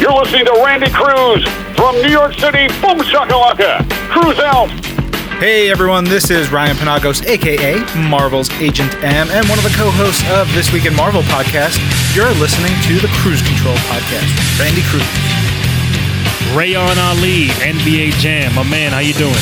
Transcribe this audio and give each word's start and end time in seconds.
You're 0.00 0.16
listening 0.18 0.46
to 0.46 0.62
Randy 0.64 0.88
Cruz 0.90 1.44
from 1.76 1.94
New 2.00 2.08
York 2.08 2.32
City. 2.32 2.68
Boom 2.80 3.04
shakalaka. 3.04 3.86
Cruz 4.08 4.38
out. 4.38 4.70
Hey 5.38 5.70
everyone, 5.70 6.04
this 6.04 6.30
is 6.30 6.50
Ryan 6.50 6.74
Penagos, 6.76 7.22
aka 7.26 7.84
Marvel's 8.08 8.50
Agent 8.60 8.94
M, 9.04 9.28
and 9.30 9.46
one 9.46 9.58
of 9.58 9.64
the 9.64 9.74
co-hosts 9.76 10.24
of 10.30 10.50
This 10.54 10.72
Week 10.72 10.86
in 10.86 10.96
Marvel 10.96 11.20
podcast. 11.22 11.76
You're 12.16 12.32
listening 12.40 12.72
to 12.88 12.94
the 12.98 13.12
Cruz 13.20 13.42
Control 13.42 13.76
podcast. 13.92 14.24
Randy 14.58 14.80
Cruz. 14.88 15.04
Reyan 16.56 16.96
Ali, 16.96 17.48
NBA 17.60 18.12
Jam. 18.20 18.54
My 18.54 18.62
man, 18.62 18.92
how 18.92 19.00
you 19.00 19.12
doing? 19.12 19.36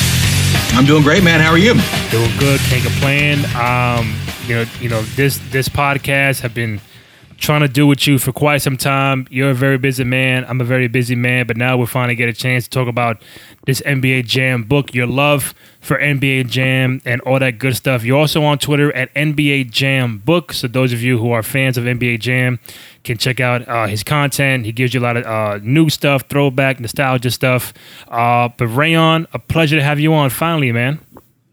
I'm 0.75 0.85
doing 0.85 1.03
great, 1.03 1.23
man. 1.23 1.39
How 1.39 1.51
are 1.51 1.57
you? 1.57 1.73
Doing 2.11 2.31
good. 2.37 2.59
Can't 2.67 2.83
complain. 2.83 3.45
Um, 3.55 4.13
you 4.45 4.55
know, 4.55 4.65
you 4.81 4.89
know 4.89 5.01
this 5.15 5.37
this 5.51 5.69
podcast 5.69 6.41
have 6.41 6.53
been 6.53 6.81
trying 7.39 7.61
to 7.61 7.67
do 7.67 7.87
with 7.87 8.05
you 8.05 8.19
for 8.19 8.31
quite 8.31 8.61
some 8.61 8.77
time. 8.77 9.27
You're 9.29 9.51
a 9.51 9.55
very 9.55 9.77
busy 9.77 10.03
man. 10.03 10.45
I'm 10.47 10.61
a 10.61 10.65
very 10.65 10.87
busy 10.87 11.15
man, 11.15 11.47
but 11.47 11.57
now 11.57 11.77
we're 11.77 11.85
finally 11.85 12.15
get 12.15 12.29
a 12.29 12.33
chance 12.33 12.65
to 12.65 12.69
talk 12.69 12.87
about 12.87 13.21
this 13.65 13.81
NBA 13.81 14.25
Jam 14.25 14.63
book, 14.63 14.93
your 14.93 15.07
love 15.07 15.53
for 15.81 15.97
NBA 15.97 16.49
Jam 16.49 17.01
and 17.05 17.21
all 17.21 17.39
that 17.39 17.57
good 17.57 17.75
stuff. 17.75 18.03
You're 18.03 18.19
also 18.19 18.43
on 18.43 18.57
Twitter 18.59 18.91
at 18.93 19.13
NBA 19.13 19.71
Jam 19.71 20.17
Book. 20.17 20.53
So 20.53 20.67
those 20.67 20.91
of 20.91 21.01
you 21.01 21.17
who 21.17 21.31
are 21.31 21.41
fans 21.41 21.77
of 21.77 21.85
NBA 21.85 22.19
Jam 22.19 22.59
can 23.03 23.17
check 23.17 23.39
out 23.39 23.67
uh, 23.67 23.87
his 23.87 24.03
content. 24.03 24.65
He 24.65 24.71
gives 24.71 24.93
you 24.93 24.99
a 24.99 25.03
lot 25.03 25.17
of 25.17 25.25
uh, 25.25 25.59
new 25.63 25.89
stuff, 25.89 26.23
throwback, 26.29 26.79
nostalgia 26.79 27.31
stuff. 27.31 27.73
Uh, 28.07 28.49
but 28.57 28.67
Reyan, 28.67 29.27
a 29.33 29.39
pleasure 29.39 29.77
to 29.77 29.83
have 29.83 29.99
you 29.99 30.13
on 30.13 30.29
finally, 30.29 30.71
man. 30.71 30.99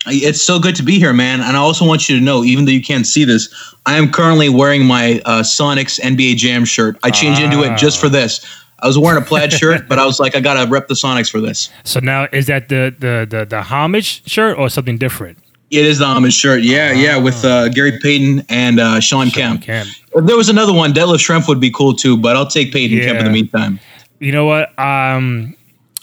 It's 0.06 0.42
so 0.42 0.58
good 0.58 0.76
to 0.76 0.82
be 0.82 0.98
here, 0.98 1.12
man. 1.12 1.40
And 1.40 1.56
I 1.56 1.60
also 1.60 1.86
want 1.86 2.08
you 2.08 2.18
to 2.18 2.24
know, 2.24 2.44
even 2.44 2.64
though 2.64 2.72
you 2.72 2.82
can't 2.82 3.06
see 3.06 3.24
this, 3.24 3.74
I 3.86 3.96
am 3.96 4.10
currently 4.10 4.48
wearing 4.48 4.84
my 4.84 5.20
uh, 5.24 5.42
Sonics 5.42 6.00
NBA 6.00 6.36
Jam 6.36 6.64
shirt. 6.64 6.96
I 7.02 7.10
changed 7.10 7.40
into 7.40 7.62
it 7.62 7.76
just 7.76 8.00
for 8.00 8.08
this. 8.08 8.44
I 8.80 8.86
was 8.86 8.98
wearing 8.98 9.22
a 9.22 9.24
plaid 9.24 9.52
shirt, 9.60 9.88
but 9.88 9.98
I 9.98 10.06
was 10.06 10.20
like, 10.20 10.36
I 10.36 10.40
gotta 10.40 10.68
rep 10.70 10.88
the 10.88 10.94
Sonics 10.94 11.30
for 11.30 11.40
this. 11.40 11.70
So 11.84 12.00
now 12.00 12.28
is 12.32 12.46
that 12.46 12.68
the 12.68 12.94
the 12.98 13.26
the, 13.28 13.44
the 13.44 13.62
homage 13.62 14.28
shirt 14.28 14.58
or 14.58 14.68
something 14.68 14.98
different? 14.98 15.38
It 15.70 15.84
is 15.84 15.98
the 15.98 16.04
homage 16.04 16.34
shirt, 16.34 16.62
yeah, 16.62 16.92
yeah, 16.92 17.16
with 17.16 17.44
uh, 17.44 17.68
Gary 17.70 17.98
Payton 18.00 18.46
and 18.48 18.78
uh, 18.78 19.00
Shawn, 19.00 19.30
Kemp. 19.30 19.62
Kemp. 19.62 19.88
If 20.14 20.24
there 20.24 20.36
was 20.36 20.48
another 20.48 20.72
one, 20.72 20.92
Detlef 20.92 21.16
Schrempf 21.16 21.48
would 21.48 21.60
be 21.60 21.72
cool 21.72 21.92
too, 21.92 22.16
but 22.16 22.36
I'll 22.36 22.46
take 22.46 22.72
Payton 22.72 23.00
Kemp 23.00 23.18
in 23.18 23.24
the 23.24 23.32
meantime. 23.32 23.80
You 24.20 24.30
know 24.30 24.46
what? 24.46 24.78
Um, 24.78 25.56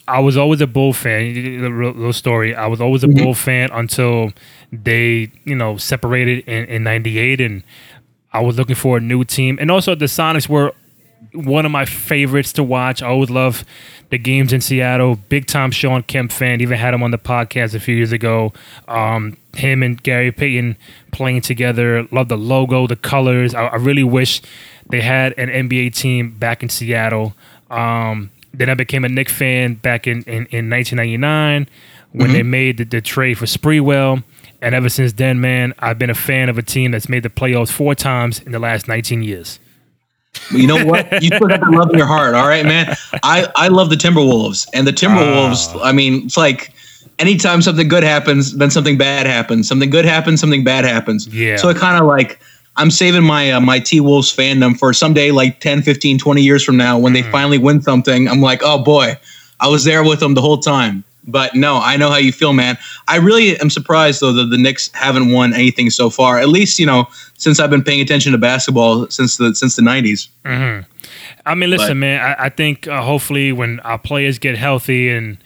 I 0.08 0.20
was 0.20 0.36
always 0.38 0.62
a 0.62 0.68
Bull 0.68 0.94
fan. 0.94 1.34
Real 1.62 2.14
story. 2.14 2.56
I 2.56 2.68
was 2.68 2.82
always 2.82 3.04
a 3.04 3.08
Mm-hmm. 3.08 3.24
Bull 3.24 3.34
fan 3.34 3.70
until 3.72 4.32
they, 4.72 5.32
you 5.46 5.56
know, 5.56 5.78
separated 5.78 6.48
in, 6.48 6.66
in 6.66 6.84
'98, 6.84 7.40
and 7.42 7.64
I 8.34 8.42
was 8.42 8.58
looking 8.58 8.76
for 8.76 8.98
a 8.98 9.00
new 9.00 9.24
team. 9.24 9.58
And 9.62 9.72
also, 9.72 9.96
the 9.96 10.06
Sonics 10.06 10.50
were 10.50 10.74
one 11.34 11.66
of 11.66 11.72
my 11.72 11.86
favorites 11.86 12.52
to 12.54 12.64
watch. 12.64 13.02
I 13.02 13.08
always 13.08 13.30
love 13.30 13.64
the 14.10 14.18
games 14.18 14.52
in 14.54 14.62
Seattle. 14.62 15.16
Big 15.30 15.48
time 15.48 15.72
Shawn 15.72 16.04
Kemp 16.04 16.32
fan. 16.32 16.60
Even 16.62 16.78
had 16.78 16.94
him 16.94 17.02
on 17.02 17.12
the 17.12 17.18
podcast 17.18 17.74
a 17.74 17.80
few 17.80 17.96
years 17.96 18.12
ago. 18.12 18.52
Um, 18.88 19.38
him 19.56 19.82
and 19.84 20.02
Gary 20.04 20.32
Payton 20.32 20.76
playing 21.12 21.42
together. 21.42 22.08
Love 22.12 22.28
the 22.28 22.38
logo, 22.38 22.88
the 22.88 22.96
colors. 22.96 23.56
I, 23.56 23.68
I 23.68 23.76
really 23.78 24.04
wish 24.04 24.42
they 24.90 25.02
had 25.02 25.34
an 25.38 25.50
NBA 25.50 25.96
team 25.96 26.32
back 26.38 26.62
in 26.62 26.70
Seattle. 26.70 27.34
Um, 27.72 28.30
then 28.54 28.70
I 28.70 28.74
became 28.76 29.04
a 29.04 29.10
Knick 29.10 29.30
fan 29.30 29.76
back 29.76 30.08
in, 30.08 30.24
in, 30.24 30.46
in 30.48 30.70
1999 30.70 31.68
when 32.12 32.32
they 32.32 32.40
mm-hmm. 32.40 32.50
made 32.50 32.78
the, 32.78 32.86
the 32.86 33.02
trade 33.02 33.38
for 33.38 33.46
Sprewell. 33.46 34.24
And 34.62 34.74
ever 34.74 34.90
since 34.90 35.14
then, 35.14 35.42
man, 35.42 35.74
I've 35.80 36.00
been 36.00 36.10
a 36.10 36.16
fan 36.16 36.48
of 36.48 36.58
a 36.58 36.62
team 36.62 36.92
that's 36.92 37.10
made 37.10 37.24
the 37.24 37.30
playoffs 37.30 37.72
four 37.72 37.96
times 37.96 38.40
in 38.40 38.52
the 38.52 38.60
last 38.60 38.88
19 38.88 39.24
years. 39.24 39.60
You 40.52 40.68
know 40.68 40.86
what? 40.86 41.12
You 41.22 41.28
still 41.28 41.48
got 41.48 41.62
love 41.70 41.90
in 41.92 41.98
your 41.98 42.08
heart, 42.08 42.34
all 42.34 42.48
right, 42.48 42.66
man. 42.66 42.96
I 43.22 43.48
I 43.56 43.68
love 43.68 43.92
the 43.92 43.96
Timberwolves, 43.96 44.68
and 44.74 44.88
the 44.88 44.92
Timberwolves. 44.92 45.76
Ah. 45.76 45.84
I 45.84 45.92
mean, 45.92 46.26
it's 46.26 46.38
like 46.38 46.74
anytime 47.20 47.62
something 47.62 47.88
good 47.88 48.04
happens, 48.04 48.58
then 48.58 48.72
something 48.72 48.98
bad 48.98 49.28
happens. 49.28 49.68
Something 49.68 49.90
good 49.90 50.06
happens, 50.06 50.42
something 50.42 50.64
bad 50.64 50.86
happens. 50.86 51.28
Yeah. 51.28 51.58
So 51.58 51.70
it 51.70 51.78
kind 51.78 52.02
of 52.02 52.08
like 52.08 52.40
I'm 52.76 52.90
saving 52.92 53.24
my 53.24 53.52
uh, 53.52 53.60
my 53.60 53.80
T 53.80 54.00
Wolves 54.00 54.36
fandom 54.36 54.78
for 54.78 54.94
someday, 54.94 55.32
like 55.32 55.60
10, 55.60 55.82
15, 55.84 56.18
20 56.18 56.42
years 56.42 56.64
from 56.64 56.78
now, 56.78 56.98
when 56.98 57.14
they 57.14 57.22
finally 57.24 57.58
win 57.58 57.82
something. 57.82 58.28
I'm 58.28 58.42
like, 58.42 58.62
oh 58.64 58.80
boy, 58.84 59.18
I 59.60 59.68
was 59.68 59.84
there 59.84 60.04
with 60.04 60.20
them 60.20 60.34
the 60.34 60.42
whole 60.42 60.58
time. 60.58 61.04
But 61.26 61.56
no, 61.56 61.78
I 61.78 61.96
know 61.96 62.10
how 62.10 62.18
you 62.18 62.34
feel, 62.34 62.52
man. 62.52 62.78
I 63.08 63.16
really 63.18 63.58
am 63.60 63.70
surprised 63.70 64.20
though 64.22 64.34
that 64.34 64.48
the 64.48 64.58
Knicks 64.58 64.90
haven't 64.94 65.32
won 65.32 65.54
anything 65.54 65.90
so 65.90 66.10
far. 66.10 66.38
At 66.40 66.50
least 66.50 66.80
you 66.80 66.86
know 66.86 67.08
since 67.36 67.60
I've 67.60 67.70
been 67.70 67.84
paying 67.84 68.02
attention 68.02 68.32
to 68.34 68.38
basketball 68.38 69.08
since 69.10 69.38
the 69.38 69.54
since 69.56 69.76
the 69.76 69.82
90s. 69.84 70.28
I 71.46 71.56
mean, 71.56 71.70
listen, 71.70 71.90
But- 71.90 71.96
man. 71.96 72.22
I, 72.22 72.46
I 72.46 72.50
think 72.50 72.88
uh, 72.88 73.02
hopefully 73.02 73.52
when 73.52 73.80
our 73.82 73.98
players 74.00 74.40
get 74.40 74.58
healthy 74.58 75.10
and 75.10 75.38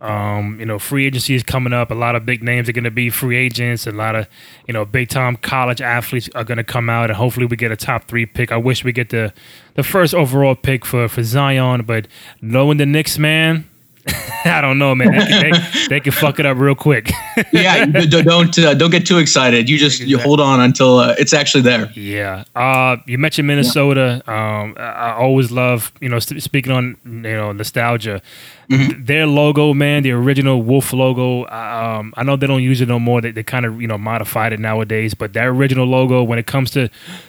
um, 0.00 0.58
you 0.60 0.66
know 0.66 0.78
free 0.78 1.06
agency 1.06 1.34
is 1.34 1.42
coming 1.42 1.72
up, 1.72 1.90
a 1.90 1.94
lot 1.94 2.16
of 2.16 2.26
big 2.26 2.42
names 2.42 2.68
are 2.68 2.72
going 2.72 2.84
to 2.84 2.90
be 2.90 3.08
free 3.10 3.36
agents. 3.36 3.86
A 3.86 3.92
lot 3.92 4.14
of 4.14 4.28
you 4.66 4.74
know 4.74 4.84
big 4.84 5.08
time 5.08 5.36
college 5.36 5.80
athletes 5.80 6.28
are 6.34 6.44
going 6.44 6.58
to 6.58 6.64
come 6.64 6.90
out, 6.90 7.10
and 7.10 7.16
hopefully 7.16 7.46
we 7.46 7.56
get 7.56 7.72
a 7.72 7.76
top 7.76 8.04
three 8.04 8.26
pick. 8.26 8.52
I 8.52 8.56
wish 8.56 8.84
we 8.84 8.92
get 8.92 9.10
the 9.10 9.32
the 9.74 9.82
first 9.82 10.14
overall 10.14 10.54
pick 10.54 10.84
for 10.84 11.08
for 11.08 11.22
Zion, 11.22 11.84
but 11.84 12.08
knowing 12.40 12.78
the 12.78 12.86
Knicks, 12.86 13.18
man. 13.18 13.68
I 14.44 14.60
don't 14.60 14.78
know, 14.78 14.94
man. 14.94 15.10
They, 15.10 15.18
can- 15.26 15.42
they, 15.42 15.86
they 15.88 16.00
can 16.00 16.12
fuck 16.12 16.38
it 16.38 16.46
up 16.46 16.58
real 16.58 16.76
quick. 16.76 17.10
yeah, 17.52 17.84
don't 17.86 18.56
uh, 18.58 18.74
don't 18.74 18.90
get 18.90 19.04
too 19.04 19.18
excited. 19.18 19.68
You 19.68 19.78
just 19.78 20.00
you 20.00 20.18
hold 20.18 20.40
on 20.40 20.60
until 20.60 20.98
uh, 20.98 21.16
it's 21.18 21.34
actually 21.34 21.62
there. 21.62 21.90
Yeah. 21.94 22.44
Uh, 22.54 22.98
you 23.06 23.18
mentioned 23.18 23.48
Minnesota. 23.48 24.22
Um, 24.30 24.76
I, 24.78 25.12
always 25.14 25.50
love, 25.50 25.90
you 26.00 26.08
know, 26.08 26.20
speaking 26.20 26.70
on, 26.70 26.96
you 27.04 27.10
know, 27.22 27.50
nostalgia. 27.50 28.22
Their 28.68 29.26
logo, 29.26 29.72
man, 29.74 30.02
the 30.02 30.12
original 30.12 30.62
Wolf 30.62 30.92
logo. 30.92 31.46
Um, 31.46 32.12
I 32.16 32.22
know 32.24 32.36
they 32.36 32.46
don't 32.46 32.62
use 32.62 32.80
it 32.80 32.88
no 32.88 32.98
more. 32.98 33.20
They, 33.20 33.30
they 33.30 33.42
kind 33.42 33.64
of, 33.64 33.80
you 33.80 33.86
know, 33.86 33.98
modified 33.98 34.52
it 34.52 34.60
nowadays. 34.60 35.14
But 35.14 35.32
that 35.34 35.46
original 35.46 35.86
logo, 35.86 36.22
when 36.22 36.38
it 36.38 36.46
comes 36.46 36.70
to 36.72 36.88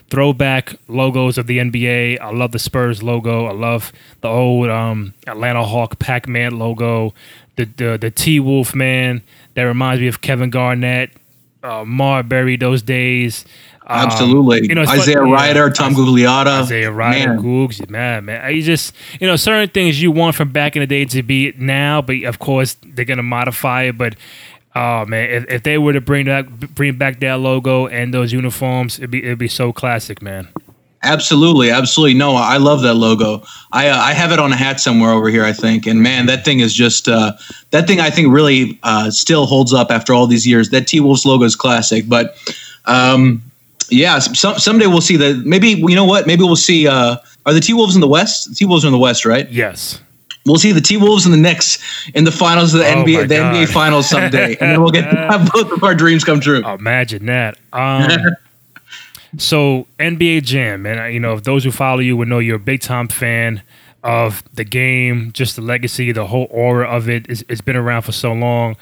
throwback 0.09 0.75
logos 0.87 1.37
of 1.37 1.47
the 1.47 1.59
NBA, 1.59 2.19
I 2.19 2.31
love 2.31 2.51
the 2.51 2.59
Spurs 2.59 3.03
logo. 3.03 3.45
I 3.45 3.53
love 3.53 3.91
the 4.21 4.29
old 4.29 4.69
um, 4.69 5.13
Atlanta 5.27 5.63
Hawk 5.63 5.99
Pac-Man 5.99 6.57
logo. 6.57 7.13
The 7.55 7.65
the 7.65 7.97
the 7.97 8.11
T 8.11 8.39
Wolf 8.39 8.75
man 8.75 9.21
that 9.55 9.63
reminds 9.63 10.01
me 10.01 10.07
of 10.07 10.21
Kevin 10.21 10.51
Garnett, 10.51 11.11
uh, 11.63 11.83
Marbury 11.85 12.55
those 12.55 12.81
days. 12.81 13.45
Um, 13.89 13.99
Absolutely, 14.05 14.67
you 14.67 14.75
know, 14.75 14.81
Isaiah 14.81 15.25
yeah, 15.25 15.31
Rider, 15.31 15.69
Tom 15.69 15.95
Gugliotta, 15.95 16.63
Isaiah 16.63 16.91
Rider, 16.91 17.35
Man. 17.35 17.39
Googs, 17.41 17.89
man, 17.89 18.25
man. 18.25 18.53
You 18.53 18.61
just, 18.61 18.93
you 19.21 19.27
know, 19.27 19.37
certain 19.37 19.69
things 19.69 20.01
you 20.01 20.11
want 20.11 20.35
from 20.35 20.51
back 20.51 20.75
in 20.75 20.81
the 20.81 20.87
day 20.87 21.05
to 21.05 21.23
be 21.23 21.53
now, 21.57 22.01
but 22.01 22.21
of 22.23 22.37
course 22.37 22.75
they're 22.83 23.05
gonna 23.05 23.23
modify 23.23 23.83
it. 23.83 23.97
But 23.97 24.15
oh 24.75 25.05
man, 25.05 25.29
if, 25.29 25.45
if 25.49 25.63
they 25.63 25.77
were 25.77 25.93
to 25.93 26.01
bring 26.01 26.25
that, 26.25 26.75
bring 26.75 26.97
back 26.97 27.21
that 27.21 27.39
logo 27.39 27.87
and 27.87 28.13
those 28.13 28.33
uniforms, 28.33 28.99
it'd 28.99 29.09
be 29.09 29.23
it'd 29.23 29.39
be 29.39 29.47
so 29.47 29.71
classic, 29.71 30.21
man. 30.21 30.49
Absolutely, 31.03 31.69
absolutely. 31.69 32.15
No, 32.15 32.35
I 32.35 32.57
love 32.57 32.81
that 32.81 32.95
logo. 32.95 33.43
I 33.71 33.87
uh, 33.87 33.97
I 33.97 34.11
have 34.13 34.33
it 34.33 34.39
on 34.39 34.51
a 34.51 34.57
hat 34.57 34.81
somewhere 34.81 35.11
over 35.11 35.29
here, 35.29 35.45
I 35.45 35.53
think. 35.53 35.85
And 35.85 36.01
man, 36.01 36.25
that 36.25 36.43
thing 36.43 36.59
is 36.59 36.73
just 36.73 37.07
uh, 37.07 37.33
that 37.71 37.87
thing. 37.87 38.01
I 38.01 38.09
think 38.09 38.33
really 38.33 38.77
uh, 38.83 39.11
still 39.11 39.45
holds 39.45 39.73
up 39.73 39.91
after 39.91 40.13
all 40.13 40.27
these 40.27 40.45
years. 40.45 40.71
That 40.71 40.87
T 40.87 40.99
Wolves 40.99 41.25
logo 41.25 41.45
is 41.45 41.55
classic. 41.55 42.09
But 42.09 42.35
um, 42.85 43.43
yeah, 43.89 44.19
some, 44.19 44.57
someday 44.57 44.87
we'll 44.87 45.01
see 45.01 45.17
that. 45.17 45.43
Maybe 45.45 45.69
you 45.69 45.95
know 45.95 46.05
what? 46.05 46.27
Maybe 46.27 46.43
we'll 46.43 46.55
see. 46.55 46.87
Uh, 46.87 47.17
are 47.45 47.53
the 47.53 47.59
T 47.59 47.73
Wolves 47.73 47.95
in 47.95 48.01
the 48.01 48.07
West? 48.07 48.55
T 48.55 48.65
Wolves 48.65 48.83
are 48.83 48.87
in 48.87 48.93
the 48.93 48.99
West, 48.99 49.25
right? 49.25 49.49
Yes. 49.49 50.01
We'll 50.45 50.57
see 50.57 50.71
the 50.71 50.81
T 50.81 50.95
Wolves 50.97 51.25
and 51.25 51.33
the 51.33 51.37
Knicks 51.37 51.77
in 52.13 52.23
the 52.23 52.31
finals 52.31 52.73
of 52.73 52.79
the 52.79 52.87
Oh 52.87 53.03
NBA, 53.03 53.27
the 53.27 53.35
God. 53.35 53.55
NBA 53.55 53.67
finals 53.67 54.09
someday, 54.09 54.55
and 54.57 54.71
then 54.71 54.81
we'll 54.81 54.91
get 54.91 55.09
to 55.09 55.15
have 55.31 55.51
both 55.51 55.71
of 55.71 55.83
our 55.83 55.93
dreams 55.93 56.23
come 56.23 56.39
true. 56.39 56.65
Imagine 56.65 57.25
that. 57.25 57.57
Um, 57.73 58.09
so 59.37 59.87
NBA 59.99 60.43
Jam, 60.43 60.85
and 60.85 61.13
you 61.13 61.19
know, 61.19 61.33
if 61.33 61.43
those 61.43 61.63
who 61.63 61.71
follow 61.71 61.99
you 61.99 62.15
would 62.15 62.27
know 62.29 62.39
you're 62.39 62.55
a 62.55 62.59
big 62.59 62.81
time 62.81 63.09
fan 63.09 63.61
of 64.03 64.41
the 64.53 64.63
game, 64.63 65.31
just 65.33 65.57
the 65.57 65.61
legacy, 65.61 66.13
the 66.13 66.27
whole 66.27 66.47
aura 66.49 66.87
of 66.87 67.09
it. 67.09 67.25
It's, 67.27 67.43
it's 67.49 67.61
been 67.61 67.75
around 67.75 68.03
for 68.03 68.13
so 68.13 68.31
long, 68.31 68.77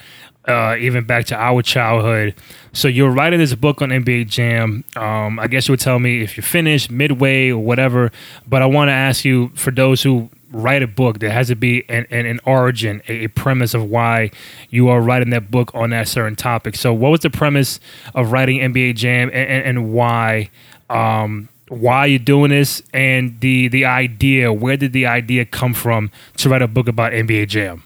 uh, 0.48 0.76
even 0.80 1.06
back 1.06 1.26
to 1.26 1.36
our 1.36 1.62
childhood. 1.62 2.36
So 2.74 2.88
you're 2.88 3.10
writing 3.10 3.40
this 3.40 3.56
book 3.56 3.82
on 3.82 3.90
NBA 3.90 4.30
Jam. 4.30 4.84
Um, 4.96 5.40
I 5.40 5.48
guess 5.48 5.68
you 5.68 5.74
would 5.74 5.80
tell 5.80 6.00
me 6.00 6.22
if 6.22 6.38
you're 6.38 6.44
finished, 6.44 6.92
midway, 6.92 7.50
or 7.50 7.64
whatever. 7.64 8.12
But 8.48 8.62
I 8.62 8.66
want 8.66 8.90
to 8.90 8.94
ask 8.94 9.26
you, 9.26 9.50
for 9.56 9.72
those 9.72 10.04
who 10.04 10.30
write 10.52 10.84
a 10.84 10.88
book, 10.88 11.20
there 11.20 11.32
has 11.32 11.48
to 11.48 11.56
be 11.56 11.84
an, 11.90 12.06
an, 12.10 12.26
an 12.26 12.40
origin, 12.46 13.02
a, 13.08 13.26
a 13.26 13.28
premise 13.28 13.74
of 13.74 13.90
why 13.90 14.32
you 14.70 14.90
are 14.90 15.02
writing 15.02 15.30
that 15.32 15.50
book 15.50 15.72
on 15.74 15.92
that 15.92 16.08
certain 16.08 16.36
topic. 16.36 16.76
So, 16.76 16.94
what 16.94 17.10
was 17.10 17.22
the 17.22 17.30
premise 17.30 17.80
of 18.14 18.32
writing 18.32 18.60
NBA 18.60 18.96
Jam, 18.96 19.30
and, 19.34 19.50
and, 19.50 19.66
and 19.66 19.94
why? 19.94 20.50
Um, 20.90 21.50
why 21.68 22.06
you're 22.06 22.20
doing 22.20 22.52
this, 22.52 22.84
and 22.94 23.40
the 23.40 23.68
the 23.70 23.86
idea. 23.86 24.54
Where 24.54 24.78
did 24.78 24.94
the 24.94 25.08
idea 25.08 25.46
come 25.46 25.74
from 25.74 26.12
to 26.38 26.50
write 26.50 26.62
a 26.62 26.68
book 26.68 26.88
about 26.88 27.12
NBA 27.12 27.48
Jam? 27.48 27.84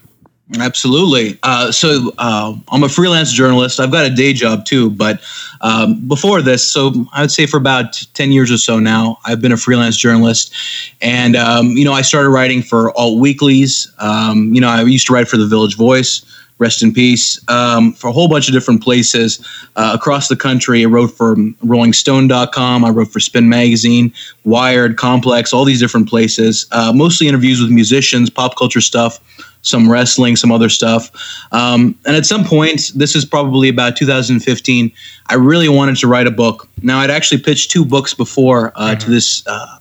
Absolutely. 0.57 1.38
Uh, 1.44 1.72
so 1.72 2.12
uh, 2.18 2.56
I'm 2.69 2.84
a 2.84 2.90
freelance 2.90 3.31
journalist. 3.31 3.80
I've 3.80 3.92
got 3.92 4.06
a 4.06 4.10
day 4.10 4.34
job 4.34 4.66
too, 4.66 4.90
but 4.90 5.22
um, 5.62 6.07
before 6.07 6.42
this, 6.42 6.68
so 6.68 7.06
I 7.13 7.22
would 7.22 7.31
say 7.31 7.46
for 7.46 7.57
about 7.57 8.04
10 8.16 8.31
years 8.31 8.51
or 8.51 8.57
so 8.57 8.80
now, 8.80 9.19
I've 9.25 9.42
been 9.42 9.51
a 9.51 9.57
freelance 9.57 9.96
journalist. 9.96 10.54
And, 11.01 11.36
um, 11.36 11.72
you 11.72 11.86
know, 11.86 11.94
I 11.94 12.01
started 12.01 12.30
writing 12.30 12.63
for 12.63 12.98
alt 12.98 13.19
weeklies. 13.19 13.92
Um, 14.00 14.51
you 14.54 14.60
know, 14.60 14.69
I 14.69 14.81
used 14.81 15.06
to 15.07 15.13
write 15.13 15.28
for 15.28 15.38
the 15.38 15.46
Village 15.46 15.78
Voice 15.78 16.25
rest 16.60 16.84
in 16.84 16.94
peace, 16.94 17.40
um, 17.50 17.94
for 17.94 18.10
a 18.10 18.12
whole 18.12 18.28
bunch 18.28 18.48
of 18.48 18.54
different 18.54 18.84
places 18.84 19.40
uh, 19.78 19.92
across 19.95 20.28
the 20.28 20.36
country. 20.36 20.84
I 20.84 20.86
wrote 20.86 21.07
for 21.07 21.36
RollingStone.com, 21.36 22.86
I 22.86 22.90
wrote 22.90 23.07
for 23.07 23.19
Spin 23.19 23.50
Magazine, 23.50 24.13
Wired, 24.44 24.98
Complex, 24.98 25.54
all 25.54 25.66
these 25.66 25.80
different 25.80 26.07
places. 26.07 26.68
Uh, 26.72 26.92
mostly 26.94 27.28
interviews 27.28 27.62
with 27.62 27.72
musicians, 27.72 28.30
pop 28.30 28.57
culture 28.57 28.81
stuff, 28.81 29.19
some 29.61 29.91
wrestling, 29.91 30.35
some 30.35 30.51
other 30.51 30.69
stuff. 30.69 31.11
Um, 31.51 31.97
and 32.06 32.15
at 32.15 32.25
some 32.25 32.44
point, 32.44 32.91
this 32.95 33.15
is 33.15 33.25
probably 33.25 33.69
about 33.69 33.97
2015, 33.97 34.91
I 35.27 35.35
really 35.35 35.69
wanted 35.69 35.97
to 35.97 36.07
write 36.07 36.27
a 36.27 36.31
book. 36.31 36.67
Now, 36.81 37.00
I'd 37.00 37.11
actually 37.11 37.41
pitched 37.41 37.71
two 37.71 37.85
books 37.85 38.13
before 38.13 38.71
uh, 38.75 38.91
mm-hmm. 38.91 39.00
to 39.00 39.09
this 39.09 39.45
uh, 39.47 39.79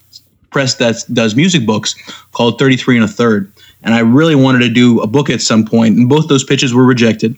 press 0.51 0.75
that 0.75 1.05
does 1.13 1.35
music 1.35 1.65
books 1.65 1.95
called 2.33 2.59
33 2.59 2.97
and 2.97 3.05
a 3.05 3.09
Third 3.09 3.53
and 3.83 3.95
I 3.95 4.01
really 4.01 4.35
wanted 4.35 4.61
to 4.61 4.69
do 4.69 5.01
a 5.01 5.07
book 5.07 5.31
at 5.31 5.41
some 5.41 5.65
point, 5.65 5.97
and 5.97 6.09
both 6.09 6.29
those 6.29 6.43
pitches 6.43 6.75
were 6.75 6.85
rejected. 6.85 7.37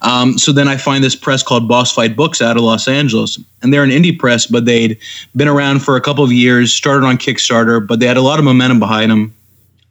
Um, 0.00 0.38
so 0.38 0.52
then 0.52 0.68
I 0.68 0.76
find 0.76 1.04
this 1.04 1.14
press 1.14 1.42
called 1.42 1.68
Boss 1.68 1.92
Fight 1.92 2.16
Books 2.16 2.40
out 2.40 2.56
of 2.56 2.62
Los 2.62 2.88
Angeles, 2.88 3.38
and 3.62 3.72
they're 3.72 3.84
an 3.84 3.90
indie 3.90 4.18
press, 4.18 4.46
but 4.46 4.64
they'd 4.64 4.98
been 5.36 5.48
around 5.48 5.80
for 5.80 5.96
a 5.96 6.00
couple 6.00 6.24
of 6.24 6.32
years, 6.32 6.72
started 6.72 7.06
on 7.06 7.18
Kickstarter, 7.18 7.86
but 7.86 8.00
they 8.00 8.06
had 8.06 8.16
a 8.16 8.22
lot 8.22 8.38
of 8.38 8.44
momentum 8.44 8.78
behind 8.78 9.10
them. 9.10 9.34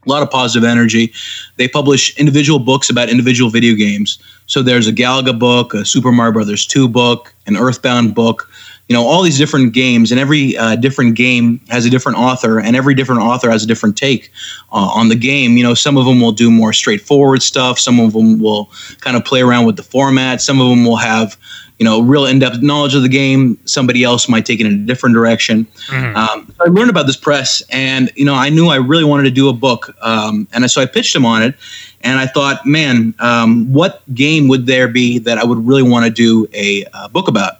A 0.05 0.09
lot 0.09 0.23
of 0.23 0.31
positive 0.31 0.67
energy. 0.67 1.13
They 1.57 1.67
publish 1.67 2.17
individual 2.17 2.59
books 2.59 2.89
about 2.89 3.09
individual 3.09 3.49
video 3.49 3.75
games. 3.75 4.17
So 4.47 4.63
there's 4.63 4.87
a 4.87 4.91
Galaga 4.91 5.37
book, 5.37 5.73
a 5.73 5.85
Super 5.85 6.11
Mario 6.11 6.33
Brothers 6.33 6.65
2 6.65 6.87
book, 6.87 7.33
an 7.45 7.55
Earthbound 7.55 8.15
book, 8.15 8.49
you 8.91 8.97
know 8.97 9.07
all 9.07 9.21
these 9.21 9.37
different 9.37 9.71
games 9.71 10.11
and 10.11 10.19
every 10.19 10.57
uh, 10.57 10.75
different 10.75 11.15
game 11.15 11.61
has 11.69 11.85
a 11.85 11.89
different 11.89 12.17
author 12.17 12.59
and 12.59 12.75
every 12.75 12.93
different 12.93 13.21
author 13.21 13.49
has 13.49 13.63
a 13.63 13.65
different 13.65 13.95
take 13.95 14.29
uh, 14.73 14.91
on 14.93 15.07
the 15.07 15.15
game 15.15 15.55
you 15.55 15.63
know 15.63 15.73
some 15.73 15.95
of 15.95 16.03
them 16.03 16.19
will 16.19 16.33
do 16.33 16.51
more 16.51 16.73
straightforward 16.73 17.41
stuff 17.41 17.79
some 17.79 18.01
of 18.01 18.11
them 18.11 18.37
will 18.37 18.69
kind 18.99 19.15
of 19.15 19.23
play 19.23 19.39
around 19.41 19.65
with 19.65 19.77
the 19.77 19.83
format 19.83 20.41
some 20.41 20.59
of 20.59 20.67
them 20.67 20.83
will 20.83 20.97
have 20.97 21.37
you 21.81 21.85
know 21.85 21.99
real 21.99 22.27
in-depth 22.27 22.61
knowledge 22.61 22.93
of 22.93 23.01
the 23.01 23.09
game. 23.09 23.57
Somebody 23.65 24.03
else 24.03 24.29
might 24.29 24.45
take 24.45 24.59
it 24.59 24.67
in 24.67 24.73
a 24.73 24.85
different 24.85 25.15
direction. 25.15 25.65
Mm-hmm. 25.87 26.15
um, 26.15 26.53
so 26.55 26.65
i 26.65 26.69
learned 26.69 26.91
about 26.91 27.07
this 27.07 27.17
press 27.17 27.63
and 27.71 28.11
you 28.15 28.23
know 28.23 28.35
i 28.35 28.49
knew 28.49 28.67
i 28.67 28.75
really 28.75 29.03
wanted 29.03 29.23
to 29.23 29.31
do 29.31 29.49
a 29.49 29.53
book 29.53 29.95
um, 30.03 30.47
and 30.53 30.69
so 30.69 30.79
i 30.79 30.85
pitched 30.85 31.15
him 31.15 31.25
on 31.25 31.41
it 31.41 31.55
and 32.01 32.19
i 32.19 32.27
thought 32.27 32.67
man 32.67 33.15
um, 33.17 33.73
what 33.73 34.03
game 34.13 34.47
would 34.47 34.67
there 34.67 34.87
be 34.87 35.17
that 35.17 35.39
i 35.39 35.43
would 35.43 35.65
really 35.65 35.81
want 35.81 36.05
to 36.05 36.11
do 36.11 36.47
a 36.53 36.85
uh, 36.93 37.07
book 37.07 37.27
about? 37.27 37.53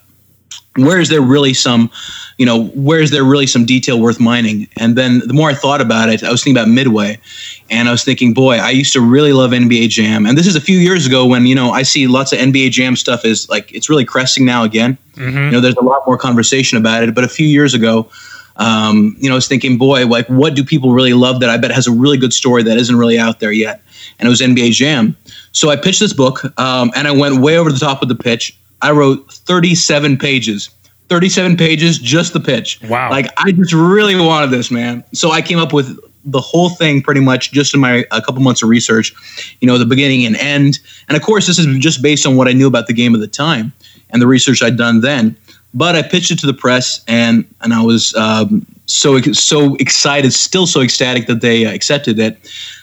Where 0.77 0.99
is 0.99 1.09
there 1.09 1.21
really 1.21 1.53
some 1.53 1.89
you 2.37 2.45
know 2.45 2.65
where 2.75 3.01
is 3.01 3.09
there 3.09 3.23
really 3.23 3.47
some 3.47 3.65
detail 3.65 3.99
worth 3.99 4.19
mining? 4.19 4.67
And 4.77 4.95
then 4.95 5.19
the 5.25 5.33
more 5.33 5.49
i 5.49 5.55
thought 5.55 5.81
about 5.81 6.09
it 6.09 6.23
i 6.23 6.31
was 6.31 6.43
thinking 6.43 6.61
about 6.61 6.69
midway 6.69 7.19
and 7.71 7.87
i 7.87 7.91
was 7.91 8.03
thinking 8.03 8.33
boy 8.33 8.55
i 8.57 8.69
used 8.69 8.93
to 8.93 9.01
really 9.01 9.33
love 9.33 9.51
nba 9.51 9.89
jam 9.89 10.25
and 10.25 10.37
this 10.37 10.45
is 10.45 10.55
a 10.55 10.61
few 10.61 10.77
years 10.77 11.05
ago 11.07 11.25
when 11.25 11.45
you 11.45 11.55
know 11.55 11.71
i 11.71 11.81
see 11.81 12.07
lots 12.07 12.31
of 12.31 12.39
nba 12.39 12.69
jam 12.69 12.95
stuff 12.95 13.25
is 13.25 13.49
like 13.49 13.71
it's 13.73 13.89
really 13.89 14.05
cresting 14.05 14.45
now 14.45 14.63
again 14.63 14.97
mm-hmm. 15.13 15.37
you 15.37 15.51
know 15.51 15.59
there's 15.59 15.75
a 15.75 15.83
lot 15.83 16.05
more 16.05 16.17
conversation 16.17 16.77
about 16.77 17.01
it 17.03 17.15
but 17.15 17.23
a 17.23 17.29
few 17.29 17.47
years 17.47 17.73
ago 17.73 18.09
um, 18.57 19.15
you 19.17 19.27
know 19.27 19.35
i 19.35 19.35
was 19.35 19.47
thinking 19.47 19.77
boy 19.77 20.05
like 20.05 20.27
what 20.27 20.53
do 20.53 20.63
people 20.63 20.93
really 20.93 21.13
love 21.13 21.39
that 21.39 21.49
i 21.49 21.57
bet 21.57 21.71
has 21.71 21.87
a 21.87 21.91
really 21.91 22.17
good 22.17 22.33
story 22.33 22.61
that 22.61 22.77
isn't 22.77 22.97
really 22.97 23.17
out 23.17 23.39
there 23.39 23.51
yet 23.51 23.81
and 24.19 24.27
it 24.27 24.29
was 24.29 24.41
nba 24.41 24.71
jam 24.71 25.15
so 25.51 25.69
i 25.69 25.75
pitched 25.75 25.99
this 25.99 26.13
book 26.13 26.43
um, 26.59 26.91
and 26.95 27.07
i 27.07 27.11
went 27.11 27.41
way 27.41 27.57
over 27.57 27.71
the 27.71 27.79
top 27.79 28.03
of 28.03 28.09
the 28.09 28.15
pitch 28.15 28.55
I 28.81 28.91
wrote 28.91 29.31
37 29.31 30.17
pages. 30.17 30.69
37 31.09 31.57
pages, 31.57 31.99
just 31.99 32.33
the 32.33 32.39
pitch. 32.39 32.79
Wow. 32.83 33.09
Like 33.09 33.27
I 33.37 33.51
just 33.51 33.73
really 33.73 34.15
wanted 34.15 34.49
this, 34.49 34.71
man. 34.71 35.03
So 35.13 35.31
I 35.31 35.41
came 35.41 35.59
up 35.59 35.73
with 35.73 35.99
the 36.25 36.41
whole 36.41 36.69
thing 36.69 37.01
pretty 37.01 37.21
much 37.21 37.51
just 37.51 37.73
in 37.73 37.79
my 37.79 38.05
a 38.11 38.21
couple 38.21 38.41
months 38.41 38.61
of 38.61 38.69
research, 38.69 39.13
you 39.59 39.67
know, 39.67 39.77
the 39.77 39.85
beginning 39.85 40.25
and 40.25 40.35
end. 40.37 40.79
And 41.07 41.17
of 41.17 41.23
course, 41.23 41.47
this 41.47 41.57
is 41.57 41.65
just 41.77 42.01
based 42.01 42.25
on 42.25 42.35
what 42.35 42.47
I 42.47 42.53
knew 42.53 42.67
about 42.67 42.87
the 42.87 42.93
game 42.93 43.13
at 43.15 43.21
the 43.21 43.27
time 43.27 43.73
and 44.11 44.21
the 44.21 44.27
research 44.27 44.61
I'd 44.61 44.77
done 44.77 45.01
then. 45.01 45.35
But 45.73 45.95
I 45.95 46.01
pitched 46.01 46.31
it 46.31 46.39
to 46.39 46.47
the 46.47 46.53
press, 46.53 47.01
and 47.07 47.45
and 47.61 47.73
I 47.73 47.81
was 47.81 48.13
um, 48.15 48.65
so 48.87 49.19
so 49.21 49.75
excited, 49.75 50.33
still 50.33 50.67
so 50.67 50.81
ecstatic 50.81 51.27
that 51.27 51.41
they 51.41 51.65
uh, 51.65 51.73
accepted 51.73 52.19
it. 52.19 52.37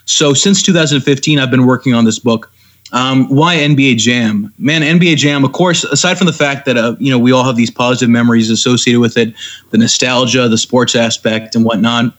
So 0.07 0.33
since 0.33 0.63
2015, 0.63 1.39
I've 1.39 1.51
been 1.51 1.67
working 1.67 1.93
on 1.93 2.05
this 2.05 2.19
book. 2.19 2.51
Um, 2.93 3.29
why 3.29 3.57
NBA 3.57 3.99
Jam? 3.99 4.53
Man, 4.59 4.81
NBA 4.81 5.17
Jam, 5.17 5.45
of 5.45 5.53
course, 5.53 5.85
aside 5.85 6.17
from 6.17 6.27
the 6.27 6.33
fact 6.33 6.65
that, 6.65 6.79
uh, 6.79 6.97
you 6.99 7.11
know, 7.11 7.19
we 7.19 7.33
all 7.33 7.45
have 7.45 7.57
these 7.57 7.71
positive 7.71 8.09
memories 8.09 8.49
associated 8.49 9.01
with 9.01 9.19
it, 9.19 9.35
the 9.71 9.79
nostalgia, 9.79 10.49
the 10.49 10.57
sports 10.57 10.95
aspect, 10.95 11.55
and 11.55 11.67
whatnot, 11.67 12.15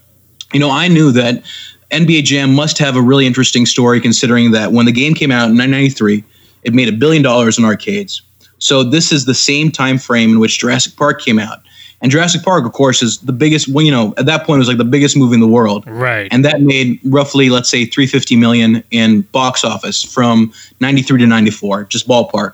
you 0.54 0.60
know, 0.60 0.72
I 0.72 0.88
knew 0.88 1.12
that 1.12 1.44
NBA 1.92 2.24
Jam 2.24 2.54
must 2.54 2.78
have 2.78 2.96
a 2.96 3.02
really 3.02 3.26
interesting 3.26 3.66
story 3.66 4.00
considering 4.00 4.52
that 4.52 4.72
when 4.72 4.86
the 4.86 4.92
game 4.92 5.14
came 5.14 5.32
out 5.32 5.50
in 5.50 5.58
1993, 5.58 6.24
it 6.64 6.74
made 6.74 6.88
a 6.88 6.92
billion 6.92 7.24
dollars 7.24 7.58
in 7.58 7.66
arcades. 7.66 8.22
So 8.60 8.84
this 8.84 9.12
is 9.12 9.26
the 9.26 9.34
same 9.34 9.72
time 9.72 9.98
frame 9.98 10.32
in 10.32 10.40
which 10.40 10.60
Jurassic 10.60 10.96
Park 10.96 11.22
came 11.22 11.40
out. 11.40 11.62
And 12.02 12.12
Jurassic 12.12 12.44
Park, 12.44 12.66
of 12.66 12.72
course, 12.72 13.02
is 13.02 13.18
the 13.20 13.34
biggest. 13.34 13.68
Well, 13.68 13.84
you 13.84 13.92
know, 13.92 14.14
at 14.18 14.26
that 14.26 14.46
point, 14.46 14.58
it 14.58 14.60
was 14.60 14.68
like 14.70 14.78
the 14.78 14.86
biggest 14.86 15.18
movie 15.18 15.34
in 15.34 15.42
the 15.42 15.48
world. 15.48 15.84
Right. 15.86 16.30
And 16.32 16.46
that 16.46 16.62
made 16.62 17.00
roughly, 17.04 17.50
let's 17.50 17.70
say, 17.70 17.86
350 17.86 18.38
million 18.38 18.84
in 18.92 19.22
box 19.34 19.66
office 19.66 20.02
from 20.02 20.54
93 20.80 21.20
to 21.20 21.28
94, 21.28 21.86
just 21.86 22.08
ballpark. 22.08 22.54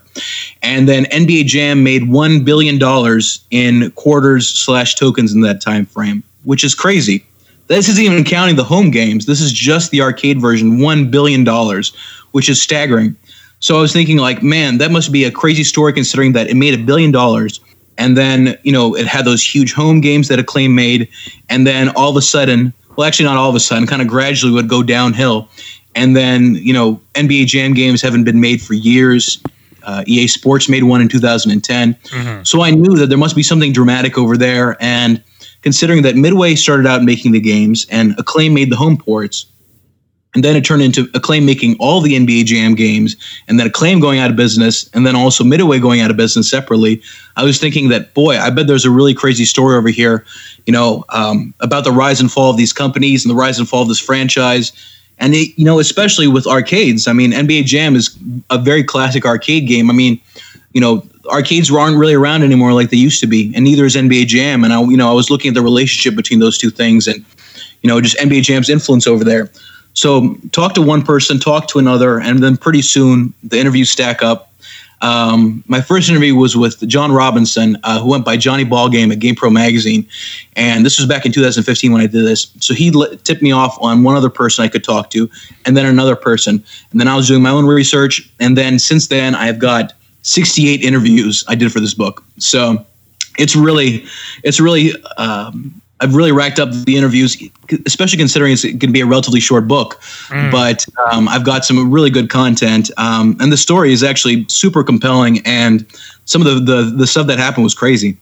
And 0.64 0.90
then 0.90 1.06
NBA 1.06 1.46
Jam 1.46 1.84
made 1.84 2.10
one 2.10 2.44
billion 2.44 2.80
dollars 2.80 3.46
in 3.52 3.92
quarters 3.92 4.48
slash 4.48 4.96
tokens 4.96 5.34
in 5.34 5.42
that 5.42 5.62
time 5.62 5.86
frame, 5.86 6.24
which 6.44 6.64
is 6.64 6.74
crazy. 6.74 7.24
This 7.68 7.90
isn't 7.90 8.04
even 8.04 8.24
counting 8.24 8.56
the 8.56 8.64
home 8.64 8.92
games. 8.92 9.26
This 9.26 9.42
is 9.42 9.52
just 9.52 9.92
the 9.92 10.02
arcade 10.02 10.40
version, 10.40 10.80
one 10.80 11.10
billion 11.10 11.44
dollars, 11.44 11.96
which 12.32 12.50
is 12.50 12.62
staggering. 12.62 13.16
So 13.60 13.78
I 13.78 13.82
was 13.82 13.94
thinking, 13.94 14.18
like, 14.18 14.44
man, 14.44 14.78
that 14.78 14.92
must 14.92 15.12
be 15.12 15.24
a 15.24 15.32
crazy 15.32 15.64
story 15.64 15.94
considering 15.94 16.34
that 16.34 16.48
it 16.48 16.56
made 16.56 16.74
a 16.74 16.84
billion 16.84 17.12
dollars 17.12 17.60
and 17.98 18.18
then 18.18 18.58
you 18.64 18.72
know 18.72 18.96
it 18.96 19.08
had 19.08 19.26
those 19.26 19.44
huge 19.44 19.74
home 19.74 20.02
games 20.02 20.28
that 20.28 20.40
acclaim 20.40 20.76
made 20.76 21.08
and 21.50 21.66
then 21.66 21.90
all 21.90 22.10
of 22.10 22.18
a 22.18 22.22
sudden 22.22 22.74
well 22.96 23.08
actually 23.08 23.26
not 23.26 23.38
all 23.38 23.50
of 23.50 23.56
a 23.56 23.60
sudden 23.60 23.88
kind 23.88 24.02
of 24.02 24.08
gradually 24.08 24.54
would 24.54 24.70
go 24.70 24.84
downhill 24.84 25.50
and 25.96 26.16
then 26.16 26.56
you 26.56 26.74
know 26.74 27.00
nba 27.14 27.46
jam 27.46 27.74
games 27.74 28.02
haven't 28.02 28.24
been 28.24 28.40
made 28.40 28.62
for 28.62 28.74
years 28.74 29.42
uh, 29.84 30.04
ea 30.08 30.28
sports 30.28 30.68
made 30.68 30.84
one 30.84 31.02
in 31.02 31.08
2010 31.08 31.94
mm-hmm. 31.94 32.44
so 32.44 32.62
i 32.62 32.72
knew 32.72 32.96
that 32.96 33.08
there 33.08 33.18
must 33.18 33.36
be 33.36 33.44
something 33.44 33.72
dramatic 33.72 34.18
over 34.18 34.38
there 34.38 34.76
and 34.80 35.24
considering 35.66 36.04
that 36.04 36.16
midway 36.16 36.56
started 36.56 36.88
out 36.88 37.04
making 37.04 37.34
the 37.34 37.42
games 37.42 37.86
and 37.92 38.18
acclaim 38.18 38.54
made 38.54 38.72
the 38.72 38.78
home 38.78 38.96
ports 38.96 39.48
and 40.36 40.44
then 40.44 40.56
it 40.58 40.66
turned 40.66 40.82
into 40.82 41.10
Acclaim 41.14 41.46
making 41.46 41.78
all 41.80 42.02
the 42.02 42.14
NBA 42.14 42.46
Jam 42.46 42.76
games, 42.76 43.16
and 43.48 43.58
then 43.58 43.66
Acclaim 43.66 44.02
going 44.02 44.20
out 44.20 44.30
of 44.30 44.36
business, 44.36 44.90
and 44.94 45.08
then 45.08 45.16
also 45.16 45.46
Midway 45.46 45.80
going 45.80 46.02
out 46.02 46.12
of 46.12 46.18
business 46.18 46.50
separately. 46.50 47.02
I 47.38 47.44
was 47.44 47.58
thinking 47.58 47.88
that, 47.90 48.14
boy, 48.14 48.38
I 48.38 48.50
bet 48.50 48.68
there's 48.68 48.84
a 48.84 48.92
really 48.92 49.14
crazy 49.14 49.46
story 49.46 49.78
over 49.78 49.88
here, 49.88 50.26
you 50.66 50.74
know, 50.74 51.06
um, 51.10 51.54
about 51.62 51.86
the 51.86 51.92
rise 51.92 52.20
and 52.20 52.30
fall 52.30 52.52
of 52.52 52.58
these 52.58 52.74
companies 52.74 53.24
and 53.24 53.32
the 53.32 53.36
rise 53.36 53.58
and 53.58 53.68
fall 53.68 53.84
of 53.84 53.88
this 53.88 54.00
franchise. 54.00 54.74
And, 55.18 55.34
it, 55.34 55.58
you 55.58 55.64
know, 55.64 55.80
especially 55.80 56.28
with 56.28 56.46
arcades. 56.46 57.08
I 57.08 57.14
mean, 57.14 57.32
NBA 57.32 57.64
Jam 57.64 57.96
is 57.96 58.18
a 58.50 58.58
very 58.58 58.84
classic 58.84 59.26
arcade 59.26 59.66
game. 59.66 59.90
I 59.90 59.94
mean, 59.94 60.20
you 60.74 60.82
know, 60.82 61.08
arcades 61.28 61.72
aren't 61.72 61.98
really 61.98 62.14
around 62.14 62.44
anymore 62.44 62.74
like 62.74 62.90
they 62.90 62.98
used 62.98 63.20
to 63.22 63.28
be, 63.28 63.54
and 63.56 63.64
neither 63.64 63.86
is 63.86 63.96
NBA 63.96 64.28
Jam. 64.28 64.64
And 64.64 64.74
I, 64.74 64.82
you 64.82 64.98
know, 64.98 65.10
I 65.10 65.14
was 65.14 65.30
looking 65.30 65.50
at 65.50 65.56
the 65.56 65.62
relationship 65.62 66.16
between 66.16 66.40
those 66.40 66.58
two 66.58 66.70
things, 66.70 67.08
and 67.08 67.24
you 67.82 67.88
know, 67.88 68.00
just 68.02 68.18
NBA 68.18 68.44
Jam's 68.44 68.70
influence 68.70 69.08
over 69.08 69.24
there. 69.24 69.50
So 69.94 70.36
talk 70.52 70.74
to 70.74 70.82
one 70.82 71.04
person, 71.04 71.40
talk 71.40 71.68
to 71.70 71.80
another, 71.80 72.20
and 72.20 72.44
then 72.44 72.58
pretty 72.58 72.82
soon 72.82 73.34
the 73.44 73.58
interviews 73.58 73.90
stack 73.90 74.22
up. 74.22 74.52
Um, 75.02 75.64
my 75.68 75.82
first 75.82 76.10
interview 76.10 76.36
was 76.36 76.56
with 76.56 76.86
John 76.88 77.12
Robinson, 77.12 77.78
uh, 77.84 78.00
who 78.00 78.10
went 78.10 78.26
by 78.26 78.38
Johnny 78.38 78.66
Ballgame 78.66 79.12
at 79.12 79.20
GamePro 79.20 79.52
Magazine, 79.52 80.08
and 80.56 80.86
this 80.86 80.98
was 80.98 81.08
back 81.08 81.26
in 81.26 81.32
2015 81.32 81.92
when 81.92 82.02
I 82.02 82.08
did 82.08 82.26
this. 82.26 82.52
So 82.60 82.74
he 82.74 82.92
tipped 83.24 83.42
me 83.42 83.52
off 83.52 83.78
on 83.82 84.04
one 84.04 84.16
other 84.16 84.30
person 84.30 84.64
I 84.64 84.68
could 84.68 84.84
talk 84.84 85.10
to, 85.12 85.30
and 85.66 85.78
then 85.78 85.86
another 85.86 86.16
person, 86.16 86.64
and 86.92 87.00
then 87.00 87.08
I 87.08 87.16
was 87.16 87.28
doing 87.28 87.42
my 87.42 87.50
own 87.50 87.66
research, 87.66 88.30
and 88.40 88.58
then 88.58 88.80
since 88.80 89.08
then 89.08 89.36
I 89.36 89.46
have 89.46 89.60
got 89.60 89.94
68 90.26 90.82
interviews 90.82 91.44
I 91.48 91.56
did 91.56 91.72
for 91.72 91.80
this 91.80 91.94
book. 91.94 92.24
So 92.40 92.86
it's 93.38 93.56
really, 93.56 94.06
it's 94.44 94.60
really 94.60 94.92
um, 95.18 95.82
I've 96.02 96.14
really 96.14 96.32
racked 96.32 96.60
up 96.60 96.72
the 96.72 96.98
interviews, 96.98 97.42
especially 97.86 98.18
considering 98.18 98.52
it's 98.52 98.64
going 98.64 98.80
to 98.80 98.88
be 98.88 99.02
a 99.02 99.06
relatively 99.06 99.40
short 99.40 99.68
book. 99.68 100.02
Mm. 100.28 100.52
But 100.52 100.86
um, 101.12 101.30
I've 101.30 101.46
got 101.46 101.64
some 101.64 101.92
really 101.92 102.10
good 102.10 102.30
content, 102.30 102.92
um, 102.98 103.38
and 103.40 103.52
the 103.52 103.58
story 103.58 103.94
is 103.94 104.04
actually 104.04 104.46
super 104.50 104.84
compelling. 104.84 105.40
And 105.46 105.86
some 106.26 106.46
of 106.46 106.48
the, 106.48 106.74
the 106.76 106.84
the 106.90 107.08
stuff 107.08 107.28
that 107.28 107.40
happened 107.40 107.64
was 107.64 107.74
crazy. 107.74 108.18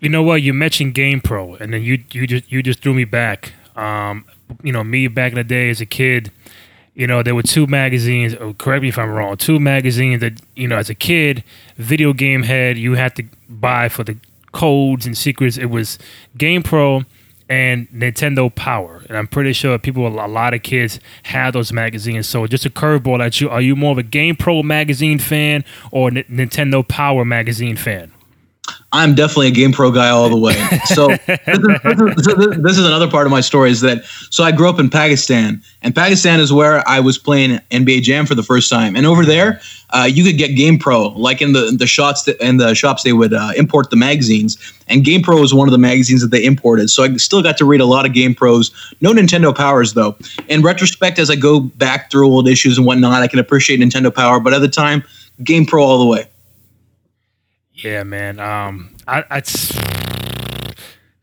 You 0.00 0.08
know 0.08 0.22
what? 0.22 0.42
You 0.42 0.54
mentioned 0.54 0.94
GamePro, 0.94 1.60
and 1.60 1.72
then 1.72 1.82
you 1.82 2.02
you 2.10 2.26
just 2.26 2.50
you 2.50 2.62
just 2.62 2.80
threw 2.80 2.94
me 2.94 3.04
back. 3.04 3.52
Um, 3.76 4.24
you 4.62 4.72
know, 4.72 4.82
me 4.82 5.06
back 5.06 5.30
in 5.30 5.36
the 5.36 5.44
day 5.44 5.70
as 5.70 5.80
a 5.80 5.86
kid, 5.86 6.32
you 6.98 7.06
know, 7.06 7.22
there 7.22 7.36
were 7.36 7.44
two 7.44 7.68
magazines. 7.68 8.34
Oh, 8.34 8.54
correct 8.54 8.82
me 8.82 8.88
if 8.88 8.98
I'm 8.98 9.10
wrong. 9.10 9.36
Two 9.36 9.60
magazines 9.60 10.20
that 10.20 10.42
you 10.56 10.66
know, 10.66 10.76
as 10.76 10.90
a 10.90 10.96
kid, 10.96 11.44
video 11.76 12.12
game 12.12 12.42
head, 12.42 12.76
you 12.76 12.94
had 12.94 13.14
to 13.16 13.24
buy 13.48 13.88
for 13.88 14.02
the 14.02 14.16
codes 14.50 15.06
and 15.06 15.16
secrets. 15.16 15.56
It 15.56 15.66
was 15.66 15.96
Game 16.36 16.64
Pro 16.64 17.02
and 17.48 17.88
Nintendo 17.90 18.52
Power, 18.52 19.04
and 19.08 19.16
I'm 19.16 19.28
pretty 19.28 19.52
sure 19.52 19.78
people, 19.78 20.08
a 20.08 20.26
lot 20.26 20.54
of 20.54 20.64
kids, 20.64 20.98
had 21.22 21.52
those 21.52 21.72
magazines. 21.72 22.28
So, 22.28 22.44
just 22.48 22.66
a 22.66 22.70
curveball 22.70 23.24
at 23.24 23.40
you: 23.40 23.48
Are 23.48 23.60
you 23.62 23.76
more 23.76 23.92
of 23.92 23.98
a 23.98 24.02
Game 24.02 24.34
Pro 24.34 24.64
magazine 24.64 25.20
fan 25.20 25.64
or 25.92 26.08
N- 26.08 26.24
Nintendo 26.28 26.86
Power 26.86 27.24
magazine 27.24 27.76
fan? 27.76 28.12
I'm 28.92 29.14
definitely 29.14 29.48
a 29.48 29.52
Game 29.52 29.72
Pro 29.72 29.90
guy 29.90 30.08
all 30.08 30.28
the 30.30 30.36
way. 30.36 30.56
So 30.88 31.08
this, 31.08 32.26
is, 32.26 32.62
this 32.62 32.78
is 32.78 32.86
another 32.86 33.10
part 33.10 33.26
of 33.26 33.30
my 33.30 33.42
story 33.42 33.70
is 33.70 33.82
that 33.82 34.04
so 34.30 34.42
I 34.42 34.52
grew 34.52 34.68
up 34.68 34.80
in 34.80 34.88
Pakistan, 34.88 35.62
and 35.82 35.94
Pakistan 35.94 36.40
is 36.40 36.52
where 36.52 36.86
I 36.88 36.98
was 37.00 37.18
playing 37.18 37.60
NBA 37.70 38.02
Jam 38.02 38.24
for 38.24 38.34
the 38.34 38.42
first 38.42 38.70
time. 38.70 38.96
And 38.96 39.04
over 39.04 39.24
there, 39.24 39.60
uh, 39.90 40.08
you 40.10 40.24
could 40.24 40.38
get 40.38 40.56
Game 40.56 40.78
Pro, 40.78 41.08
like 41.08 41.42
in 41.42 41.52
the 41.52 41.74
the 41.76 41.86
shots 41.86 42.22
that, 42.22 42.40
in 42.40 42.56
the 42.56 42.74
shops 42.74 43.02
they 43.02 43.12
would 43.12 43.34
uh, 43.34 43.50
import 43.56 43.90
the 43.90 43.96
magazines, 43.96 44.56
and 44.88 45.04
Game 45.04 45.22
Pro 45.22 45.40
was 45.40 45.52
one 45.52 45.68
of 45.68 45.72
the 45.72 45.78
magazines 45.78 46.22
that 46.22 46.30
they 46.30 46.44
imported. 46.44 46.88
So 46.88 47.04
I 47.04 47.16
still 47.16 47.42
got 47.42 47.58
to 47.58 47.64
read 47.66 47.80
a 47.80 47.86
lot 47.86 48.06
of 48.06 48.14
Game 48.14 48.34
Pros. 48.34 48.70
No 49.00 49.12
Nintendo 49.12 49.54
Powers 49.54 49.92
though. 49.92 50.16
In 50.48 50.62
retrospect, 50.62 51.18
as 51.18 51.30
I 51.30 51.36
go 51.36 51.60
back 51.60 52.10
through 52.10 52.28
old 52.28 52.48
issues 52.48 52.78
and 52.78 52.86
whatnot, 52.86 53.22
I 53.22 53.28
can 53.28 53.38
appreciate 53.38 53.80
Nintendo 53.80 54.14
Power, 54.14 54.40
but 54.40 54.54
at 54.54 54.60
the 54.60 54.68
time, 54.68 55.04
Game 55.44 55.66
Pro 55.66 55.84
all 55.84 55.98
the 55.98 56.06
way. 56.06 56.26
Yeah, 57.78 58.02
man. 58.02 58.40
Um, 58.40 58.94
I, 59.06 59.24
I 59.30 59.42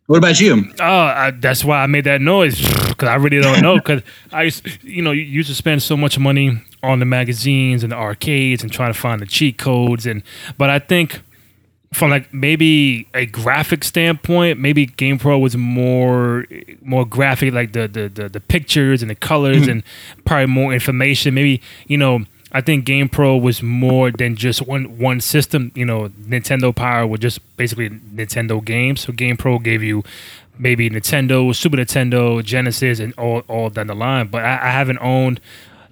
what 0.08 0.18
about 0.18 0.40
you? 0.40 0.72
Oh, 0.80 0.86
I, 0.86 1.32
that's 1.32 1.66
why 1.66 1.82
I 1.82 1.88
made 1.88 2.04
that 2.04 2.22
noise 2.22 2.62
because 2.90 3.10
I 3.10 3.16
really 3.16 3.42
don't 3.42 3.62
know. 3.62 3.76
Because 3.76 4.04
I, 4.32 4.44
used, 4.44 4.84
you 4.84 5.02
know, 5.02 5.12
you 5.12 5.24
used 5.24 5.50
to 5.50 5.56
spend 5.56 5.82
so 5.82 5.98
much 5.98 6.20
money 6.20 6.62
on 6.84 7.00
the 7.00 7.06
magazines 7.06 7.82
and 7.82 7.92
the 7.92 7.96
arcades 7.96 8.62
and 8.62 8.72
trying 8.72 8.94
to 8.94 9.00
find 9.00 9.22
the 9.22 9.26
cheat 9.26 9.58
codes 9.58 10.06
and. 10.06 10.22
But 10.58 10.70
I 10.70 10.80
think 10.80 11.22
from 11.92 12.12
like 12.12 12.32
maybe 12.34 13.08
a 13.16 13.26
graphic 13.26 13.84
standpoint, 13.84 14.60
maybe 14.60 14.86
Game 14.86 15.18
Pro 15.18 15.40
was 15.40 15.58
more 15.58 16.46
more 16.82 17.06
graphic, 17.06 17.54
like 17.54 17.74
the 17.74 17.88
the 17.88 18.08
the, 18.08 18.30
the 18.30 18.40
pictures 18.40 19.02
and 19.02 19.10
the 19.10 19.16
colors 19.16 19.64
mm-hmm. 19.64 19.72
and 19.72 19.84
probably 20.24 20.48
more 20.48 20.72
information. 20.72 21.34
Maybe 21.34 21.62
you 21.88 21.98
know 21.98 22.26
I 22.56 22.62
think 22.62 22.86
Game 22.86 23.10
Pro 23.10 23.36
was 23.36 23.62
more 23.62 24.12
than 24.12 24.38
just 24.38 24.66
one 24.66 24.98
one 24.98 25.20
system. 25.20 25.74
You 25.76 25.84
know, 25.84 26.08
Nintendo 26.08 26.74
Power 26.74 27.06
was 27.06 27.20
just 27.20 27.40
basically 27.58 27.90
Nintendo 27.90 28.64
games. 28.64 29.02
So 29.02 29.12
Game 29.12 29.36
Pro 29.36 29.60
gave 29.60 29.84
you 29.84 30.06
maybe 30.58 30.90
Nintendo, 30.90 31.54
Super 31.54 31.76
Nintendo, 31.76 32.42
Genesis, 32.42 33.02
and 33.02 33.14
all 33.18 33.42
all 33.50 33.70
down 33.70 33.88
the 33.88 33.94
line. 33.94 34.28
But 34.28 34.46
I, 34.46 34.54
I 34.54 34.72
haven't 34.72 35.00
owned 35.00 35.42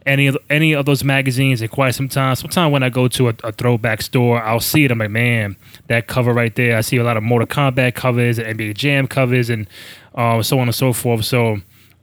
any 0.05 0.27
of 0.27 0.37
any 0.49 0.71
of 0.71 0.85
those 0.85 1.03
magazines 1.03 1.61
in 1.61 1.67
quite 1.67 1.95
some 1.95 2.07
time. 2.07 2.37
Sometimes 2.37 2.71
when 2.71 2.81
I 2.81 2.87
go 2.87 3.09
to 3.09 3.27
a, 3.27 3.33
a, 3.43 3.51
throwback 3.51 4.01
store, 4.01 4.41
I'll 4.41 4.61
see 4.61 4.85
it. 4.85 4.91
I'm 4.91 4.99
like, 4.99 5.11
man, 5.11 5.57
that 5.87 6.07
cover 6.07 6.31
right 6.31 6.55
there. 6.55 6.77
I 6.77 6.81
see 6.81 6.95
a 6.95 7.03
lot 7.03 7.17
of 7.17 7.23
Mortal 7.23 7.45
Kombat 7.45 7.93
covers 7.95 8.39
and 8.39 8.57
NBA 8.57 8.75
Jam 8.75 9.07
covers 9.07 9.49
and 9.49 9.67
uh, 10.15 10.41
so 10.41 10.59
on 10.59 10.69
and 10.69 10.75
so 10.75 10.93
forth. 10.93 11.25
So 11.25 11.57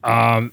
um, 0.05 0.52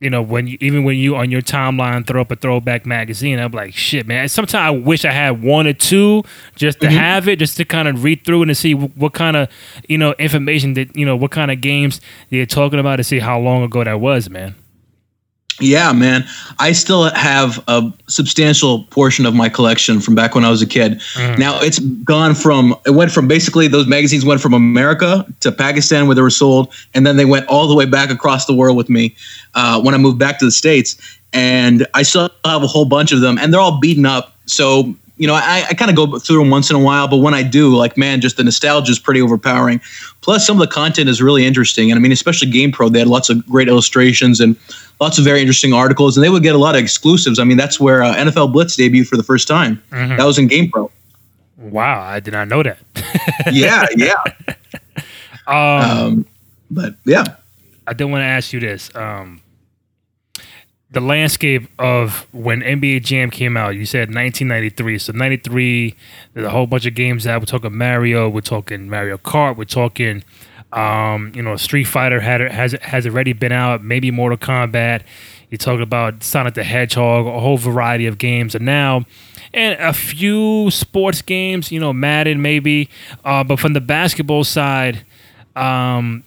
you 0.00 0.10
know, 0.10 0.22
when 0.22 0.46
you, 0.46 0.58
even 0.60 0.84
when 0.84 0.96
you 0.96 1.16
on 1.16 1.30
your 1.30 1.42
timeline 1.42 2.06
throw 2.06 2.20
up 2.20 2.30
a 2.30 2.36
throwback 2.36 2.86
magazine, 2.86 3.38
I'm 3.38 3.50
like, 3.50 3.74
shit, 3.74 4.06
man. 4.06 4.28
Sometimes 4.28 4.54
I 4.54 4.70
wish 4.70 5.04
I 5.04 5.10
had 5.10 5.42
one 5.42 5.66
or 5.66 5.72
two 5.72 6.22
just 6.54 6.80
to 6.80 6.86
mm-hmm. 6.86 6.96
have 6.96 7.28
it, 7.28 7.38
just 7.38 7.56
to 7.56 7.64
kind 7.64 7.88
of 7.88 8.04
read 8.04 8.24
through 8.24 8.42
and 8.42 8.48
to 8.48 8.54
see 8.54 8.74
what, 8.74 8.96
what 8.96 9.12
kind 9.12 9.36
of, 9.36 9.48
you 9.88 9.98
know, 9.98 10.14
information 10.18 10.74
that, 10.74 10.96
you 10.96 11.04
know, 11.04 11.16
what 11.16 11.32
kind 11.32 11.50
of 11.50 11.60
games 11.60 12.00
they're 12.30 12.46
talking 12.46 12.78
about 12.78 12.96
to 12.96 13.04
see 13.04 13.18
how 13.18 13.40
long 13.40 13.64
ago 13.64 13.82
that 13.82 14.00
was, 14.00 14.30
man. 14.30 14.54
Yeah, 15.60 15.92
man. 15.92 16.24
I 16.58 16.72
still 16.72 17.10
have 17.10 17.62
a 17.66 17.92
substantial 18.06 18.84
portion 18.84 19.26
of 19.26 19.34
my 19.34 19.48
collection 19.48 20.00
from 20.00 20.14
back 20.14 20.34
when 20.34 20.44
I 20.44 20.50
was 20.50 20.62
a 20.62 20.66
kid. 20.66 21.00
Mm. 21.14 21.38
Now 21.38 21.60
it's 21.60 21.78
gone 21.78 22.34
from 22.34 22.76
it 22.86 22.92
went 22.92 23.10
from 23.10 23.26
basically 23.26 23.66
those 23.68 23.86
magazines 23.86 24.24
went 24.24 24.40
from 24.40 24.54
America 24.54 25.26
to 25.40 25.50
Pakistan 25.50 26.06
where 26.06 26.14
they 26.14 26.22
were 26.22 26.30
sold, 26.30 26.72
and 26.94 27.06
then 27.06 27.16
they 27.16 27.24
went 27.24 27.46
all 27.48 27.66
the 27.66 27.74
way 27.74 27.86
back 27.86 28.10
across 28.10 28.46
the 28.46 28.54
world 28.54 28.76
with 28.76 28.88
me 28.88 29.16
uh, 29.54 29.80
when 29.80 29.94
I 29.94 29.98
moved 29.98 30.18
back 30.18 30.38
to 30.38 30.44
the 30.44 30.52
states. 30.52 30.96
And 31.32 31.86
I 31.92 32.02
still 32.04 32.30
have 32.44 32.62
a 32.62 32.66
whole 32.66 32.86
bunch 32.86 33.12
of 33.12 33.20
them, 33.20 33.36
and 33.38 33.52
they're 33.52 33.60
all 33.60 33.78
beaten 33.80 34.06
up. 34.06 34.34
So 34.46 34.94
you 35.18 35.26
know, 35.26 35.34
I, 35.34 35.64
I 35.68 35.74
kind 35.74 35.90
of 35.90 35.96
go 35.96 36.18
through 36.18 36.38
them 36.38 36.50
once 36.50 36.70
in 36.70 36.76
a 36.76 36.78
while, 36.78 37.08
but 37.08 37.18
when 37.18 37.34
I 37.34 37.42
do, 37.42 37.74
like, 37.76 37.96
man, 37.96 38.20
just 38.20 38.36
the 38.36 38.44
nostalgia 38.44 38.92
is 38.92 38.98
pretty 38.98 39.20
overpowering. 39.20 39.80
Plus, 40.20 40.46
some 40.46 40.60
of 40.60 40.66
the 40.66 40.72
content 40.72 41.08
is 41.08 41.20
really 41.20 41.44
interesting. 41.44 41.90
And 41.90 41.98
I 41.98 42.00
mean, 42.00 42.12
especially 42.12 42.50
Game 42.50 42.70
Pro, 42.70 42.88
they 42.88 43.00
had 43.00 43.08
lots 43.08 43.28
of 43.28 43.44
great 43.46 43.68
illustrations 43.68 44.40
and 44.40 44.56
lots 45.00 45.18
of 45.18 45.24
very 45.24 45.40
interesting 45.40 45.72
articles, 45.72 46.16
and 46.16 46.24
they 46.24 46.28
would 46.28 46.42
get 46.42 46.54
a 46.54 46.58
lot 46.58 46.76
of 46.76 46.80
exclusives. 46.80 47.38
I 47.38 47.44
mean, 47.44 47.56
that's 47.56 47.80
where 47.80 48.02
uh, 48.02 48.14
NFL 48.14 48.52
Blitz 48.52 48.76
debuted 48.76 49.08
for 49.08 49.16
the 49.16 49.22
first 49.22 49.48
time. 49.48 49.82
Mm-hmm. 49.90 50.16
That 50.16 50.24
was 50.24 50.38
in 50.38 50.46
Game 50.46 50.70
Pro. 50.70 50.90
Wow, 51.58 52.00
I 52.00 52.20
did 52.20 52.32
not 52.32 52.46
know 52.46 52.62
that. 52.62 52.78
yeah, 53.52 53.86
yeah. 53.96 54.22
Um, 55.48 55.56
um, 55.56 56.26
but 56.70 56.94
yeah, 57.04 57.24
I 57.86 57.92
did 57.92 58.04
want 58.04 58.20
to 58.20 58.26
ask 58.26 58.52
you 58.52 58.60
this. 58.60 58.94
Um, 58.94 59.40
the 60.90 61.00
landscape 61.00 61.68
of 61.78 62.26
when 62.32 62.60
NBA 62.60 63.04
Jam 63.04 63.30
came 63.30 63.56
out. 63.56 63.70
You 63.70 63.84
said 63.84 64.08
1993. 64.08 64.98
So 64.98 65.12
93, 65.12 65.94
there's 66.32 66.46
a 66.46 66.50
whole 66.50 66.66
bunch 66.66 66.86
of 66.86 66.94
games 66.94 67.24
that 67.24 67.38
we're 67.40 67.46
talking 67.46 67.76
Mario, 67.76 68.28
we're 68.28 68.40
talking 68.40 68.88
Mario 68.88 69.18
Kart, 69.18 69.56
we're 69.56 69.64
talking 69.64 70.24
um, 70.72 71.32
you 71.34 71.42
know, 71.42 71.56
Street 71.56 71.84
Fighter 71.84 72.20
had 72.20 72.40
has 72.40 72.72
has 72.82 73.06
already 73.06 73.32
been 73.32 73.52
out, 73.52 73.82
maybe 73.82 74.10
Mortal 74.10 74.38
Kombat. 74.38 75.02
You 75.50 75.56
talk 75.56 75.80
about 75.80 76.22
Sonic 76.22 76.54
the 76.54 76.64
Hedgehog, 76.64 77.26
a 77.26 77.40
whole 77.40 77.56
variety 77.56 78.06
of 78.06 78.18
games, 78.18 78.54
and 78.54 78.66
now 78.66 79.06
and 79.54 79.80
a 79.80 79.94
few 79.94 80.70
sports 80.70 81.22
games, 81.22 81.72
you 81.72 81.80
know, 81.80 81.92
Madden 81.94 82.42
maybe. 82.42 82.90
Uh, 83.24 83.42
but 83.44 83.58
from 83.58 83.72
the 83.72 83.80
basketball 83.80 84.44
side, 84.44 85.04
um, 85.56 86.22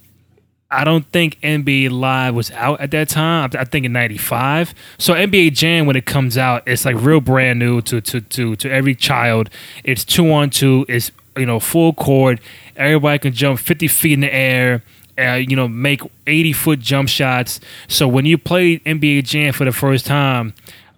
I 0.71 0.85
don't 0.85 1.05
think 1.07 1.39
NBA 1.41 1.91
Live 1.91 2.33
was 2.33 2.49
out 2.51 2.79
at 2.79 2.91
that 2.91 3.09
time. 3.09 3.49
I 3.57 3.65
think 3.65 3.85
in 3.85 3.91
'95. 3.91 4.73
So 4.97 5.13
NBA 5.13 5.53
Jam, 5.53 5.85
when 5.85 5.97
it 5.97 6.05
comes 6.05 6.37
out, 6.37 6.63
it's 6.65 6.85
like 6.85 6.95
real 6.95 7.19
brand 7.19 7.59
new 7.59 7.81
to 7.81 7.99
to 7.99 8.21
to 8.21 8.55
to 8.55 8.71
every 8.71 8.95
child. 8.95 9.49
It's 9.83 10.05
two 10.05 10.31
on 10.31 10.49
two. 10.49 10.85
It's 10.87 11.11
you 11.35 11.45
know 11.45 11.59
full 11.59 11.93
court. 11.93 12.39
Everybody 12.77 13.19
can 13.19 13.33
jump 13.33 13.59
50 13.59 13.87
feet 13.89 14.13
in 14.13 14.19
the 14.21 14.33
air. 14.33 14.83
Uh, 15.19 15.33
you 15.33 15.55
know, 15.55 15.67
make 15.67 16.01
80 16.25 16.53
foot 16.53 16.79
jump 16.79 17.09
shots. 17.09 17.59
So 17.89 18.07
when 18.07 18.25
you 18.25 18.37
play 18.37 18.79
NBA 18.79 19.25
Jam 19.25 19.53
for 19.53 19.65
the 19.65 19.73
first 19.73 20.05
time, 20.05 20.53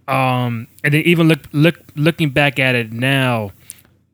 um, 0.08 0.68
and 0.84 0.94
then 0.94 1.02
even 1.02 1.28
look 1.28 1.40
look 1.52 1.80
looking 1.96 2.30
back 2.30 2.60
at 2.60 2.76
it 2.76 2.94
now 2.94 3.52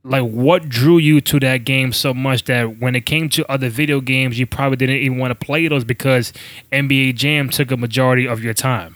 like 0.04 0.24
what 0.24 0.70
drew 0.70 0.98
you 0.98 1.20
to 1.22 1.40
that 1.40 1.66
game 1.66 1.92
so 1.92 2.14
much 2.14 2.46
that 2.46 2.80
when 2.80 2.96
it 2.96 3.06
came 3.06 3.30
to 3.30 3.50
other 3.52 3.70
video 3.70 4.00
games 4.00 4.40
you 4.40 4.46
probably 4.46 4.78
didn't 4.78 4.98
even 4.98 5.18
want 5.18 5.32
to 5.38 5.46
play 5.46 5.68
those 5.68 5.84
because 5.84 6.34
NBA 6.72 7.16
Jam 7.16 7.50
took 7.50 7.72
a 7.72 7.78
majority 7.78 8.28
of 8.28 8.44
your 8.44 8.54
time. 8.54 8.96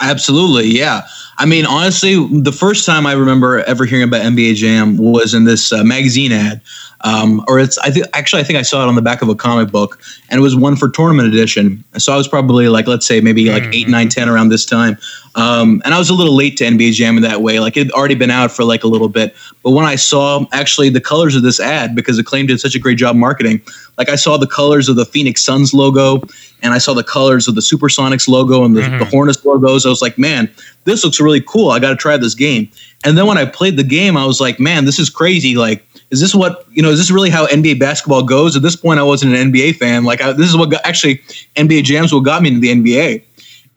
Absolutely, 0.00 0.66
yeah. 0.66 1.02
I 1.38 1.46
mean, 1.46 1.64
honestly, 1.64 2.14
the 2.40 2.50
first 2.50 2.86
time 2.86 3.06
I 3.06 3.12
remember 3.12 3.62
ever 3.64 3.84
hearing 3.84 4.02
about 4.02 4.22
NBA 4.22 4.56
Jam 4.56 4.96
was 4.96 5.32
in 5.34 5.44
this 5.44 5.72
uh, 5.72 5.84
magazine 5.84 6.32
ad 6.32 6.60
um, 7.04 7.44
or 7.48 7.58
it's 7.58 7.78
I 7.78 7.90
think 7.90 8.06
actually 8.12 8.42
I 8.42 8.44
think 8.44 8.58
I 8.58 8.62
saw 8.62 8.82
it 8.82 8.88
on 8.88 8.94
the 8.94 9.02
back 9.02 9.22
of 9.22 9.28
a 9.28 9.34
comic 9.34 9.70
book, 9.70 10.00
and 10.30 10.38
it 10.38 10.42
was 10.42 10.54
one 10.54 10.76
for 10.76 10.88
tournament 10.88 11.28
edition. 11.28 11.82
So 11.98 12.12
I 12.12 12.16
was 12.16 12.28
probably 12.28 12.68
like 12.68 12.86
let's 12.86 13.06
say 13.06 13.20
maybe 13.20 13.50
like 13.50 13.64
mm-hmm. 13.64 13.74
eight, 13.74 13.88
nine, 13.88 14.08
ten 14.08 14.28
around 14.28 14.50
this 14.50 14.64
time, 14.64 14.96
um, 15.34 15.82
and 15.84 15.94
I 15.94 15.98
was 15.98 16.10
a 16.10 16.14
little 16.14 16.34
late 16.34 16.56
to 16.58 16.64
NBA 16.64 16.92
Jam 16.92 17.16
in 17.16 17.22
that 17.22 17.42
way. 17.42 17.58
Like 17.58 17.76
it 17.76 17.86
had 17.86 17.92
already 17.92 18.14
been 18.14 18.30
out 18.30 18.52
for 18.52 18.64
like 18.64 18.84
a 18.84 18.88
little 18.88 19.08
bit, 19.08 19.34
but 19.62 19.70
when 19.70 19.84
I 19.84 19.96
saw 19.96 20.46
actually 20.52 20.90
the 20.90 21.00
colors 21.00 21.34
of 21.34 21.42
this 21.42 21.58
ad 21.58 21.94
because 21.96 22.18
Acclaim 22.18 22.46
did 22.46 22.60
such 22.60 22.74
a 22.74 22.78
great 22.78 22.98
job 22.98 23.16
marketing, 23.16 23.60
like 23.98 24.08
I 24.08 24.16
saw 24.16 24.36
the 24.36 24.46
colors 24.46 24.88
of 24.88 24.96
the 24.96 25.04
Phoenix 25.04 25.42
Suns 25.42 25.74
logo, 25.74 26.22
and 26.62 26.72
I 26.72 26.78
saw 26.78 26.94
the 26.94 27.04
colors 27.04 27.48
of 27.48 27.56
the 27.56 27.60
Supersonics 27.60 28.28
logo 28.28 28.64
and 28.64 28.76
the, 28.76 28.82
mm-hmm. 28.82 28.98
the 28.98 29.04
Hornets 29.06 29.44
logos. 29.44 29.86
I 29.86 29.88
was 29.88 30.02
like, 30.02 30.18
man, 30.18 30.48
this 30.84 31.04
looks 31.04 31.20
really 31.20 31.40
cool. 31.40 31.70
I 31.70 31.80
got 31.80 31.90
to 31.90 31.96
try 31.96 32.16
this 32.16 32.34
game. 32.34 32.70
And 33.04 33.18
then 33.18 33.26
when 33.26 33.38
I 33.38 33.44
played 33.44 33.76
the 33.76 33.84
game, 33.84 34.16
I 34.16 34.24
was 34.24 34.40
like, 34.40 34.60
man, 34.60 34.84
this 34.84 35.00
is 35.00 35.10
crazy. 35.10 35.56
Like 35.56 35.84
is 36.12 36.20
this 36.20 36.34
what 36.34 36.66
you 36.70 36.82
know? 36.82 36.90
Is 36.90 36.98
this 36.98 37.10
really 37.10 37.30
how 37.30 37.46
NBA 37.46 37.80
basketball 37.80 38.22
goes? 38.22 38.54
At 38.54 38.62
this 38.62 38.76
point, 38.76 39.00
I 39.00 39.02
wasn't 39.02 39.34
an 39.34 39.50
NBA 39.50 39.76
fan. 39.76 40.04
Like 40.04 40.20
I, 40.20 40.32
this 40.32 40.48
is 40.48 40.56
what 40.56 40.70
got, 40.70 40.84
actually 40.84 41.18
NBA 41.56 41.84
Jams 41.84 42.12
what 42.12 42.20
got 42.20 42.42
me 42.42 42.50
into 42.50 42.60
the 42.60 42.68
NBA. 42.68 43.24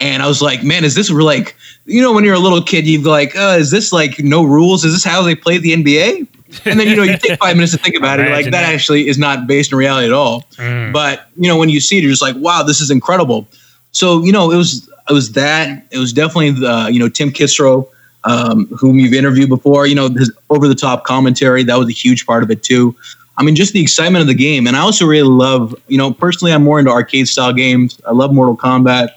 And 0.02 0.22
I 0.22 0.28
was 0.28 0.42
like, 0.42 0.62
man, 0.62 0.84
is 0.84 0.96
this 0.96 1.10
like 1.10 1.56
you 1.86 2.02
know 2.02 2.12
when 2.14 2.26
you're 2.26 2.36
a 2.36 2.40
little 2.40 2.62
kid, 2.62 2.86
you're 2.86 3.02
like, 3.02 3.38
uh, 3.38 3.56
is 3.58 3.72
this 3.72 3.94
like 3.94 4.20
no 4.20 4.44
rules? 4.44 4.84
Is 4.84 4.92
this 4.92 5.06
how 5.06 5.22
they 5.22 5.34
play 5.34 5.58
the 5.58 5.74
NBA? 5.74 6.28
And 6.66 6.80
then 6.80 6.88
you 6.90 6.96
know 6.98 7.04
you 7.04 7.18
take 7.18 7.40
five 7.40 7.56
minutes 7.56 7.72
to 7.72 7.78
think 7.78 7.96
about 7.96 8.20
it, 8.20 8.30
like 8.30 8.46
that, 8.46 8.52
that, 8.52 8.74
actually 8.74 9.08
is 9.08 9.18
not 9.18 9.48
based 9.48 9.72
in 9.72 9.78
reality 9.78 10.06
at 10.06 10.14
all. 10.14 10.44
Mm. 10.58 10.92
But 10.92 11.30
you 11.38 11.48
know 11.48 11.58
when 11.58 11.70
you 11.70 11.80
see 11.80 11.98
it, 11.98 12.02
you're 12.02 12.12
just 12.12 12.22
like, 12.22 12.36
wow, 12.38 12.64
this 12.64 12.82
is 12.82 12.92
incredible. 12.92 13.48
So 13.92 14.24
you 14.24 14.34
know 14.34 14.52
it 14.52 14.58
was 14.58 14.90
it 15.10 15.14
was 15.14 15.32
that 15.32 15.86
it 15.92 16.00
was 16.00 16.12
definitely 16.12 16.52
the 16.52 16.90
you 16.92 17.00
know 17.00 17.08
Tim 17.08 17.32
Kitzrow 17.32 17.90
um, 18.26 18.68
whom 18.68 18.98
you've 19.00 19.14
interviewed 19.14 19.50
before. 19.50 19.88
You 19.88 19.96
know, 19.96 20.10
his 20.10 20.32
over 20.50 20.68
the 20.68 20.76
top 20.76 21.06
commentary 21.06 21.64
that 21.64 21.78
was 21.78 21.88
a 21.88 21.94
huge 21.94 22.26
part 22.26 22.44
of 22.44 22.52
it 22.52 22.64
too. 22.64 22.96
I 23.38 23.44
mean, 23.44 23.56
just 23.56 23.74
the 23.74 23.82
excitement 23.82 24.22
of 24.22 24.28
the 24.28 24.36
game, 24.36 24.68
and 24.68 24.76
I 24.76 24.80
also 24.80 25.06
really 25.06 25.28
love. 25.28 25.76
You 25.88 25.98
know, 25.98 26.14
personally, 26.14 26.54
I'm 26.54 26.64
more 26.64 26.80
into 26.80 26.92
arcade 26.92 27.28
style 27.28 27.54
games. 27.54 28.00
I 28.08 28.12
love 28.12 28.34
Mortal 28.34 28.58
Kombat. 28.58 29.10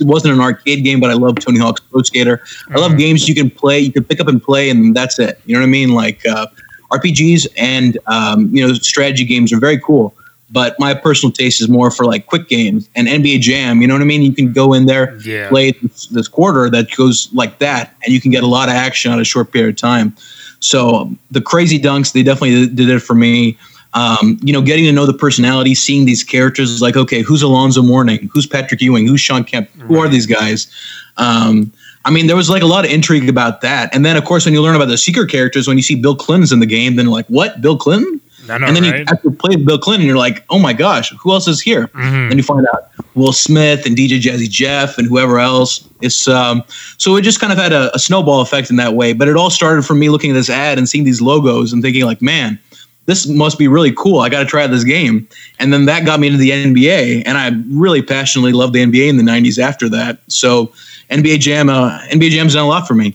it 0.00 0.06
wasn't 0.06 0.34
an 0.34 0.40
arcade 0.40 0.84
game, 0.84 1.00
but 1.00 1.10
I 1.10 1.14
love 1.14 1.36
Tony 1.36 1.58
Hawk's 1.58 1.80
Pro 1.80 2.02
Skater. 2.02 2.42
I 2.70 2.78
love 2.78 2.96
games 2.98 3.28
you 3.28 3.34
can 3.34 3.50
play, 3.50 3.80
you 3.80 3.92
can 3.92 4.04
pick 4.04 4.20
up 4.20 4.28
and 4.28 4.42
play, 4.42 4.70
and 4.70 4.94
that's 4.94 5.18
it. 5.18 5.40
You 5.46 5.54
know 5.54 5.60
what 5.60 5.66
I 5.66 5.70
mean? 5.70 5.94
Like 5.94 6.24
uh, 6.26 6.46
RPGs 6.90 7.46
and 7.56 7.98
um, 8.06 8.54
you 8.54 8.66
know 8.66 8.74
strategy 8.74 9.24
games 9.24 9.52
are 9.52 9.58
very 9.58 9.78
cool. 9.80 10.14
But 10.52 10.78
my 10.78 10.92
personal 10.92 11.32
taste 11.32 11.60
is 11.62 11.68
more 11.68 11.90
for 11.90 12.04
like 12.04 12.26
quick 12.26 12.46
games 12.48 12.88
and 12.94 13.08
NBA 13.08 13.40
Jam. 13.40 13.80
You 13.80 13.88
know 13.88 13.94
what 13.94 14.02
I 14.02 14.04
mean? 14.06 14.20
You 14.22 14.34
can 14.34 14.52
go 14.52 14.74
in 14.74 14.84
there, 14.86 15.18
Yeah. 15.24 15.48
play 15.48 15.70
this, 15.72 16.06
this 16.08 16.28
quarter 16.28 16.68
that 16.70 16.94
goes 16.94 17.30
like 17.32 17.58
that, 17.60 17.96
and 18.04 18.12
you 18.12 18.20
can 18.20 18.30
get 18.30 18.42
a 18.44 18.46
lot 18.46 18.68
of 18.68 18.74
action 18.74 19.10
on 19.10 19.18
a 19.18 19.24
short 19.24 19.50
period 19.50 19.70
of 19.70 19.76
time. 19.76 20.14
So 20.60 20.94
um, 20.94 21.18
the 21.30 21.40
crazy 21.40 21.78
dunks, 21.80 22.12
they 22.12 22.22
definitely 22.22 22.66
did 22.68 22.88
it 22.90 23.00
for 23.00 23.14
me. 23.14 23.56
Um, 23.94 24.38
you 24.42 24.52
know, 24.54 24.62
getting 24.62 24.84
to 24.86 24.92
know 24.92 25.04
the 25.06 25.12
personality, 25.12 25.74
seeing 25.74 26.06
these 26.06 26.24
characters 26.24 26.80
like, 26.80 26.96
okay, 26.96 27.20
who's 27.20 27.42
Alonzo 27.42 27.82
Mourning? 27.82 28.30
Who's 28.32 28.46
Patrick 28.46 28.80
Ewing? 28.80 29.06
Who's 29.06 29.20
Shawn 29.20 29.44
Kemp? 29.44 29.68
Who 29.80 29.98
are 29.98 30.08
these 30.08 30.24
guys? 30.24 30.72
Um, 31.18 31.70
I 32.06 32.10
mean, 32.10 32.26
there 32.26 32.36
was 32.36 32.48
like 32.48 32.62
a 32.62 32.66
lot 32.66 32.84
of 32.86 32.90
intrigue 32.90 33.28
about 33.28 33.60
that. 33.60 33.94
And 33.94 34.04
then, 34.04 34.16
of 34.16 34.24
course, 34.24 34.44
when 34.46 34.54
you 34.54 34.62
learn 34.62 34.74
about 34.76 34.88
the 34.88 34.96
secret 34.96 35.30
characters, 35.30 35.68
when 35.68 35.76
you 35.76 35.82
see 35.82 35.94
Bill 35.94 36.16
Clinton's 36.16 36.52
in 36.52 36.60
the 36.60 36.66
game, 36.66 36.96
then 36.96 37.06
like, 37.08 37.26
what? 37.26 37.60
Bill 37.60 37.76
Clinton? 37.76 38.20
Know, 38.46 38.54
and 38.54 38.74
then 38.74 38.84
you 38.84 38.90
right? 38.90 39.08
after 39.08 39.30
play 39.30 39.56
Bill 39.56 39.78
Clinton, 39.78 40.06
you're 40.06 40.16
like, 40.16 40.44
oh 40.50 40.58
my 40.58 40.72
gosh, 40.72 41.12
who 41.12 41.32
else 41.32 41.46
is 41.46 41.60
here? 41.60 41.86
Mm-hmm. 41.88 42.28
Then 42.28 42.38
you 42.38 42.42
find 42.42 42.66
out 42.74 42.90
Will 43.14 43.32
Smith 43.32 43.86
and 43.86 43.96
DJ 43.96 44.20
Jazzy 44.20 44.50
Jeff 44.50 44.98
and 44.98 45.06
whoever 45.06 45.38
else. 45.38 45.88
It's 46.00 46.26
um, 46.26 46.64
so 46.98 47.16
it 47.16 47.22
just 47.22 47.40
kind 47.40 47.52
of 47.52 47.58
had 47.58 47.72
a, 47.72 47.94
a 47.94 47.98
snowball 47.98 48.40
effect 48.40 48.70
in 48.70 48.76
that 48.76 48.94
way. 48.94 49.12
But 49.12 49.28
it 49.28 49.36
all 49.36 49.50
started 49.50 49.84
from 49.84 49.98
me 50.00 50.08
looking 50.08 50.30
at 50.30 50.34
this 50.34 50.50
ad 50.50 50.78
and 50.78 50.88
seeing 50.88 51.04
these 51.04 51.20
logos 51.20 51.72
and 51.72 51.82
thinking 51.82 52.04
like, 52.04 52.20
man, 52.20 52.58
this 53.06 53.26
must 53.26 53.58
be 53.58 53.68
really 53.68 53.92
cool. 53.92 54.20
I 54.20 54.28
got 54.28 54.40
to 54.40 54.46
try 54.46 54.66
this 54.66 54.84
game. 54.84 55.28
And 55.58 55.72
then 55.72 55.86
that 55.86 56.04
got 56.04 56.20
me 56.20 56.28
into 56.28 56.38
the 56.38 56.50
NBA, 56.50 57.22
and 57.26 57.38
I 57.38 57.50
really 57.68 58.02
passionately 58.02 58.52
loved 58.52 58.72
the 58.72 58.84
NBA 58.84 59.08
in 59.08 59.16
the 59.16 59.22
'90s 59.22 59.58
after 59.58 59.88
that. 59.90 60.18
So 60.28 60.72
NBA 61.10 61.40
Jam, 61.40 61.68
uh, 61.68 61.98
NBA 62.08 62.30
Jam's 62.30 62.54
done 62.54 62.64
a 62.64 62.68
lot 62.68 62.88
for 62.88 62.94
me. 62.94 63.14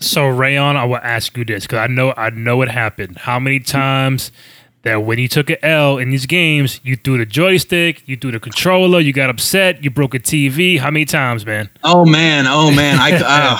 So 0.00 0.22
Reyan, 0.22 0.76
I 0.76 0.84
will 0.84 0.96
ask 0.96 1.36
you 1.36 1.44
this 1.44 1.64
because 1.64 1.78
I 1.78 1.86
know 1.86 2.12
I 2.16 2.30
know 2.30 2.62
it 2.62 2.70
happened. 2.70 3.18
How 3.18 3.38
many 3.38 3.60
times 3.60 4.32
that 4.82 5.02
when 5.02 5.18
you 5.18 5.28
took 5.28 5.50
an 5.50 5.56
L 5.62 5.98
in 5.98 6.10
these 6.10 6.26
games, 6.26 6.80
you 6.84 6.96
threw 6.96 7.18
the 7.18 7.26
joystick, 7.26 8.06
you 8.06 8.16
threw 8.16 8.30
the 8.30 8.40
controller, 8.40 9.00
you 9.00 9.12
got 9.12 9.30
upset, 9.30 9.82
you 9.82 9.90
broke 9.90 10.14
a 10.14 10.18
TV? 10.18 10.78
How 10.78 10.90
many 10.90 11.04
times, 11.04 11.44
man? 11.44 11.68
Oh 11.82 12.04
man, 12.04 12.46
oh 12.46 12.70
man, 12.70 12.98
I, 13.00 13.12
uh, 13.24 13.58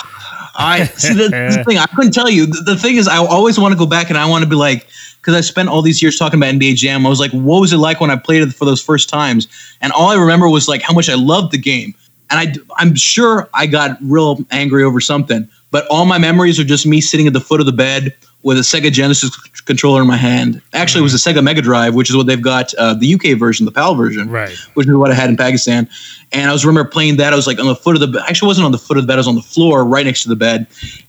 I 0.54 0.84
see 0.84 1.14
the, 1.14 1.28
the 1.28 1.64
thing. 1.64 1.78
I 1.78 1.86
couldn't 1.86 2.12
tell 2.12 2.30
you. 2.30 2.46
The, 2.46 2.62
the 2.62 2.76
thing 2.76 2.96
is, 2.96 3.08
I 3.08 3.16
always 3.18 3.58
want 3.58 3.72
to 3.72 3.78
go 3.78 3.86
back 3.86 4.08
and 4.08 4.18
I 4.18 4.28
want 4.28 4.44
to 4.44 4.48
be 4.48 4.56
like, 4.56 4.86
because 5.26 5.34
I 5.34 5.40
spent 5.40 5.68
all 5.68 5.82
these 5.82 6.00
years 6.00 6.16
talking 6.16 6.38
about 6.38 6.54
NBA 6.54 6.76
Jam. 6.76 7.04
I 7.04 7.08
was 7.08 7.18
like, 7.18 7.32
what 7.32 7.60
was 7.60 7.72
it 7.72 7.78
like 7.78 8.00
when 8.00 8.12
I 8.12 8.16
played 8.16 8.42
it 8.42 8.52
for 8.52 8.64
those 8.64 8.80
first 8.80 9.08
times? 9.08 9.48
And 9.80 9.92
all 9.92 10.10
I 10.10 10.14
remember 10.14 10.48
was 10.48 10.68
like 10.68 10.82
how 10.82 10.94
much 10.94 11.08
I 11.08 11.14
loved 11.14 11.52
the 11.52 11.58
game. 11.58 11.94
And 12.30 12.38
I, 12.38 12.54
I'm 12.76 12.94
sure 12.94 13.48
I 13.52 13.66
got 13.66 13.98
real 14.00 14.38
angry 14.52 14.84
over 14.84 15.00
something, 15.00 15.48
but 15.70 15.86
all 15.88 16.04
my 16.04 16.18
memories 16.18 16.58
are 16.60 16.64
just 16.64 16.86
me 16.86 17.00
sitting 17.00 17.26
at 17.26 17.32
the 17.32 17.40
foot 17.40 17.60
of 17.60 17.66
the 17.66 17.72
bed 17.72 18.14
with 18.42 18.56
a 18.58 18.60
Sega 18.62 18.92
Genesis 18.92 19.32
c- 19.34 19.50
controller 19.64 20.00
in 20.02 20.06
my 20.06 20.16
hand. 20.16 20.62
Actually, 20.72 21.00
it 21.00 21.02
was 21.02 21.14
a 21.14 21.30
Sega 21.32 21.42
Mega 21.42 21.60
Drive, 21.60 21.94
which 21.94 22.08
is 22.08 22.16
what 22.16 22.26
they've 22.26 22.40
got 22.40 22.72
uh, 22.74 22.94
the 22.94 23.14
UK 23.14 23.36
version, 23.38 23.66
the 23.66 23.72
PAL 23.72 23.96
version 23.96 24.30
Right. 24.30 24.56
which 24.74 24.86
is 24.86 24.94
what 24.94 25.10
I 25.10 25.14
had 25.14 25.28
in 25.28 25.36
Pakistan. 25.36 25.88
And 26.32 26.48
I 26.48 26.52
was 26.52 26.64
remember 26.64 26.88
playing 26.88 27.16
that. 27.16 27.32
I 27.32 27.36
was 27.36 27.46
like 27.48 27.58
on 27.58 27.66
the 27.66 27.74
foot 27.74 27.94
of 27.96 28.00
the 28.00 28.06
bed. 28.06 28.22
Actually, 28.28 28.46
wasn't 28.48 28.66
on 28.66 28.72
the 28.72 28.78
foot 28.78 28.96
of 28.98 29.02
the 29.02 29.06
bed. 29.08 29.14
I 29.14 29.16
was 29.18 29.28
on 29.28 29.34
the 29.34 29.42
floor 29.42 29.84
right 29.84 30.06
next 30.06 30.22
to 30.22 30.28
the 30.28 30.36
bed. 30.36 30.66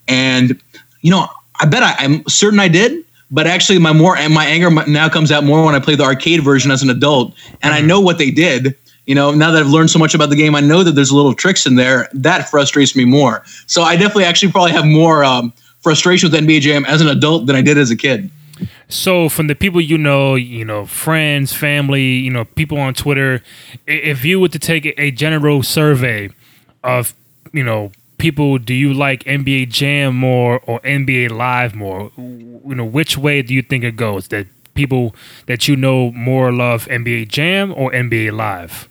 And 0.07 0.59
you 1.01 1.11
know, 1.11 1.27
I 1.59 1.65
bet 1.67 1.83
I, 1.83 1.95
I'm 1.99 2.27
certain 2.27 2.59
I 2.59 2.67
did. 2.67 3.03
But 3.29 3.45
actually, 3.45 3.77
my 3.79 3.91
more 3.93 4.15
and 4.15 4.33
my 4.33 4.45
anger 4.45 4.69
now 4.87 5.09
comes 5.09 5.31
out 5.33 5.43
more 5.43 5.63
when 5.65 5.75
I 5.75 5.79
play 5.79 5.95
the 5.95 6.03
arcade 6.03 6.41
version 6.43 6.71
as 6.71 6.81
an 6.81 6.89
adult, 6.89 7.33
and 7.61 7.73
I 7.73 7.81
know 7.81 7.99
what 7.99 8.17
they 8.17 8.31
did. 8.31 8.73
You 9.07 9.15
know, 9.15 9.31
now 9.31 9.51
that 9.51 9.59
I've 9.61 9.69
learned 9.69 9.89
so 9.89 9.99
much 9.99 10.13
about 10.13 10.29
the 10.29 10.35
game, 10.35 10.53
I 10.53 10.59
know 10.59 10.83
that 10.83 10.91
there's 10.91 11.11
little 11.11 11.33
tricks 11.33 11.65
in 11.65 11.75
there 11.75 12.09
that 12.13 12.49
frustrates 12.49 12.95
me 12.95 13.05
more. 13.05 13.43
So 13.65 13.81
I 13.81 13.95
definitely 13.95 14.25
actually 14.25 14.51
probably 14.51 14.73
have 14.73 14.85
more 14.85 15.23
um, 15.23 15.53
frustration 15.79 16.29
with 16.29 16.39
NBA 16.39 16.61
Jam 16.61 16.85
as 16.85 17.01
an 17.01 17.07
adult 17.07 17.45
than 17.45 17.55
I 17.55 17.61
did 17.61 17.77
as 17.77 17.89
a 17.89 17.95
kid. 17.95 18.29
So, 18.89 19.29
from 19.29 19.47
the 19.47 19.55
people 19.55 19.79
you 19.79 19.97
know, 19.97 20.35
you 20.35 20.65
know, 20.65 20.85
friends, 20.85 21.53
family, 21.53 22.13
you 22.17 22.31
know, 22.31 22.45
people 22.45 22.77
on 22.79 22.93
Twitter, 22.93 23.43
if 23.85 24.25
you 24.25 24.39
were 24.39 24.47
to 24.49 24.59
take 24.59 24.85
a- 24.85 24.99
a 24.99 25.11
general 25.11 25.61
survey 25.61 26.29
of, 26.83 27.13
you 27.53 27.63
know, 27.63 27.91
people, 28.17 28.57
do 28.57 28.73
you 28.73 28.93
like 28.93 29.23
NBA 29.25 29.67
Jam 29.67 30.15
more 30.15 30.59
or 30.65 30.79
NBA 30.83 31.29
Live 31.29 31.75
more? 31.75 32.11
You 32.17 32.75
know, 32.75 32.85
which 32.85 33.17
way 33.17 33.41
do 33.41 33.53
you 33.53 33.61
think 33.61 33.83
it 33.83 33.95
goes? 33.95 34.29
That 34.29 34.47
people 34.73 35.15
that 35.45 35.67
you 35.67 35.75
know 35.75 36.11
more 36.11 36.51
love 36.51 36.87
NBA 36.87 37.25
Jam 37.25 37.73
or 37.75 37.91
NBA 37.91 38.31
Live? 38.31 38.89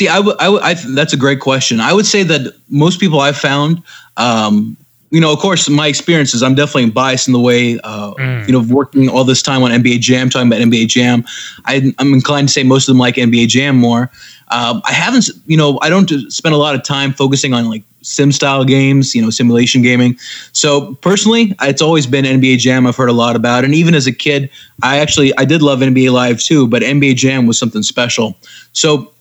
See, 0.00 0.08
I 0.08 0.18
would, 0.18 0.34
I 0.40 0.48
would, 0.48 0.62
I, 0.62 0.72
that's 0.94 1.12
a 1.12 1.16
great 1.18 1.40
question. 1.40 1.78
I 1.78 1.92
would 1.92 2.06
say 2.06 2.22
that 2.22 2.54
most 2.70 3.00
people 3.00 3.20
I've 3.20 3.36
found, 3.36 3.82
um, 4.16 4.78
you 5.10 5.20
know, 5.20 5.30
of 5.30 5.38
course, 5.40 5.68
my 5.68 5.88
experiences, 5.88 6.42
I'm 6.42 6.54
definitely 6.54 6.88
biased 6.88 7.28
in 7.28 7.34
the 7.34 7.38
way, 7.38 7.78
uh, 7.84 8.14
you 8.46 8.52
know, 8.52 8.64
working 8.74 9.10
all 9.10 9.24
this 9.24 9.42
time 9.42 9.62
on 9.62 9.70
NBA 9.72 10.00
Jam, 10.00 10.30
talking 10.30 10.48
about 10.48 10.62
NBA 10.62 10.88
Jam. 10.88 11.22
I, 11.66 11.92
I'm 11.98 12.14
inclined 12.14 12.48
to 12.48 12.54
say 12.54 12.62
most 12.62 12.88
of 12.88 12.94
them 12.94 12.98
like 12.98 13.16
NBA 13.16 13.48
Jam 13.48 13.76
more. 13.76 14.10
Um, 14.48 14.80
I 14.86 14.92
haven't, 14.92 15.28
you 15.44 15.58
know, 15.58 15.78
I 15.82 15.90
don't 15.90 16.08
spend 16.32 16.54
a 16.54 16.58
lot 16.58 16.74
of 16.74 16.82
time 16.82 17.12
focusing 17.12 17.52
on 17.52 17.68
like 17.68 17.82
sim 18.00 18.32
style 18.32 18.64
games, 18.64 19.14
you 19.14 19.20
know, 19.20 19.28
simulation 19.28 19.82
gaming. 19.82 20.18
So 20.52 20.94
personally, 21.02 21.54
it's 21.60 21.82
always 21.82 22.06
been 22.06 22.24
NBA 22.24 22.56
Jam. 22.56 22.86
I've 22.86 22.96
heard 22.96 23.10
a 23.10 23.12
lot 23.12 23.36
about, 23.36 23.66
and 23.66 23.74
even 23.74 23.94
as 23.94 24.06
a 24.06 24.12
kid, 24.12 24.48
I 24.82 24.96
actually 25.00 25.36
I 25.36 25.44
did 25.44 25.60
love 25.60 25.80
NBA 25.80 26.10
Live 26.10 26.40
too, 26.40 26.66
but 26.68 26.80
NBA 26.80 27.16
Jam 27.16 27.46
was 27.46 27.58
something 27.58 27.82
special. 27.82 28.38
So 28.72 29.12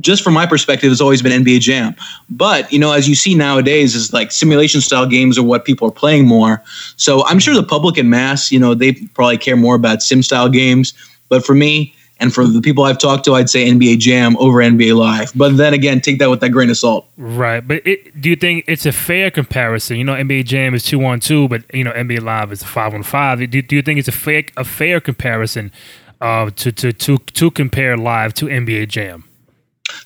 just 0.00 0.22
from 0.22 0.34
my 0.34 0.46
perspective, 0.46 0.92
it's 0.92 1.00
always 1.00 1.22
been 1.22 1.44
NBA 1.44 1.60
Jam. 1.60 1.94
But 2.28 2.70
you 2.72 2.78
know, 2.78 2.92
as 2.92 3.08
you 3.08 3.14
see 3.14 3.34
nowadays, 3.34 3.94
is 3.94 4.12
like 4.12 4.32
simulation 4.32 4.80
style 4.80 5.06
games 5.06 5.38
are 5.38 5.42
what 5.42 5.64
people 5.64 5.88
are 5.88 5.92
playing 5.92 6.26
more. 6.26 6.62
So 6.96 7.24
I'm 7.26 7.38
sure 7.38 7.54
the 7.54 7.62
public 7.62 7.98
in 7.98 8.10
mass, 8.10 8.52
you 8.52 8.58
know, 8.58 8.74
they 8.74 8.92
probably 8.92 9.38
care 9.38 9.56
more 9.56 9.74
about 9.74 10.02
sim 10.02 10.22
style 10.22 10.48
games. 10.48 10.92
But 11.28 11.44
for 11.44 11.54
me 11.54 11.94
and 12.18 12.32
for 12.32 12.46
the 12.46 12.60
people 12.60 12.84
I've 12.84 12.98
talked 12.98 13.24
to, 13.26 13.34
I'd 13.34 13.50
say 13.50 13.68
NBA 13.68 13.98
Jam 13.98 14.36
over 14.38 14.58
NBA 14.58 14.96
Live. 14.96 15.32
But 15.34 15.56
then 15.56 15.74
again, 15.74 16.00
take 16.00 16.18
that 16.18 16.30
with 16.30 16.40
that 16.40 16.50
grain 16.50 16.70
of 16.70 16.76
salt. 16.76 17.06
Right, 17.16 17.66
but 17.66 17.86
it, 17.86 18.20
do 18.20 18.30
you 18.30 18.36
think 18.36 18.64
it's 18.66 18.86
a 18.86 18.92
fair 18.92 19.30
comparison? 19.30 19.96
You 19.96 20.04
know, 20.04 20.14
NBA 20.14 20.44
Jam 20.44 20.74
is 20.74 20.82
two 20.82 21.04
on 21.04 21.20
two, 21.20 21.48
but 21.48 21.62
you 21.74 21.84
know, 21.84 21.92
NBA 21.92 22.22
Live 22.22 22.52
is 22.52 22.62
five 22.62 22.94
on 22.94 23.02
five. 23.02 23.38
Do, 23.38 23.62
do 23.62 23.76
you 23.76 23.82
think 23.82 23.98
it's 23.98 24.08
a 24.08 24.12
fair 24.12 24.44
a 24.56 24.64
fair 24.64 25.00
comparison 25.00 25.72
uh, 26.20 26.50
to 26.50 26.72
to 26.72 26.92
to 26.92 27.18
to 27.18 27.50
compare 27.50 27.96
Live 27.96 28.32
to 28.34 28.46
NBA 28.46 28.88
Jam? 28.88 29.25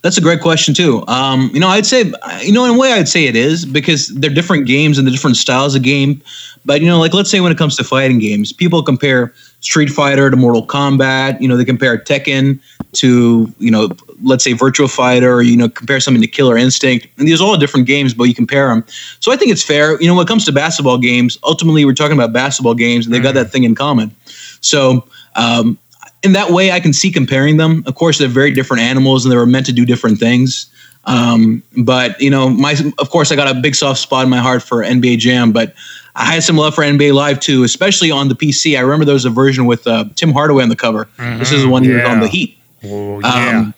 That's 0.02 0.18
a 0.18 0.20
great 0.20 0.40
question 0.40 0.74
too. 0.74 1.04
Um, 1.08 1.50
you 1.52 1.60
know, 1.60 1.68
I'd 1.68 1.86
say, 1.86 2.12
you 2.42 2.52
know, 2.52 2.64
in 2.64 2.74
a 2.74 2.78
way, 2.78 2.92
I'd 2.92 3.08
say 3.08 3.24
it 3.24 3.36
is 3.36 3.64
because 3.64 4.08
they're 4.08 4.30
different 4.30 4.66
games 4.66 4.98
and 4.98 5.06
the 5.06 5.10
different 5.10 5.36
styles 5.36 5.74
of 5.74 5.82
game. 5.82 6.22
But 6.64 6.80
you 6.80 6.88
know, 6.88 6.98
like 6.98 7.14
let's 7.14 7.30
say 7.30 7.40
when 7.40 7.52
it 7.52 7.58
comes 7.58 7.76
to 7.76 7.84
fighting 7.84 8.18
games, 8.18 8.52
people 8.52 8.82
compare 8.82 9.32
Street 9.60 9.88
Fighter 9.88 10.30
to 10.30 10.36
Mortal 10.36 10.66
Kombat. 10.66 11.40
You 11.40 11.48
know, 11.48 11.56
they 11.56 11.64
compare 11.64 11.96
Tekken 11.98 12.58
to 12.92 13.52
you 13.58 13.70
know, 13.70 13.90
let's 14.22 14.44
say 14.44 14.52
Virtual 14.52 14.88
Fighter. 14.88 15.34
Or, 15.34 15.42
you 15.42 15.56
know, 15.56 15.68
compare 15.68 16.00
something 16.00 16.20
to 16.22 16.28
Killer 16.28 16.56
Instinct. 16.56 17.06
And 17.18 17.26
these 17.26 17.40
are 17.40 17.44
all 17.44 17.56
different 17.56 17.86
games, 17.86 18.14
but 18.14 18.24
you 18.24 18.34
compare 18.34 18.68
them. 18.68 18.84
So 19.20 19.32
I 19.32 19.36
think 19.36 19.50
it's 19.52 19.62
fair. 19.62 20.00
You 20.00 20.08
know, 20.08 20.14
when 20.14 20.24
it 20.24 20.28
comes 20.28 20.44
to 20.46 20.52
basketball 20.52 20.98
games, 20.98 21.38
ultimately 21.44 21.84
we're 21.84 21.94
talking 21.94 22.16
about 22.16 22.32
basketball 22.32 22.74
games, 22.74 23.06
and 23.06 23.14
they've 23.14 23.22
got 23.22 23.34
that 23.34 23.50
thing 23.50 23.64
in 23.64 23.74
common. 23.74 24.14
So 24.60 25.06
um, 25.36 25.78
in 26.22 26.32
that 26.32 26.50
way, 26.50 26.70
I 26.70 26.80
can 26.80 26.92
see 26.92 27.10
comparing 27.10 27.56
them. 27.56 27.82
Of 27.86 27.94
course, 27.94 28.18
they're 28.18 28.28
very 28.28 28.50
different 28.50 28.82
animals, 28.82 29.24
and 29.24 29.32
they 29.32 29.36
were 29.36 29.46
meant 29.46 29.66
to 29.66 29.72
do 29.72 29.86
different 29.86 30.18
things. 30.18 30.70
Um, 31.04 31.62
but 31.78 32.20
you 32.20 32.30
know, 32.30 32.50
my 32.50 32.76
of 32.98 33.10
course, 33.10 33.32
I 33.32 33.36
got 33.36 33.54
a 33.54 33.58
big 33.58 33.74
soft 33.74 34.00
spot 34.00 34.24
in 34.24 34.30
my 34.30 34.38
heart 34.38 34.62
for 34.62 34.82
NBA 34.82 35.18
Jam, 35.18 35.52
but 35.52 35.74
I 36.14 36.26
had 36.26 36.42
some 36.42 36.56
love 36.56 36.74
for 36.74 36.82
NBA 36.84 37.14
Live 37.14 37.40
too, 37.40 37.64
especially 37.64 38.10
on 38.10 38.28
the 38.28 38.34
PC. 38.34 38.76
I 38.76 38.80
remember 38.80 39.04
there 39.04 39.14
was 39.14 39.24
a 39.24 39.30
version 39.30 39.66
with 39.66 39.86
uh, 39.86 40.04
Tim 40.14 40.32
Hardaway 40.32 40.62
on 40.62 40.68
the 40.68 40.76
cover. 40.76 41.08
This 41.38 41.52
is 41.52 41.62
the 41.62 41.68
one 41.68 41.84
he 41.84 41.90
was 41.90 42.04
on 42.04 42.20
the 42.20 42.28
Heat. 42.28 42.58
Oh 42.84 43.20
Um, 43.24 43.74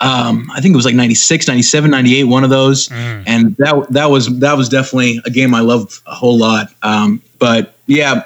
um, 0.00 0.50
I 0.52 0.60
think 0.60 0.72
it 0.72 0.76
was 0.76 0.84
like 0.84 0.96
96, 0.96 1.46
97, 1.46 1.90
98, 1.90 2.24
one 2.24 2.42
of 2.42 2.50
those. 2.50 2.90
And 3.26 3.56
that 3.56 3.86
that 3.90 4.06
was 4.10 4.38
that 4.40 4.56
was 4.56 4.68
definitely 4.68 5.20
a 5.24 5.30
game 5.30 5.54
I 5.54 5.60
loved 5.60 6.00
a 6.06 6.14
whole 6.14 6.36
lot. 6.36 6.68
Um, 6.82 7.22
but 7.38 7.74
yeah, 7.86 8.24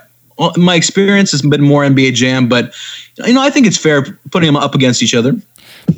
my 0.57 0.75
experience 0.75 1.31
has 1.33 1.43
been 1.43 1.63
more 1.63 1.83
NBA 1.83 2.15
Jam, 2.15 2.49
but 2.49 2.75
you 3.25 3.33
know, 3.33 3.41
I 3.43 3.51
think 3.51 3.67
it's 3.67 3.79
fair 3.79 4.03
putting 4.31 4.47
them 4.47 4.57
up 4.57 4.75
against 4.75 5.03
each 5.03 5.15
other. 5.15 5.35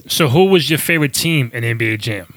So, 0.07 0.29
who 0.29 0.45
was 0.47 0.69
your 0.71 0.79
favorite 0.79 1.15
team 1.15 1.51
in 1.55 1.65
NBA 1.65 1.99
Jam? 2.01 2.33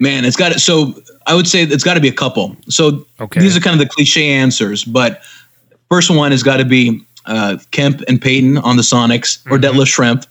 Man, 0.00 0.24
it's 0.24 0.36
got 0.36 0.52
it. 0.52 0.60
so 0.60 0.94
I 1.26 1.34
would 1.34 1.46
say 1.46 1.62
it's 1.62 1.84
got 1.84 1.94
to 1.94 2.00
be 2.00 2.08
a 2.08 2.12
couple. 2.12 2.56
So 2.68 3.06
Okay. 3.20 3.40
these 3.40 3.56
are 3.56 3.60
kind 3.60 3.74
of 3.80 3.86
the 3.86 3.92
cliche 3.92 4.30
answers, 4.30 4.82
but 4.84 5.22
first 5.90 6.10
one 6.10 6.30
has 6.30 6.42
got 6.42 6.56
to 6.56 6.64
be 6.64 7.04
uh, 7.26 7.58
Kemp 7.70 8.02
and 8.08 8.20
Payton 8.20 8.58
on 8.58 8.76
the 8.76 8.82
Sonics, 8.82 9.44
or 9.50 9.58
Detlef 9.58 9.86
Schrempf, 9.86 10.26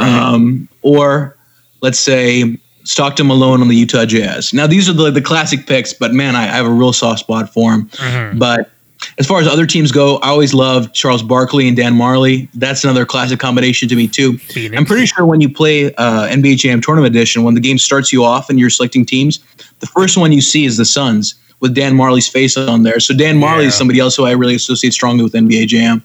um, 0.00 0.68
or 0.82 1.36
let's 1.82 2.00
say 2.00 2.58
Stockton 2.84 3.28
Malone 3.28 3.60
on 3.60 3.68
the 3.68 3.76
Utah 3.76 4.04
Jazz. 4.04 4.52
Now 4.52 4.66
these 4.66 4.88
are 4.88 4.92
the 4.92 5.10
the 5.12 5.22
classic 5.22 5.66
picks, 5.66 5.92
but 5.94 6.12
man, 6.12 6.34
I, 6.34 6.42
I 6.42 6.46
have 6.56 6.66
a 6.66 6.70
real 6.70 6.92
soft 6.92 7.20
spot 7.20 7.52
for 7.54 7.70
them. 7.70 8.38
But 8.38 8.70
as 9.18 9.26
far 9.26 9.40
as 9.40 9.46
other 9.48 9.66
teams 9.66 9.92
go, 9.92 10.16
I 10.18 10.28
always 10.28 10.54
loved 10.54 10.94
Charles 10.94 11.22
Barkley 11.22 11.68
and 11.68 11.76
Dan 11.76 11.94
Majerle. 11.94 12.48
That's 12.54 12.84
another 12.84 13.04
classic 13.04 13.38
combination 13.40 13.88
to 13.88 13.96
me 13.96 14.08
too. 14.08 14.38
Phoenix. 14.38 14.78
I'm 14.78 14.84
pretty 14.86 15.06
sure 15.06 15.24
when 15.26 15.40
you 15.40 15.48
play 15.52 15.94
uh, 15.94 16.28
NBA 16.28 16.56
Jam 16.58 16.80
Tournament 16.80 17.14
Edition, 17.14 17.42
when 17.42 17.54
the 17.54 17.60
game 17.60 17.78
starts 17.78 18.12
you 18.12 18.24
off 18.24 18.48
and 18.50 18.58
you're 18.58 18.70
selecting 18.70 19.04
teams, 19.04 19.40
the 19.80 19.86
first 19.86 20.16
one 20.16 20.32
you 20.32 20.40
see 20.40 20.64
is 20.64 20.76
the 20.76 20.84
Suns 20.84 21.34
with 21.60 21.74
Dan 21.74 21.94
Majerle's 21.94 22.26
face 22.28 22.56
on 22.56 22.82
there. 22.82 22.98
So 23.00 23.14
Dan 23.14 23.38
Majerle 23.38 23.60
is 23.60 23.64
Yeah. 23.66 23.78
somebody 23.78 24.00
else 24.00 24.16
who 24.16 24.24
I 24.24 24.32
really 24.32 24.54
associate 24.56 24.92
strongly 24.92 25.22
with 25.24 25.32
NBA 25.34 25.66
Jam. 25.68 26.02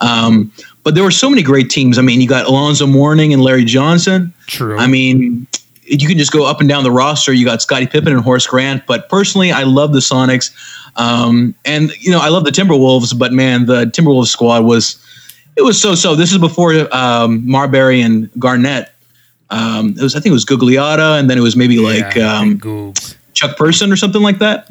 Um, 0.00 0.50
but 0.82 0.94
there 0.94 1.04
were 1.04 1.10
so 1.10 1.28
many 1.30 1.42
great 1.42 1.70
teams. 1.70 1.98
I 1.98 2.02
mean, 2.02 2.20
you 2.20 2.28
got 2.28 2.46
Alonzo 2.46 2.86
Mourning 2.86 3.32
and 3.32 3.42
Larry 3.42 3.64
Johnson. 3.64 4.32
True. 4.46 4.76
I 4.78 4.86
mean, 4.86 5.46
you 5.84 6.08
can 6.08 6.18
just 6.18 6.32
go 6.32 6.44
up 6.44 6.58
and 6.60 6.68
down 6.68 6.82
the 6.82 6.90
roster. 6.90 7.32
You 7.32 7.44
got 7.44 7.62
Scottie 7.62 7.86
Pippen 7.86 8.12
and 8.12 8.20
Horace 8.22 8.46
Grant. 8.46 8.84
But 8.86 9.08
personally, 9.08 9.52
I 9.52 9.62
love 9.62 9.92
the 9.92 10.00
Sonics. 10.00 10.50
Um, 10.96 11.54
and, 11.64 11.92
you 12.00 12.10
know, 12.10 12.20
I 12.20 12.28
love 12.28 12.44
the 12.44 12.50
Timberwolves, 12.50 13.16
but 13.18 13.32
man, 13.32 13.66
the 13.66 13.84
Timberwolves 13.84 14.28
squad 14.28 14.64
was, 14.64 15.02
it 15.56 15.62
was 15.62 15.80
so 15.80 15.94
so. 15.94 16.14
This 16.14 16.32
is 16.32 16.38
before 16.38 16.72
um, 16.94 17.48
Marbury 17.48 18.02
and 18.02 18.30
Garnett. 18.38 18.92
Um, 19.50 19.94
it 19.96 20.02
was, 20.02 20.14
I 20.14 20.20
think 20.20 20.30
it 20.30 20.34
was 20.34 20.44
Gugliotta, 20.44 21.18
and 21.18 21.30
then 21.30 21.38
it 21.38 21.40
was 21.40 21.56
maybe 21.56 21.78
like 21.78 22.16
um, 22.16 22.58
Chuck 23.32 23.56
Person 23.56 23.92
or 23.92 23.96
something 23.96 24.22
like 24.22 24.38
that. 24.38 24.70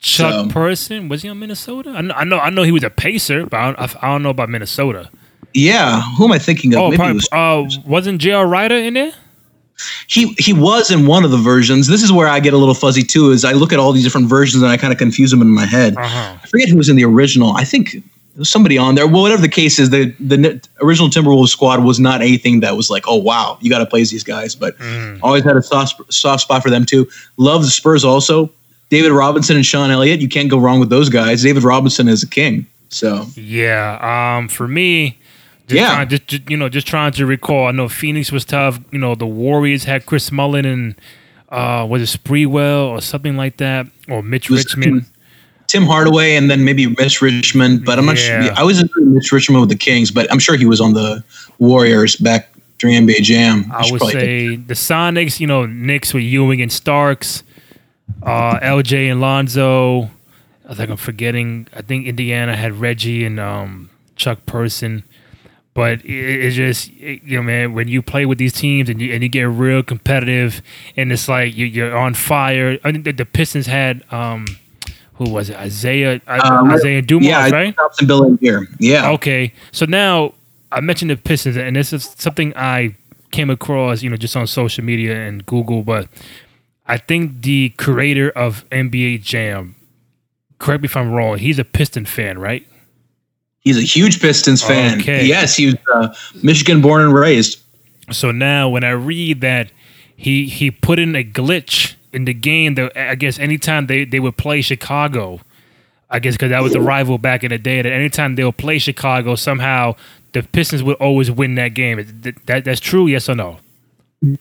Chuck 0.00 0.32
so- 0.32 0.48
Person 0.50 1.08
was 1.08 1.22
he 1.22 1.28
on 1.28 1.38
Minnesota? 1.38 1.90
I 1.90 2.02
know, 2.02 2.14
I 2.14 2.24
know, 2.24 2.38
I 2.38 2.50
know 2.50 2.62
he 2.62 2.70
was 2.70 2.84
a 2.84 2.90
Pacer, 2.90 3.46
but 3.46 3.56
I 3.56 3.72
don't, 3.72 4.04
I 4.04 4.08
don't 4.08 4.22
know 4.22 4.30
about 4.30 4.48
Minnesota. 4.48 5.10
Yeah, 5.54 6.00
who 6.16 6.24
am 6.26 6.32
I 6.32 6.38
thinking 6.38 6.74
of? 6.74 6.80
Oh, 6.80 6.84
maybe 6.90 6.96
probably, 6.98 7.14
was 7.14 7.78
uh, 7.78 7.80
wasn't 7.86 8.20
J.R. 8.20 8.46
Rider 8.46 8.76
in 8.76 8.94
there? 8.94 9.12
He 10.06 10.34
he 10.38 10.52
was 10.52 10.90
in 10.90 11.06
one 11.06 11.24
of 11.24 11.30
the 11.30 11.36
versions. 11.36 11.86
This 11.86 12.02
is 12.02 12.12
where 12.12 12.28
I 12.28 12.40
get 12.40 12.54
a 12.54 12.56
little 12.56 12.74
fuzzy 12.74 13.02
too. 13.02 13.30
Is 13.30 13.44
I 13.44 13.52
look 13.52 13.72
at 13.72 13.78
all 13.78 13.92
these 13.92 14.04
different 14.04 14.28
versions 14.28 14.62
and 14.62 14.70
I 14.70 14.76
kind 14.76 14.92
of 14.92 14.98
confuse 14.98 15.30
them 15.30 15.42
in 15.42 15.48
my 15.48 15.66
head. 15.66 15.96
Uh-huh. 15.96 16.36
I 16.42 16.46
forget 16.46 16.68
who 16.68 16.76
was 16.76 16.88
in 16.88 16.96
the 16.96 17.04
original. 17.04 17.52
I 17.52 17.64
think 17.64 17.92
there 17.92 18.02
was 18.38 18.50
somebody 18.50 18.78
on 18.78 18.94
there. 18.94 19.06
Well, 19.06 19.22
whatever 19.22 19.42
the 19.42 19.48
case 19.48 19.78
is, 19.78 19.90
the 19.90 20.14
the 20.20 20.60
original 20.82 21.08
Timberwolves 21.08 21.48
squad 21.48 21.82
was 21.84 21.98
not 21.98 22.22
anything 22.22 22.60
that 22.60 22.76
was 22.76 22.90
like, 22.90 23.04
oh 23.06 23.16
wow, 23.16 23.58
you 23.60 23.70
got 23.70 23.78
to 23.78 23.86
play 23.86 24.00
these 24.00 24.24
guys. 24.24 24.54
But 24.54 24.76
always 25.22 25.44
had 25.44 25.56
a 25.56 25.62
soft 25.62 26.12
soft 26.12 26.42
spot 26.42 26.62
for 26.62 26.70
them 26.70 26.84
too. 26.84 27.08
Love 27.36 27.62
the 27.62 27.70
Spurs 27.70 28.04
also. 28.04 28.50
David 28.90 29.12
Robinson 29.12 29.56
and 29.56 29.66
Sean 29.66 29.90
Elliott. 29.90 30.20
You 30.20 30.28
can't 30.28 30.50
go 30.50 30.58
wrong 30.58 30.80
with 30.80 30.88
those 30.88 31.08
guys. 31.08 31.42
David 31.42 31.62
Robinson 31.62 32.08
is 32.08 32.22
a 32.22 32.28
king. 32.28 32.66
So 32.88 33.26
Yeah. 33.34 34.36
Um, 34.38 34.48
for 34.48 34.66
me, 34.66 35.18
just 35.68 35.80
Yeah. 35.80 35.94
trying, 35.94 36.08
just, 36.08 36.26
just 36.26 36.50
you 36.50 36.56
know, 36.56 36.68
just 36.68 36.86
trying 36.86 37.12
to 37.12 37.26
recall. 37.26 37.66
I 37.66 37.70
know 37.72 37.88
Phoenix 37.88 38.32
was 38.32 38.44
tough. 38.44 38.80
You 38.90 38.98
know, 38.98 39.14
the 39.14 39.26
Warriors 39.26 39.84
had 39.84 40.06
Chris 40.06 40.32
Mullin 40.32 40.64
and 40.64 40.94
uh, 41.50 41.86
was 41.88 42.02
it 42.02 42.20
Sprewell 42.22 42.88
or 42.88 43.00
something 43.00 43.36
like 43.36 43.56
that, 43.58 43.86
or 44.08 44.22
Mitch 44.22 44.50
was- 44.50 44.64
Richmond. 44.64 45.06
Tim 45.66 45.84
Hardaway 45.84 46.34
and 46.36 46.50
then 46.50 46.64
maybe 46.64 46.86
Mitch 46.86 47.20
Richmond, 47.20 47.84
but 47.84 47.98
I'm 47.98 48.06
not 48.06 48.16
Yeah. 48.16 48.44
sure. 48.44 48.52
I 48.56 48.62
was 48.62 48.80
in 48.80 48.88
Mitch 49.12 49.30
Richmond 49.30 49.60
with 49.60 49.68
the 49.68 49.76
Kings, 49.76 50.10
but 50.10 50.26
I'm 50.32 50.38
sure 50.38 50.56
he 50.56 50.64
was 50.64 50.80
on 50.80 50.94
the 50.94 51.22
Warriors 51.58 52.16
back 52.16 52.48
during 52.78 52.96
NBA 53.06 53.20
Jam. 53.22 53.70
I 53.74 53.82
should 53.82 54.00
would 54.00 54.12
say 54.12 54.56
the 54.56 54.72
Sonics. 54.72 55.40
You 55.40 55.46
know, 55.46 55.66
Knicks 55.66 56.14
with 56.14 56.22
Ewing 56.22 56.62
and 56.62 56.72
Starks, 56.72 57.42
uh, 58.22 58.58
LJ 58.60 59.10
and 59.10 59.20
Lonzo. 59.20 60.10
I 60.68 60.74
think 60.74 60.88
I'm 60.90 60.96
forgetting. 60.96 61.66
I 61.76 61.82
think 61.82 62.06
Indiana 62.06 62.56
had 62.56 62.72
Reggie 62.80 63.24
and 63.26 63.38
um, 63.38 63.90
Chuck 64.16 64.46
Person. 64.46 65.02
But 65.78 66.04
it, 66.04 66.10
it's 66.44 66.56
just 66.56 66.90
it- 66.98 67.22
you 67.22 67.36
know, 67.36 67.42
man, 67.44 67.72
when 67.72 67.86
you 67.86 68.02
play 68.02 68.26
with 68.26 68.36
these 68.38 68.52
teams 68.52 68.88
and 68.90 69.00
you 69.00 69.14
and 69.14 69.22
you 69.22 69.28
get 69.28 69.44
real 69.48 69.84
competitive, 69.84 70.60
and 70.96 71.12
it's 71.12 71.28
like 71.28 71.56
you, 71.56 71.66
you're 71.66 71.96
on 71.96 72.14
fire. 72.14 72.78
I 72.82 72.90
think 72.90 73.04
the, 73.04 73.12
the 73.12 73.24
Pistons 73.24 73.66
had 73.68 74.02
um, 74.12 74.46
who 75.14 75.30
was 75.30 75.50
it? 75.50 75.56
Isaiah 75.56 76.20
Um, 76.26 76.68
Isaiah 76.72 77.00
Dumas, 77.00 77.28
yeah, 77.28 77.48
right? 77.50 77.76
Thompson 77.76 78.08
Bill 78.08 78.36
here. 78.40 78.66
Yeah, 78.80 79.12
Okay, 79.12 79.52
so 79.70 79.86
now 79.86 80.34
I 80.72 80.80
mentioned 80.80 81.12
the 81.12 81.16
Pistons, 81.16 81.56
and 81.56 81.76
this 81.76 81.92
is 81.92 82.12
something 82.18 82.52
I 82.56 82.96
came 83.30 83.48
across, 83.48 84.02
you 84.02 84.10
know, 84.10 84.16
just 84.16 84.34
on 84.36 84.48
social 84.48 84.82
media 84.84 85.14
and 85.28 85.46
Google. 85.46 85.84
But 85.84 86.08
I 86.88 86.96
think 86.96 87.42
the 87.42 87.68
creator 87.78 88.30
of 88.30 88.68
NBA 88.70 89.22
Jam, 89.22 89.76
correct 90.58 90.82
me 90.82 90.86
if 90.86 90.96
I'm 90.96 91.12
wrong, 91.12 91.38
he's 91.38 91.60
a 91.60 91.64
Piston 91.64 92.04
fan, 92.04 92.36
right? 92.40 92.66
He's 93.68 93.78
a 93.78 93.82
huge 93.82 94.20
Pistons 94.20 94.62
fan. 94.62 95.00
Okay. 95.00 95.24
Yes, 95.24 95.56
he 95.56 95.66
was 95.66 95.76
uh, 95.92 96.14
Michigan 96.42 96.80
born 96.80 97.02
and 97.02 97.14
raised. 97.14 97.60
So 98.10 98.30
now 98.30 98.68
when 98.68 98.84
I 98.84 98.90
read 98.90 99.40
that 99.42 99.70
he 100.16 100.48
he 100.48 100.70
put 100.70 100.98
in 100.98 101.14
a 101.14 101.22
glitch 101.22 101.94
in 102.12 102.24
the 102.24 102.34
game 102.34 102.74
that 102.74 102.96
I 102.96 103.14
guess 103.14 103.38
anytime 103.38 103.86
they, 103.86 104.04
they 104.04 104.20
would 104.20 104.36
play 104.36 104.62
Chicago, 104.62 105.40
I 106.10 106.18
guess 106.18 106.34
because 106.34 106.50
that 106.50 106.62
was 106.62 106.72
the 106.72 106.80
rival 106.80 107.18
back 107.18 107.44
in 107.44 107.50
the 107.50 107.58
day, 107.58 107.82
that 107.82 107.92
anytime 107.92 108.34
they 108.34 108.44
would 108.44 108.56
play 108.56 108.78
Chicago, 108.78 109.34
somehow 109.34 109.94
the 110.32 110.42
Pistons 110.42 110.82
would 110.82 110.96
always 110.96 111.30
win 111.30 111.54
that 111.56 111.74
game. 111.74 111.98
That, 112.22 112.46
that 112.46 112.64
that's 112.64 112.80
true, 112.80 113.06
yes 113.06 113.28
or 113.28 113.34
no? 113.34 113.58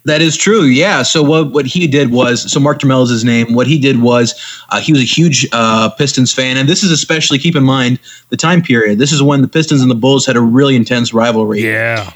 That 0.05 0.23
is 0.23 0.35
true. 0.35 0.63
Yeah. 0.63 1.03
So 1.03 1.21
what 1.21 1.51
what 1.51 1.67
he 1.67 1.85
did 1.85 2.11
was 2.11 2.51
so 2.51 2.59
Mark 2.59 2.79
Turmell 2.79 3.03
is 3.03 3.11
his 3.11 3.23
name. 3.23 3.53
What 3.53 3.67
he 3.67 3.77
did 3.77 4.01
was 4.01 4.33
uh, 4.69 4.79
he 4.79 4.91
was 4.91 5.01
a 5.01 5.05
huge 5.05 5.47
uh, 5.51 5.91
Pistons 5.91 6.33
fan, 6.33 6.57
and 6.57 6.67
this 6.67 6.83
is 6.83 6.89
especially 6.89 7.37
keep 7.37 7.55
in 7.55 7.63
mind 7.63 7.99
the 8.29 8.37
time 8.37 8.63
period. 8.63 8.97
This 8.97 9.11
is 9.11 9.21
when 9.21 9.43
the 9.43 9.47
Pistons 9.47 9.81
and 9.81 9.91
the 9.91 9.95
Bulls 9.95 10.25
had 10.25 10.35
a 10.35 10.41
really 10.41 10.75
intense 10.75 11.13
rivalry. 11.13 11.61
Yeah. 11.61 12.11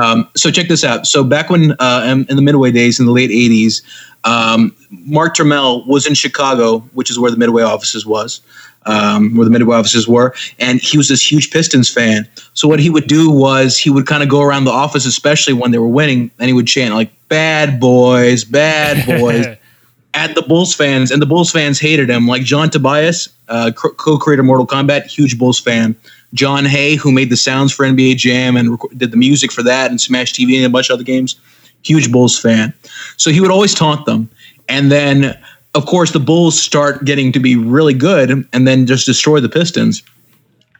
Um, 0.00 0.30
so 0.34 0.50
check 0.50 0.68
this 0.68 0.82
out. 0.82 1.06
So 1.06 1.22
back 1.22 1.50
when 1.50 1.72
uh, 1.78 2.06
in, 2.06 2.24
in 2.30 2.36
the 2.36 2.42
Midway 2.42 2.70
days 2.70 2.98
in 2.98 3.04
the 3.04 3.12
late 3.12 3.30
'80s, 3.30 3.82
um, 4.24 4.74
Mark 4.88 5.36
Turmell 5.36 5.86
was 5.86 6.06
in 6.06 6.14
Chicago, 6.14 6.78
which 6.94 7.10
is 7.10 7.18
where 7.18 7.30
the 7.30 7.36
Midway 7.36 7.62
offices 7.62 8.06
was, 8.06 8.40
um, 8.86 9.36
where 9.36 9.44
the 9.44 9.50
Midway 9.50 9.76
offices 9.76 10.06
were, 10.06 10.34
and 10.58 10.80
he 10.80 10.96
was 10.96 11.08
this 11.08 11.30
huge 11.30 11.50
Pistons 11.50 11.88
fan. 11.88 12.28
So 12.54 12.68
what 12.68 12.80
he 12.80 12.90
would 12.90 13.06
do 13.06 13.30
was 13.30 13.78
he 13.78 13.90
would 13.90 14.06
kind 14.06 14.22
of 14.22 14.28
go 14.28 14.42
around 14.42 14.64
the 14.64 14.72
office, 14.72 15.06
especially 15.06 15.54
when 15.54 15.70
they 15.70 15.78
were 15.78 15.88
winning, 15.88 16.30
and 16.38 16.48
he 16.48 16.52
would 16.52 16.66
chant 16.66 16.94
like 16.94 17.10
"Bad 17.28 17.80
boys, 17.80 18.44
bad 18.44 19.06
boys." 19.20 19.46
at 20.14 20.34
the 20.36 20.42
Bulls 20.42 20.72
fans, 20.72 21.10
and 21.10 21.20
the 21.20 21.26
Bulls 21.26 21.50
fans 21.50 21.80
hated 21.80 22.08
him. 22.08 22.26
Like 22.26 22.42
John 22.44 22.70
Tobias, 22.70 23.28
uh, 23.48 23.72
co- 23.74 23.90
co-creator 23.94 24.44
Mortal 24.44 24.66
Kombat, 24.66 25.06
huge 25.06 25.38
Bulls 25.38 25.58
fan. 25.58 25.96
Jon 26.32 26.64
Hey, 26.64 26.96
who 26.96 27.12
made 27.12 27.30
the 27.30 27.36
sounds 27.36 27.72
for 27.72 27.84
NBA 27.84 28.16
Jam 28.16 28.56
and 28.56 28.72
rec- 28.72 28.96
did 28.96 29.10
the 29.10 29.16
music 29.16 29.52
for 29.52 29.62
that 29.62 29.90
and 29.90 30.00
Smash 30.00 30.32
TV 30.32 30.56
and 30.56 30.64
a 30.64 30.68
bunch 30.68 30.88
of 30.90 30.94
other 30.94 31.04
games, 31.04 31.36
huge 31.82 32.10
Bulls 32.10 32.38
fan. 32.38 32.72
So 33.16 33.30
he 33.30 33.40
would 33.40 33.50
always 33.50 33.74
taunt 33.74 34.06
them, 34.06 34.30
and 34.68 34.90
then 34.90 35.38
of 35.74 35.86
course 35.86 36.12
the 36.12 36.20
Bulls 36.20 36.60
start 36.60 37.04
getting 37.04 37.32
to 37.32 37.40
be 37.40 37.56
really 37.56 37.94
good, 37.94 38.46
and 38.52 38.66
then 38.66 38.86
just 38.86 39.06
destroy 39.06 39.40
the 39.40 39.48
Pistons. 39.48 40.02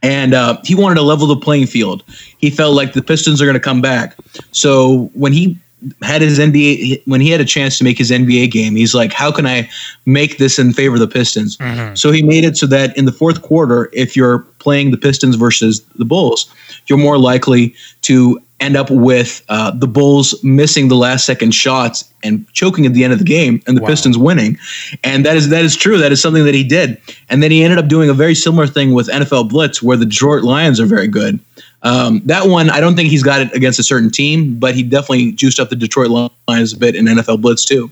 And 0.02 0.35
uh, 0.35 0.59
he 0.64 0.74
wanted 0.74 0.96
to 0.96 1.02
level 1.02 1.26
the 1.26 1.37
playing 1.37 1.66
field. 1.66 2.04
He 2.37 2.50
felt 2.50 2.74
like 2.74 2.92
the 2.92 3.02
Pistons 3.02 3.40
are 3.40 3.46
going 3.46 3.54
to 3.54 3.61
come 3.61 3.80
back. 3.80 4.14
So 4.52 5.11
when 5.14 5.33
he 5.33 5.57
had 6.02 6.22
his 6.22 6.38
NBA 6.38 7.02
when 7.07 7.20
he 7.20 7.30
had 7.30 7.40
a 7.40 7.44
chance 7.44 7.78
to 7.78 7.85
make 7.85 7.98
his 7.98 8.11
NBA 8.11 8.50
game, 8.50 8.76
he's 8.76 8.94
like, 8.94 9.12
"How 9.12 9.30
can 9.33 9.46
I 9.46 9.68
make 10.07 10.38
this 10.38 10.59
in 10.59 10.72
favor 10.72 10.94
of 10.94 11.00
the 11.00 11.09
Pistons?" 11.09 11.57
So 11.94 12.11
he 12.12 12.22
made 12.22 12.44
it 12.44 12.57
so 12.57 12.66
that 12.66 12.96
in 12.96 13.04
the 13.04 13.12
fourth 13.12 13.42
quarter, 13.42 13.90
if 13.92 14.16
you're 14.16 14.40
playing 14.59 14.90
the 14.90 14.96
Pistons 14.96 15.37
versus 15.37 15.80
the 15.96 16.04
Bulls, 16.04 16.52
you're 16.87 16.98
more 16.98 17.18
likely 17.18 17.74
to 18.02 18.40
end 18.64 18.77
up 18.77 18.90
with 18.90 19.44
uh, 19.48 19.70
the 19.70 19.87
Bulls 19.87 20.42
missing 20.42 20.88
the 20.88 20.96
last 20.96 21.27
second 21.27 21.53
shots 21.55 22.12
and 22.22 22.50
choking 22.53 22.87
at 22.87 22.94
the 22.94 23.05
end 23.05 23.12
of 23.12 23.18
the 23.18 23.24
game, 23.24 23.62
and 23.66 23.77
the 23.77 23.83
Wow. 23.83 23.88
Pistons 23.88 24.16
winning. 24.16 24.59
And 25.05 25.24
that 25.27 25.37
is 25.37 25.50
that 25.50 25.64
is 25.64 25.77
true. 25.77 25.98
That 25.98 26.11
is 26.12 26.20
something 26.20 26.44
that 26.44 26.55
he 26.55 26.64
did. 26.64 27.00
And 27.29 27.42
then 27.42 27.50
he 27.50 27.62
ended 27.62 27.79
up 27.79 27.88
doing 27.88 28.09
a 28.09 28.14
very 28.14 28.35
similar 28.35 28.66
thing 28.66 28.92
with 28.92 29.09
NFL 29.09 29.50
Blitz, 29.50 29.83
where 29.83 29.96
the 29.96 30.07
Detroit 30.07 30.42
Lions 30.42 30.81
are 30.81 30.87
very 30.87 31.09
good. 31.09 31.38
Um, 31.83 32.22
that 32.24 32.46
one, 32.46 32.70
I 32.70 32.81
don't 32.81 32.96
think 32.96 33.11
he's 33.11 33.22
got 33.22 33.42
it 33.42 33.53
against 33.53 33.79
a 33.79 33.83
certain 33.83 34.11
team, 34.11 34.59
but 34.59 34.74
he 34.74 34.83
definitely 34.83 35.33
juiced 35.33 35.61
up 35.61 35.68
the 35.68 35.77
Detroit 35.77 36.33
Lions 36.48 36.72
a 36.72 36.79
bit 36.79 36.96
in 36.96 37.05
NFL 37.05 37.42
Blitz 37.42 37.64
too. 37.64 37.90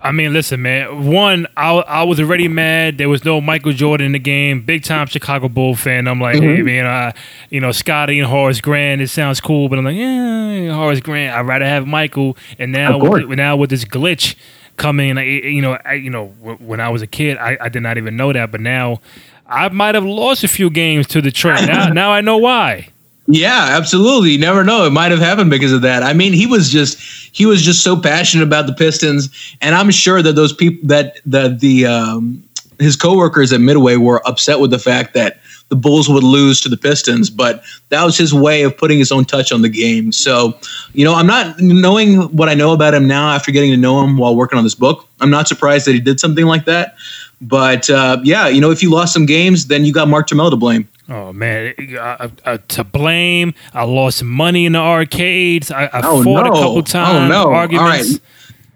I 0.00 0.12
mean, 0.12 0.32
listen, 0.32 0.62
man. 0.62 1.06
One, 1.06 1.46
I, 1.56 1.72
I 1.72 2.02
was 2.04 2.20
already 2.20 2.48
mad. 2.48 2.98
There 2.98 3.08
was 3.08 3.24
no 3.24 3.40
Michael 3.40 3.72
Jordan 3.72 4.06
in 4.06 4.12
the 4.12 4.18
game. 4.18 4.62
Big 4.62 4.84
time 4.84 5.06
Chicago 5.06 5.48
Bull 5.48 5.74
fan. 5.74 6.06
I'm 6.06 6.20
like, 6.20 6.40
hey, 6.40 6.62
man, 6.62 6.86
uh, 6.86 7.12
you 7.50 7.60
know, 7.60 7.72
Scottie 7.72 8.18
and 8.18 8.28
Horace 8.28 8.60
Grant. 8.60 9.00
It 9.00 9.08
sounds 9.08 9.40
cool, 9.40 9.68
but 9.68 9.78
I'm 9.78 9.84
like, 9.84 9.96
yeah, 9.96 10.74
Horace 10.74 11.00
Grant. 11.00 11.34
I'd 11.34 11.46
rather 11.46 11.64
have 11.64 11.86
Michael. 11.86 12.36
And 12.58 12.72
now, 12.72 12.98
with, 12.98 13.28
now 13.30 13.56
with 13.56 13.70
this 13.70 13.84
glitch 13.84 14.36
coming, 14.76 15.18
I, 15.18 15.24
you 15.24 15.62
know, 15.62 15.78
I, 15.84 15.94
you 15.94 16.10
know, 16.10 16.26
when 16.26 16.80
I 16.80 16.88
was 16.90 17.02
a 17.02 17.06
kid, 17.06 17.38
I, 17.38 17.56
I 17.60 17.68
did 17.68 17.82
not 17.82 17.96
even 17.98 18.16
know 18.16 18.32
that, 18.32 18.52
but 18.52 18.60
now 18.60 19.00
I 19.46 19.68
might 19.70 19.94
have 19.94 20.04
lost 20.04 20.44
a 20.44 20.48
few 20.48 20.70
games 20.70 21.06
to 21.08 21.22
Detroit. 21.22 21.66
Now, 21.66 21.88
now 21.92 22.10
I 22.12 22.20
know 22.20 22.36
why. 22.36 22.88
Yeah, 23.28 23.68
absolutely. 23.72 24.30
You 24.30 24.38
never 24.38 24.62
know. 24.62 24.86
It 24.86 24.90
might 24.90 25.10
have 25.10 25.20
happened 25.20 25.50
because 25.50 25.72
of 25.72 25.82
that. 25.82 26.02
I 26.02 26.12
mean, 26.12 26.32
he 26.32 26.46
was 26.46 26.70
just 26.70 26.98
he 27.34 27.44
was 27.44 27.62
just 27.62 27.82
so 27.82 28.00
passionate 28.00 28.44
about 28.44 28.66
the 28.66 28.72
Pistons, 28.72 29.30
and 29.60 29.74
I'm 29.74 29.90
sure 29.90 30.22
that 30.22 30.34
those 30.34 30.52
people 30.52 30.86
that 30.88 31.18
that 31.26 31.58
the 31.60 31.86
um, 31.86 32.42
his 32.78 32.94
coworkers 32.94 33.52
at 33.52 33.60
Midway 33.60 33.96
were 33.96 34.26
upset 34.28 34.60
with 34.60 34.70
the 34.70 34.78
fact 34.78 35.14
that 35.14 35.38
the 35.68 35.76
Bulls 35.76 36.08
would 36.08 36.22
lose 36.22 36.60
to 36.60 36.68
the 36.68 36.76
Pistons, 36.76 37.28
but 37.28 37.64
that 37.88 38.04
was 38.04 38.16
his 38.16 38.32
way 38.32 38.62
of 38.62 38.76
putting 38.76 38.98
his 38.98 39.10
own 39.10 39.24
touch 39.24 39.50
on 39.50 39.62
the 39.62 39.68
game. 39.68 40.12
So, 40.12 40.56
you 40.92 41.04
know, 41.04 41.14
I'm 41.14 41.26
not 41.26 41.58
knowing 41.60 42.18
what 42.36 42.48
I 42.48 42.54
know 42.54 42.72
about 42.72 42.94
him 42.94 43.08
now 43.08 43.30
after 43.30 43.50
getting 43.50 43.72
to 43.72 43.76
know 43.76 44.02
him 44.04 44.16
while 44.16 44.36
working 44.36 44.58
on 44.58 44.64
this 44.64 44.76
book. 44.76 45.08
I'm 45.20 45.30
not 45.30 45.48
surprised 45.48 45.86
that 45.88 45.92
he 45.92 46.00
did 46.00 46.20
something 46.20 46.46
like 46.46 46.66
that. 46.66 46.94
But 47.40 47.90
uh, 47.90 48.18
yeah, 48.22 48.46
you 48.46 48.60
know, 48.60 48.70
if 48.70 48.82
you 48.82 48.90
lost 48.90 49.12
some 49.12 49.26
games, 49.26 49.66
then 49.66 49.84
you 49.84 49.92
got 49.92 50.06
Mark 50.06 50.28
Turmell 50.28 50.50
to 50.50 50.56
blame. 50.56 50.88
Oh 51.08 51.32
man, 51.32 51.74
uh, 51.96 52.28
uh, 52.44 52.58
to 52.68 52.82
blame. 52.84 53.54
I 53.72 53.84
lost 53.84 54.24
money 54.24 54.66
in 54.66 54.72
the 54.72 54.78
arcades. 54.80 55.70
I, 55.70 55.84
I 55.84 56.00
Oh, 56.04 56.22
fought 56.24 56.46
no. 56.46 56.52
a 56.52 56.56
couple 56.56 56.82
times. 56.82 57.24
Oh, 57.24 57.28
no. 57.28 57.42
All 57.48 57.54
Arguments. 57.54 58.12
right. 58.12 58.20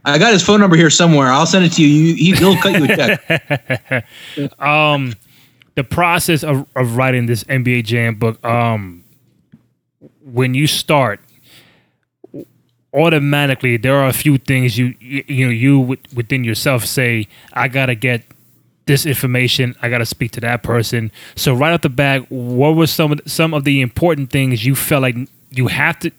I 0.04 0.18
got 0.18 0.32
his 0.32 0.42
phone 0.42 0.60
number 0.60 0.76
here 0.76 0.90
somewhere. 0.90 1.26
I'll 1.26 1.44
send 1.46 1.64
it 1.64 1.72
to 1.72 1.82
you. 1.82 1.88
you 1.88 2.14
he, 2.14 2.32
he'll 2.36 2.56
cut 2.56 2.72
you 2.78 2.84
a 2.84 2.96
check. 2.96 4.06
the 5.74 5.84
process 5.84 6.42
of, 6.44 6.66
of 6.76 6.96
writing 6.96 7.26
this 7.26 7.44
NBA 7.44 7.84
Jam 7.84 8.14
book, 8.14 8.42
um, 8.44 9.04
when 10.24 10.54
you 10.54 10.66
start, 10.66 11.20
automatically 12.92 13.76
there 13.76 13.94
are 13.96 14.08
a 14.08 14.12
few 14.12 14.36
things 14.36 14.76
you 14.76 14.94
you, 14.98 15.22
you 15.28 15.46
know 15.46 15.52
you 15.52 15.80
within 16.14 16.44
yourself 16.44 16.84
say, 16.84 17.26
I 17.52 17.68
gotta 17.68 17.94
get 17.94 18.22
this 18.90 19.06
information. 19.06 19.76
I 19.80 19.88
gotta 19.88 20.04
speak 20.04 20.32
to 20.32 20.40
that 20.40 20.64
person. 20.64 21.12
So 21.36 21.54
right 21.54 21.72
off 21.72 21.82
the 21.82 21.88
bat, 21.88 22.30
what 22.30 22.74
were 22.74 22.88
some 22.88 23.12
of 23.12 23.22
the, 23.22 23.30
some 23.30 23.54
of 23.54 23.62
the 23.62 23.80
important 23.80 24.30
things 24.30 24.66
you 24.66 24.74
felt 24.74 25.02
like 25.02 25.16
you 25.52 25.68
have 25.68 25.98
to 26.00 26.10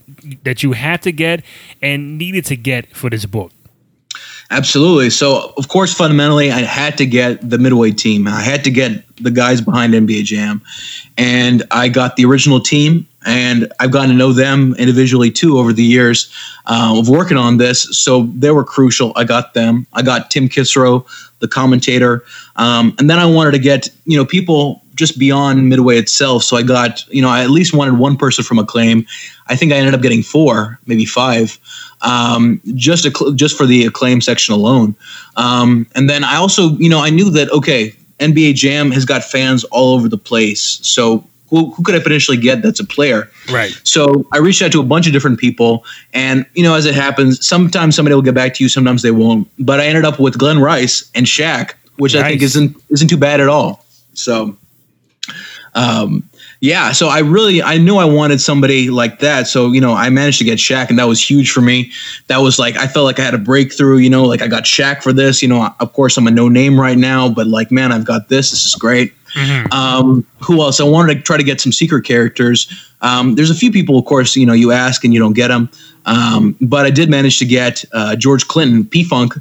that 0.43 0.63
you 0.63 0.71
had 0.71 1.01
to 1.01 1.11
get 1.11 1.43
and 1.81 2.17
needed 2.17 2.45
to 2.45 2.55
get 2.55 2.95
for 2.95 3.09
this 3.09 3.25
book? 3.25 3.51
Absolutely. 4.51 5.09
So, 5.09 5.53
of 5.57 5.69
course, 5.69 5.93
fundamentally, 5.93 6.51
I 6.51 6.59
had 6.59 6.97
to 6.97 7.05
get 7.05 7.49
the 7.49 7.57
midway 7.57 7.91
team. 7.91 8.27
I 8.27 8.41
had 8.41 8.65
to 8.65 8.71
get 8.71 9.03
the 9.17 9.31
guys 9.31 9.61
behind 9.61 9.93
NBA 9.93 10.25
Jam, 10.25 10.61
and 11.17 11.63
I 11.71 11.87
got 11.87 12.17
the 12.17 12.25
original 12.25 12.59
team, 12.59 13.07
and 13.25 13.71
I've 13.79 13.91
gotten 13.91 14.09
to 14.09 14.15
know 14.15 14.33
them 14.33 14.75
individually 14.77 15.31
too 15.31 15.57
over 15.57 15.71
the 15.71 15.83
years 15.83 16.33
uh, 16.65 16.95
of 16.97 17.07
working 17.07 17.37
on 17.37 17.57
this. 17.57 17.83
So 17.97 18.23
they 18.35 18.51
were 18.51 18.65
crucial. 18.65 19.13
I 19.15 19.23
got 19.23 19.53
them. 19.53 19.87
I 19.93 20.01
got 20.01 20.29
Tim 20.29 20.49
Kitzrow, 20.49 21.05
the 21.41 21.47
commentator, 21.47 22.23
um, 22.55 22.95
and 22.97 23.09
then 23.09 23.19
I 23.19 23.25
wanted 23.25 23.51
to 23.51 23.59
get 23.59 23.89
you 24.05 24.17
know 24.17 24.25
people 24.25 24.81
just 24.95 25.19
beyond 25.19 25.67
Midway 25.67 25.97
itself. 25.97 26.43
So 26.43 26.55
I 26.55 26.63
got 26.63 27.05
you 27.09 27.21
know 27.21 27.29
I 27.29 27.43
at 27.43 27.49
least 27.49 27.73
wanted 27.73 27.97
one 27.99 28.15
person 28.15 28.43
from 28.43 28.59
Acclaim. 28.59 29.05
I 29.47 29.55
think 29.55 29.73
I 29.73 29.75
ended 29.75 29.93
up 29.93 30.01
getting 30.01 30.23
four, 30.23 30.79
maybe 30.85 31.05
five 31.05 31.59
um, 32.01 32.61
just 32.73 33.05
a, 33.05 33.33
just 33.35 33.57
for 33.57 33.65
the 33.65 33.85
acclaim 33.85 34.21
section 34.21 34.53
alone. 34.53 34.95
Um, 35.35 35.87
and 35.95 36.09
then 36.09 36.23
I 36.23 36.35
also, 36.35 36.71
you 36.77 36.89
know, 36.89 36.99
I 36.99 37.09
knew 37.09 37.29
that 37.31 37.49
okay, 37.51 37.95
NBA 38.19 38.55
Jam 38.55 38.91
has 38.91 39.05
got 39.05 39.23
fans 39.23 39.63
all 39.65 39.95
over 39.95 40.07
the 40.07 40.17
place. 40.17 40.79
So 40.81 41.25
who, 41.51 41.69
who 41.71 41.83
could 41.83 41.93
I 41.93 41.99
potentially 41.99 42.37
get 42.37 42.63
that's 42.63 42.79
a 42.79 42.85
player? 42.85 43.29
Right. 43.51 43.79
So 43.83 44.25
I 44.31 44.39
reached 44.39 44.63
out 44.63 44.71
to 44.71 44.79
a 44.79 44.83
bunch 44.83 45.05
of 45.05 45.13
different 45.13 45.39
people, 45.39 45.85
and 46.13 46.45
you 46.55 46.63
know, 46.63 46.73
as 46.73 46.85
it 46.85 46.95
happens, 46.95 47.45
sometimes 47.45 47.95
somebody 47.95 48.15
will 48.15 48.23
get 48.23 48.33
back 48.33 48.55
to 48.55 48.63
you, 48.63 48.69
sometimes 48.69 49.03
they 49.03 49.11
won't. 49.11 49.47
But 49.59 49.79
I 49.79 49.85
ended 49.85 50.05
up 50.05 50.19
with 50.19 50.39
Glen 50.39 50.59
Rice 50.59 51.11
and 51.13 51.27
Shaq, 51.27 51.73
which 51.97 52.15
I 52.15 52.27
think 52.27 52.41
isn't 52.41 52.75
isn't 52.89 53.09
too 53.09 53.17
bad 53.17 53.39
at 53.39 53.49
all. 53.49 53.85
So 54.13 54.57
um, 55.75 56.27
yeah, 56.59 56.91
so 56.91 57.07
I 57.07 57.19
really 57.19 57.61
I 57.61 57.77
knew 57.77 57.97
I 57.97 58.05
wanted 58.05 58.39
somebody 58.39 58.89
like 58.89 59.19
that. 59.19 59.47
So 59.47 59.71
you 59.71 59.81
know, 59.81 59.93
I 59.93 60.09
managed 60.09 60.37
to 60.39 60.43
get 60.43 60.59
Shaq, 60.59 60.89
and 60.89 60.99
that 60.99 61.07
was 61.07 61.27
huge 61.27 61.51
for 61.51 61.61
me. 61.61 61.91
That 62.27 62.37
was 62.37 62.59
like 62.59 62.75
I 62.77 62.87
felt 62.87 63.05
like 63.05 63.19
I 63.19 63.23
had 63.23 63.33
a 63.33 63.39
breakthrough. 63.39 63.97
You 63.97 64.09
know, 64.09 64.23
like 64.23 64.41
I 64.41 64.47
got 64.47 64.63
Shaq 64.63 65.01
for 65.01 65.11
this. 65.11 65.41
You 65.41 65.47
know, 65.47 65.73
of 65.79 65.93
course 65.93 66.17
I'm 66.17 66.27
a 66.27 66.31
no 66.31 66.49
name 66.49 66.79
right 66.79 66.97
now, 66.97 67.29
but 67.29 67.47
like 67.47 67.71
man, 67.71 67.91
I've 67.91 68.05
got 68.05 68.29
this. 68.29 68.51
This 68.51 68.65
is 68.65 68.75
great. 68.75 69.13
Um, 69.71 70.25
who 70.39 70.61
else? 70.61 70.79
I 70.79 70.83
wanted 70.83 71.15
to 71.15 71.21
try 71.21 71.37
to 71.37 71.43
get 71.43 71.61
some 71.61 71.71
secret 71.71 72.05
characters. 72.05 72.67
Um, 73.01 73.35
there's 73.35 73.49
a 73.49 73.55
few 73.55 73.71
people, 73.71 73.97
of 73.97 74.05
course, 74.05 74.35
you 74.35 74.45
know, 74.45 74.53
you 74.53 74.71
ask 74.71 75.03
and 75.03 75.13
you 75.13 75.19
don't 75.19 75.33
get 75.33 75.47
them. 75.47 75.69
Um, 76.05 76.55
but 76.61 76.85
I 76.85 76.89
did 76.89 77.09
manage 77.09 77.39
to 77.39 77.45
get 77.45 77.83
uh, 77.93 78.15
George 78.15 78.47
Clinton, 78.47 78.85
P 78.85 79.03
Funk, 79.03 79.33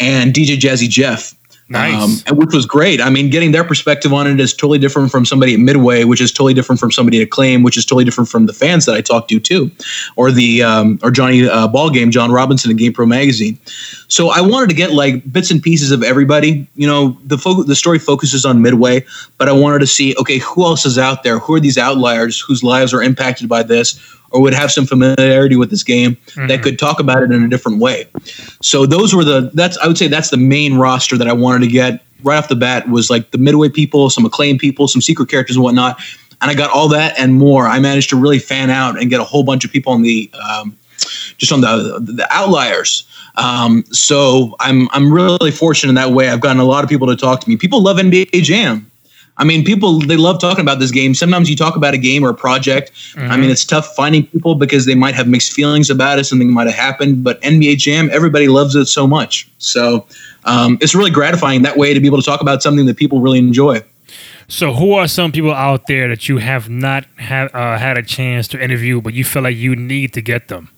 and 0.00 0.32
DJ 0.32 0.56
Jazzy 0.56 0.88
Jeff. 0.88 1.34
Nice. 1.68 2.22
and 2.24 2.36
which 2.36 2.52
was 2.52 2.66
great. 2.66 3.00
I 3.00 3.08
mean, 3.08 3.30
getting 3.30 3.52
their 3.52 3.64
perspective 3.64 4.12
on 4.12 4.26
it 4.26 4.38
is 4.38 4.52
totally 4.52 4.78
different 4.78 5.10
from 5.10 5.24
somebody 5.24 5.54
at 5.54 5.60
Midway, 5.60 6.04
which 6.04 6.20
is 6.20 6.30
totally 6.30 6.52
different 6.52 6.78
from 6.78 6.92
somebody 6.92 7.20
at 7.20 7.24
Acclaim, 7.24 7.62
which 7.62 7.78
is 7.78 7.86
totally 7.86 8.04
different 8.04 8.28
from 8.28 8.44
the 8.44 8.52
fans 8.52 8.84
that 8.84 8.94
I 8.94 9.00
talked 9.00 9.30
to 9.30 9.40
too, 9.40 9.70
or 10.16 10.30
the 10.30 10.62
um, 10.62 10.98
or 11.02 11.10
Johnny 11.10 11.48
uh, 11.48 11.66
Ballgame, 11.68 12.10
John 12.10 12.30
Robinson 12.30 12.70
at 12.70 12.76
Game 12.76 12.92
Pro 12.92 13.06
Magazine. 13.06 13.58
So 14.08 14.28
I 14.28 14.42
wanted 14.42 14.68
to 14.70 14.76
get 14.76 14.92
like 14.92 15.32
bits 15.32 15.50
and 15.50 15.62
pieces 15.62 15.90
of 15.90 16.02
everybody. 16.02 16.68
You 16.74 16.86
know, 16.86 17.16
the 17.24 17.38
fo- 17.38 17.62
the 17.62 17.76
story 17.76 17.98
focuses 17.98 18.44
on 18.44 18.60
Midway, 18.60 19.06
but 19.38 19.48
I 19.48 19.52
wanted 19.52 19.78
to 19.78 19.86
see 19.86 20.14
okay, 20.16 20.38
who 20.38 20.64
else 20.64 20.84
is 20.84 20.98
out 20.98 21.22
there? 21.22 21.38
Who 21.38 21.54
are 21.54 21.60
these 21.60 21.78
outliers 21.78 22.40
whose 22.40 22.62
lives 22.62 22.92
are 22.92 23.02
impacted 23.02 23.48
by 23.48 23.62
this? 23.62 23.98
Or 24.34 24.42
would 24.42 24.52
have 24.52 24.72
some 24.72 24.84
familiarity 24.84 25.54
with 25.54 25.70
this 25.70 25.84
game 25.84 26.16
that 26.48 26.60
could 26.60 26.76
talk 26.76 26.98
about 26.98 27.22
it 27.22 27.30
in 27.30 27.44
a 27.44 27.48
different 27.48 27.78
way. 27.78 28.08
So 28.60 28.84
those 28.84 29.14
were 29.14 29.22
the 29.22 29.52
that's 29.54 29.78
I 29.78 29.86
would 29.86 29.96
say 29.96 30.08
that's 30.08 30.30
the 30.30 30.36
main 30.36 30.76
roster 30.76 31.16
that 31.16 31.28
I 31.28 31.32
wanted 31.32 31.66
to 31.66 31.72
get 31.72 32.04
right 32.24 32.36
off 32.36 32.48
the 32.48 32.56
bat 32.56 32.88
was 32.88 33.10
like 33.10 33.30
the 33.30 33.38
midway 33.38 33.68
people, 33.68 34.10
some 34.10 34.24
acclaimed 34.24 34.58
people, 34.58 34.88
some 34.88 35.00
secret 35.00 35.28
characters 35.28 35.56
and 35.56 35.62
whatnot. 35.62 36.00
And 36.42 36.50
I 36.50 36.54
got 36.54 36.70
all 36.70 36.88
that 36.88 37.18
and 37.18 37.34
more. 37.34 37.66
I 37.66 37.78
managed 37.78 38.10
to 38.10 38.16
really 38.16 38.38
fan 38.38 38.70
out 38.70 39.00
and 39.00 39.08
get 39.08 39.20
a 39.20 39.24
whole 39.24 39.44
bunch 39.44 39.64
of 39.64 39.70
people 39.70 39.92
on 39.92 40.02
the 40.02 40.30
um, 40.42 40.76
just 41.36 41.52
on 41.52 41.60
the 41.60 42.00
the 42.00 42.26
outliers. 42.30 43.06
Um, 43.36 43.84
so 43.86 44.56
I'm 44.60 44.88
I'm 44.92 45.12
really 45.12 45.50
fortunate 45.50 45.90
in 45.90 45.94
that 45.94 46.10
way. 46.10 46.28
I've 46.28 46.40
gotten 46.40 46.60
a 46.60 46.64
lot 46.64 46.84
of 46.84 46.90
people 46.90 47.06
to 47.08 47.16
talk 47.16 47.40
to 47.40 47.48
me. 47.48 47.56
People 47.56 47.82
love 47.82 47.98
NBA 47.98 48.30
Jam. 48.42 48.90
I 49.36 49.44
mean, 49.44 49.64
people 49.64 49.98
they 49.98 50.16
love 50.16 50.40
talking 50.40 50.62
about 50.62 50.78
this 50.78 50.90
game. 50.90 51.14
Sometimes 51.14 51.50
you 51.50 51.56
talk 51.56 51.74
about 51.74 51.92
a 51.92 51.98
game 51.98 52.24
or 52.24 52.30
a 52.30 52.34
project. 52.34 52.92
I 53.16 53.36
mean, 53.36 53.50
it's 53.50 53.64
tough 53.64 53.94
finding 53.96 54.26
people 54.26 54.54
because 54.54 54.86
they 54.86 54.94
might 54.94 55.14
have 55.14 55.26
mixed 55.26 55.52
feelings 55.52 55.90
about 55.90 56.18
it. 56.18 56.24
Something 56.24 56.52
might 56.52 56.66
have 56.66 56.76
happened, 56.76 57.24
but 57.24 57.40
NBA 57.42 57.78
Jam, 57.78 58.10
everybody 58.12 58.46
loves 58.46 58.76
it 58.76 58.86
so 58.86 59.06
much. 59.06 59.48
So 59.58 60.06
um, 60.44 60.78
it's 60.80 60.94
really 60.94 61.10
gratifying 61.10 61.62
that 61.62 61.76
way 61.76 61.94
to 61.94 62.00
be 62.00 62.06
able 62.06 62.18
to 62.18 62.24
talk 62.24 62.40
about 62.40 62.62
something 62.62 62.86
that 62.86 62.96
people 62.96 63.20
really 63.20 63.38
enjoy. 63.38 63.82
So, 64.46 64.74
who 64.74 64.92
are 64.92 65.08
some 65.08 65.32
people 65.32 65.52
out 65.52 65.86
there 65.86 66.06
that 66.08 66.28
you 66.28 66.38
have 66.38 66.68
not 66.68 67.06
had 67.16 67.54
uh, 67.54 67.78
had 67.78 67.96
a 67.96 68.02
chance 68.02 68.46
to 68.48 68.62
interview, 68.62 69.00
but 69.00 69.14
you 69.14 69.24
feel 69.24 69.42
like 69.42 69.56
you 69.56 69.74
need 69.74 70.12
to 70.14 70.20
get 70.20 70.48
them? 70.48 70.70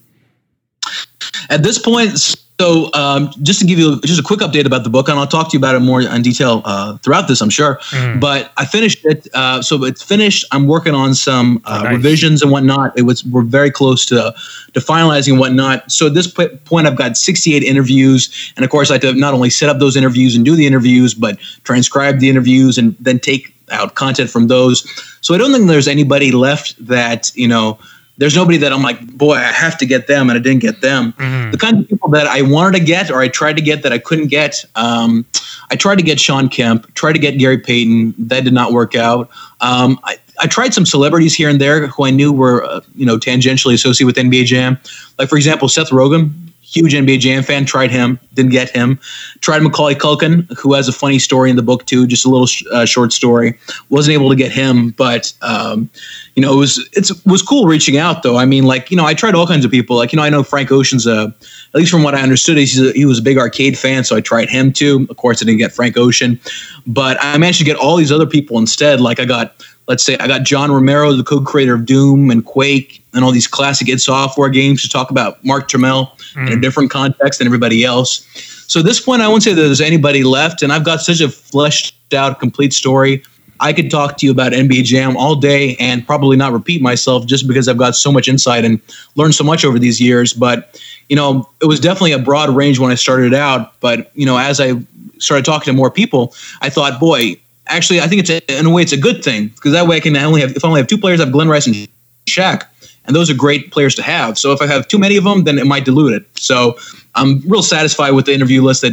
At 1.51 1.63
this 1.63 1.79
point, 1.79 2.37
so 2.59 2.91
um, 2.95 3.31
just 3.43 3.61
to 3.61 3.67
give 3.67 3.79
you 3.79 4.01
just 4.01 4.19
a 4.19 4.23
quick 4.23 4.41
update 4.41 4.65
about 4.65 4.83
the 4.83 4.91
book, 4.91 5.09
and 5.09 5.19
I'll 5.19 5.27
talk 5.27 5.51
to 5.51 5.53
you 5.53 5.59
about 5.59 5.75
it 5.75 5.81
more 5.81 6.01
in 6.01 6.23
detail 6.23 6.63
uh, 6.65 6.97
throughout 6.99 7.29
this, 7.29 7.43
I'm 7.43 7.51
sure. 7.51 7.79
But 8.19 8.53
I 8.57 8.65
finished 8.65 9.05
it, 9.05 9.29
uh, 9.35 9.61
so 9.61 9.85
it's 9.85 10.03
finished. 10.03 10.47
I'm 10.53 10.67
working 10.67 10.95
on 10.95 11.15
some 11.15 11.61
uh, 11.67 11.83
nice. 11.83 11.97
revisions 11.97 12.43
and 12.43 12.51
whatnot. 12.51 12.99
It 12.99 13.03
was 13.03 13.25
we're 13.27 13.43
very 13.43 13.71
close 13.71 14.07
to 14.07 14.35
to 14.73 14.81
finalizing 14.81 15.33
and 15.33 15.41
whatnot. 15.41 15.91
So 15.93 16.07
at 16.07 16.15
this 16.15 16.27
po- 16.27 16.49
point, 16.65 16.87
I've 16.87 16.97
got 16.97 17.17
68 17.17 17.63
interviews, 17.63 18.53
and 18.57 18.65
of 18.65 18.71
course, 18.71 18.91
I 18.91 18.95
have 18.95 19.03
to 19.03 19.13
not 19.13 19.35
only 19.35 19.51
set 19.51 19.69
up 19.69 19.79
those 19.79 19.97
interviews 19.97 20.35
and 20.35 20.45
do 20.45 20.57
the 20.57 20.67
interviews, 20.67 21.13
but 21.13 21.39
transcribe 21.65 22.21
the 22.21 22.31
interviews 22.31 22.79
and 22.79 22.97
then 23.01 23.19
take 23.19 23.55
out 23.71 23.97
content 23.97 24.31
from 24.31 24.49
those. 24.49 24.87
So 25.21 25.35
I 25.35 25.39
don't 25.39 25.53
think 25.53 25.67
there's 25.67 25.89
anybody 25.89 26.33
left 26.33 26.75
that 26.87 27.31
you 27.35 27.49
know 27.49 27.79
there's 28.19 28.35
nobody 28.35 28.57
that 28.59 28.73
I'm 28.73 28.83
like, 28.83 29.07
boy, 29.17 29.35
I 29.35 29.53
have 29.53 29.77
to 29.79 29.87
get 29.87 30.07
them, 30.07 30.31
and 30.31 30.39
I 30.39 30.43
didn't 30.43 30.63
get 30.63 30.81
them. 30.81 31.13
The 31.51 31.59
kind 31.59 31.81
of 31.81 31.89
people 31.89 32.09
that 32.11 32.27
I 32.27 32.43
wanted 32.43 32.79
to 32.79 32.85
get 32.85 33.11
or 33.11 33.21
I 33.21 33.29
tried 33.29 33.57
to 33.57 33.63
get 33.63 33.83
that 33.83 33.93
I 33.93 33.99
couldn't 33.99 34.29
get. 34.29 34.65
Um, 34.75 35.27
I 35.71 35.77
tried 35.77 35.97
to 35.97 36.03
get 36.03 36.19
Shawn 36.19 36.49
Kemp, 36.49 36.93
tried 36.95 37.13
to 37.13 37.19
get 37.19 37.39
Gary 37.39 37.59
Payton. 37.59 38.15
That 38.19 38.45
did 38.45 38.53
not 38.53 38.73
work 38.73 38.95
out. 38.95 39.29
Um, 39.61 39.99
I, 40.05 40.19
I 40.41 40.47
tried 40.47 40.75
some 40.75 40.87
celebrities 40.87 41.35
here 41.35 41.49
and 41.49 41.61
there 41.61 41.87
who 41.87 42.05
I 42.05 42.11
knew 42.11 42.33
were, 42.33 42.65
uh, 42.65 42.81
you 42.95 43.07
know, 43.07 43.19
tangentially 43.19 43.75
associated 43.75 44.07
with 44.07 44.17
NBA 44.17 44.47
Jam. 44.47 44.79
Like 45.19 45.29
for 45.29 45.37
example, 45.37 45.69
Seth 45.69 45.91
Rogen, 45.91 46.33
huge 46.77 46.93
NBA 46.93 47.21
Jam 47.21 47.43
fan. 47.43 47.65
Tried 47.65 47.91
him, 47.91 48.21
didn't 48.35 48.53
get 48.53 48.71
him. 48.71 49.01
Tried 49.41 49.63
Macaulay 49.63 49.95
Culkin, 49.95 50.47
who 50.59 50.75
has 50.75 50.89
a 50.89 50.93
funny 50.93 51.19
story 51.19 51.51
in 51.51 51.57
the 51.57 51.63
book 51.63 51.87
too, 51.87 52.07
just 52.07 52.27
a 52.27 52.29
little 52.29 52.47
sh- 52.47 52.65
uh, 52.73 52.85
short 52.85 53.13
story. 53.13 53.59
Wasn't 53.89 54.13
able 54.13 54.29
to 54.29 54.37
get 54.37 54.53
him, 54.53 54.91
but 54.91 55.33
um, 55.43 55.89
you 56.35 56.43
know, 56.43 56.53
it 56.53 56.57
was 56.57 56.89
it 56.93 57.11
was 57.25 57.43
cool 57.43 57.67
reaching 57.67 57.97
out 57.97 58.23
though. 58.23 58.37
I 58.37 58.45
mean, 58.45 58.65
like 58.65 58.91
you 58.91 58.97
know, 58.97 59.07
I 59.07 59.15
tried 59.15 59.35
all 59.35 59.47
kinds 59.47 59.65
of 59.65 59.71
people. 59.71 59.97
Like 59.97 60.13
you 60.13 60.19
know, 60.19 60.23
I 60.23 60.29
know 60.29 60.43
Frank 60.43 60.71
Ocean's 60.71 61.07
a 61.07 61.35
at 61.77 61.81
least 61.81 61.91
from 61.91 62.03
what 62.03 62.15
I 62.15 62.23
understood, 62.23 62.57
he's 62.57 62.81
a, 62.81 62.93
he 62.93 63.05
was 63.05 63.19
a 63.19 63.23
big 63.23 63.39
arcade 63.39 63.79
fan, 63.79 64.05
so 64.05 64.17
I 64.17 64.21
tried 64.21 64.49
him 64.49 64.73
too. 64.73 65.07
Of 65.11 65.17
course, 65.17 65.43
I 65.43 65.45
didn't 65.45 65.59
get 65.59 65.73
Frank 65.73 65.97
Ocean, 65.97 66.41
but 66.87 67.17
I 67.21 67.37
managed 67.39 67.59
to 67.59 67.65
get 67.65 67.77
all 67.77 67.97
these 67.97 68.13
other 68.13 68.27
people 68.27 68.59
instead. 68.59 69.01
Like 69.01 69.21
I 69.21 69.25
got, 69.25 69.65
let's 69.89 70.03
say, 70.03 70.17
I 70.19 70.27
got 70.27 70.43
John 70.43 70.71
Romero, 70.71 71.13
the 71.13 71.25
co-creator 71.25 71.75
of 71.75 71.87
Doom 71.87 72.31
and 72.31 72.45
Quake 72.45 73.03
and 73.15 73.25
all 73.25 73.31
these 73.31 73.47
classic 73.47 73.89
id 73.89 74.01
Software 74.01 74.49
games, 74.49 74.83
to 74.83 74.89
talk 74.89 75.11
about 75.11 75.43
Mark 75.45 75.69
Turmell 75.69 76.11
in 76.37 76.53
a 76.53 76.57
mm. 76.57 76.63
different 76.63 76.91
context 76.91 77.39
than 77.39 77.47
everybody 77.47 77.85
else. 77.85 78.27
So 78.69 78.81
at 78.81 78.87
this 78.87 79.01
point, 79.01 79.23
I 79.23 79.29
won't 79.29 79.43
say 79.43 79.55
that 79.55 79.63
there's 79.63 79.81
anybody 79.81 80.25
left, 80.25 80.63
and 80.63 80.73
I've 80.73 80.85
got 80.85 81.01
such 81.01 81.21
a 81.21 81.29
fleshed 81.29 81.95
out, 82.13 82.41
complete 82.41 82.73
story. 82.73 83.23
I 83.61 83.73
could 83.73 83.91
talk 83.91 84.19
to 84.19 84.27
you 84.27 84.33
about 84.33 84.53
NBA 84.53 84.85
Jam 84.85 85.17
all 85.17 85.35
day 85.35 85.77
and 85.77 86.07
probably 86.07 86.37
not 86.37 86.53
repeat 86.53 86.83
myself 86.83 87.27
just 87.27 87.49
because 87.49 87.69
I've 87.69 87.79
got 87.79 87.97
so 87.97 88.13
much 88.13 88.29
insight 88.29 88.65
and 88.65 88.81
learned 89.15 89.35
so 89.35 89.45
much 89.45 89.65
over 89.65 89.79
these 89.79 90.01
years. 90.01 90.33
But 90.33 90.79
you 91.09 91.17
know, 91.17 91.49
it 91.63 91.67
was 91.67 91.81
definitely 91.81 92.13
a 92.13 92.19
broad 92.19 92.51
range 92.51 92.79
when 92.79 92.91
I 92.91 92.97
started 92.97 93.33
out. 93.33 93.79
But 93.81 94.11
you 94.15 94.27
know, 94.27 94.37
as 94.37 94.61
I 94.61 94.75
started 95.19 95.45
talking 95.45 95.73
to 95.73 95.77
more 95.77 95.91
people, 95.91 96.35
I 96.61 96.69
thought, 96.69 97.01
boy, 97.01 97.37
actually, 97.67 98.01
I 98.01 98.09
think 98.09 98.21
it's 98.21 98.31
a, 98.31 98.59
in 98.59 98.67
a 98.67 98.71
way 98.71 98.83
it's 98.83 98.93
a 98.93 98.97
good 98.97 99.23
thing 99.23 99.49
because 99.49 99.73
that 99.73 99.87
way 99.87 99.97
I 99.97 100.01
can 100.01 100.17
only 100.17 100.41
have 100.41 100.53
if 100.57 100.65
I 100.65 100.69
only 100.69 100.81
have 100.81 100.89
two 100.89 100.99
players, 100.99 101.21
I 101.21 101.25
have 101.25 101.33
Glen 101.33 101.49
Rice 101.49 101.67
and 101.67 101.89
Shaq, 102.27 102.65
and 103.05 103.15
those 103.15 103.31
are 103.31 103.35
great 103.35 103.71
players 103.71 103.95
to 103.97 104.03
have. 104.03 104.39
So 104.39 104.53
if 104.53 104.61
I 104.61 104.67
have 104.67 104.89
too 104.89 104.99
many 104.99 105.17
of 105.17 105.25
them, 105.25 105.45
then 105.45 105.59
it 105.59 105.67
might 105.67 105.85
dilute 105.85 106.15
it. 106.15 106.27
So 106.39 106.79
I'm 107.15 107.41
real 107.47 107.63
satisfied 107.63 108.13
with 108.13 108.27
the 108.27 108.35
interview 108.35 108.63
list 108.63 108.83
that 108.83 108.93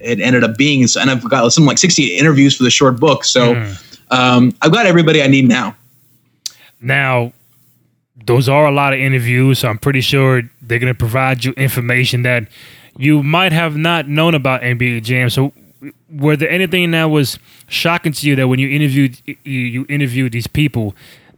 it 0.00 0.20
ended 0.20 0.44
up 0.44 0.56
being, 0.56 0.82
and 0.82 1.10
I've 1.10 1.28
got 1.28 1.50
something 1.52 1.68
like 1.68 1.78
60 1.78 2.16
interviews 2.16 2.56
for 2.56 2.64
the 2.64 2.70
short 2.70 2.98
book. 2.98 3.24
So 3.24 3.54
um, 4.10 4.54
I've 4.62 4.72
got 4.72 4.86
everybody 4.86 5.22
I 5.22 5.26
need 5.26 5.46
now. 5.46 5.76
Now, 6.80 7.32
those 8.26 8.48
are 8.48 8.66
a 8.66 8.70
lot 8.70 8.92
of 8.92 8.98
interviews, 8.98 9.60
so 9.60 9.68
I'm 9.68 9.78
pretty 9.78 10.00
sure 10.00 10.42
they're 10.62 10.78
going 10.78 10.92
to 10.92 10.98
provide 10.98 11.44
you 11.44 11.52
information 11.52 12.22
that 12.22 12.48
you 12.96 13.22
might 13.22 13.52
have 13.52 13.76
not 13.76 14.08
known 14.08 14.34
about 14.34 14.62
NBA 14.62 15.02
Jam. 15.02 15.30
So, 15.30 15.52
were 16.10 16.36
there 16.36 16.50
anything 16.50 16.90
that 16.92 17.04
was 17.04 17.38
shocking 17.68 18.12
to 18.12 18.26
you 18.26 18.36
that 18.36 18.48
when 18.48 18.58
you 18.58 18.68
interviewed 18.68 19.20
you, 19.44 19.86
interviewed 19.88 20.32
these 20.32 20.46
people 20.46 20.94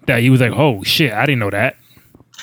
that 0.07 0.19
you 0.19 0.31
was 0.31 0.41
like, 0.41 0.53
"Oh 0.53 0.83
shit, 0.83 1.13
I 1.13 1.27
didn't 1.27 1.41
know 1.41 1.51
that." 1.51 1.77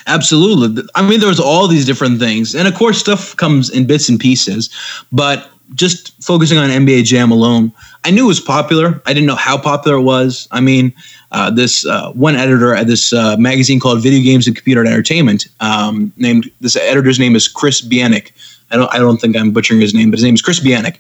Absolutely. 0.08 0.84
I 0.96 1.08
mean, 1.08 1.20
there 1.20 1.30
was 1.30 1.40
all 1.40 1.68
these 1.68 1.86
different 1.86 2.20
things, 2.20 2.56
and 2.56 2.68
of 2.68 2.76
course, 2.76 3.00
stuff 3.00 3.36
comes 3.36 3.70
in 3.70 3.86
bits 3.86 4.10
and 4.10 4.20
pieces. 4.20 4.70
But 5.12 5.50
just 5.76 6.22
focusing 6.24 6.58
on 6.58 6.70
NBA 6.70 7.04
Jam 7.04 7.32
alone, 7.32 7.72
I 8.04 8.12
knew 8.12 8.26
it 8.26 8.28
was 8.28 8.40
popular. 8.40 9.02
I 9.06 9.14
didn't 9.14 9.28
know 9.28 9.36
how 9.36 9.58
popular 9.58 9.98
it 9.98 10.02
was. 10.02 10.48
I 10.52 10.62
mean, 10.62 10.94
uh, 11.32 11.52
this 11.52 11.86
uh, 11.86 12.12
one 12.14 12.36
editor 12.36 12.74
at 12.74 12.88
this 12.88 13.14
uh, 13.14 13.36
magazine 13.38 13.80
called 13.80 14.02
Video 14.02 14.24
Games 14.24 14.48
and 14.48 14.56
Computer 14.56 14.86
Entertainment, 14.86 15.48
um, 15.60 16.12
named 16.18 16.50
this 16.62 16.76
editor's 16.76 17.20
name 17.20 17.36
is 17.36 17.48
Chris 17.48 17.82
Bieniek. 17.82 18.32
I 18.72 18.78
don't, 18.78 18.94
I 18.94 18.98
don't 18.98 19.18
think 19.18 19.36
I'm 19.36 19.52
butchering 19.52 19.82
his 19.82 19.94
name, 19.94 20.12
but 20.12 20.20
his 20.20 20.24
name 20.24 20.36
is 20.36 20.42
Chris 20.42 20.60
Bieniek. 20.60 20.98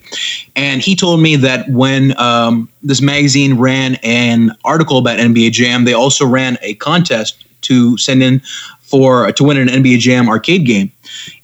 And 0.55 0.82
he 0.82 0.95
told 0.95 1.21
me 1.21 1.36
that 1.38 1.69
when 1.69 2.19
um, 2.19 2.69
this 2.82 3.01
magazine 3.01 3.58
ran 3.58 3.95
an 4.03 4.51
article 4.65 4.97
about 4.97 5.19
NBA 5.19 5.51
Jam, 5.51 5.86
they 5.86 5.93
also 5.93 6.25
ran 6.25 6.58
a 6.62 6.73
contest 6.75 7.45
to 7.62 7.97
send 7.97 8.23
in 8.23 8.41
for 8.89 9.32
to 9.32 9.43
win 9.43 9.58
an 9.58 9.67
NBA 9.67 9.99
Jam 9.99 10.28
arcade 10.28 10.65
game. 10.65 10.91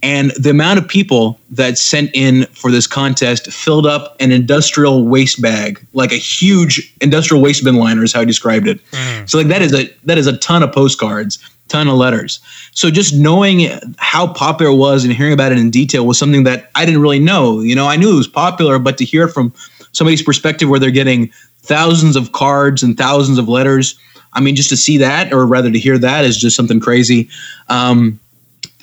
And 0.01 0.31
the 0.31 0.49
amount 0.49 0.79
of 0.79 0.88
people 0.88 1.39
that 1.51 1.77
sent 1.77 2.12
in 2.13 2.45
for 2.47 2.71
this 2.71 2.88
contest 2.88 3.51
filled 3.51 3.86
up 3.86 4.15
an 4.19 4.31
industrial 4.31 5.05
waste 5.05 5.41
bag, 5.41 5.86
like 5.93 6.12
a 6.12 6.17
huge 6.17 6.93
industrial 7.01 7.41
waste 7.41 7.63
bin 7.63 7.75
liner 7.75 8.03
is 8.03 8.13
how 8.13 8.21
I 8.21 8.25
described 8.25 8.67
it. 8.67 8.84
Mm. 8.91 9.29
So 9.29 9.38
like 9.38 9.47
that 9.47 9.62
is 9.62 9.73
a 9.73 9.88
that 10.05 10.17
is 10.17 10.27
a 10.27 10.38
ton 10.38 10.63
of 10.63 10.71
postcards, 10.71 11.39
ton 11.67 11.88
of 11.88 11.95
letters. 11.95 12.39
So 12.71 12.89
just 12.89 13.13
knowing 13.13 13.69
how 13.97 14.34
popular 14.34 14.71
it 14.71 14.77
was 14.77 15.03
and 15.03 15.13
hearing 15.13 15.34
about 15.34 15.51
it 15.51 15.58
in 15.58 15.69
detail 15.69 16.05
was 16.05 16.17
something 16.17 16.43
that 16.43 16.71
I 16.75 16.86
didn't 16.86 17.01
really 17.01 17.19
know. 17.19 17.62
You 17.62 17.75
know, 17.75 17.88
I 17.88 17.95
knew 17.95 18.13
it 18.13 18.17
was 18.17 18.27
popular, 18.27 18.79
but 18.79 18.97
to 18.97 19.05
hear 19.05 19.27
it 19.27 19.31
from 19.31 19.53
somebody's 19.91 20.23
perspective 20.23 20.69
where 20.69 20.79
they're 20.79 20.91
getting 20.91 21.31
thousands 21.62 22.15
of 22.15 22.31
cards 22.31 22.84
and 22.84 22.97
thousands 22.97 23.38
of 23.38 23.47
letters 23.47 23.97
I 24.36 24.41
mean, 24.41 24.56
just 24.56 24.69
to 24.69 24.78
see 24.78 24.98
that, 24.98 25.34
or 25.34 25.45
rather 25.45 25.71
to 25.71 25.80
hear 25.80 25.98
that, 25.98 26.26
is 26.26 26.38
just 26.38 26.56
something 26.56 26.80
crazy. 26.80 27.30
Um, 27.69 28.19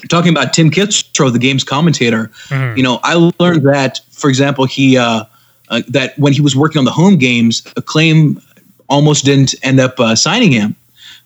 talking 0.08 0.30
about 0.30 0.52
Tim 0.52 0.70
Kitzrow, 0.70 1.32
the 1.32 1.38
game's 1.38 1.62
commentator, 1.62 2.30
mm-hmm. 2.48 2.76
you 2.76 2.82
know, 2.82 2.98
I 3.04 3.30
learned 3.38 3.62
that, 3.66 4.00
for 4.10 4.28
example, 4.28 4.64
he 4.64 4.96
uh, 4.96 5.24
uh, 5.68 5.82
that 5.88 6.18
when 6.18 6.32
he 6.32 6.40
was 6.40 6.56
working 6.56 6.78
on 6.78 6.84
the 6.84 6.90
home 6.90 7.16
games, 7.16 7.62
Acclaim 7.76 8.40
almost 8.88 9.24
didn't 9.24 9.54
end 9.62 9.78
up 9.78 9.98
uh, 10.00 10.14
signing 10.14 10.52
him 10.52 10.74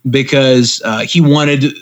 because 0.09 0.83
uh, 0.85 1.01
he 1.01 1.21
wanted 1.21 1.73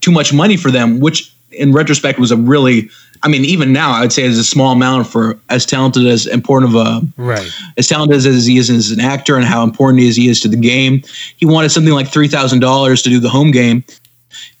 too 0.00 0.10
much 0.10 0.32
money 0.32 0.56
for 0.56 0.70
them, 0.70 1.00
which 1.00 1.34
in 1.50 1.72
retrospect 1.72 2.18
was 2.18 2.30
a 2.30 2.36
really 2.36 2.90
I 3.22 3.28
mean, 3.28 3.44
even 3.44 3.72
now, 3.72 3.92
I 3.92 4.00
would 4.00 4.12
say 4.12 4.24
it's 4.24 4.38
a 4.38 4.44
small 4.44 4.72
amount 4.72 5.06
for 5.06 5.38
as 5.48 5.64
talented 5.64 6.06
as 6.06 6.26
important 6.26 6.74
of 6.74 6.86
a 6.86 7.00
right 7.16 7.50
as 7.76 7.86
talented 7.86 8.16
as 8.16 8.46
he 8.46 8.58
is 8.58 8.70
as 8.70 8.90
an 8.90 9.00
actor 9.00 9.36
and 9.36 9.44
how 9.44 9.62
important 9.62 10.00
he 10.00 10.08
is 10.08 10.16
he 10.16 10.28
is 10.28 10.40
to 10.40 10.48
the 10.48 10.56
game. 10.56 11.02
He 11.36 11.46
wanted 11.46 11.70
something 11.70 11.92
like 11.92 12.08
three 12.08 12.28
thousand 12.28 12.60
dollars 12.60 13.02
to 13.02 13.10
do 13.10 13.20
the 13.20 13.28
home 13.28 13.50
game, 13.50 13.84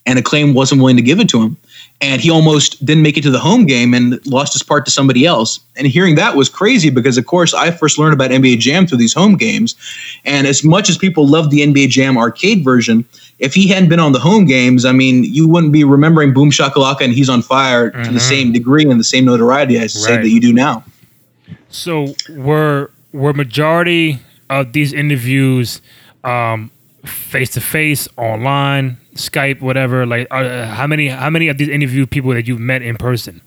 and 0.06 0.18
Acclaim 0.18 0.54
wasn't 0.54 0.80
willing 0.80 0.96
to 0.96 1.02
give 1.02 1.20
it 1.20 1.28
to 1.30 1.42
him. 1.42 1.56
And 2.00 2.20
he 2.20 2.30
almost 2.30 2.84
didn't 2.84 3.02
make 3.02 3.16
it 3.16 3.22
to 3.22 3.30
the 3.30 3.38
home 3.38 3.66
game 3.66 3.94
and 3.94 4.24
lost 4.26 4.52
his 4.52 4.62
part 4.62 4.84
to 4.84 4.90
somebody 4.90 5.24
else. 5.24 5.60
And 5.76 5.86
hearing 5.86 6.16
that 6.16 6.36
was 6.36 6.48
crazy 6.48 6.90
because, 6.90 7.16
of 7.16 7.24
course, 7.24 7.54
I 7.54 7.70
first 7.70 7.98
learned 7.98 8.12
about 8.12 8.30
NBA 8.30 8.58
Jam 8.58 8.86
through 8.86 8.98
these 8.98 9.14
home 9.14 9.36
games. 9.36 9.74
And 10.24 10.46
as 10.46 10.64
much 10.64 10.90
as 10.90 10.98
people 10.98 11.26
loved 11.26 11.50
the 11.50 11.60
NBA 11.60 11.88
Jam 11.88 12.18
arcade 12.18 12.64
version, 12.64 13.06
if 13.38 13.54
he 13.54 13.68
hadn't 13.68 13.88
been 13.88 14.00
on 14.00 14.12
the 14.12 14.20
home 14.20 14.46
games, 14.46 14.84
I 14.84 14.92
mean, 14.92 15.24
you 15.24 15.48
wouldn't 15.48 15.72
be 15.72 15.84
remembering 15.84 16.32
Boom 16.32 16.50
Shakalaka 16.50 17.02
and 17.02 17.12
He's 17.12 17.28
on 17.28 17.42
Fire 17.42 17.90
mm-hmm. 17.90 18.02
to 18.02 18.10
the 18.10 18.18
mm-hmm. 18.18 18.28
same 18.28 18.52
degree 18.52 18.88
and 18.88 18.98
the 18.98 19.04
same 19.04 19.24
notoriety, 19.24 19.78
I 19.78 19.82
right. 19.82 19.90
say, 19.90 20.16
that 20.16 20.28
you 20.28 20.40
do 20.40 20.52
now. 20.52 20.84
So 21.68 22.14
were 22.30 22.90
were 23.12 23.32
majority 23.32 24.20
of 24.50 24.72
these 24.72 24.92
interviews 24.92 25.80
face 27.04 27.50
to 27.50 27.60
face, 27.60 28.08
online, 28.16 28.98
Skype, 29.14 29.60
whatever? 29.60 30.06
Like, 30.06 30.26
uh, 30.30 30.66
how 30.66 30.86
many 30.86 31.08
how 31.08 31.30
many 31.30 31.48
of 31.48 31.58
these 31.58 31.68
interview 31.68 32.06
people 32.06 32.32
that 32.32 32.46
you've 32.46 32.60
met 32.60 32.82
in 32.82 32.96
person? 32.96 33.40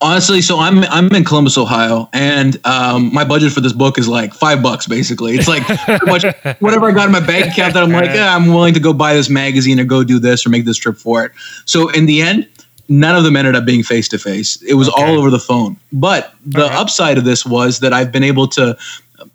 Honestly 0.00 0.40
so 0.40 0.58
i'm 0.58 0.82
i'm 0.84 1.14
in 1.14 1.24
columbus 1.24 1.58
ohio 1.58 2.08
and 2.12 2.64
um, 2.66 3.12
my 3.12 3.24
budget 3.24 3.52
for 3.52 3.60
this 3.60 3.72
book 3.72 3.98
is 3.98 4.08
like 4.08 4.32
five 4.32 4.62
bucks 4.62 4.86
basically. 4.86 5.34
It's 5.34 5.48
like 5.48 5.62
much 6.06 6.24
whatever 6.60 6.88
i 6.88 6.92
got 6.92 7.06
in 7.06 7.12
my 7.12 7.24
bank 7.24 7.52
account 7.52 7.74
that 7.74 7.82
i'm 7.82 7.90
like 7.90 8.10
i'm 8.10 8.48
willing 8.48 8.74
to 8.74 8.80
go 8.80 8.92
buy 8.92 9.14
this 9.14 9.28
magazine 9.28 9.78
or 9.78 9.84
go 9.84 10.02
do 10.02 10.18
this 10.18 10.46
or 10.46 10.50
make 10.50 10.64
this 10.64 10.76
trip 10.76 10.96
for 10.96 11.24
it. 11.24 11.32
So 11.64 11.90
in 11.90 12.06
the 12.06 12.22
end 12.22 12.48
none 12.88 13.14
of 13.14 13.24
them 13.24 13.36
ended 13.36 13.54
up 13.54 13.64
being 13.64 13.82
face 13.82 14.08
to 14.08 14.18
face 14.18 14.60
it 14.62 14.74
was 14.74 14.88
okay. 14.88 15.02
all 15.02 15.18
over 15.18 15.30
the 15.30 15.38
phone. 15.38 15.76
But 15.92 16.34
the 16.44 16.62
right. 16.62 16.72
upside 16.72 17.18
of 17.18 17.24
this 17.24 17.44
was 17.44 17.80
that 17.80 17.92
i've 17.92 18.10
been 18.10 18.24
able 18.24 18.48
to 18.48 18.76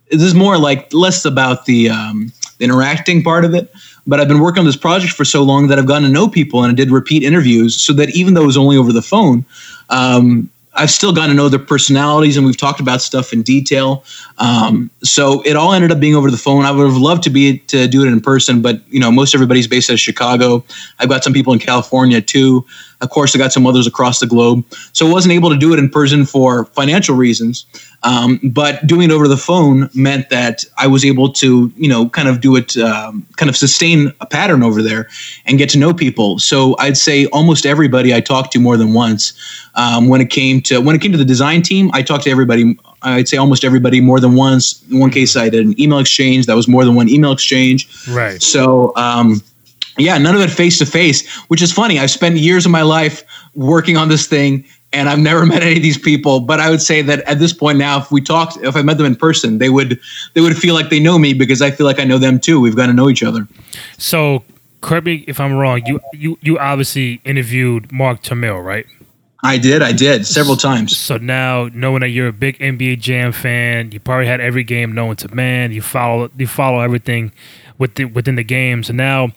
this 0.09 0.21
is 0.21 0.35
more 0.35 0.57
like 0.57 0.91
less 0.93 1.25
about 1.25 1.65
the, 1.65 1.89
um, 1.89 2.31
interacting 2.59 3.23
part 3.23 3.45
of 3.45 3.53
it 3.53 3.71
but 4.07 4.19
I've 4.19 4.27
been 4.27 4.39
working 4.39 4.59
on 4.59 4.65
this 4.65 4.75
project 4.75 5.13
for 5.13 5.25
so 5.25 5.41
long 5.43 5.67
that 5.67 5.79
I've 5.79 5.87
gotten 5.87 6.03
to 6.03 6.09
know 6.09 6.29
people 6.29 6.63
and 6.63 6.71
I 6.71 6.75
did 6.75 6.91
repeat 6.91 7.23
interviews 7.23 7.79
so 7.79 7.91
that 7.93 8.15
even 8.15 8.33
though 8.33 8.43
it 8.43 8.47
was 8.47 8.57
only 8.57 8.77
over 8.77 8.93
the 8.93 9.01
phone, 9.01 9.45
um, 9.89 10.49
I've 10.75 10.91
still 10.91 11.13
gotten 11.13 11.29
to 11.29 11.35
know 11.35 11.49
their 11.49 11.59
personalities, 11.59 12.37
and 12.37 12.45
we've 12.45 12.57
talked 12.57 12.79
about 12.79 13.01
stuff 13.01 13.31
in 13.31 13.41
detail. 13.41 14.03
Um, 14.37 14.89
so 15.03 15.41
it 15.43 15.55
all 15.55 15.73
ended 15.73 15.91
up 15.91 15.99
being 15.99 16.15
over 16.15 16.29
the 16.29 16.37
phone. 16.37 16.65
I 16.65 16.71
would 16.71 16.85
have 16.85 16.97
loved 16.97 17.23
to 17.23 17.29
be 17.29 17.59
to 17.59 17.87
do 17.87 18.03
it 18.03 18.07
in 18.07 18.19
person, 18.21 18.61
but 18.61 18.81
you 18.91 18.99
know, 18.99 19.11
most 19.11 19.33
everybody's 19.33 19.67
based 19.67 19.89
out 19.89 19.93
of 19.93 19.99
Chicago. 19.99 20.63
I've 20.99 21.09
got 21.09 21.23
some 21.23 21.33
people 21.33 21.53
in 21.53 21.59
California 21.59 22.21
too. 22.21 22.65
Of 23.01 23.09
course, 23.09 23.35
I 23.35 23.39
got 23.39 23.51
some 23.51 23.67
others 23.67 23.87
across 23.87 24.19
the 24.19 24.27
globe. 24.27 24.65
So 24.93 25.07
I 25.07 25.11
wasn't 25.11 25.33
able 25.33 25.49
to 25.49 25.57
do 25.57 25.73
it 25.73 25.79
in 25.79 25.89
person 25.89 26.25
for 26.25 26.65
financial 26.65 27.15
reasons. 27.15 27.65
Um, 28.03 28.39
but 28.43 28.85
doing 28.85 29.09
it 29.09 29.13
over 29.13 29.27
the 29.27 29.37
phone 29.37 29.89
meant 29.93 30.29
that 30.29 30.63
I 30.77 30.87
was 30.87 31.03
able 31.03 31.33
to, 31.33 31.73
you 31.75 31.89
know, 31.89 32.07
kind 32.07 32.27
of 32.27 32.39
do 32.39 32.55
it, 32.55 32.77
um, 32.77 33.25
kind 33.35 33.49
of 33.49 33.57
sustain 33.57 34.13
a 34.21 34.25
pattern 34.25 34.61
over 34.61 34.81
there 34.81 35.09
and 35.45 35.57
get 35.57 35.69
to 35.69 35.79
know 35.79 35.93
people. 35.93 36.37
So 36.39 36.75
I'd 36.77 36.97
say 36.97 37.25
almost 37.27 37.65
everybody 37.65 38.13
I 38.13 38.21
talked 38.21 38.51
to 38.53 38.59
more 38.59 38.77
than 38.77 38.93
once. 38.93 39.33
Um, 39.73 40.07
when 40.07 40.21
it 40.21 40.29
came 40.29 40.61
to 40.61 40.79
when 40.79 40.95
it 40.95 41.01
came 41.01 41.11
to 41.11 41.17
the 41.17 41.25
design 41.25 41.61
team, 41.61 41.89
I 41.93 42.01
talked 42.01 42.23
to 42.25 42.29
everybody. 42.29 42.77
I'd 43.01 43.27
say 43.27 43.37
almost 43.37 43.65
everybody 43.65 44.01
more 44.01 44.19
than 44.19 44.35
once. 44.35 44.83
In 44.89 44.99
one 44.99 45.09
case, 45.09 45.35
I 45.35 45.49
did 45.49 45.65
an 45.65 45.79
email 45.81 45.99
exchange 45.99 46.45
that 46.45 46.55
was 46.55 46.67
more 46.67 46.85
than 46.85 46.95
one 46.95 47.09
email 47.09 47.31
exchange. 47.31 47.89
Right. 48.07 48.41
So. 48.41 48.93
Yeah, 49.97 50.17
none 50.17 50.35
of 50.35 50.41
it 50.41 50.49
face 50.49 50.77
to 50.79 50.85
face, 50.85 51.27
which 51.47 51.61
is 51.61 51.71
funny. 51.71 51.99
I've 51.99 52.11
spent 52.11 52.37
years 52.37 52.65
of 52.65 52.71
my 52.71 52.81
life 52.81 53.23
working 53.55 53.95
on 53.95 54.09
this 54.09 54.27
thing 54.27 54.65
and 54.95 55.09
I've 55.09 55.19
never 55.19 55.45
met 55.45 55.61
any 55.61 55.77
of 55.77 55.83
these 55.83 55.97
people. 55.97 56.39
But 56.39 56.59
I 56.59 56.69
would 56.69 56.81
say 56.81 57.01
that 57.03 57.21
at 57.21 57.39
this 57.39 57.53
point 57.53 57.77
now, 57.77 57.99
if 57.99 58.11
we 58.11 58.21
talked, 58.21 58.57
if 58.57 58.75
I 58.75 58.81
met 58.81 58.97
them 58.97 59.05
in 59.05 59.15
person, 59.15 59.57
they 59.59 59.69
would 59.69 59.99
they 60.33 60.41
would 60.41 60.57
feel 60.57 60.73
like 60.73 60.89
they 60.89 60.99
know 60.99 61.19
me 61.19 61.33
because 61.33 61.61
I 61.61 61.71
feel 61.71 61.85
like 61.85 61.99
I 61.99 62.03
know 62.05 62.17
them 62.17 62.39
too. 62.39 62.59
We've 62.59 62.75
got 62.75 62.87
to 62.87 62.93
know 62.93 63.09
each 63.09 63.23
other. 63.23 63.47
So, 63.97 64.43
correct 64.81 65.05
me 65.05 65.23
if 65.27 65.39
I'm 65.39 65.53
wrong. 65.53 65.81
You 65.85 65.99
you 66.13 66.37
you 66.41 66.57
obviously 66.57 67.21
interviewed 67.25 67.91
Mark 67.91 68.23
Turmell, 68.23 68.63
right? 68.63 68.85
I 69.43 69.59
did, 69.59 69.83
I 69.83 69.91
did 69.91 70.25
several 70.25 70.55
times. 70.55 70.97
So 70.97 71.17
now, 71.17 71.69
knowing 71.71 71.99
that 71.99 72.09
you're 72.09 72.29
a 72.29 72.33
big 72.33 72.57
NBA 72.57 72.99
Jam 72.99 73.31
fan, 73.31 73.91
you 73.91 73.99
probably 73.99 74.25
had 74.25 74.41
every 74.41 74.63
game 74.63 74.95
known 74.95 75.17
to 75.17 75.35
man. 75.35 75.71
You 75.71 75.83
follow 75.83 76.31
you 76.35 76.47
follow 76.47 76.79
everything 76.79 77.31
within 77.77 78.13
within 78.13 78.35
the 78.35 78.43
game. 78.43 78.81
So 78.81 78.93
now 78.93 79.33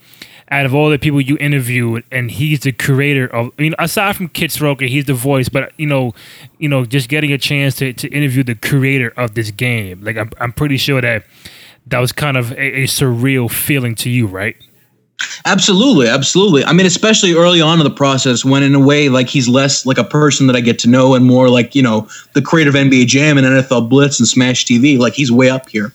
out 0.51 0.67
of 0.67 0.75
all 0.75 0.91
the 0.91 0.99
people 0.99 1.21
you 1.21 1.37
interviewed, 1.39 2.05
and 2.11 2.31
he's 2.31 2.61
the 2.61 2.73
creator 2.73 3.27
of. 3.27 3.53
You 3.59 3.71
know, 3.71 3.77
aside 3.79 4.17
from 4.17 4.29
Kit 4.29 4.51
Kitzrow, 4.51 4.81
he's 4.87 5.05
the 5.05 5.15
voice, 5.15 5.49
but 5.49 5.73
you 5.77 5.87
know, 5.87 6.15
you 6.59 6.69
know, 6.69 6.85
just 6.85 7.09
getting 7.09 7.33
a 7.33 7.39
chance 7.39 7.77
to, 7.77 7.93
to 7.93 8.09
interview 8.09 8.43
the 8.43 8.55
creator 8.55 9.13
of 9.17 9.35
this 9.35 9.51
game, 9.51 10.03
like 10.03 10.17
I'm, 10.17 10.31
I'm 10.41 10.53
pretty 10.53 10.77
sure 10.77 11.01
that 11.01 11.25
that 11.87 11.99
was 11.99 12.13
kind 12.13 12.37
of 12.37 12.53
a, 12.53 12.83
a 12.83 12.85
surreal 12.85 13.51
feeling 13.51 13.95
to 13.97 14.11
you, 14.11 14.27
right? 14.27 14.57
Absolutely, 15.45 16.09
absolutely. 16.09 16.65
I 16.65 16.73
mean, 16.73 16.87
especially 16.87 17.35
early 17.35 17.61
on 17.61 17.81
in 17.81 17.85
the 17.85 17.91
process, 17.91 18.45
when 18.45 18.63
in 18.63 18.75
a 18.75 18.81
way, 18.81 19.09
like 19.09 19.29
he's 19.29 19.49
less 19.49 19.85
like 19.85 19.99
a 19.99 20.05
person 20.05 20.47
that 20.47 20.55
I 20.55 20.61
get 20.61 20.79
to 20.81 20.89
know, 20.89 21.15
and 21.15 21.25
more 21.25 21.49
like 21.49 21.75
you 21.75 21.83
know 21.83 22.09
the 22.35 22.43
creator 22.43 22.71
of 22.71 22.77
NBA 22.77 23.07
Jam 23.07 23.37
and 23.37 23.47
NFL 23.47 23.89
Blitz 23.89 24.21
and 24.21 24.29
Smash 24.29 24.65
TV. 24.65 24.99
Like 24.99 25.15
he's 25.15 25.33
way 25.33 25.51
up 25.51 25.69
here. 25.69 25.93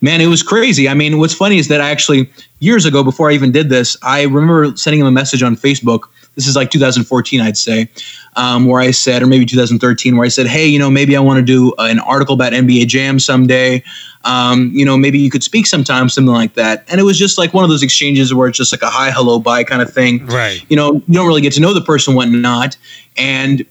Man, 0.00 0.20
it 0.20 0.26
was 0.26 0.42
crazy. 0.42 0.88
I 0.88 0.94
mean, 0.94 1.18
what's 1.18 1.34
funny 1.34 1.58
is 1.58 1.68
that 1.68 1.80
I 1.80 1.90
actually 1.90 2.30
years 2.58 2.84
ago, 2.84 3.04
before 3.04 3.30
I 3.30 3.34
even 3.34 3.52
did 3.52 3.68
this, 3.68 3.96
I 4.02 4.22
remember 4.22 4.76
sending 4.76 5.00
him 5.00 5.06
a 5.06 5.12
message 5.12 5.42
on 5.42 5.56
Facebook. 5.56 6.00
This 6.34 6.46
is 6.46 6.56
like 6.56 6.70
2014, 6.70 7.40
I'd 7.40 7.56
say, 7.56 7.88
um, 8.36 8.66
where 8.66 8.80
I 8.80 8.92
said, 8.92 9.22
or 9.22 9.26
maybe 9.26 9.44
2013, 9.44 10.16
where 10.16 10.24
I 10.24 10.28
said, 10.28 10.46
"Hey, 10.46 10.66
you 10.66 10.78
know, 10.78 10.90
maybe 10.90 11.16
I 11.16 11.20
want 11.20 11.38
to 11.38 11.44
do 11.44 11.74
an 11.78 11.98
article 11.98 12.34
about 12.34 12.52
NBA 12.52 12.86
Jam 12.86 13.18
someday." 13.18 13.82
um, 14.26 14.70
you 14.74 14.84
know, 14.84 14.96
maybe 14.96 15.18
you 15.18 15.30
could 15.30 15.44
speak 15.44 15.66
sometime, 15.66 16.08
something 16.08 16.34
like 16.34 16.54
that. 16.54 16.84
And 16.88 17.00
it 17.00 17.04
was 17.04 17.16
just 17.16 17.38
like 17.38 17.54
one 17.54 17.62
of 17.62 17.70
those 17.70 17.82
exchanges 17.82 18.34
where 18.34 18.48
it's 18.48 18.58
just 18.58 18.72
like 18.72 18.82
a 18.82 18.90
hi, 18.90 19.10
hello, 19.12 19.38
bye 19.38 19.62
kind 19.62 19.80
of 19.80 19.92
thing. 19.92 20.26
Right. 20.26 20.64
You 20.68 20.76
know, 20.76 20.94
you 20.94 21.14
don't 21.14 21.28
really 21.28 21.40
get 21.40 21.52
to 21.54 21.60
know 21.60 21.72
the 21.72 21.80
person, 21.80 22.14
whatnot. 22.14 22.76
And 23.16 23.64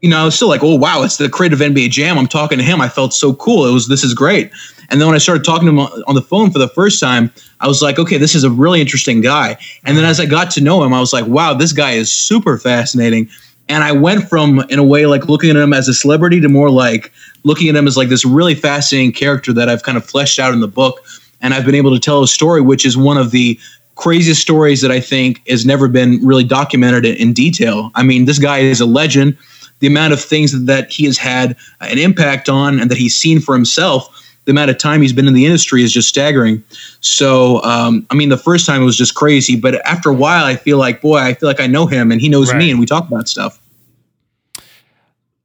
you 0.00 0.08
know, 0.08 0.18
I 0.18 0.24
was 0.24 0.34
still 0.34 0.48
like, 0.48 0.62
oh 0.62 0.76
wow, 0.76 1.02
it's 1.02 1.18
the 1.18 1.28
creative 1.28 1.58
NBA 1.58 1.90
Jam. 1.90 2.16
I'm 2.16 2.28
talking 2.28 2.56
to 2.56 2.64
him. 2.64 2.80
I 2.80 2.88
felt 2.88 3.12
so 3.12 3.34
cool. 3.34 3.66
It 3.66 3.72
was 3.72 3.88
this 3.88 4.04
is 4.04 4.14
great. 4.14 4.50
And 4.88 5.00
then 5.00 5.08
when 5.08 5.14
I 5.14 5.18
started 5.18 5.44
talking 5.44 5.66
to 5.66 5.72
him 5.72 5.78
on 5.78 6.14
the 6.14 6.22
phone 6.22 6.50
for 6.50 6.58
the 6.58 6.68
first 6.68 7.00
time, 7.00 7.30
I 7.60 7.68
was 7.68 7.82
like, 7.82 7.98
okay, 7.98 8.16
this 8.16 8.34
is 8.34 8.44
a 8.44 8.50
really 8.50 8.80
interesting 8.80 9.20
guy. 9.20 9.56
And 9.84 9.96
then 9.96 10.04
as 10.04 10.18
I 10.18 10.26
got 10.26 10.50
to 10.52 10.60
know 10.60 10.82
him, 10.82 10.94
I 10.94 11.00
was 11.00 11.12
like, 11.12 11.26
wow, 11.26 11.52
this 11.52 11.72
guy 11.72 11.92
is 11.92 12.12
super 12.12 12.58
fascinating. 12.58 13.28
And 13.70 13.84
I 13.84 13.92
went 13.92 14.28
from, 14.28 14.58
in 14.68 14.80
a 14.80 14.84
way, 14.84 15.06
like 15.06 15.28
looking 15.28 15.50
at 15.50 15.56
him 15.56 15.72
as 15.72 15.86
a 15.86 15.94
celebrity 15.94 16.40
to 16.40 16.48
more 16.48 16.70
like 16.70 17.12
looking 17.44 17.68
at 17.68 17.76
him 17.76 17.86
as 17.86 17.96
like 17.96 18.08
this 18.08 18.24
really 18.24 18.56
fascinating 18.56 19.12
character 19.12 19.52
that 19.52 19.68
I've 19.68 19.84
kind 19.84 19.96
of 19.96 20.04
fleshed 20.04 20.40
out 20.40 20.52
in 20.52 20.58
the 20.58 20.66
book. 20.66 21.00
And 21.40 21.54
I've 21.54 21.64
been 21.64 21.76
able 21.76 21.94
to 21.94 22.00
tell 22.00 22.20
a 22.20 22.26
story, 22.26 22.60
which 22.60 22.84
is 22.84 22.96
one 22.96 23.16
of 23.16 23.30
the 23.30 23.58
craziest 23.94 24.42
stories 24.42 24.80
that 24.80 24.90
I 24.90 24.98
think 24.98 25.46
has 25.48 25.64
never 25.64 25.86
been 25.86 26.18
really 26.26 26.42
documented 26.42 27.04
in 27.04 27.32
detail. 27.32 27.92
I 27.94 28.02
mean, 28.02 28.24
this 28.24 28.40
guy 28.40 28.58
is 28.58 28.80
a 28.80 28.86
legend. 28.86 29.38
The 29.78 29.86
amount 29.86 30.14
of 30.14 30.20
things 30.20 30.64
that 30.64 30.90
he 30.90 31.04
has 31.04 31.16
had 31.16 31.56
an 31.80 31.96
impact 31.96 32.48
on 32.48 32.80
and 32.80 32.90
that 32.90 32.98
he's 32.98 33.16
seen 33.16 33.40
for 33.40 33.54
himself 33.54 34.19
the 34.44 34.52
amount 34.52 34.70
of 34.70 34.78
time 34.78 35.02
he's 35.02 35.12
been 35.12 35.28
in 35.28 35.34
the 35.34 35.46
industry 35.46 35.82
is 35.82 35.92
just 35.92 36.08
staggering. 36.08 36.62
So, 37.00 37.62
um, 37.62 38.06
I 38.10 38.14
mean, 38.14 38.30
the 38.30 38.38
first 38.38 38.66
time 38.66 38.82
it 38.82 38.84
was 38.84 38.96
just 38.96 39.14
crazy, 39.14 39.56
but 39.56 39.84
after 39.86 40.10
a 40.10 40.14
while, 40.14 40.44
I 40.44 40.56
feel 40.56 40.78
like, 40.78 41.00
boy, 41.00 41.18
I 41.18 41.34
feel 41.34 41.48
like 41.48 41.60
I 41.60 41.66
know 41.66 41.86
him 41.86 42.10
and 42.10 42.20
he 42.20 42.28
knows 42.28 42.50
right. 42.52 42.58
me, 42.58 42.70
and 42.70 42.80
we 42.80 42.86
talk 42.86 43.06
about 43.06 43.28
stuff. 43.28 43.60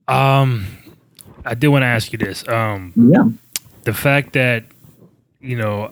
Um, 0.08 0.66
I 1.46 1.56
did 1.56 1.68
want 1.70 1.84
to 1.84 1.88
ask 1.88 2.12
you 2.12 2.18
this. 2.18 2.48
Um, 2.48 2.94
yeah, 2.96 3.26
the 3.84 3.94
fact 3.94 4.34
that 4.34 4.66
you 5.42 5.58
know 5.58 5.92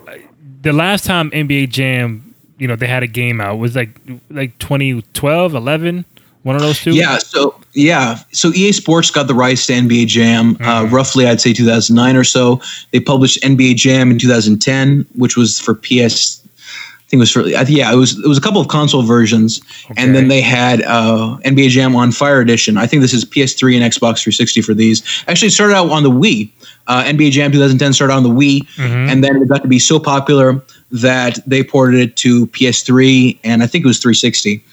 the 0.61 0.73
last 0.73 1.05
time 1.05 1.29
NBA 1.31 1.69
Jam, 1.69 2.35
you 2.57 2.67
know, 2.67 2.75
they 2.75 2.87
had 2.87 3.03
a 3.03 3.07
game 3.07 3.41
out 3.41 3.57
was 3.57 3.75
like 3.75 3.99
like 4.29 4.57
2012, 4.59 5.53
11. 5.55 6.05
One 6.43 6.55
of 6.55 6.61
those 6.61 6.79
two? 6.79 6.93
Yeah. 6.93 7.17
So 7.17 7.59
yeah. 7.73 8.19
So 8.31 8.49
EA 8.53 8.71
Sports 8.73 9.09
got 9.09 9.27
the 9.27 9.33
rights 9.33 9.65
to 9.67 9.73
NBA 9.73 10.07
Jam, 10.07 10.51
uh, 10.51 10.53
mm-hmm. 10.53 10.65
uh, 10.65 10.89
roughly 10.89 11.25
I'd 11.25 11.41
say 11.41 11.53
2009 11.53 12.15
or 12.15 12.23
so. 12.23 12.61
They 12.91 12.99
published 12.99 13.41
NBA 13.41 13.75
Jam 13.75 14.11
in 14.11 14.19
2010, 14.19 15.05
which 15.15 15.35
was 15.35 15.59
for 15.59 15.73
PS. 15.73 16.41
I 16.43 17.15
think 17.15 17.19
it 17.19 17.23
was 17.23 17.31
for 17.31 17.47
yeah. 17.47 17.93
It 17.93 17.95
was 17.95 18.19
it 18.19 18.27
was 18.27 18.37
a 18.37 18.41
couple 18.41 18.59
of 18.59 18.67
console 18.67 19.03
versions, 19.03 19.61
okay. 19.85 20.01
and 20.01 20.15
then 20.15 20.27
they 20.27 20.41
had 20.41 20.81
uh, 20.81 21.37
NBA 21.45 21.69
Jam 21.69 21.95
on 21.95 22.11
Fire 22.11 22.41
Edition. 22.41 22.77
I 22.77 22.87
think 22.87 23.01
this 23.01 23.13
is 23.13 23.23
PS3 23.23 23.75
and 23.75 23.83
Xbox 23.83 24.23
360 24.23 24.61
for 24.61 24.73
these. 24.73 25.23
Actually, 25.27 25.49
started 25.49 25.75
out 25.75 25.89
on 25.91 26.03
the 26.03 26.11
Wii. 26.11 26.51
Uh, 26.87 27.03
NBA 27.03 27.31
Jam 27.31 27.51
2010 27.51 27.93
started 27.93 28.13
on 28.13 28.23
the 28.23 28.29
Wii, 28.29 28.67
mm-hmm. 28.75 29.09
and 29.09 29.23
then 29.23 29.41
it 29.41 29.47
got 29.47 29.61
to 29.61 29.69
be 29.69 29.79
so 29.79 29.99
popular 29.99 30.61
that 30.93 31.39
they 31.47 31.63
ported 31.63 31.99
it 31.99 32.15
to 32.15 32.45
PS3 32.47 33.39
and 33.43 33.63
I 33.63 33.67
think 33.67 33.83
it 33.83 33.87
was 33.87 33.97
360 33.97 34.63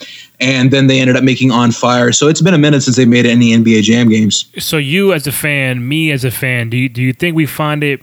and 0.41 0.71
then 0.71 0.87
they 0.87 1.01
ended 1.01 1.17
up 1.17 1.23
making 1.23 1.51
On 1.51 1.71
Fire. 1.71 2.13
So 2.13 2.29
it's 2.29 2.41
been 2.41 2.55
a 2.55 2.59
minute 2.59 2.83
since 2.83 2.97
they 2.97 3.05
made 3.05 3.27
any 3.27 3.51
NBA 3.51 3.83
Jam 3.83 4.09
games. 4.09 4.51
So 4.59 4.79
you 4.79 5.13
as 5.13 5.27
a 5.27 5.33
fan, 5.33 5.87
me 5.87 6.11
as 6.11 6.25
a 6.25 6.31
fan, 6.31 6.71
do 6.71 6.77
you, 6.77 6.89
do 6.89 7.03
you 7.03 7.13
think 7.13 7.37
we 7.37 7.47
find 7.47 7.85
it? 7.85 8.01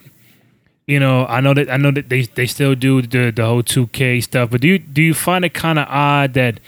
You 0.86 1.00
know, 1.00 1.26
I 1.26 1.42
know 1.42 1.54
that 1.54 1.70
I 1.70 1.76
know 1.76 1.92
that 1.92 2.08
they, 2.08 2.22
they 2.22 2.46
still 2.46 2.74
do 2.74 3.02
the 3.02 3.30
the 3.32 3.46
whole 3.46 3.62
2K 3.62 4.24
stuff, 4.24 4.52
but 4.52 4.62
do 4.62 4.70
you 4.70 4.80
do 4.80 5.02
you 5.02 5.14
find 5.14 5.44
it 5.44 5.54
kind 5.54 5.78
of 5.78 5.86
odd 5.90 6.34
that 6.36 6.62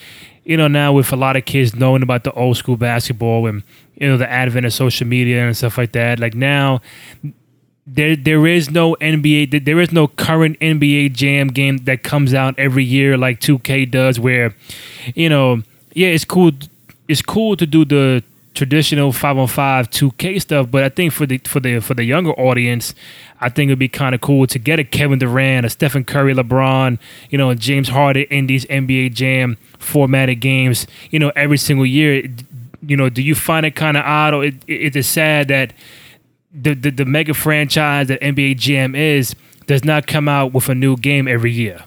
you 0.43 0.57
know 0.57 0.67
now 0.67 0.91
with 0.91 1.13
a 1.13 1.15
lot 1.15 1.37
of 1.37 1.45
kids 1.45 1.73
knowing 1.73 2.03
about 2.03 2.25
the 2.25 2.33
old 2.33 2.57
school 2.57 2.75
basketball 2.75 3.47
and 3.47 3.63
you 3.95 4.09
know 4.09 4.17
the 4.17 4.29
advent 4.29 4.65
of 4.65 4.73
social 4.73 5.07
media 5.07 5.45
and 5.45 5.55
stuff 5.55 5.77
like 5.77 5.93
that, 5.93 6.19
like 6.19 6.35
now 6.35 6.81
there 7.87 8.15
there 8.15 8.45
is 8.45 8.69
no 8.69 8.95
NBA 8.95 9.65
there 9.65 9.79
is 9.79 9.91
no 9.91 10.07
current 10.07 10.59
NBA 10.59 11.13
Jam 11.13 11.47
game 11.47 11.77
that 11.79 12.03
comes 12.03 12.33
out 12.33 12.57
every 12.57 12.83
year 12.83 13.17
like 13.17 13.39
2K 13.39 13.89
does 13.89 14.19
where 14.19 14.55
you 15.15 15.29
know 15.29 15.63
yeah 15.93 16.09
it's 16.09 16.25
cool 16.25 16.51
it's 17.07 17.21
cool 17.21 17.55
to 17.57 17.65
do 17.65 17.85
the 17.85 18.23
traditional 18.53 19.11
5 19.11 19.37
on 19.37 19.47
5 19.47 19.89
2K 19.89 20.41
stuff 20.41 20.69
but 20.69 20.83
I 20.83 20.89
think 20.89 21.13
for 21.13 21.25
the 21.25 21.39
for 21.39 21.59
the 21.59 21.79
for 21.79 21.93
the 21.93 22.03
younger 22.03 22.33
audience 22.33 22.93
I 23.41 23.49
think 23.49 23.69
it'd 23.69 23.79
be 23.79 23.87
kind 23.87 24.13
of 24.13 24.21
cool 24.21 24.47
to 24.47 24.59
get 24.59 24.79
a 24.79 24.83
Kevin 24.83 25.19
Durant, 25.19 25.65
a 25.65 25.69
Stephen 25.69 26.03
Curry, 26.03 26.33
LeBron, 26.33 26.99
you 27.29 27.37
know, 27.37 27.53
James 27.53 27.89
Harden 27.89 28.25
in 28.29 28.47
these 28.47 28.65
NBA 28.65 29.13
Jam 29.13 29.57
formatted 29.77 30.41
games, 30.41 30.87
you 31.09 31.19
know, 31.19 31.31
every 31.35 31.57
single 31.57 31.85
year. 31.85 32.27
You 32.81 32.97
know, 32.97 33.09
do 33.09 33.21
you 33.21 33.35
find 33.35 33.65
it 33.65 33.75
kind 33.75 33.97
of 33.97 34.03
odd 34.05 34.33
or 34.33 34.45
it, 34.45 34.55
it, 34.67 34.95
it's 34.95 35.07
sad 35.07 35.47
that 35.49 35.73
the, 36.51 36.73
the, 36.73 36.91
the 36.91 37.05
mega 37.05 37.33
franchise 37.33 38.07
that 38.07 38.21
NBA 38.21 38.57
Jam 38.57 38.95
is 38.95 39.35
does 39.67 39.83
not 39.85 40.07
come 40.07 40.27
out 40.27 40.53
with 40.53 40.69
a 40.69 40.75
new 40.75 40.97
game 40.97 41.27
every 41.27 41.51
year. 41.51 41.83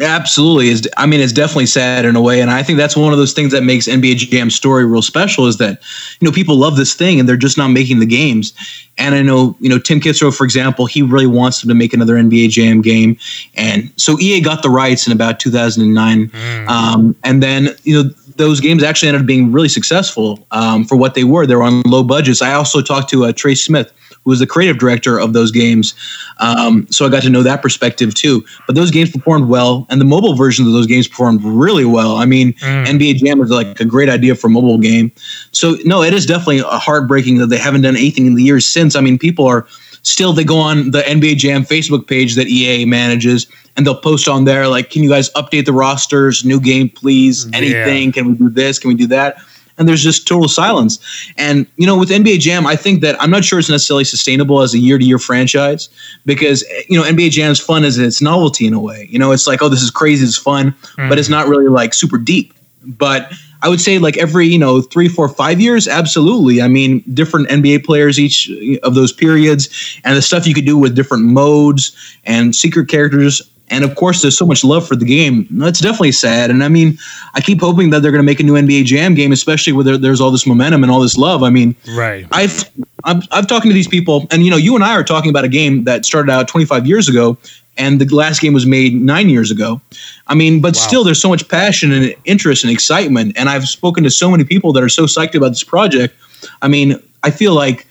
Absolutely. 0.00 0.68
Is 0.68 0.88
I 0.96 1.06
mean, 1.06 1.20
it's 1.20 1.32
definitely 1.32 1.66
sad 1.66 2.04
in 2.04 2.16
a 2.16 2.20
way, 2.20 2.40
and 2.40 2.50
I 2.50 2.64
think 2.64 2.78
that's 2.78 2.96
one 2.96 3.12
of 3.12 3.18
those 3.18 3.32
things 3.32 3.52
that 3.52 3.62
makes 3.62 3.86
NBA 3.86 4.16
Jam 4.16 4.50
story 4.50 4.84
real 4.84 5.02
special. 5.02 5.46
Is 5.46 5.58
that 5.58 5.80
you 6.18 6.26
know 6.26 6.32
people 6.32 6.56
love 6.56 6.76
this 6.76 6.94
thing 6.94 7.20
and 7.20 7.28
they're 7.28 7.36
just 7.36 7.56
not 7.56 7.68
making 7.68 8.00
the 8.00 8.06
games. 8.06 8.54
And 8.98 9.14
I 9.14 9.22
know 9.22 9.56
you 9.60 9.68
know 9.68 9.78
Tim 9.78 10.00
Kitzrow, 10.00 10.36
for 10.36 10.44
example, 10.44 10.86
he 10.86 11.02
really 11.02 11.28
wants 11.28 11.60
them 11.60 11.68
to 11.68 11.76
make 11.76 11.94
another 11.94 12.16
NBA 12.16 12.50
Jam 12.50 12.82
game, 12.82 13.16
and 13.54 13.92
so 13.96 14.18
EA 14.18 14.40
got 14.40 14.64
the 14.64 14.70
rights 14.70 15.06
in 15.06 15.12
about 15.12 15.38
2009, 15.38 16.28
mm. 16.28 16.68
um, 16.68 17.14
and 17.22 17.40
then 17.40 17.68
you 17.84 18.02
know 18.02 18.10
those 18.36 18.58
games 18.58 18.82
actually 18.82 19.08
ended 19.08 19.22
up 19.22 19.26
being 19.28 19.52
really 19.52 19.68
successful 19.68 20.44
um, 20.50 20.84
for 20.84 20.96
what 20.96 21.14
they 21.14 21.22
were. 21.22 21.46
They 21.46 21.54
were 21.54 21.62
on 21.62 21.82
low 21.82 22.02
budgets. 22.02 22.42
I 22.42 22.54
also 22.54 22.82
talked 22.82 23.10
to 23.10 23.26
uh, 23.26 23.32
Trey 23.32 23.54
Smith 23.54 23.92
who 24.24 24.30
was 24.30 24.38
the 24.38 24.46
creative 24.46 24.78
director 24.78 25.18
of 25.18 25.32
those 25.32 25.50
games. 25.50 25.94
Um, 26.38 26.86
so 26.90 27.06
I 27.06 27.10
got 27.10 27.22
to 27.22 27.30
know 27.30 27.42
that 27.42 27.62
perspective 27.62 28.14
too. 28.14 28.44
But 28.66 28.74
those 28.74 28.90
games 28.90 29.10
performed 29.10 29.48
well, 29.48 29.86
and 29.90 30.00
the 30.00 30.04
mobile 30.04 30.34
versions 30.34 30.66
of 30.66 30.74
those 30.74 30.86
games 30.86 31.06
performed 31.06 31.42
really 31.44 31.84
well. 31.84 32.16
I 32.16 32.24
mean, 32.24 32.54
mm. 32.54 32.86
NBA 32.86 33.16
Jam 33.16 33.40
is 33.40 33.50
like 33.50 33.78
a 33.80 33.84
great 33.84 34.08
idea 34.08 34.34
for 34.34 34.48
a 34.48 34.50
mobile 34.50 34.78
game. 34.78 35.12
So 35.52 35.76
no, 35.84 36.02
it 36.02 36.14
is 36.14 36.26
definitely 36.26 36.58
a 36.58 36.78
heartbreaking 36.78 37.38
that 37.38 37.46
they 37.46 37.58
haven't 37.58 37.82
done 37.82 37.96
anything 37.96 38.26
in 38.26 38.34
the 38.34 38.42
years 38.42 38.66
since. 38.66 38.96
I 38.96 39.00
mean, 39.00 39.18
people 39.18 39.46
are 39.46 39.66
still 40.02 40.32
they 40.32 40.44
go 40.44 40.58
on 40.58 40.90
the 40.90 41.00
NBA 41.00 41.36
Jam 41.36 41.64
Facebook 41.64 42.06
page 42.06 42.34
that 42.34 42.46
EA 42.46 42.84
manages 42.84 43.46
and 43.76 43.84
they'll 43.84 43.94
post 43.94 44.28
on 44.28 44.44
there 44.44 44.68
like, 44.68 44.90
"Can 44.90 45.02
you 45.02 45.08
guys 45.08 45.30
update 45.30 45.66
the 45.66 45.72
rosters? 45.72 46.44
New 46.44 46.60
game, 46.60 46.88
please? 46.88 47.46
Anything? 47.52 48.06
Yeah. 48.06 48.12
Can 48.12 48.28
we 48.28 48.34
do 48.34 48.48
this? 48.48 48.78
Can 48.78 48.88
we 48.88 48.94
do 48.94 49.06
that?" 49.08 49.36
And 49.78 49.88
there's 49.88 50.02
just 50.02 50.26
total 50.26 50.48
silence. 50.48 50.98
And 51.36 51.66
you 51.76 51.86
know, 51.86 51.98
with 51.98 52.10
NBA 52.10 52.40
Jam, 52.40 52.66
I 52.66 52.76
think 52.76 53.00
that 53.00 53.20
I'm 53.20 53.30
not 53.30 53.44
sure 53.44 53.58
it's 53.58 53.68
necessarily 53.68 54.04
sustainable 54.04 54.60
as 54.60 54.74
a 54.74 54.78
year 54.78 54.98
to 54.98 55.04
year 55.04 55.18
franchise 55.18 55.88
because 56.26 56.62
you 56.88 56.98
know 56.98 57.04
NBA 57.04 57.30
Jam 57.30 57.50
is 57.50 57.60
fun 57.60 57.84
as 57.84 57.98
its 57.98 58.20
novelty 58.22 58.66
in 58.66 58.74
a 58.74 58.80
way. 58.80 59.08
You 59.10 59.18
know, 59.18 59.32
it's 59.32 59.46
like 59.46 59.62
oh, 59.62 59.68
this 59.68 59.82
is 59.82 59.90
crazy, 59.90 60.24
it's 60.24 60.36
fun, 60.36 60.72
mm-hmm. 60.72 61.08
but 61.08 61.18
it's 61.18 61.28
not 61.28 61.48
really 61.48 61.68
like 61.68 61.94
super 61.94 62.18
deep. 62.18 62.54
But 62.86 63.32
I 63.62 63.68
would 63.68 63.80
say 63.80 63.98
like 63.98 64.16
every 64.18 64.46
you 64.46 64.58
know 64.58 64.82
three, 64.82 65.08
four, 65.08 65.28
five 65.28 65.60
years, 65.60 65.88
absolutely. 65.88 66.60
I 66.60 66.68
mean, 66.68 67.02
different 67.12 67.48
NBA 67.48 67.84
players 67.84 68.20
each 68.20 68.50
of 68.82 68.94
those 68.94 69.12
periods, 69.12 69.98
and 70.04 70.16
the 70.16 70.22
stuff 70.22 70.46
you 70.46 70.54
could 70.54 70.66
do 70.66 70.76
with 70.76 70.94
different 70.94 71.24
modes 71.24 71.96
and 72.24 72.54
secret 72.54 72.88
characters 72.88 73.42
and 73.70 73.82
of 73.82 73.94
course, 73.96 74.20
there's 74.20 74.36
so 74.36 74.44
much 74.44 74.62
love 74.62 74.86
for 74.86 74.94
the 74.94 75.06
game. 75.06 75.46
That's 75.50 75.80
definitely 75.80 76.12
sad. 76.12 76.50
And 76.50 76.62
I 76.62 76.68
mean, 76.68 76.98
I 77.34 77.40
keep 77.40 77.60
hoping 77.60 77.90
that 77.90 78.02
they're 78.02 78.12
going 78.12 78.22
to 78.22 78.26
make 78.26 78.40
a 78.40 78.42
new 78.42 78.54
NBA 78.54 78.84
Jam 78.84 79.14
game, 79.14 79.32
especially 79.32 79.72
where 79.72 79.96
there's 79.96 80.20
all 80.20 80.30
this 80.30 80.46
momentum 80.46 80.82
and 80.82 80.92
all 80.92 81.00
this 81.00 81.16
love. 81.16 81.42
I 81.42 81.50
mean, 81.50 81.74
right. 81.96 82.26
I've 82.30 82.70
I'm, 83.04 83.22
I'm 83.30 83.46
talking 83.46 83.70
to 83.70 83.74
these 83.74 83.88
people, 83.88 84.26
and 84.30 84.44
you 84.44 84.50
know, 84.50 84.56
you 84.56 84.74
and 84.74 84.84
I 84.84 84.94
are 84.94 85.04
talking 85.04 85.30
about 85.30 85.44
a 85.44 85.48
game 85.48 85.84
that 85.84 86.04
started 86.04 86.30
out 86.30 86.46
25 86.48 86.86
years 86.86 87.08
ago, 87.08 87.38
and 87.76 88.00
the 88.00 88.14
last 88.14 88.40
game 88.40 88.52
was 88.52 88.66
made 88.66 88.94
nine 88.94 89.28
years 89.28 89.50
ago. 89.50 89.80
I 90.26 90.34
mean, 90.34 90.60
but 90.60 90.74
wow. 90.74 90.80
still, 90.80 91.04
there's 91.04 91.20
so 91.20 91.28
much 91.28 91.48
passion 91.48 91.92
and 91.92 92.14
interest 92.24 92.64
and 92.64 92.72
excitement. 92.72 93.36
And 93.36 93.48
I've 93.48 93.66
spoken 93.68 94.04
to 94.04 94.10
so 94.10 94.30
many 94.30 94.44
people 94.44 94.72
that 94.74 94.82
are 94.82 94.88
so 94.88 95.04
psyched 95.04 95.34
about 95.34 95.50
this 95.50 95.64
project. 95.64 96.14
I 96.62 96.68
mean, 96.68 97.00
I 97.22 97.30
feel 97.30 97.54
like 97.54 97.86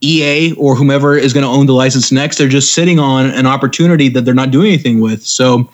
EA 0.00 0.52
or 0.54 0.74
whomever 0.76 1.16
is 1.16 1.32
going 1.32 1.44
to 1.44 1.50
own 1.50 1.66
the 1.66 1.72
license 1.72 2.12
next, 2.12 2.38
they're 2.38 2.48
just 2.48 2.72
sitting 2.72 2.98
on 2.98 3.26
an 3.30 3.46
opportunity 3.46 4.08
that 4.08 4.24
they're 4.24 4.34
not 4.34 4.50
doing 4.50 4.68
anything 4.68 5.00
with. 5.00 5.24
So, 5.26 5.70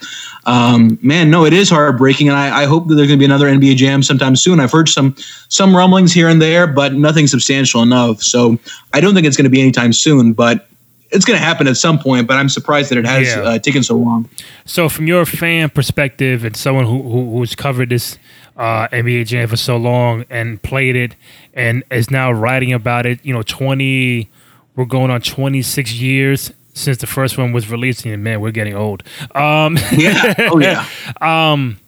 um, 0.46 0.98
man, 1.02 1.30
no, 1.30 1.44
it 1.44 1.52
is 1.52 1.68
heartbreaking, 1.68 2.28
and 2.28 2.36
I, 2.36 2.62
I 2.62 2.64
hope 2.64 2.88
that 2.88 2.94
there's 2.94 3.08
going 3.08 3.18
to 3.18 3.22
be 3.22 3.26
another 3.26 3.46
NBA 3.46 3.76
Jam 3.76 4.02
sometime 4.02 4.36
soon. 4.36 4.60
I've 4.60 4.72
heard 4.72 4.88
some 4.88 5.14
some 5.48 5.76
rumblings 5.76 6.12
here 6.12 6.28
and 6.28 6.40
there, 6.40 6.66
but 6.66 6.94
nothing 6.94 7.26
substantial 7.26 7.82
enough. 7.82 8.22
So, 8.22 8.58
I 8.92 9.00
don't 9.00 9.14
think 9.14 9.26
it's 9.26 9.36
going 9.36 9.44
to 9.44 9.50
be 9.50 9.60
anytime 9.60 9.92
soon, 9.92 10.32
but 10.32 10.68
it's 11.10 11.24
going 11.24 11.38
to 11.38 11.44
happen 11.44 11.66
at 11.66 11.76
some 11.76 11.98
point. 11.98 12.26
But 12.26 12.38
I'm 12.38 12.48
surprised 12.48 12.90
that 12.90 12.98
it 12.98 13.06
has 13.06 13.28
yeah. 13.28 13.42
uh, 13.42 13.58
taken 13.58 13.82
so 13.82 13.96
long. 13.96 14.28
So, 14.64 14.88
from 14.88 15.06
your 15.06 15.26
fan 15.26 15.70
perspective 15.70 16.44
and 16.44 16.56
someone 16.56 16.86
who, 16.86 17.02
who 17.02 17.38
who's 17.38 17.54
covered 17.54 17.90
this 17.90 18.18
uh, 18.57 18.88
NBA 18.88 19.26
Jam 19.26 19.48
for 19.48 19.57
so 19.57 19.76
long 19.76 20.24
and 20.30 20.62
played 20.62 20.96
it 20.96 21.16
and 21.52 21.82
is 21.90 22.11
now 22.11 22.30
writing 22.30 22.72
about 22.72 23.07
it. 23.07 23.24
You 23.24 23.34
know, 23.34 23.42
20, 23.42 24.28
we're 24.76 24.84
going 24.84 25.11
on 25.11 25.20
26 25.20 25.94
years 25.94 26.52
since 26.72 26.98
the 26.98 27.07
first 27.07 27.38
one 27.38 27.52
was 27.52 27.70
released. 27.70 28.05
And 28.05 28.22
man, 28.22 28.40
we're 28.40 28.50
getting 28.50 28.74
old. 28.74 29.02
Um, 29.34 29.78
yeah. 29.92 30.34
Oh, 30.50 30.59
yeah. 30.59 30.86
um, 31.52 31.78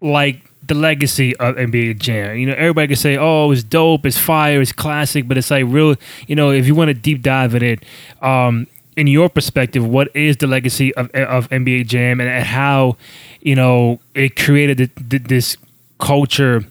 like 0.00 0.48
the 0.66 0.74
legacy 0.74 1.36
of 1.36 1.56
NBA 1.56 1.98
Jam. 1.98 2.36
You 2.36 2.46
know, 2.46 2.54
everybody 2.54 2.88
can 2.88 2.96
say, 2.96 3.16
"Oh, 3.16 3.50
it's 3.50 3.62
dope, 3.62 4.06
it's 4.06 4.18
fire, 4.18 4.60
it's 4.60 4.72
classic," 4.72 5.26
but 5.26 5.36
it's 5.36 5.50
like 5.50 5.64
real. 5.66 5.96
You 6.26 6.36
know, 6.36 6.50
if 6.50 6.66
you 6.66 6.74
want 6.74 6.88
to 6.88 6.94
deep 6.94 7.22
dive 7.22 7.54
in 7.54 7.62
it, 7.62 7.84
um, 8.22 8.66
in 8.96 9.06
your 9.06 9.28
perspective, 9.28 9.84
what 9.84 10.14
is 10.14 10.36
the 10.36 10.46
legacy 10.46 10.94
of 10.94 11.10
of 11.10 11.48
NBA 11.48 11.86
Jam 11.86 12.20
and, 12.20 12.28
and 12.28 12.44
how 12.44 12.96
you 13.40 13.54
know 13.54 13.98
it 14.14 14.36
created 14.36 14.90
this 14.96 15.56
culture 15.98 16.64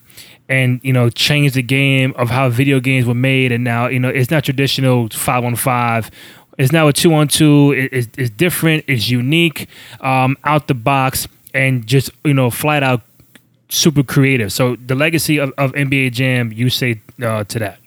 and 0.48 0.80
you 0.82 0.92
know 0.92 1.10
changed 1.10 1.54
the 1.54 1.62
game 1.62 2.14
of 2.16 2.30
how 2.30 2.48
video 2.48 2.80
games 2.80 3.06
were 3.06 3.14
made 3.14 3.52
and 3.52 3.64
now 3.64 3.86
you 3.86 3.98
know 3.98 4.08
it's 4.08 4.30
not 4.30 4.44
traditional 4.44 5.08
five 5.10 5.44
on 5.44 5.54
five 5.54 6.10
it's 6.58 6.72
now 6.72 6.88
a 6.88 6.92
two 6.92 7.12
on 7.14 7.28
two 7.28 7.72
it's, 7.92 8.08
it's 8.16 8.30
different 8.30 8.84
it's 8.86 9.08
unique 9.08 9.68
um, 10.00 10.36
out 10.44 10.66
the 10.66 10.74
box 10.74 11.28
and 11.54 11.86
just 11.86 12.10
you 12.24 12.34
know 12.34 12.50
flat 12.50 12.82
out 12.82 13.02
super 13.68 14.02
creative 14.02 14.52
so 14.52 14.76
the 14.76 14.94
legacy 14.94 15.38
of, 15.38 15.52
of 15.58 15.72
nba 15.72 16.10
jam 16.10 16.50
you 16.52 16.70
say 16.70 17.00
uh, 17.22 17.44
to 17.44 17.58
that 17.58 17.78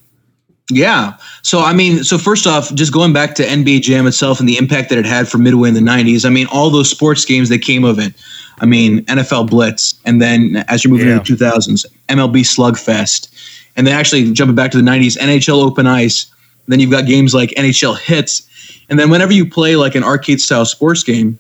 yeah. 0.71 1.17
So 1.41 1.59
I 1.59 1.73
mean, 1.73 2.03
so 2.03 2.17
first 2.17 2.47
off, 2.47 2.73
just 2.73 2.93
going 2.93 3.13
back 3.13 3.35
to 3.35 3.43
NBA 3.43 3.81
Jam 3.81 4.07
itself 4.07 4.39
and 4.39 4.47
the 4.47 4.57
impact 4.57 4.89
that 4.89 4.97
it 4.97 5.05
had 5.05 5.27
for 5.27 5.37
Midway 5.37 5.69
in 5.69 5.75
the 5.75 5.81
'90s. 5.81 6.25
I 6.25 6.29
mean, 6.29 6.47
all 6.51 6.69
those 6.69 6.89
sports 6.89 7.25
games 7.25 7.49
that 7.49 7.59
came 7.59 7.83
of 7.83 7.99
it. 7.99 8.13
I 8.61 8.65
mean, 8.65 9.03
NFL 9.05 9.49
Blitz, 9.49 9.95
and 10.05 10.21
then 10.21 10.63
as 10.67 10.83
you're 10.83 10.91
moving 10.91 11.07
yeah. 11.07 11.17
into 11.17 11.35
the 11.35 11.45
2000s, 11.45 11.85
MLB 12.09 12.41
Slugfest, 12.41 13.27
and 13.75 13.85
then 13.85 13.97
actually 13.97 14.31
jumping 14.31 14.55
back 14.55 14.71
to 14.71 14.77
the 14.77 14.83
90s, 14.83 15.17
NHL 15.17 15.63
Open 15.63 15.87
Ice. 15.87 16.27
Then 16.67 16.79
you've 16.79 16.91
got 16.91 17.05
games 17.05 17.33
like 17.33 17.49
NHL 17.51 17.97
Hitz, 17.97 18.47
and 18.89 18.99
then 18.99 19.09
whenever 19.09 19.33
you 19.33 19.49
play 19.49 19.75
like 19.75 19.95
an 19.95 20.03
arcade 20.03 20.39
style 20.39 20.65
sports 20.65 21.03
game, 21.03 21.39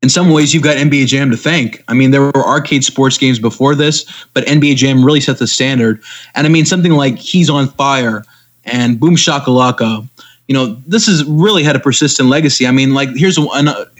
in 0.00 0.08
some 0.08 0.30
ways 0.30 0.54
you've 0.54 0.62
got 0.62 0.76
NBA 0.76 1.06
Jam 1.06 1.30
to 1.32 1.36
thank. 1.36 1.82
I 1.88 1.94
mean, 1.94 2.12
there 2.12 2.22
were 2.22 2.46
arcade 2.46 2.84
sports 2.84 3.18
games 3.18 3.38
before 3.38 3.74
this, 3.74 4.06
but 4.34 4.44
NBA 4.46 4.76
Jam 4.76 5.04
really 5.04 5.20
set 5.20 5.38
the 5.38 5.46
standard. 5.46 6.00
And 6.34 6.46
I 6.46 6.50
mean, 6.50 6.64
something 6.64 6.92
like 6.92 7.18
He's 7.18 7.50
on 7.50 7.68
Fire 7.68 8.24
and 8.64 9.00
Boom 9.00 9.16
Shakalaka 9.16 10.08
you 10.48 10.54
know, 10.54 10.76
this 10.86 11.06
has 11.06 11.24
really 11.24 11.64
had 11.64 11.74
a 11.74 11.80
persistent 11.80 12.28
legacy. 12.28 12.66
I 12.66 12.70
mean, 12.70 12.94
like 12.94 13.10
here's 13.16 13.36
a, 13.36 13.42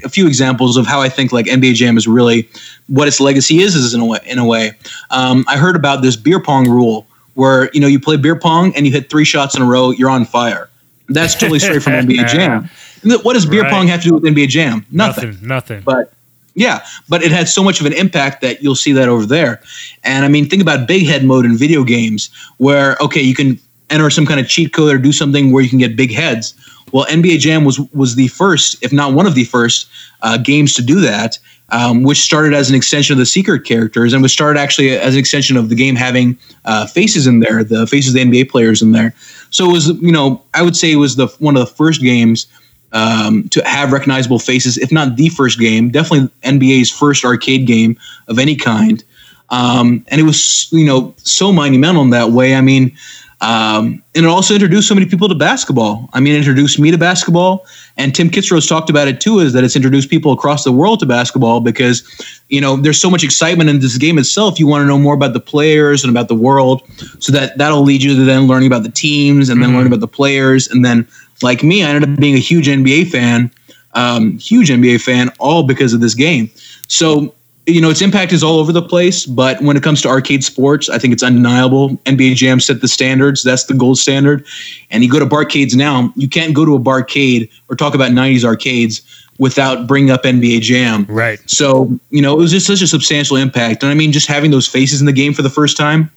a, 0.05 0.09
few 0.09 0.27
examples 0.27 0.77
of 0.77 0.87
how 0.87 1.01
I 1.01 1.09
think 1.09 1.33
like 1.33 1.47
NBA 1.47 1.75
Jam 1.75 1.97
is 1.97 2.07
really 2.07 2.49
what 2.87 3.09
its 3.09 3.19
legacy 3.19 3.59
is, 3.59 3.75
is 3.75 3.95
in 3.95 4.01
a 4.01 4.07
way. 4.07 4.21
In 4.27 4.39
a 4.39 4.45
way, 4.45 4.73
um, 5.11 5.45
I 5.49 5.57
heard 5.57 5.75
about 5.75 6.03
this 6.03 6.15
beer 6.17 6.41
pong 6.41 6.69
rule 6.69 7.07
where 7.35 7.71
you 7.73 7.81
know 7.81 7.89
you 7.89 7.99
play 7.99 8.17
beer 8.17 8.39
pong 8.39 8.75
and 8.77 8.87
you 8.87 8.93
hit 8.93 9.11
three 9.11 9.25
shots 9.25 9.57
in 9.57 9.63
a 9.63 9.67
row, 9.67 9.91
you're 9.91 10.11
on 10.11 10.25
fire. 10.25 10.69
That's 11.09 11.35
totally 11.35 11.59
straight 11.59 11.83
from 11.83 11.93
NBA 12.07 12.29
Jam. 12.29 12.71
What 13.03 13.35
does 13.35 13.47
beer 13.47 13.63
right. 13.63 13.71
pong 13.71 13.89
have 13.89 14.03
to 14.03 14.09
do 14.09 14.15
with 14.15 14.23
NBA 14.23 14.49
Jam? 14.49 14.87
Nothing. 14.91 15.31
Nothing. 15.31 15.49
Nothing. 15.49 15.81
But 15.83 16.13
yeah, 16.55 16.87
but 17.09 17.23
it 17.23 17.33
had 17.33 17.49
so 17.49 17.63
much 17.63 17.81
of 17.81 17.87
an 17.87 17.93
impact 17.93 18.41
that 18.41 18.63
you'll 18.63 18.77
see 18.77 18.93
that 18.93 19.09
over 19.09 19.27
there. 19.27 19.61
And 20.05 20.25
I 20.25 20.29
mean, 20.29 20.49
think 20.49 20.63
about 20.63 20.89
big 20.89 21.07
head 21.07 21.25
mode 21.25 21.45
in 21.45 21.57
video 21.57 21.85
games, 21.85 22.31
where 22.57 22.97
okay, 23.01 23.21
you 23.21 23.35
can 23.35 23.59
enter 23.91 24.11
some 24.11 24.27
kind 24.27 24.41
of 24.41 24.49
cheat 24.49 24.73
code 24.73 24.95
or 24.95 24.99
do 24.99 25.13
something 25.13 25.53
where 25.53 25.63
you 25.63 25.69
can 25.69 25.79
get 25.79 25.97
big 25.97 26.13
heads. 26.13 26.55
Well, 26.93 27.05
NBA 27.07 27.41
Jam 27.41 27.65
was 27.65 27.81
was 27.93 28.15
the 28.15 28.29
first, 28.29 28.83
if 28.83 28.93
not 28.93 29.13
one 29.13 29.27
of 29.27 29.35
the 29.35 29.45
first, 29.45 29.89
uh, 30.23 30.39
games 30.39 30.75
to 30.75 30.83
do 30.83 31.01
that, 31.01 31.39
um, 31.71 32.05
which 32.05 32.19
started 32.19 32.55
as 32.55 32.71
an 32.71 32.77
extension 32.77 33.15
of 33.15 33.19
the 33.19 33.27
secret 33.27 33.65
characters 33.65 34.13
and 34.13 34.23
was 34.23 34.33
started 34.33 34.59
actually 34.59 34.97
as 34.97 35.15
an 35.15 35.19
extension 35.19 35.57
of 35.57 35.69
the 35.69 35.75
game 35.75 35.97
having 35.97 36.39
uh, 36.65 36.87
faces 36.87 37.27
in 37.27 37.41
there, 37.41 37.65
the 37.65 37.87
faces 37.87 38.15
of 38.15 38.15
the 38.15 38.25
NBA 38.25 38.51
players 38.51 38.83
in 38.83 38.93
there. 38.93 39.15
So 39.51 39.69
it 39.69 39.73
was, 39.73 39.89
you 39.89 40.13
know, 40.13 40.43
I 40.55 40.63
would 40.63 40.77
say 40.77 40.93
it 40.93 40.97
was 40.97 41.17
the 41.17 41.27
one 41.39 41.57
of 41.57 41.61
the 41.61 41.75
first 41.75 42.01
games 42.01 42.47
um, 42.93 43.49
to 43.51 43.67
have 43.67 43.93
recognizable 43.93 44.39
faces, 44.39 44.79
if 44.79 44.93
not 44.93 45.17
the 45.17 45.29
first 45.29 45.59
game, 45.59 45.91
definitely 45.91 46.31
NBA's 46.43 46.91
first 46.91 47.25
arcade 47.25 47.67
game 47.67 47.99
of 48.29 48.39
any 48.39 48.57
kind. 48.57 49.03
Um, 49.51 50.05
and 50.09 50.21
it 50.21 50.25
was, 50.25 50.69
you 50.73 50.87
know, 50.87 51.15
so 51.19 51.53
monumental 51.53 52.03
in 52.03 52.11
that 52.11 52.31
way. 52.31 52.55
I 52.55 52.61
mean, 52.61 52.97
um, 53.43 54.03
and 54.15 54.25
it 54.25 54.29
also 54.29 54.55
introduced 54.55 54.89
so 54.89 54.95
many 54.95 55.07
people 55.07 55.29
to 55.29 55.35
basketball. 55.35 56.09
I 56.15 56.21
mean, 56.21 56.35
it 56.35 56.39
introduced 56.39 56.79
me 56.79 56.91
to 56.91 56.97
basketball, 56.97 57.67
and 57.99 58.15
Tim 58.15 58.31
Kitzrow's 58.31 58.67
talked 58.67 58.89
about 58.89 59.09
it 59.09 59.21
too. 59.21 59.41
Is 59.41 59.53
that 59.53 59.63
it's 59.63 59.77
introduced 59.77 60.09
people 60.09 60.33
across 60.33 60.65
the 60.65 60.73
world 60.73 61.01
to 61.01 61.07
basketball 61.07 61.61
because, 61.61 62.03
you 62.49 62.63
know, 62.63 62.77
there's 62.77 63.01
so 63.01 63.11
much 63.11 63.23
excitement 63.23 63.69
in 63.69 63.81
this 63.81 63.99
game 63.99 64.19
itself. 64.19 64.59
You 64.59 64.67
want 64.67 64.83
to 64.83 64.87
know 64.87 64.99
more 64.99 65.15
about 65.15 65.35
the 65.35 65.41
players 65.41 66.03
and 66.03 66.11
about 66.11 66.29
the 66.29 66.35
world, 66.35 66.83
so 67.19 67.31
that 67.33 67.59
that'll 67.59 67.83
lead 67.83 68.03
you 68.03 68.17
to 68.17 68.25
then 68.25 68.47
learning 68.47 68.69
about 68.69 68.85
the 68.85 68.91
teams 68.91 69.51
and 69.51 69.61
then 69.61 69.69
mm-hmm. 69.69 69.77
learning 69.77 69.93
about 69.93 70.01
the 70.01 70.09
players. 70.09 70.69
And 70.69 70.83
then, 70.83 71.07
like 71.43 71.63
me, 71.63 71.85
I 71.85 71.91
ended 71.91 72.11
up 72.11 72.19
being 72.19 72.37
a 72.37 72.39
huge 72.39 72.69
NBA 72.69 73.11
fan, 73.11 73.51
um, 73.93 74.39
huge 74.39 74.71
NBA 74.71 75.03
fan, 75.03 75.31
all 75.39 75.63
because 75.63 75.93
of 75.93 76.01
this 76.01 76.15
game. 76.15 76.51
So 76.89 77.35
you 77.67 77.81
know, 77.81 77.91
its 77.91 78.01
impact 78.01 78.33
is 78.33 78.45
all 78.45 78.59
over 78.59 78.73
the 78.73 78.83
place, 78.83 79.27
but 79.27 79.61
when 79.61 79.77
it 79.77 79.83
comes 79.83 80.01
to 80.03 80.09
arcade 80.09 80.45
sports, 80.45 80.89
I 80.89 80.99
think 80.99 81.13
it's 81.13 81.23
undeniable. 81.23 81.91
NBA 82.05 82.37
Jam 82.37 82.61
set 82.61 82.81
the 82.81 82.89
standards. 82.89 83.43
That's 83.43 83.65
the 83.65 83.75
gold 83.75 83.99
standard. 83.99 84.47
And 84.91 85.03
you 85.03 85.11
go 85.11 85.19
to 85.19 85.27
barcades 85.27 85.75
now, 85.75 86.13
you 86.15 86.29
can't 86.29 86.55
go 86.55 86.65
to 86.65 86.77
a 86.77 86.79
barcade 86.79 87.51
or 87.69 87.75
talk 87.75 87.95
about 87.95 88.13
90s 88.13 88.45
arcades 88.45 89.03
without 89.39 89.87
bringing 89.87 90.11
up 90.11 90.23
NBA 90.23 90.61
Jam. 90.61 91.07
Right. 91.09 91.39
So, 91.51 91.99
you 92.11 92.23
know, 92.23 92.35
it 92.35 92.39
was 92.39 92.53
just 92.53 92.67
such 92.67 92.83
a 92.83 92.87
substantial 92.87 93.37
impact. 93.37 93.83
And 93.83 93.91
I 93.91 93.95
mean, 93.95 94.13
just 94.13 94.29
having 94.29 94.53
those 94.53 94.69
faces 94.69 95.01
in 95.01 95.07
the 95.07 95.13
game 95.13 95.35
for 95.35 95.43
the 95.43 95.51
first 95.51 95.77
time, 95.77 96.11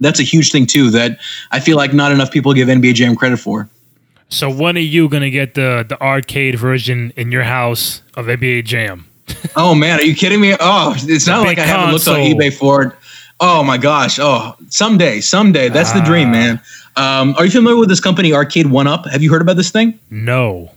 that's 0.00 0.20
a 0.20 0.22
huge 0.22 0.52
thing 0.52 0.66
too 0.66 0.90
that 0.90 1.18
I 1.50 1.58
feel 1.58 1.76
like 1.76 1.92
not 1.92 2.12
enough 2.12 2.30
people 2.30 2.54
give 2.54 2.68
NBA 2.68 2.94
Jam 2.94 3.16
credit 3.16 3.38
for. 3.38 3.68
So 4.28 4.50
when 4.50 4.76
are 4.76 4.80
you 4.80 5.08
gonna 5.08 5.30
get 5.30 5.54
the 5.54 5.86
the 5.88 6.00
arcade 6.02 6.58
version 6.58 7.12
in 7.16 7.30
your 7.30 7.44
house 7.44 8.02
of 8.14 8.26
NBA 8.26 8.64
Jam? 8.64 9.06
Oh 9.56 9.74
man, 9.74 10.00
are 10.00 10.02
you 10.02 10.14
kidding 10.14 10.40
me? 10.40 10.56
Oh, 10.58 10.94
it's 10.96 11.26
not 11.26 11.46
like 11.46 11.58
I 11.58 11.66
haven't 11.66 11.92
looked 11.92 12.08
on 12.08 12.16
eBay 12.16 12.52
for 12.52 12.82
it. 12.82 12.92
Oh 13.38 13.62
my 13.62 13.76
gosh. 13.76 14.18
Oh, 14.18 14.56
someday, 14.68 15.20
someday. 15.20 15.68
That's 15.68 15.92
the 15.92 16.00
dream, 16.00 16.30
man. 16.30 16.60
Um, 16.96 17.34
are 17.36 17.44
you 17.44 17.50
familiar 17.50 17.78
with 17.78 17.90
this 17.90 18.00
company, 18.00 18.32
Arcade 18.32 18.68
One 18.68 18.86
Up? 18.86 19.06
Have 19.06 19.22
you 19.22 19.30
heard 19.30 19.42
about 19.42 19.56
this 19.56 19.70
thing? 19.70 19.98
No. 20.10 20.70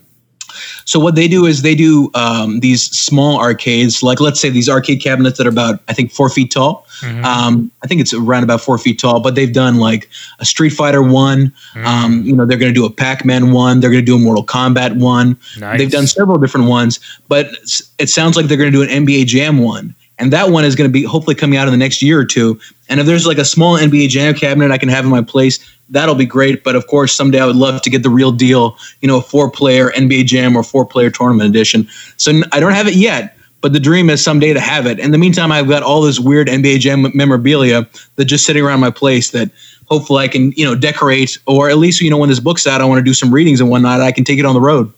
So 0.89 0.99
what 0.99 1.13
they 1.13 1.27
do 1.27 1.45
is 1.45 1.61
they 1.61 1.75
do 1.75 2.09
um, 2.15 2.61
these 2.61 2.85
small 2.85 3.39
arcades, 3.39 4.01
like 4.01 4.19
let's 4.19 4.39
say 4.39 4.49
these 4.49 4.67
arcade 4.67 5.03
cabinets 5.03 5.37
that 5.37 5.45
are 5.45 5.51
about 5.51 5.81
I 5.87 5.93
think 5.93 6.11
four 6.11 6.29
feet 6.29 6.49
tall. 6.49 6.87
Mm-hmm. 7.01 7.23
Um, 7.23 7.71
I 7.83 7.87
think 7.87 8.01
it's 8.01 8.11
around 8.11 8.43
about 8.43 8.59
four 8.59 8.79
feet 8.79 8.97
tall, 8.97 9.19
but 9.19 9.35
they've 9.35 9.53
done 9.53 9.77
like 9.77 10.09
a 10.39 10.45
Street 10.45 10.71
Fighter 10.71 11.03
one. 11.03 11.53
Mm-hmm. 11.73 11.85
Um, 11.85 12.23
you 12.23 12.35
know, 12.35 12.43
they're 12.43 12.57
going 12.57 12.73
to 12.73 12.79
do 12.79 12.87
a 12.87 12.89
Pac 12.89 13.23
Man 13.23 13.51
one. 13.51 13.81
They're 13.81 13.91
going 13.91 14.01
to 14.01 14.05
do 14.05 14.15
a 14.15 14.19
Mortal 14.19 14.43
Kombat 14.43 14.99
one. 14.99 15.37
Nice. 15.59 15.77
They've 15.77 15.91
done 15.91 16.07
several 16.07 16.39
different 16.39 16.65
ones, 16.65 16.99
but 17.27 17.51
it 17.99 18.09
sounds 18.09 18.35
like 18.35 18.47
they're 18.47 18.57
going 18.57 18.71
to 18.71 18.75
do 18.75 18.81
an 18.81 19.05
NBA 19.05 19.27
Jam 19.27 19.59
one 19.59 19.93
and 20.19 20.33
that 20.33 20.49
one 20.49 20.65
is 20.65 20.75
going 20.75 20.89
to 20.89 20.91
be 20.91 21.03
hopefully 21.03 21.35
coming 21.35 21.57
out 21.57 21.67
in 21.67 21.71
the 21.71 21.77
next 21.77 22.01
year 22.01 22.19
or 22.19 22.25
two. 22.25 22.59
And 22.89 22.99
if 22.99 23.05
there's 23.05 23.25
like 23.25 23.37
a 23.37 23.45
small 23.45 23.77
NBA 23.77 24.09
Jam 24.09 24.33
cabinet 24.33 24.71
I 24.71 24.77
can 24.77 24.89
have 24.89 25.05
in 25.05 25.09
my 25.09 25.21
place, 25.21 25.59
that'll 25.89 26.15
be 26.15 26.25
great. 26.25 26.63
But 26.63 26.75
of 26.75 26.87
course, 26.87 27.15
someday 27.15 27.39
I 27.39 27.45
would 27.45 27.55
love 27.55 27.81
to 27.81 27.89
get 27.89 28.03
the 28.03 28.09
real 28.09 28.31
deal, 28.31 28.77
you 29.01 29.07
know, 29.07 29.17
a 29.17 29.21
four 29.21 29.49
player 29.49 29.91
NBA 29.91 30.25
Jam 30.25 30.55
or 30.55 30.63
four 30.63 30.85
player 30.85 31.09
tournament 31.09 31.49
edition. 31.49 31.87
So 32.17 32.41
I 32.51 32.59
don't 32.59 32.73
have 32.73 32.87
it 32.87 32.95
yet, 32.95 33.37
but 33.61 33.73
the 33.73 33.79
dream 33.79 34.09
is 34.09 34.23
someday 34.23 34.53
to 34.53 34.59
have 34.59 34.85
it. 34.85 34.99
In 34.99 35.11
the 35.11 35.17
meantime, 35.17 35.51
I've 35.51 35.69
got 35.69 35.83
all 35.83 36.01
this 36.01 36.19
weird 36.19 36.47
NBA 36.47 36.79
Jam 36.79 37.05
memorabilia 37.15 37.87
that 38.17 38.25
just 38.25 38.45
sitting 38.45 38.63
around 38.63 38.81
my 38.81 38.91
place 38.91 39.31
that 39.31 39.49
hopefully 39.85 40.23
I 40.23 40.27
can, 40.27 40.51
you 40.51 40.65
know, 40.65 40.75
decorate 40.75 41.37
or 41.47 41.69
at 41.69 41.77
least, 41.77 42.01
you 42.01 42.09
know, 42.09 42.17
when 42.17 42.29
this 42.29 42.39
book's 42.39 42.67
out, 42.67 42.81
I 42.81 42.85
want 42.85 42.99
to 42.99 43.03
do 43.03 43.13
some 43.13 43.33
readings 43.33 43.61
and 43.61 43.69
whatnot. 43.69 44.01
I 44.01 44.11
can 44.11 44.23
take 44.23 44.37
it 44.37 44.45
on 44.45 44.53
the 44.53 44.61
road. 44.61 44.93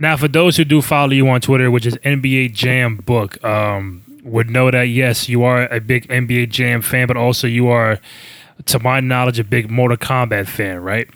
Now, 0.00 0.16
for 0.16 0.28
those 0.28 0.56
who 0.56 0.64
do 0.64 0.80
follow 0.80 1.10
you 1.10 1.28
on 1.28 1.40
Twitter, 1.40 1.72
which 1.72 1.84
is 1.84 1.96
NBA 1.96 2.54
Jam 2.54 2.96
Book, 2.98 3.42
um, 3.44 4.04
would 4.28 4.50
know 4.50 4.70
that 4.70 4.84
yes, 4.84 5.28
you 5.28 5.44
are 5.44 5.66
a 5.72 5.80
big 5.80 6.08
NBA 6.08 6.50
Jam 6.50 6.82
fan, 6.82 7.06
but 7.06 7.16
also 7.16 7.46
you 7.46 7.68
are, 7.68 7.98
to 8.66 8.78
my 8.78 9.00
knowledge, 9.00 9.38
a 9.38 9.44
big 9.44 9.70
Mortal 9.70 9.96
Kombat 9.96 10.46
fan, 10.46 10.80
right? 10.80 11.08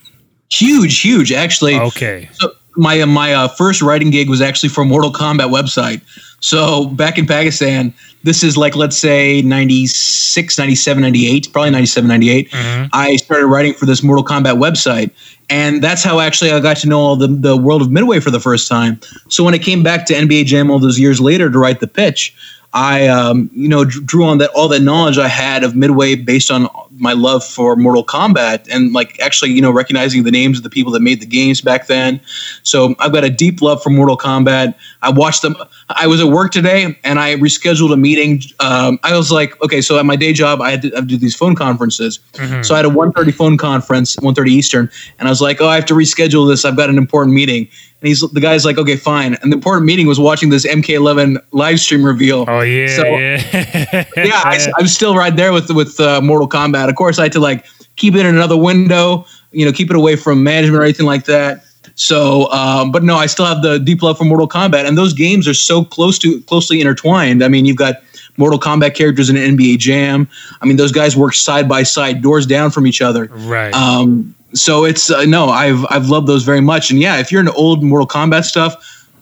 Huge, 0.50 1.00
huge, 1.00 1.32
actually. 1.32 1.76
Okay. 1.76 2.28
So 2.32 2.52
my 2.76 3.00
uh, 3.00 3.06
my 3.06 3.32
uh, 3.34 3.48
first 3.48 3.82
writing 3.82 4.10
gig 4.10 4.28
was 4.28 4.40
actually 4.40 4.68
for 4.68 4.84
Mortal 4.84 5.12
Kombat 5.12 5.50
website. 5.50 6.02
So 6.40 6.86
back 6.86 7.18
in 7.18 7.26
Pakistan, 7.26 7.94
this 8.24 8.42
is 8.42 8.56
like 8.56 8.74
let's 8.74 8.96
say 8.96 9.42
96, 9.42 10.58
97, 10.58 11.02
98, 11.02 11.52
probably 11.52 11.70
97, 11.70 12.08
98. 12.08 12.50
Mm-hmm. 12.50 12.86
I 12.92 13.16
started 13.16 13.46
writing 13.46 13.74
for 13.74 13.86
this 13.86 14.02
Mortal 14.02 14.24
Kombat 14.24 14.58
website, 14.58 15.10
and 15.50 15.82
that's 15.82 16.02
how 16.02 16.20
actually 16.20 16.50
I 16.50 16.60
got 16.60 16.78
to 16.78 16.88
know 16.88 16.98
all 16.98 17.16
the 17.16 17.28
the 17.28 17.56
world 17.56 17.82
of 17.82 17.90
Midway 17.90 18.20
for 18.20 18.30
the 18.30 18.40
first 18.40 18.68
time. 18.68 19.00
So 19.28 19.44
when 19.44 19.54
I 19.54 19.58
came 19.58 19.82
back 19.82 20.06
to 20.06 20.14
NBA 20.14 20.46
Jam 20.46 20.70
all 20.70 20.78
those 20.78 20.98
years 20.98 21.20
later 21.20 21.50
to 21.50 21.58
write 21.58 21.80
the 21.80 21.86
pitch, 21.86 22.34
I, 22.74 23.06
um, 23.08 23.50
you 23.52 23.68
know, 23.68 23.84
drew 23.84 24.24
on 24.24 24.38
that 24.38 24.50
all 24.50 24.68
that 24.68 24.80
knowledge 24.80 25.18
I 25.18 25.28
had 25.28 25.62
of 25.62 25.76
Midway 25.76 26.14
based 26.14 26.50
on 26.50 26.68
my 26.98 27.12
love 27.12 27.44
for 27.44 27.76
Mortal 27.76 28.04
Kombat 28.04 28.66
and 28.70 28.92
like 28.92 29.18
actually, 29.20 29.50
you 29.50 29.60
know, 29.60 29.70
recognizing 29.70 30.22
the 30.22 30.30
names 30.30 30.58
of 30.58 30.64
the 30.64 30.70
people 30.70 30.92
that 30.92 31.00
made 31.00 31.20
the 31.20 31.26
games 31.26 31.60
back 31.60 31.86
then. 31.86 32.20
So 32.62 32.94
I've 32.98 33.12
got 33.12 33.24
a 33.24 33.30
deep 33.30 33.60
love 33.60 33.82
for 33.82 33.90
Mortal 33.90 34.16
Kombat. 34.16 34.74
I 35.02 35.10
watched 35.10 35.42
them. 35.42 35.56
I 35.90 36.06
was 36.06 36.20
at 36.20 36.28
work 36.28 36.52
today 36.52 36.96
and 37.04 37.18
I 37.18 37.34
rescheduled 37.36 37.92
a 37.92 37.96
meeting. 37.96 38.40
Um, 38.60 38.98
I 39.02 39.16
was 39.16 39.30
like, 39.30 39.60
okay, 39.62 39.80
so 39.82 39.98
at 39.98 40.06
my 40.06 40.16
day 40.16 40.32
job, 40.32 40.62
I 40.62 40.70
had 40.70 40.82
to, 40.82 40.96
I 40.96 41.00
do 41.00 41.18
these 41.18 41.36
phone 41.36 41.54
conferences. 41.54 42.20
Mm-hmm. 42.32 42.62
So 42.62 42.74
I 42.74 42.78
had 42.78 42.86
a 42.86 42.90
1.30 42.90 43.34
phone 43.34 43.58
conference, 43.58 44.16
1.30 44.16 44.48
Eastern, 44.48 44.90
and 45.18 45.28
I 45.28 45.30
was 45.30 45.42
like, 45.42 45.60
oh, 45.60 45.68
I 45.68 45.74
have 45.74 45.86
to 45.86 45.94
reschedule 45.94 46.48
this. 46.48 46.64
I've 46.64 46.76
got 46.76 46.88
an 46.88 46.98
important 46.98 47.34
meeting. 47.34 47.68
And 48.02 48.08
he's 48.08 48.20
the 48.20 48.40
guy's 48.40 48.64
like, 48.64 48.78
okay, 48.78 48.96
fine. 48.96 49.34
And 49.42 49.52
the 49.52 49.56
important 49.56 49.86
meeting 49.86 50.08
was 50.08 50.18
watching 50.18 50.50
this 50.50 50.66
MK11 50.66 51.40
live 51.52 51.78
stream 51.78 52.04
reveal. 52.04 52.44
Oh 52.48 52.60
yeah, 52.60 52.96
so, 52.96 53.04
yeah. 53.04 54.04
yeah, 54.16 54.42
I, 54.44 54.72
am 54.80 54.88
still 54.88 55.14
right 55.14 55.34
there 55.36 55.52
with 55.52 55.70
with 55.70 56.00
uh, 56.00 56.20
Mortal 56.20 56.48
Kombat. 56.48 56.88
Of 56.88 56.96
course, 56.96 57.20
I 57.20 57.24
had 57.24 57.32
to 57.32 57.40
like 57.40 57.64
keep 57.94 58.16
it 58.16 58.26
in 58.26 58.34
another 58.34 58.56
window, 58.56 59.24
you 59.52 59.64
know, 59.64 59.70
keep 59.70 59.88
it 59.88 59.94
away 59.94 60.16
from 60.16 60.42
management 60.42 60.80
or 60.80 60.82
anything 60.82 61.06
like 61.06 61.26
that. 61.26 61.64
So, 61.94 62.50
um, 62.50 62.90
but 62.90 63.04
no, 63.04 63.14
I 63.16 63.26
still 63.26 63.46
have 63.46 63.62
the 63.62 63.78
deep 63.78 64.02
love 64.02 64.18
for 64.18 64.24
Mortal 64.24 64.48
Kombat, 64.48 64.84
and 64.84 64.98
those 64.98 65.12
games 65.12 65.46
are 65.46 65.54
so 65.54 65.84
close 65.84 66.18
to 66.20 66.40
closely 66.42 66.80
intertwined. 66.80 67.44
I 67.44 67.48
mean, 67.48 67.66
you've 67.66 67.76
got 67.76 68.02
Mortal 68.36 68.58
Kombat 68.58 68.96
characters 68.96 69.30
in 69.30 69.36
NBA 69.36 69.78
Jam. 69.78 70.28
I 70.60 70.66
mean, 70.66 70.76
those 70.76 70.90
guys 70.90 71.16
work 71.16 71.34
side 71.34 71.68
by 71.68 71.84
side, 71.84 72.20
doors 72.20 72.46
down 72.46 72.72
from 72.72 72.88
each 72.88 73.00
other. 73.00 73.26
Right. 73.26 73.72
Um, 73.72 74.34
so 74.54 74.84
it's 74.84 75.10
uh, 75.10 75.24
no, 75.24 75.48
I've 75.48 75.84
I've 75.90 76.08
loved 76.08 76.26
those 76.26 76.44
very 76.44 76.60
much. 76.60 76.90
And 76.90 77.00
yeah, 77.00 77.18
if 77.18 77.30
you're 77.30 77.40
into 77.40 77.52
old 77.54 77.82
Mortal 77.82 78.06
Kombat 78.06 78.44
stuff, 78.44 78.76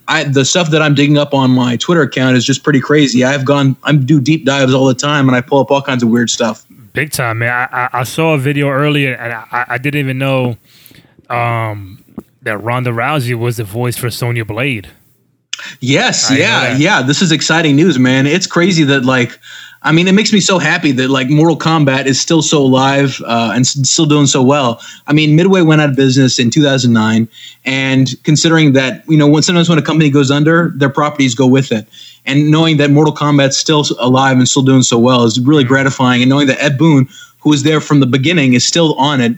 I 0.08 0.24
the 0.24 0.44
stuff 0.44 0.70
that 0.70 0.82
I'm 0.82 0.94
digging 0.94 1.18
up 1.18 1.32
on 1.34 1.50
my 1.52 1.76
Twitter 1.76 2.02
account 2.02 2.36
is 2.36 2.44
just 2.44 2.64
pretty 2.64 2.80
crazy. 2.80 3.24
I've 3.24 3.44
gone, 3.44 3.76
I'm 3.84 4.04
do 4.04 4.20
deep 4.20 4.44
dives 4.44 4.74
all 4.74 4.86
the 4.86 4.94
time, 4.94 5.28
and 5.28 5.36
I 5.36 5.40
pull 5.40 5.60
up 5.60 5.70
all 5.70 5.82
kinds 5.82 6.02
of 6.02 6.08
weird 6.08 6.30
stuff. 6.30 6.66
Big 6.92 7.12
time, 7.12 7.38
man. 7.38 7.52
I, 7.52 7.84
I, 7.84 8.00
I 8.00 8.02
saw 8.02 8.34
a 8.34 8.38
video 8.38 8.68
earlier, 8.68 9.14
and 9.14 9.32
I, 9.32 9.64
I 9.68 9.78
didn't 9.78 10.00
even 10.00 10.18
know 10.18 10.56
um, 11.28 12.04
that 12.42 12.58
Ronda 12.58 12.90
Rousey 12.90 13.38
was 13.38 13.58
the 13.58 13.64
voice 13.64 13.96
for 13.96 14.10
Sonya 14.10 14.44
Blade. 14.44 14.88
Yes, 15.78 16.30
I 16.30 16.36
yeah, 16.38 16.76
yeah. 16.76 17.02
This 17.02 17.22
is 17.22 17.30
exciting 17.30 17.76
news, 17.76 17.98
man. 17.98 18.26
It's 18.26 18.46
crazy 18.46 18.82
that 18.84 19.04
like, 19.04 19.38
I 19.82 19.92
mean, 19.92 20.08
it 20.08 20.12
makes 20.12 20.32
me 20.32 20.40
so 20.40 20.58
happy 20.58 20.92
that 20.92 21.08
like 21.08 21.30
Mortal 21.30 21.56
Kombat 21.56 22.04
is 22.04 22.20
still 22.20 22.42
so 22.42 22.62
alive 22.62 23.20
uh, 23.26 23.52
and 23.54 23.60
s- 23.60 23.88
still 23.88 24.04
doing 24.04 24.26
so 24.26 24.42
well. 24.42 24.80
I 25.06 25.14
mean, 25.14 25.36
Midway 25.36 25.62
went 25.62 25.80
out 25.80 25.88
of 25.90 25.96
business 25.96 26.38
in 26.38 26.50
2009, 26.50 27.26
and 27.64 28.14
considering 28.22 28.74
that 28.74 29.08
you 29.08 29.16
know 29.16 29.26
when 29.26 29.42
sometimes 29.42 29.70
when 29.70 29.78
a 29.78 29.82
company 29.82 30.10
goes 30.10 30.30
under, 30.30 30.72
their 30.76 30.90
properties 30.90 31.34
go 31.34 31.46
with 31.46 31.72
it, 31.72 31.86
and 32.26 32.50
knowing 32.50 32.76
that 32.76 32.90
Mortal 32.90 33.14
Kombat's 33.14 33.56
still 33.56 33.84
alive 33.98 34.36
and 34.36 34.46
still 34.46 34.62
doing 34.62 34.82
so 34.82 34.98
well 34.98 35.24
is 35.24 35.40
really 35.40 35.64
gratifying. 35.64 36.20
And 36.20 36.28
knowing 36.28 36.46
that 36.48 36.62
Ed 36.62 36.76
Boon, 36.76 37.08
who 37.40 37.48
was 37.48 37.62
there 37.62 37.80
from 37.80 38.00
the 38.00 38.06
beginning, 38.06 38.52
is 38.52 38.66
still 38.66 38.94
on 38.94 39.22
it. 39.22 39.32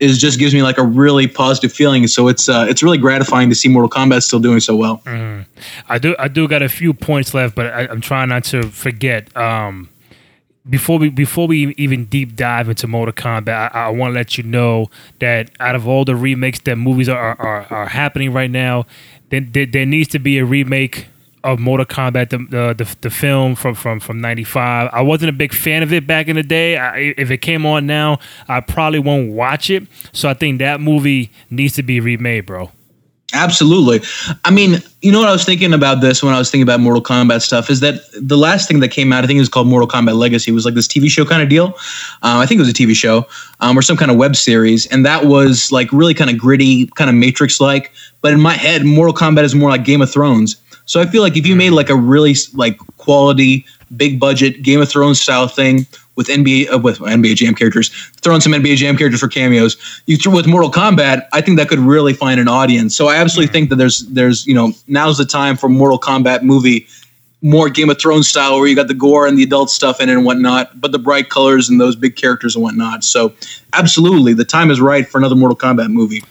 Is 0.00 0.18
just 0.18 0.38
gives 0.38 0.54
me 0.54 0.62
like 0.62 0.78
a 0.78 0.84
really 0.84 1.26
positive 1.26 1.72
feeling. 1.72 2.06
So 2.06 2.28
it's 2.28 2.48
uh, 2.48 2.66
it's 2.68 2.82
really 2.82 2.98
gratifying 2.98 3.48
to 3.48 3.54
see 3.54 3.68
Mortal 3.68 3.90
Kombat 3.90 4.22
still 4.22 4.38
doing 4.38 4.60
so 4.60 4.76
well. 4.76 5.02
I 5.88 5.98
do 5.98 6.14
I 6.18 6.28
do 6.28 6.46
got 6.46 6.62
a 6.62 6.68
few 6.68 6.94
points 6.94 7.34
left, 7.34 7.56
but 7.56 7.66
I, 7.66 7.88
I'm 7.88 8.00
trying 8.00 8.28
not 8.28 8.44
to 8.44 8.62
forget. 8.70 9.36
Um, 9.36 9.88
before 10.68 10.98
we 10.98 11.08
before 11.08 11.46
we 11.48 11.74
even 11.78 12.04
deep 12.04 12.36
dive 12.36 12.68
into 12.68 12.86
Mortal 12.86 13.12
Kombat, 13.12 13.72
I, 13.74 13.86
I 13.86 13.88
want 13.88 14.12
to 14.12 14.14
let 14.14 14.38
you 14.38 14.44
know 14.44 14.88
that 15.18 15.50
out 15.58 15.74
of 15.74 15.88
all 15.88 16.04
the 16.04 16.14
remakes 16.14 16.60
that 16.60 16.76
movies 16.76 17.08
are 17.08 17.34
are, 17.40 17.66
are 17.72 17.88
happening 17.88 18.32
right 18.32 18.50
now, 18.50 18.86
then 19.30 19.50
there, 19.52 19.66
there 19.66 19.86
needs 19.86 20.08
to 20.10 20.18
be 20.18 20.38
a 20.38 20.44
remake 20.44 21.08
of 21.52 21.58
Mortal 21.58 21.86
Kombat, 21.86 22.30
the 22.30 22.38
the, 22.38 22.84
the, 22.84 22.96
the 23.02 23.10
film 23.10 23.54
from 23.54 23.74
from 23.74 24.00
from 24.00 24.20
'95. 24.20 24.90
I 24.92 25.02
wasn't 25.02 25.30
a 25.30 25.32
big 25.32 25.52
fan 25.52 25.82
of 25.82 25.92
it 25.92 26.06
back 26.06 26.28
in 26.28 26.36
the 26.36 26.42
day. 26.42 26.76
I, 26.76 27.14
if 27.16 27.30
it 27.30 27.38
came 27.38 27.66
on 27.66 27.86
now, 27.86 28.18
I 28.48 28.60
probably 28.60 28.98
won't 28.98 29.32
watch 29.32 29.70
it. 29.70 29.86
So 30.12 30.28
I 30.28 30.34
think 30.34 30.58
that 30.58 30.80
movie 30.80 31.30
needs 31.50 31.74
to 31.74 31.82
be 31.82 32.00
remade, 32.00 32.46
bro. 32.46 32.70
Absolutely. 33.34 34.00
I 34.46 34.50
mean, 34.50 34.78
you 35.02 35.12
know 35.12 35.18
what 35.20 35.28
I 35.28 35.32
was 35.32 35.44
thinking 35.44 35.74
about 35.74 36.00
this 36.00 36.22
when 36.22 36.32
I 36.32 36.38
was 36.38 36.50
thinking 36.50 36.62
about 36.62 36.80
Mortal 36.80 37.02
Kombat 37.02 37.42
stuff 37.42 37.68
is 37.68 37.80
that 37.80 38.00
the 38.14 38.38
last 38.38 38.66
thing 38.66 38.80
that 38.80 38.88
came 38.88 39.12
out, 39.12 39.22
I 39.22 39.26
think 39.26 39.36
it 39.36 39.40
was 39.40 39.50
called 39.50 39.66
Mortal 39.66 39.86
Kombat 39.86 40.16
Legacy, 40.16 40.50
was 40.50 40.64
like 40.64 40.72
this 40.72 40.88
TV 40.88 41.10
show 41.10 41.26
kind 41.26 41.42
of 41.42 41.50
deal. 41.50 41.66
Um, 42.22 42.38
I 42.38 42.46
think 42.46 42.58
it 42.58 42.62
was 42.62 42.70
a 42.70 42.72
TV 42.72 42.94
show 42.94 43.26
um, 43.60 43.76
or 43.76 43.82
some 43.82 43.98
kind 43.98 44.10
of 44.10 44.16
web 44.16 44.34
series, 44.34 44.86
and 44.86 45.04
that 45.04 45.26
was 45.26 45.70
like 45.70 45.92
really 45.92 46.14
kind 46.14 46.30
of 46.30 46.38
gritty, 46.38 46.86
kind 46.86 47.10
of 47.10 47.16
Matrix 47.16 47.60
like. 47.60 47.92
But 48.22 48.32
in 48.32 48.40
my 48.40 48.54
head, 48.54 48.86
Mortal 48.86 49.14
Kombat 49.14 49.44
is 49.44 49.54
more 49.54 49.68
like 49.68 49.84
Game 49.84 50.00
of 50.00 50.10
Thrones. 50.10 50.56
So 50.88 51.00
I 51.00 51.06
feel 51.06 51.22
like 51.22 51.36
if 51.36 51.46
you 51.46 51.54
made 51.54 51.70
like 51.70 51.90
a 51.90 51.94
really 51.94 52.34
like 52.54 52.78
quality, 52.96 53.64
big 53.96 54.18
budget 54.18 54.62
Game 54.62 54.80
of 54.80 54.88
Thrones 54.88 55.20
style 55.20 55.46
thing 55.46 55.86
with 56.16 56.28
NBA 56.28 56.72
uh, 56.72 56.78
with 56.78 56.98
NBA 56.98 57.36
Jam 57.36 57.54
characters, 57.54 57.90
throwing 58.22 58.40
some 58.40 58.52
NBA 58.52 58.76
Jam 58.76 58.96
characters 58.96 59.20
for 59.20 59.28
cameos. 59.28 59.76
You 60.06 60.16
threw 60.16 60.34
with 60.34 60.46
Mortal 60.46 60.70
Kombat, 60.70 61.28
I 61.34 61.42
think 61.42 61.58
that 61.58 61.68
could 61.68 61.78
really 61.78 62.14
find 62.14 62.40
an 62.40 62.48
audience. 62.48 62.96
So 62.96 63.08
I 63.08 63.16
absolutely 63.16 63.52
think 63.52 63.68
that 63.68 63.76
there's 63.76 64.00
there's 64.08 64.46
you 64.46 64.54
know 64.54 64.72
now's 64.86 65.18
the 65.18 65.26
time 65.26 65.58
for 65.58 65.68
Mortal 65.68 66.00
Kombat 66.00 66.42
movie, 66.42 66.86
more 67.42 67.68
Game 67.68 67.90
of 67.90 68.00
Thrones 68.00 68.26
style, 68.26 68.58
where 68.58 68.66
you 68.66 68.74
got 68.74 68.88
the 68.88 68.94
gore 68.94 69.26
and 69.26 69.36
the 69.36 69.42
adult 69.42 69.68
stuff 69.68 70.00
in 70.00 70.08
it 70.08 70.14
and 70.14 70.24
whatnot, 70.24 70.80
but 70.80 70.92
the 70.92 70.98
bright 70.98 71.28
colors 71.28 71.68
and 71.68 71.78
those 71.78 71.96
big 71.96 72.16
characters 72.16 72.56
and 72.56 72.62
whatnot. 72.62 73.04
So 73.04 73.34
absolutely, 73.74 74.32
the 74.32 74.46
time 74.46 74.70
is 74.70 74.80
right 74.80 75.06
for 75.06 75.18
another 75.18 75.36
Mortal 75.36 75.56
Kombat 75.56 75.90
movie. 75.90 76.24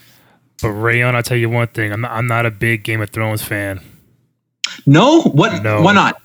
But 0.64 0.70
Reyan, 0.70 1.14
I'll 1.14 1.22
tell 1.22 1.38
you 1.38 1.52
one 1.52 1.68
thing: 1.68 1.94
I'm 1.94 2.02
not, 2.02 2.12
I'm 2.12 2.26
not 2.26 2.48
a 2.48 2.52
big 2.52 2.84
Game 2.84 3.02
of 3.02 3.12
Thrones 3.12 3.44
fan. 3.44 3.82
No, 4.86 5.22
what? 5.22 5.64
No. 5.64 5.82
Why 5.82 5.94
not? 5.94 6.22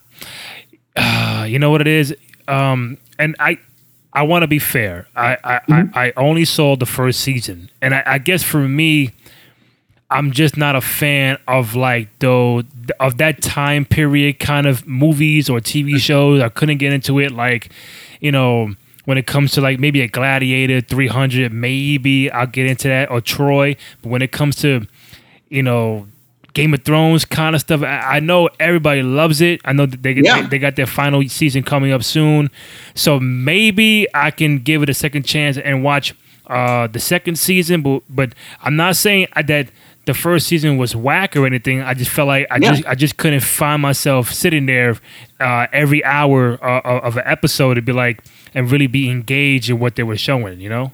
Uh, 0.96 1.46
you 1.48 1.59
know 1.59 1.70
what 1.70 1.80
it 1.80 1.86
is, 1.86 2.14
um, 2.48 2.98
and 3.18 3.34
I 3.38 3.59
I 4.12 4.22
want 4.22 4.42
to 4.42 4.46
be 4.46 4.59
fair. 4.59 5.07
I 5.16 5.36
I, 5.42 5.61
I 5.68 5.88
I 5.94 6.12
only 6.16 6.44
saw 6.44 6.76
the 6.76 6.86
first 6.86 7.20
season, 7.20 7.70
and 7.80 7.94
I, 7.94 8.03
I 8.07 8.18
guess 8.18 8.42
for 8.42 8.59
me, 8.68 9.12
I'm 10.11 10.30
just 10.30 10.57
not 10.57 10.76
a 10.76 10.82
fan 10.82 11.38
of 11.48 11.74
like 11.74 12.09
though 12.18 12.62
of 13.00 13.16
that 13.18 13.40
time 13.40 13.86
period 13.86 14.38
kind 14.38 14.66
of 14.66 14.86
movies 14.86 15.48
or 15.48 15.61
TV 15.61 15.96
shows. 15.96 16.42
I 16.42 16.50
couldn't 16.50 16.78
get 16.78 16.92
into 16.92 17.18
it. 17.18 17.32
Like, 17.32 17.72
you 18.20 18.30
know, 18.30 18.74
when 19.07 19.16
it 19.16 19.26
comes 19.26 19.53
to 19.53 19.62
like 19.62 19.80
maybe 19.80 20.03
a 20.03 20.09
Gladiator 20.09 20.82
300, 20.82 21.53
maybe 21.53 22.30
I'll 22.30 22.46
get 22.46 22.66
into 22.66 22.88
that 22.88 23.11
or 23.11 23.22
Troy. 23.22 23.76
But 24.03 24.11
when 24.11 24.22
it 24.22 24.32
comes 24.32 24.57
to, 24.57 24.86
you 25.48 25.62
know. 25.62 26.07
Game 26.55 26.74
of 26.74 26.82
Thrones 26.84 27.24
kind 27.24 27.55
of 27.55 27.61
stuff. 27.61 27.82
I, 27.82 28.16
I 28.16 28.20
know 28.20 28.48
everybody 28.61 29.03
loves 29.03 29.40
it. 29.40 29.61
I 29.64 29.72
know 29.72 29.86
that 29.86 30.03
they, 30.03 30.12
Yeah. 30.14 30.42
they 30.42 30.48
they 30.48 30.59
got 30.59 30.76
their 30.76 30.86
final 30.86 31.26
season 31.28 31.62
coming 31.62 31.92
up 31.92 32.03
soon, 32.03 32.50
so 32.94 33.18
maybe 33.20 34.07
I 34.14 34.30
can 34.30 34.59
give 34.59 34.82
it 34.82 34.88
a 34.88 34.94
second 34.94 35.24
chance 35.24 35.57
and 35.59 35.82
watch 35.82 36.14
uh, 36.48 36.86
the 36.88 37.00
second 37.00 37.36
season. 37.38 37.82
But 37.82 38.03
but 38.09 38.34
I'm 38.62 38.76
not 38.76 38.96
saying 38.96 39.28
that 39.46 39.68
the 40.05 40.14
first 40.14 40.48
season 40.48 40.78
was 40.78 40.96
whack 40.96 41.36
or 41.36 41.46
anything. 41.46 41.80
I 41.80 41.94
just 41.94 42.11
felt 42.11 42.26
like 42.28 42.46
I 42.50 42.57
Yeah. 42.57 42.70
just 42.72 42.86
I 42.86 42.94
just 42.96 43.16
couldn't 43.16 43.40
find 43.40 43.80
myself 43.80 44.32
sitting 44.32 44.66
there 44.66 44.96
uh, 45.40 45.66
every 45.72 46.05
hour 46.05 46.59
uh, 46.62 46.80
of 47.00 47.16
an 47.16 47.22
episode 47.24 47.74
to 47.74 47.82
be 47.82 47.92
like 47.92 48.22
and 48.55 48.70
really 48.70 48.88
be 48.88 49.09
engaged 49.09 49.70
in 49.70 49.78
what 49.78 49.94
they 49.96 50.03
were 50.03 50.16
showing. 50.18 50.61
You 50.61 50.68
know. 50.68 50.92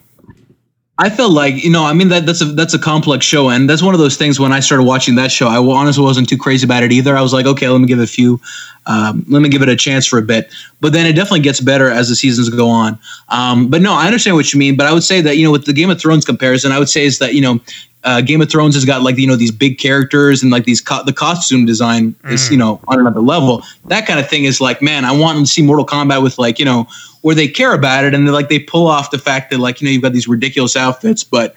I 1.00 1.10
felt 1.10 1.30
like 1.30 1.62
you 1.62 1.70
know, 1.70 1.84
I 1.84 1.92
mean 1.92 2.08
that 2.08 2.26
that's 2.26 2.40
a 2.40 2.46
that's 2.46 2.74
a 2.74 2.78
complex 2.78 3.24
show, 3.24 3.50
and 3.50 3.70
that's 3.70 3.82
one 3.82 3.94
of 3.94 4.00
those 4.00 4.16
things. 4.16 4.40
When 4.40 4.52
I 4.52 4.58
started 4.58 4.82
watching 4.82 5.14
that 5.14 5.30
show, 5.30 5.46
I 5.46 5.58
honestly 5.58 6.02
wasn't 6.02 6.28
too 6.28 6.36
crazy 6.36 6.64
about 6.64 6.82
it 6.82 6.90
either. 6.90 7.16
I 7.16 7.22
was 7.22 7.32
like, 7.32 7.46
okay, 7.46 7.68
let 7.68 7.80
me 7.80 7.86
give 7.86 8.00
it 8.00 8.04
a 8.04 8.06
few, 8.06 8.40
um, 8.88 9.24
let 9.28 9.42
me 9.42 9.48
give 9.50 9.62
it 9.62 9.68
a 9.68 9.76
chance 9.76 10.06
for 10.06 10.18
a 10.18 10.22
bit. 10.22 10.50
But 10.80 10.92
then 10.92 11.06
it 11.06 11.12
definitely 11.12 11.40
gets 11.40 11.60
better 11.60 11.90
as 11.90 12.08
the 12.08 12.16
seasons 12.16 12.48
go 12.48 12.68
on. 12.68 12.98
Um, 13.28 13.68
but 13.68 13.82
no, 13.82 13.92
I 13.92 14.06
understand 14.06 14.36
what 14.36 14.52
you 14.52 14.58
mean. 14.58 14.76
But 14.76 14.86
I 14.86 14.92
would 14.92 15.04
say 15.04 15.20
that 15.20 15.36
you 15.36 15.44
know, 15.44 15.52
with 15.52 15.66
the 15.66 15.72
Game 15.72 15.90
of 15.90 16.00
Thrones 16.00 16.24
comparison, 16.24 16.72
I 16.72 16.78
would 16.78 16.88
say 16.88 17.04
is 17.04 17.20
that 17.20 17.34
you 17.34 17.40
know. 17.40 17.60
Uh, 18.04 18.20
Game 18.20 18.40
of 18.40 18.48
Thrones 18.48 18.76
has 18.76 18.84
got 18.84 19.02
like 19.02 19.18
you 19.18 19.26
know 19.26 19.34
these 19.34 19.50
big 19.50 19.76
characters 19.76 20.40
and 20.40 20.52
like 20.52 20.64
these 20.64 20.80
co- 20.80 21.02
the 21.02 21.12
costume 21.12 21.66
design 21.66 22.14
is 22.30 22.48
you 22.48 22.56
know 22.56 22.80
on 22.86 23.00
another 23.00 23.20
level. 23.20 23.64
That 23.86 24.06
kind 24.06 24.20
of 24.20 24.30
thing 24.30 24.44
is 24.44 24.60
like 24.60 24.80
man, 24.80 25.04
I 25.04 25.10
want 25.10 25.36
to 25.40 25.46
see 25.46 25.62
Mortal 25.62 25.84
Kombat 25.84 26.22
with 26.22 26.38
like 26.38 26.60
you 26.60 26.64
know 26.64 26.86
where 27.22 27.34
they 27.34 27.48
care 27.48 27.74
about 27.74 28.04
it 28.04 28.14
and 28.14 28.26
they 28.26 28.30
like 28.30 28.48
they 28.48 28.60
pull 28.60 28.86
off 28.86 29.10
the 29.10 29.18
fact 29.18 29.50
that 29.50 29.58
like 29.58 29.80
you 29.80 29.86
know 29.86 29.90
you've 29.90 30.02
got 30.02 30.12
these 30.12 30.28
ridiculous 30.28 30.76
outfits, 30.76 31.24
but 31.24 31.56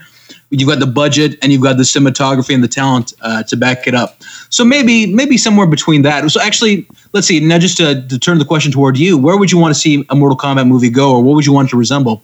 you've 0.52 0.70
got 0.70 0.80
the 0.80 0.88
budget 0.88 1.38
and 1.42 1.52
you've 1.52 1.62
got 1.62 1.78
the 1.78 1.84
cinematography 1.84 2.54
and 2.54 2.64
the 2.64 2.68
talent 2.68 3.14
uh, 3.22 3.44
to 3.44 3.56
back 3.56 3.88
it 3.88 3.96
up. 3.96 4.22
So 4.50 4.64
maybe 4.64 5.08
maybe 5.08 5.38
somewhere 5.38 5.68
between 5.68 6.02
that. 6.04 6.30
So 6.30 6.42
actually, 6.42 6.86
let's 7.14 7.28
see. 7.28 7.40
Now, 7.40 7.58
just 7.60 7.78
to, 7.78 8.06
to 8.08 8.20
turn 8.20 8.38
the 8.40 8.46
question 8.46 8.72
toward 8.72 8.98
you, 8.98 9.18
where 9.18 9.38
would 9.38 9.52
you 9.52 9.58
want 9.58 9.74
to 9.74 9.80
see 9.80 10.06
a 10.10 10.16
Mortal 10.16 10.38
Kombat 10.38 10.68
movie 10.68 10.90
go, 10.90 11.14
or 11.16 11.22
what 11.24 11.36
would 11.36 11.46
you 11.46 11.54
want 11.54 11.68
it 11.70 11.72
to 11.72 11.78
resemble? 11.78 12.24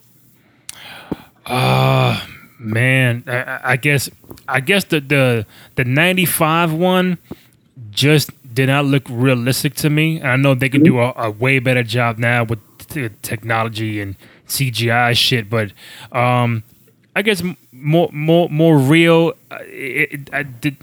Man, 2.59 3.23
I- 3.27 3.59
I, 3.63 3.75
guess 3.77 4.09
I 4.47 4.59
guess 4.59 4.83
the 4.85 4.99
the 4.99 5.45
the 5.75 5.85
'95 5.85 6.73
one 6.73 7.17
just 7.91 8.31
did 8.53 8.67
not 8.67 8.85
look 8.85 9.03
realistic 9.09 9.75
to 9.75 9.89
me. 9.91 10.21
I 10.23 10.35
know 10.37 10.55
they 10.55 10.69
can 10.69 10.81
do 10.83 10.99
a, 10.99 11.13
a 11.15 11.29
way 11.29 11.59
better 11.59 11.83
job 11.83 12.17
now 12.17 12.43
with 12.43 12.59
t- 12.87 13.09
technology 13.21 14.01
and 14.01 14.15
CGI 14.47 15.15
shit, 15.15 15.49
but 15.51 15.71
um, 16.11 16.63
I 17.15 17.21
guess 17.21 17.43
more 17.71 18.09
more 18.11 18.49
more 18.49 18.77
real. 18.79 19.33
uh, 19.51 19.57
It, 19.61 20.13
it, 20.13 20.29
I 20.33 20.41
did, 20.43 20.77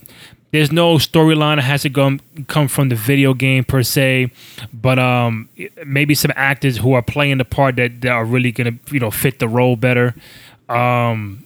there's 0.54 0.70
no 0.70 0.98
storyline 0.98 1.56
that 1.56 1.62
has 1.62 1.82
to 1.82 1.90
come 1.90 2.20
come 2.46 2.68
from 2.68 2.88
the 2.88 2.94
video 2.94 3.34
game 3.34 3.64
per 3.64 3.82
se, 3.82 4.30
but 4.72 5.00
um, 5.00 5.48
maybe 5.84 6.14
some 6.14 6.30
actors 6.36 6.76
who 6.76 6.92
are 6.92 7.02
playing 7.02 7.38
the 7.38 7.44
part 7.44 7.74
that, 7.74 8.00
that 8.02 8.12
are 8.12 8.24
really 8.24 8.52
gonna 8.52 8.78
you 8.92 9.00
know 9.00 9.10
fit 9.10 9.40
the 9.40 9.48
role 9.48 9.74
better. 9.74 10.14
Um, 10.68 11.43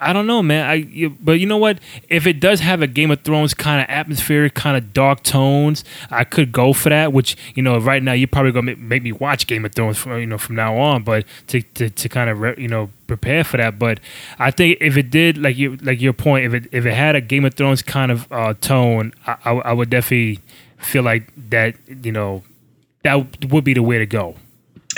I 0.00 0.12
don't 0.12 0.26
know, 0.26 0.42
man. 0.42 0.68
I 0.68 0.74
you, 0.74 1.10
but 1.10 1.32
you 1.40 1.46
know 1.46 1.56
what? 1.56 1.78
If 2.08 2.26
it 2.26 2.40
does 2.40 2.60
have 2.60 2.82
a 2.82 2.86
Game 2.86 3.10
of 3.10 3.22
Thrones 3.22 3.54
kind 3.54 3.80
of 3.80 3.88
atmosphere, 3.88 4.48
kind 4.50 4.76
of 4.76 4.92
dark 4.92 5.22
tones, 5.22 5.84
I 6.10 6.24
could 6.24 6.50
go 6.50 6.72
for 6.72 6.88
that. 6.88 7.12
Which 7.12 7.36
you 7.54 7.62
know, 7.62 7.78
right 7.78 8.02
now 8.02 8.12
you're 8.12 8.28
probably 8.28 8.52
gonna 8.52 8.66
make, 8.66 8.78
make 8.78 9.02
me 9.02 9.12
watch 9.12 9.46
Game 9.46 9.64
of 9.64 9.72
Thrones 9.72 9.96
from 9.96 10.18
you 10.18 10.26
know 10.26 10.36
from 10.36 10.56
now 10.56 10.76
on. 10.76 11.04
But 11.04 11.26
to 11.48 11.62
to, 11.62 11.90
to 11.90 12.08
kind 12.08 12.28
of 12.28 12.40
re, 12.40 12.54
you 12.58 12.68
know 12.68 12.90
prepare 13.06 13.44
for 13.44 13.56
that. 13.56 13.78
But 13.78 14.00
I 14.38 14.50
think 14.50 14.78
if 14.80 14.96
it 14.96 15.10
did, 15.10 15.38
like 15.38 15.56
you 15.56 15.76
like 15.76 16.00
your 16.00 16.12
point, 16.12 16.46
if 16.46 16.54
it 16.54 16.68
if 16.72 16.86
it 16.86 16.94
had 16.94 17.14
a 17.14 17.20
Game 17.20 17.44
of 17.44 17.54
Thrones 17.54 17.80
kind 17.80 18.10
of 18.10 18.30
uh, 18.32 18.54
tone, 18.54 19.12
I, 19.26 19.36
I, 19.44 19.52
I 19.52 19.72
would 19.72 19.90
definitely 19.90 20.40
feel 20.78 21.04
like 21.04 21.30
that. 21.50 21.76
You 21.88 22.12
know, 22.12 22.42
that 23.04 23.48
would 23.50 23.64
be 23.64 23.74
the 23.74 23.82
way 23.82 23.98
to 23.98 24.06
go. 24.06 24.34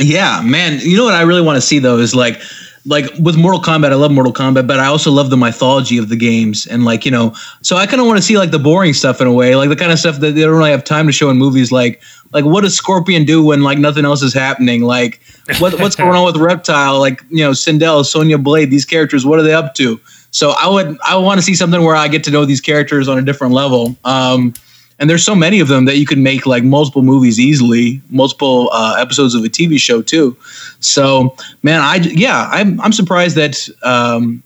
Yeah, 0.00 0.42
man. 0.42 0.78
You 0.80 0.96
know 0.96 1.04
what 1.04 1.14
I 1.14 1.22
really 1.22 1.42
want 1.42 1.56
to 1.56 1.60
see 1.60 1.78
though 1.78 1.98
is 1.98 2.14
like 2.14 2.40
like 2.86 3.06
with 3.18 3.36
Mortal 3.36 3.60
Kombat, 3.60 3.90
I 3.90 3.96
love 3.96 4.12
Mortal 4.12 4.32
Kombat, 4.32 4.66
but 4.66 4.78
I 4.78 4.86
also 4.86 5.10
love 5.10 5.28
the 5.28 5.36
mythology 5.36 5.98
of 5.98 6.08
the 6.08 6.16
games 6.16 6.66
and 6.66 6.84
like 6.84 7.04
you 7.04 7.10
know, 7.10 7.34
so 7.62 7.76
I 7.76 7.86
kind 7.86 8.00
of 8.00 8.06
want 8.06 8.18
to 8.18 8.22
see 8.22 8.38
like 8.38 8.52
the 8.52 8.58
boring 8.58 8.94
stuff 8.94 9.20
in 9.20 9.26
a 9.26 9.32
way, 9.32 9.56
like 9.56 9.68
the 9.68 9.76
kind 9.76 9.92
of 9.92 9.98
stuff 9.98 10.20
that 10.20 10.34
they 10.34 10.42
don't 10.42 10.56
really 10.56 10.70
have 10.70 10.84
time 10.84 11.06
to 11.06 11.12
show 11.12 11.28
in 11.28 11.36
movies, 11.36 11.72
like 11.72 12.00
like 12.32 12.44
what 12.44 12.62
does 12.62 12.74
Scorpion 12.74 13.24
do 13.24 13.42
when 13.42 13.62
like 13.62 13.78
nothing 13.78 14.04
else 14.04 14.22
is 14.22 14.32
happening, 14.32 14.82
like 14.82 15.20
what 15.58 15.78
what's 15.80 15.96
going 15.96 16.14
on 16.14 16.24
with 16.24 16.36
Reptile, 16.36 16.98
like 17.00 17.22
you 17.28 17.44
know, 17.44 17.50
Sindel, 17.50 18.04
Sonya 18.04 18.38
Blade, 18.38 18.70
these 18.70 18.84
characters, 18.84 19.26
what 19.26 19.38
are 19.38 19.42
they 19.42 19.54
up 19.54 19.74
to? 19.74 20.00
So 20.30 20.50
I 20.50 20.68
would 20.68 20.98
I 21.06 21.16
want 21.16 21.38
to 21.38 21.42
see 21.42 21.54
something 21.54 21.82
where 21.82 21.96
I 21.96 22.08
get 22.08 22.22
to 22.24 22.30
know 22.30 22.44
these 22.44 22.60
characters 22.60 23.08
on 23.08 23.18
a 23.18 23.22
different 23.22 23.52
level. 23.52 23.96
Um, 24.04 24.54
and 24.98 25.10
there's 25.10 25.24
so 25.24 25.34
many 25.34 25.60
of 25.60 25.68
them 25.68 25.84
that 25.84 25.98
you 25.98 26.06
could 26.06 26.18
make 26.18 26.46
like 26.46 26.64
multiple 26.64 27.02
movies 27.02 27.38
easily, 27.38 28.00
multiple 28.10 28.70
uh, 28.72 28.96
episodes 28.98 29.34
of 29.34 29.44
a 29.44 29.48
TV 29.48 29.78
show 29.78 30.02
too. 30.02 30.36
So, 30.80 31.36
man, 31.62 31.80
I 31.80 31.96
yeah, 31.96 32.48
I'm 32.50 32.80
I'm 32.80 32.92
surprised 32.92 33.36
that 33.36 33.68
um, 33.82 34.42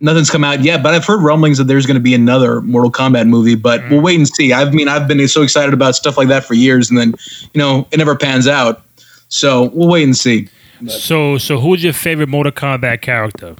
nothing's 0.00 0.30
come 0.30 0.44
out 0.44 0.62
yet, 0.62 0.82
but 0.82 0.94
I've 0.94 1.04
heard 1.04 1.22
rumblings 1.22 1.58
that 1.58 1.64
there's 1.64 1.86
going 1.86 1.96
to 1.96 2.02
be 2.02 2.14
another 2.14 2.60
Mortal 2.60 2.92
Kombat 2.92 3.26
movie, 3.28 3.54
but 3.54 3.82
we'll 3.90 4.02
wait 4.02 4.16
and 4.18 4.28
see. 4.28 4.52
I 4.52 4.68
mean, 4.70 4.88
I've 4.88 5.08
been 5.08 5.26
so 5.26 5.42
excited 5.42 5.72
about 5.72 5.96
stuff 5.96 6.16
like 6.16 6.28
that 6.28 6.44
for 6.44 6.54
years, 6.54 6.90
and 6.90 6.98
then 6.98 7.14
you 7.52 7.58
know 7.58 7.88
it 7.90 7.96
never 7.96 8.16
pans 8.16 8.46
out. 8.46 8.82
So 9.28 9.70
we'll 9.70 9.88
wait 9.88 10.04
and 10.04 10.16
see. 10.16 10.48
So, 10.88 11.38
so 11.38 11.58
who's 11.58 11.82
your 11.82 11.92
favorite 11.92 12.28
Mortal 12.28 12.52
Kombat 12.52 13.00
character? 13.00 13.56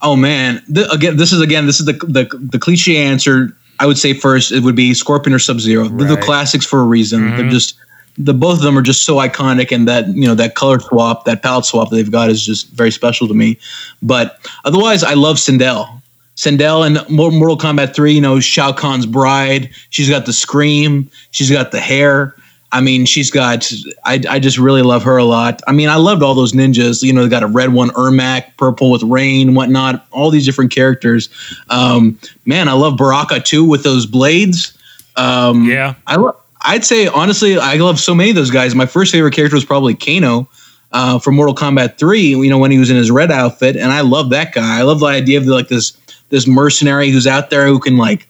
Oh 0.00 0.16
man, 0.16 0.62
Th- 0.72 0.88
again, 0.90 1.16
this 1.16 1.32
is 1.32 1.40
again, 1.40 1.66
this 1.66 1.78
is 1.78 1.86
the 1.86 1.92
the 1.92 2.28
the 2.38 2.58
cliche 2.58 2.96
answer. 2.96 3.54
I 3.80 3.86
would 3.86 3.98
say 3.98 4.12
first 4.12 4.52
it 4.52 4.62
would 4.62 4.76
be 4.76 4.94
Scorpion 4.94 5.34
or 5.34 5.38
Sub 5.38 5.60
Zero. 5.60 5.88
They're 5.88 6.16
the 6.16 6.20
classics 6.20 6.66
for 6.66 6.80
a 6.80 6.84
reason. 6.84 7.30
They're 7.30 7.40
mm-hmm. 7.40 7.50
just 7.50 7.78
the 8.18 8.34
both 8.34 8.58
of 8.58 8.64
them 8.64 8.76
are 8.76 8.82
just 8.82 9.04
so 9.04 9.16
iconic, 9.16 9.70
and 9.70 9.86
that 9.86 10.08
you 10.08 10.26
know 10.26 10.34
that 10.34 10.54
color 10.54 10.80
swap, 10.80 11.24
that 11.24 11.42
palette 11.42 11.64
swap 11.64 11.90
that 11.90 11.96
they've 11.96 12.10
got 12.10 12.30
is 12.30 12.44
just 12.44 12.68
very 12.70 12.90
special 12.90 13.28
to 13.28 13.34
me. 13.34 13.58
But 14.02 14.40
otherwise, 14.64 15.04
I 15.04 15.14
love 15.14 15.36
Sindel. 15.36 15.88
Sindel 16.36 16.86
in 16.86 17.14
Mortal 17.14 17.58
Kombat 17.58 17.96
3, 17.96 18.12
you 18.12 18.20
know, 18.20 18.38
Shao 18.38 18.72
Kahn's 18.72 19.06
bride. 19.06 19.70
She's 19.90 20.08
got 20.08 20.24
the 20.24 20.32
scream. 20.32 21.10
She's 21.32 21.50
got 21.50 21.72
the 21.72 21.80
hair. 21.80 22.36
I 22.70 22.80
mean, 22.82 23.06
she's 23.06 23.30
got. 23.30 23.70
I, 24.04 24.22
I 24.28 24.38
just 24.38 24.58
really 24.58 24.82
love 24.82 25.02
her 25.04 25.16
a 25.16 25.24
lot. 25.24 25.62
I 25.66 25.72
mean, 25.72 25.88
I 25.88 25.96
loved 25.96 26.22
all 26.22 26.34
those 26.34 26.52
ninjas. 26.52 27.02
You 27.02 27.12
know, 27.14 27.22
they 27.22 27.28
got 27.30 27.42
a 27.42 27.46
red 27.46 27.72
one, 27.72 27.88
Ermac, 27.90 28.56
purple 28.58 28.90
with 28.90 29.02
rain, 29.02 29.54
whatnot. 29.54 30.06
All 30.10 30.30
these 30.30 30.44
different 30.44 30.70
characters. 30.70 31.30
Um, 31.70 32.18
man, 32.44 32.68
I 32.68 32.72
love 32.72 32.98
Baraka 32.98 33.40
too 33.40 33.64
with 33.64 33.84
those 33.84 34.04
blades. 34.04 34.76
Um, 35.16 35.64
Yeah. 35.64 35.94
I 36.06 36.16
lo- 36.16 36.36
I'd 36.62 36.84
say 36.84 37.06
honestly, 37.06 37.58
I 37.58 37.76
love 37.76 37.98
so 37.98 38.14
many 38.14 38.30
of 38.30 38.36
those 38.36 38.50
guys. 38.50 38.74
My 38.74 38.86
first 38.86 39.12
favorite 39.12 39.32
character 39.34 39.56
was 39.56 39.64
probably 39.64 39.94
Kano 39.94 40.48
uh, 40.92 41.18
from 41.18 41.36
Mortal 41.36 41.54
Kombat 41.54 41.98
Three. 41.98 42.20
You 42.20 42.50
know, 42.50 42.58
when 42.58 42.70
he 42.70 42.78
was 42.78 42.90
in 42.90 42.96
his 42.96 43.10
red 43.10 43.30
outfit, 43.30 43.76
and 43.76 43.92
I 43.92 44.02
love 44.02 44.28
that 44.30 44.52
guy. 44.52 44.78
I 44.78 44.82
love 44.82 45.00
the 45.00 45.06
idea 45.06 45.38
of 45.38 45.46
like 45.46 45.68
this 45.68 45.96
this 46.28 46.46
mercenary 46.46 47.08
who's 47.10 47.26
out 47.26 47.48
there 47.48 47.66
who 47.66 47.78
can 47.78 47.96
like 47.96 48.27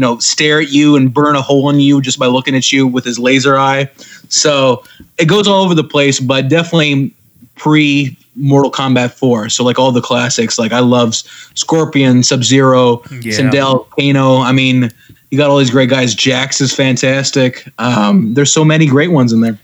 you 0.00 0.06
know 0.06 0.18
stare 0.18 0.62
at 0.62 0.70
you 0.70 0.96
and 0.96 1.12
burn 1.12 1.36
a 1.36 1.42
hole 1.42 1.68
in 1.68 1.78
you 1.78 2.00
just 2.00 2.18
by 2.18 2.24
looking 2.24 2.56
at 2.56 2.72
you 2.72 2.86
with 2.86 3.04
his 3.04 3.18
laser 3.18 3.58
eye. 3.58 3.86
So 4.30 4.82
it 5.18 5.26
goes 5.26 5.46
all 5.46 5.62
over 5.62 5.74
the 5.74 5.84
place, 5.84 6.18
but 6.20 6.48
definitely 6.48 7.14
pre 7.56 8.16
Mortal 8.34 8.72
Kombat 8.72 9.12
4. 9.12 9.50
So 9.50 9.62
like 9.62 9.78
all 9.78 9.92
the 9.92 10.00
classics, 10.00 10.58
like 10.58 10.72
I 10.72 10.78
love 10.78 11.14
Scorpion, 11.54 12.22
Sub 12.22 12.42
Zero, 12.44 13.02
Yeah. 13.10 13.32
Sindel, 13.38 13.86
Kano. 13.90 14.38
I 14.38 14.52
mean, 14.52 14.90
you 15.30 15.36
got 15.36 15.50
all 15.50 15.58
these 15.58 15.68
great 15.68 15.90
guys. 15.90 16.14
Jax 16.14 16.62
is 16.62 16.74
fantastic. 16.74 17.68
Um, 17.76 18.32
there's 18.32 18.54
so 18.54 18.64
many 18.64 18.86
great 18.86 19.10
ones 19.10 19.34
in 19.34 19.42
there. 19.42 19.58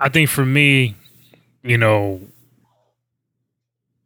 I 0.00 0.08
think 0.08 0.28
for 0.28 0.44
me, 0.44 0.96
you 1.62 1.78
know, 1.78 2.20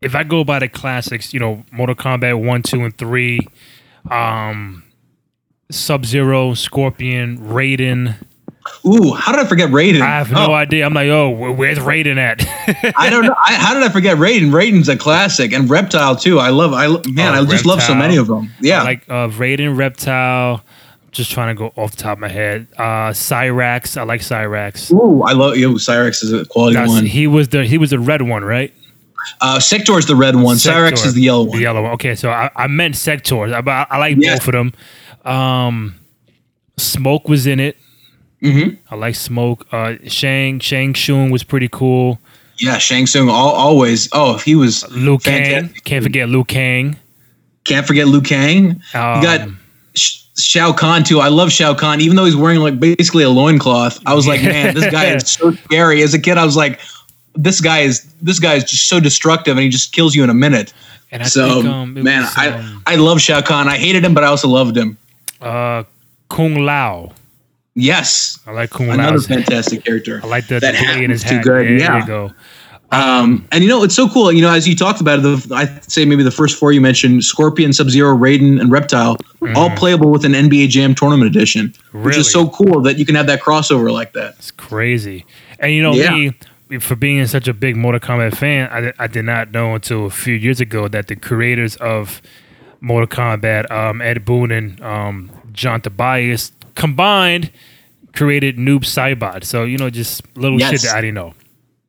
if 0.03 0.15
I 0.15 0.25
go 0.25 0.45
by 0.45 0.59
the 0.59 0.69
classics, 0.69 1.33
you 1.33 1.41
know, 1.41 1.65
Mortal 1.73 1.97
Kombat 1.97 2.45
1, 2.45 2.63
2, 2.65 2.85
and 2.85 2.99
3, 2.99 3.41
um, 4.11 4.83
Sub 5.71 6.05
Zero, 6.07 6.55
Scorpion, 6.55 7.39
Raiden. 7.39 8.17
Ooh, 8.87 9.13
how 9.15 9.33
did 9.33 9.45
I 9.45 9.49
forget 9.49 9.71
Raiden? 9.71 10.01
I 10.01 10.19
have 10.19 10.31
no 10.31 10.51
Oh, 10.51 10.53
idea. 10.53 10.85
I'm 10.87 10.95
like, 10.95 11.09
oh, 11.09 11.31
where's 11.53 11.79
Raiden 11.79 12.19
at? 12.19 12.41
I 12.99 13.11
don't 13.11 13.25
know. 13.25 13.35
I, 13.45 13.55
how 13.55 13.75
did 13.75 13.83
I 13.83 13.89
forget 13.89 14.17
Raiden? 14.19 14.51
Raiden's 14.51 14.89
a 14.89 14.97
classic, 14.97 15.53
and 15.53 15.69
Reptile 15.69 16.17
too. 16.17 16.39
I 16.39 16.51
love. 16.51 16.73
I 16.73 16.87
man, 17.11 17.35
Oh, 17.35 17.43
I 17.43 17.45
just 17.47 17.67
love 17.67 17.83
so 17.83 17.95
many 17.95 18.17
of 18.17 18.27
them. 18.27 18.51
Yeah, 18.61 18.81
I 18.81 18.85
like 18.85 19.03
uh, 19.09 19.29
Raiden, 19.29 19.77
Reptile. 19.77 20.63
Just 21.11 21.33
trying 21.33 21.55
to 21.57 21.59
go 21.59 21.73
off 21.75 21.91
the 21.91 21.97
top 21.97 22.19
of 22.19 22.21
my 22.21 22.29
head. 22.29 22.69
Uh, 22.79 23.11
Cyrax. 23.11 23.97
I 23.97 24.05
like 24.05 24.21
Cyrax. 24.21 24.93
Ooh, 24.93 25.23
I 25.23 25.33
love. 25.33 25.57
Yo, 25.57 25.73
Cyrax 25.75 26.23
is 26.23 26.33
a 26.33 26.45
quality 26.45 26.75
That's- 26.75 26.89
one. 26.95 27.05
he 27.07 27.27
was 27.27 27.49
the 27.49 27.65
he 27.65 27.79
was 27.79 27.91
the 27.91 27.99
red 27.99 28.23
one, 28.23 28.45
right? 28.45 28.73
Uh, 29.41 29.59
Sector 29.59 29.99
is 29.99 30.07
the 30.07 30.15
red 30.17 30.37
one. 30.37 30.57
Cyrax 30.57 30.99
Sector, 30.99 31.09
is 31.09 31.15
the 31.15 31.23
yellow 31.23 31.45
one. 31.45 31.57
The 31.57 31.63
yellow 31.63 31.83
one. 31.83 31.93
Okay, 31.93 32.15
so 32.15 32.31
I, 32.31 32.51
I 32.55 32.67
meant 32.69 32.95
Sector. 32.97 33.53
I, 33.55 33.59
I, 33.59 33.87
I 33.91 33.99
like 33.99 34.17
Yeah. 34.19 34.37
both 34.37 34.47
of 34.49 34.53
them. 34.53 34.73
Um, 35.25 35.95
Smoke 36.77 37.29
was 37.29 37.47
in 37.47 37.61
it. 37.61 37.77
Mhm. 38.43 38.79
I 38.91 38.95
like 38.95 39.15
Smoke. 39.15 39.67
Uh, 39.71 39.95
Shang 40.07 40.61
Shang 40.61 40.95
Tsung 40.95 41.31
was 41.31 41.45
pretty 41.45 41.69
cool. 41.71 42.19
Yeah, 42.59 42.79
Shang 42.79 43.07
Tsung 43.07 43.29
all, 43.29 43.53
always. 43.53 44.09
Oh, 44.13 44.39
he 44.39 44.55
was. 44.55 44.85
Liu 44.91 45.19
Kang. 45.19 45.71
Can't 45.85 46.03
forget 46.03 46.29
Liu 46.29 46.45
Kang. 46.45 46.97
Can't 47.65 47.87
forget 47.87 48.07
Liu 48.07 48.21
Kang. 48.21 48.81
Um, 48.95 49.17
you 49.17 49.23
got 49.23 49.49
Sh- 49.95 50.23
Shao 50.39 50.73
Kahn 50.73 51.05
too. 51.05 51.21
I 51.21 51.29
love 51.29 51.53
Shao 51.53 51.75
Kahn, 51.75 52.01
even 52.01 52.17
though 52.17 52.25
he's 52.25 52.37
wearing 52.37 52.61
like 52.61 52.81
basically 52.81 53.25
a 53.25 53.31
loincloth. 53.31 53.99
I 54.07 54.15
was 54.15 54.27
like, 54.27 54.43
man, 54.43 54.75
this 54.75 54.91
guy 54.91 55.07
is 55.07 55.31
so 55.31 55.53
scary. 55.65 56.03
As 56.03 56.15
a 56.15 56.19
kid, 56.19 56.39
I 56.39 56.45
was 56.45 56.57
like, 56.57 56.81
this 57.35 57.61
guy 57.61 57.81
is 57.81 58.11
this 58.23 58.39
guy 58.39 58.55
is 58.55 58.65
just 58.65 58.89
so 58.89 59.01
destructive, 59.01 59.57
and 59.57 59.65
he 59.65 59.69
just 59.69 59.93
kills 59.93 60.15
you 60.15 60.25
in 60.25 60.31
a 60.31 60.35
minute. 60.35 60.73
And 61.13 61.23
I 61.23 61.27
so, 61.27 61.49
think, 61.49 61.67
um, 61.67 61.95
man, 61.95 62.23
was, 62.23 62.33
I 62.37 62.49
um, 62.49 62.83
I 62.87 62.97
love 62.97 63.21
Shao 63.21 63.43
Kahn. 63.43 63.69
I 63.69 63.77
hated 63.77 64.05
him, 64.05 64.15
but 64.15 64.25
I 64.25 64.29
also 64.29 64.49
loved 64.49 64.77
him. 64.77 64.97
Uh, 65.41 65.85
Kung 66.29 66.57
Lao. 66.57 67.13
Yes, 67.75 68.39
I 68.47 68.53
like 68.53 68.71
Kung 68.71 68.89
another 68.91 69.19
Lao. 69.19 69.25
fantastic 69.25 69.85
character. 69.85 70.21
I 70.23 70.27
like 70.27 70.49
That 70.49 70.61
blade 70.63 71.05
in 71.05 71.11
his 71.11 71.23
hat 71.23 71.31
too 71.31 71.43
good, 71.43 71.67
There 71.67 71.79
yeah. 71.79 72.01
you 72.01 72.07
go. 72.07 72.31
Um, 72.93 73.47
and 73.53 73.63
you 73.63 73.71
know, 73.71 73.85
it's 73.85 73.95
so 73.95 74.09
cool. 74.09 74.33
You 74.33 74.43
know, 74.43 74.51
as 74.53 74.67
you 74.67 74.75
talked 74.75 75.01
about 75.01 75.21
it, 75.21 75.23
the, 75.23 75.55
I'd 75.55 75.85
say 75.91 76.05
maybe 76.05 76.25
the 76.25 76.31
first 76.33 76.59
four 76.59 76.73
you 76.73 76.81
mentioned 76.81 77.23
Scorpion, 77.25 77.73
Sub 77.73 77.89
Zero, 77.89 78.17
Raiden, 78.17 78.61
and 78.61 78.69
Reptile, 78.73 79.17
all 79.55 79.71
playable 79.77 80.11
with 80.11 80.25
an 80.25 80.33
NBA 80.33 80.69
Jam 80.71 80.97
Tournament 80.97 81.29
Edition, 81.31 81.67
which 81.93 82.15
Mm-hmm. 82.15 82.21
Is 82.21 82.31
so 82.33 82.49
cool 82.51 82.81
that 82.83 82.99
you 82.99 83.07
can 83.07 83.15
have 83.15 83.29
that 83.29 83.41
crossover 83.43 83.93
like 83.93 84.13
that. 84.15 84.35
It's 84.39 84.51
crazy. 84.51 85.25
And 85.61 85.73
you 85.73 85.83
know 85.83 85.93
Yeah. 85.95 86.11
me, 86.71 86.79
for 86.81 86.97
being 86.97 87.25
such 87.29 87.47
a 87.47 87.55
big 87.55 87.77
Mortal 87.77 88.01
Kombat 88.01 88.37
fan, 88.37 88.69
I, 88.73 88.93
I 89.05 89.07
did 89.07 89.25
not 89.25 89.53
know 89.53 89.77
until 89.77 90.07
a 90.07 90.11
few 90.11 90.35
years 90.35 90.61
ago 90.61 90.89
that 90.89 91.07
the 91.07 91.15
creators 91.15 91.77
of 91.77 92.21
Mortal 92.81 93.07
Kombat, 93.07 93.71
um, 93.71 94.01
Ed 94.01 94.25
Boon 94.25 94.51
and 94.51 94.81
um, 94.83 95.31
John 95.53 95.81
Tobias, 95.81 96.53
combined 96.75 97.51
created 98.15 98.57
Noob 98.57 98.81
Saibot. 98.81 99.45
So 99.45 99.65
you 99.65 99.79
know, 99.79 99.91
just 99.91 100.23
little 100.37 100.59
shit 100.59 100.83
that 100.83 100.95
I 100.95 101.01
didn't 101.01 101.15
know. 101.15 101.35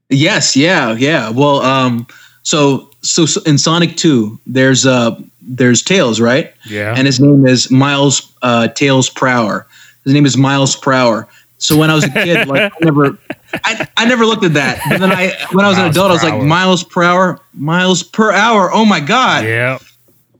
Yes, 0.09 0.55
yeah, 0.55 0.93
yeah. 0.93 1.29
Well, 1.29 1.61
um, 1.61 2.05
so 2.43 2.89
so, 3.01 3.25
so 3.25 3.41
in 3.43 3.57
Sonic 3.57 3.95
Two, 3.95 4.39
there's 4.45 4.85
uh 4.85 5.19
there's 5.41 5.81
Tails, 5.81 6.19
right? 6.19 6.53
Yeah. 6.67 6.93
And 6.95 7.05
his 7.05 7.19
name 7.19 7.45
is 7.45 7.71
Miles 7.71 8.31
uh, 8.41 8.67
Tails 8.69 9.09
Prower. 9.09 9.67
His 10.03 10.13
name 10.13 10.25
is 10.25 10.37
Miles 10.37 10.75
Prower. 10.75 11.27
So 11.57 11.77
when 11.77 11.91
I 11.91 11.95
was 11.95 12.05
a 12.05 12.09
kid, 12.09 12.47
like 12.47 12.71
I 12.73 12.75
never, 12.81 13.17
I, 13.63 13.87
I 13.97 14.05
never 14.05 14.25
looked 14.25 14.43
at 14.43 14.55
that. 14.55 14.81
But 14.89 14.99
then 14.99 15.11
I, 15.11 15.31
when 15.51 15.63
I 15.63 15.69
was 15.69 15.77
an 15.77 15.85
adult, 15.85 16.09
I 16.09 16.13
was 16.13 16.23
like 16.23 16.41
miles 16.41 16.83
per 16.83 17.03
hour, 17.03 17.39
miles 17.53 18.01
per 18.01 18.31
hour. 18.31 18.71
Oh 18.73 18.83
my 18.83 18.99
god! 18.99 19.45
yeah. 19.45 19.77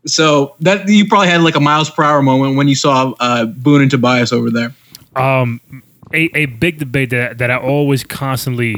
So 0.05 0.55
that 0.61 0.87
you 0.87 1.07
probably 1.07 1.27
had 1.27 1.41
like 1.41 1.55
a 1.55 1.59
miles 1.59 1.89
per 1.89 2.03
hour 2.03 2.21
moment 2.21 2.55
when 2.57 2.67
you 2.67 2.75
saw 2.75 3.13
uh, 3.19 3.45
Boon 3.45 3.81
and 3.81 3.91
Tobias 3.91 4.33
over 4.33 4.49
there. 4.49 4.73
um, 5.15 5.61
a, 6.13 6.29
a 6.35 6.45
big 6.47 6.77
debate 6.79 7.09
that, 7.11 7.37
that 7.37 7.49
I 7.51 7.57
always 7.57 8.03
constantly 8.03 8.75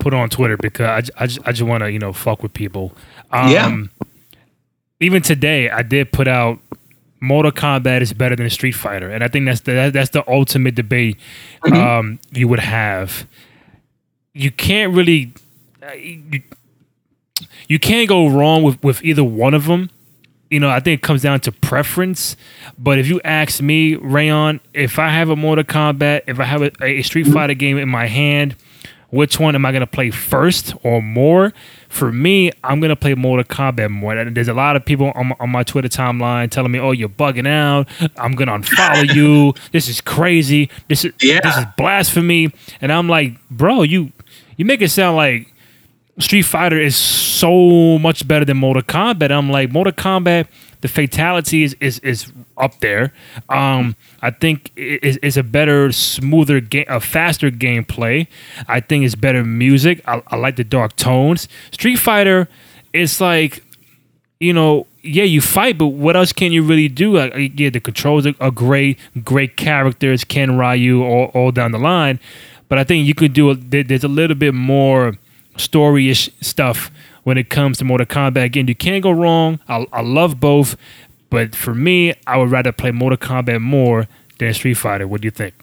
put 0.00 0.14
on 0.14 0.30
Twitter 0.30 0.56
because 0.56 1.10
I, 1.18 1.24
I, 1.24 1.26
just, 1.26 1.46
I 1.46 1.52
just 1.52 1.62
want 1.68 1.82
to, 1.82 1.90
you 1.92 1.98
know, 1.98 2.12
fuck 2.12 2.42
with 2.42 2.54
people. 2.54 2.92
Um, 3.30 3.50
Yeah. 3.50 3.82
Even 5.00 5.20
today, 5.20 5.68
I 5.68 5.82
did 5.82 6.12
put 6.12 6.28
out 6.28 6.60
Mortal 7.20 7.52
Kombat 7.52 8.00
is 8.00 8.12
better 8.12 8.36
than 8.36 8.48
Street 8.50 8.72
Fighter. 8.72 9.10
And 9.10 9.22
I 9.24 9.28
think 9.28 9.46
that's 9.46 9.60
the, 9.62 9.72
that, 9.72 9.92
that's 9.92 10.10
the 10.10 10.24
ultimate 10.30 10.76
debate 10.76 11.18
um, 11.64 12.20
you 12.30 12.46
would 12.48 12.60
have. 12.60 13.26
You 14.32 14.50
can't 14.50 14.94
really. 14.94 15.32
uh, 15.82 15.92
You, 15.94 16.42
you 17.68 17.78
can't 17.78 18.08
go 18.08 18.28
wrong 18.28 18.62
with, 18.62 18.82
with 18.82 19.02
either 19.04 19.24
one 19.24 19.54
of 19.54 19.66
them 19.66 19.90
you 20.52 20.60
know, 20.60 20.68
I 20.68 20.80
think 20.80 21.00
it 21.00 21.02
comes 21.02 21.22
down 21.22 21.40
to 21.40 21.52
preference. 21.52 22.36
But 22.78 22.98
if 22.98 23.08
you 23.08 23.20
ask 23.24 23.60
me, 23.62 23.96
Reyan, 23.96 24.60
if 24.74 24.98
I 24.98 25.08
have 25.08 25.30
a 25.30 25.36
Mortal 25.36 25.64
Kombat, 25.64 26.22
if 26.26 26.38
I 26.38 26.44
have 26.44 26.62
a, 26.62 26.70
a 26.84 27.02
Street 27.02 27.26
Fighter 27.26 27.54
game 27.54 27.78
in 27.78 27.88
my 27.88 28.06
hand, 28.06 28.54
which 29.10 29.38
one 29.38 29.54
am 29.54 29.66
I 29.66 29.72
going 29.72 29.80
to 29.80 29.86
play 29.86 30.10
first 30.10 30.74
or 30.82 31.02
more? 31.02 31.52
For 31.90 32.10
me, 32.10 32.50
I'm 32.64 32.80
going 32.80 32.88
to 32.90 32.96
play 32.96 33.14
Mortal 33.14 33.44
Kombat 33.44 33.90
more. 33.90 34.16
And 34.16 34.34
there's 34.34 34.48
a 34.48 34.54
lot 34.54 34.74
of 34.76 34.84
people 34.84 35.12
on 35.14 35.28
my, 35.28 35.36
on 35.40 35.50
my 35.50 35.62
Twitter 35.62 35.88
timeline 35.88 36.50
telling 36.50 36.72
me, 36.72 36.78
"Oh, 36.78 36.92
you're 36.92 37.10
bugging 37.10 37.46
out. 37.46 37.88
I'm 38.16 38.32
going 38.32 38.48
to 38.48 38.54
unfollow 38.70 39.14
you. 39.14 39.52
This 39.72 39.88
is 39.88 40.00
crazy. 40.00 40.70
This 40.88 41.04
is 41.04 41.12
Yeah. 41.20 41.40
this 41.42 41.56
is 41.58 41.64
blasphemy." 41.76 42.52
And 42.80 42.90
I'm 42.92 43.08
like, 43.08 43.36
"Bro, 43.50 43.82
you 43.82 44.12
you 44.56 44.64
make 44.64 44.80
it 44.80 44.88
sound 44.90 45.16
like 45.16 45.51
Street 46.18 46.42
Fighter 46.42 46.78
is 46.78 46.96
so 46.96 47.98
much 47.98 48.28
better 48.28 48.44
than 48.44 48.58
Mortal 48.58 48.82
Kombat. 48.82 49.30
I'm 49.30 49.50
like 49.50 49.72
Mortal 49.72 49.92
Kombat, 49.92 50.46
the 50.82 50.88
fatality 50.88 51.62
is 51.62 51.74
is, 51.80 51.98
is 52.00 52.30
up 52.58 52.80
there. 52.80 53.12
Um, 53.48 53.96
I 54.20 54.30
think 54.30 54.70
is 54.76 55.16
is 55.18 55.36
a 55.36 55.42
better, 55.42 55.90
smoother 55.92 56.60
game, 56.60 56.84
a 56.88 57.00
faster 57.00 57.50
gameplay. 57.50 58.26
I 58.68 58.80
think 58.80 59.04
it's 59.04 59.14
better 59.14 59.44
music. 59.44 60.02
I, 60.06 60.22
I 60.26 60.36
like 60.36 60.56
the 60.56 60.64
dark 60.64 60.96
tones. 60.96 61.48
Street 61.70 61.96
Fighter, 61.96 62.48
it's 62.92 63.20
like, 63.20 63.62
you 64.38 64.52
know, 64.52 64.86
yeah, 65.02 65.24
you 65.24 65.40
fight, 65.40 65.78
but 65.78 65.86
what 65.86 66.16
else 66.16 66.32
can 66.32 66.52
you 66.52 66.62
really 66.62 66.88
do? 66.88 67.16
Like, 67.16 67.52
yeah, 67.58 67.70
the 67.70 67.80
controls 67.80 68.26
are, 68.26 68.34
are 68.40 68.50
great, 68.50 68.98
great 69.24 69.56
characters, 69.56 70.24
Ken 70.24 70.58
Ryu, 70.58 71.02
all, 71.02 71.26
all 71.26 71.52
down 71.52 71.72
the 71.72 71.78
line. 71.78 72.20
But 72.68 72.78
I 72.78 72.84
think 72.84 73.06
you 73.06 73.14
could 73.14 73.34
do. 73.34 73.50
A, 73.50 73.54
there's 73.54 74.04
a 74.04 74.08
little 74.08 74.36
bit 74.36 74.54
more 74.54 75.14
storyish 75.56 76.30
stuff 76.42 76.90
when 77.22 77.38
it 77.38 77.48
comes 77.50 77.78
to 77.78 77.84
Mortal 77.84 78.06
Kombat. 78.06 78.44
Again, 78.44 78.68
you 78.68 78.74
can't 78.74 79.02
go 79.02 79.10
wrong. 79.10 79.60
I, 79.68 79.86
I 79.92 80.00
love 80.02 80.40
both, 80.40 80.76
but 81.30 81.54
for 81.54 81.74
me, 81.74 82.14
I 82.26 82.36
would 82.38 82.50
rather 82.50 82.72
play 82.72 82.90
Mortal 82.90 83.18
Kombat 83.18 83.60
more 83.60 84.08
than 84.38 84.52
Street 84.54 84.74
Fighter. 84.74 85.06
What 85.06 85.20
do 85.20 85.26
you 85.26 85.30
think? 85.30 85.54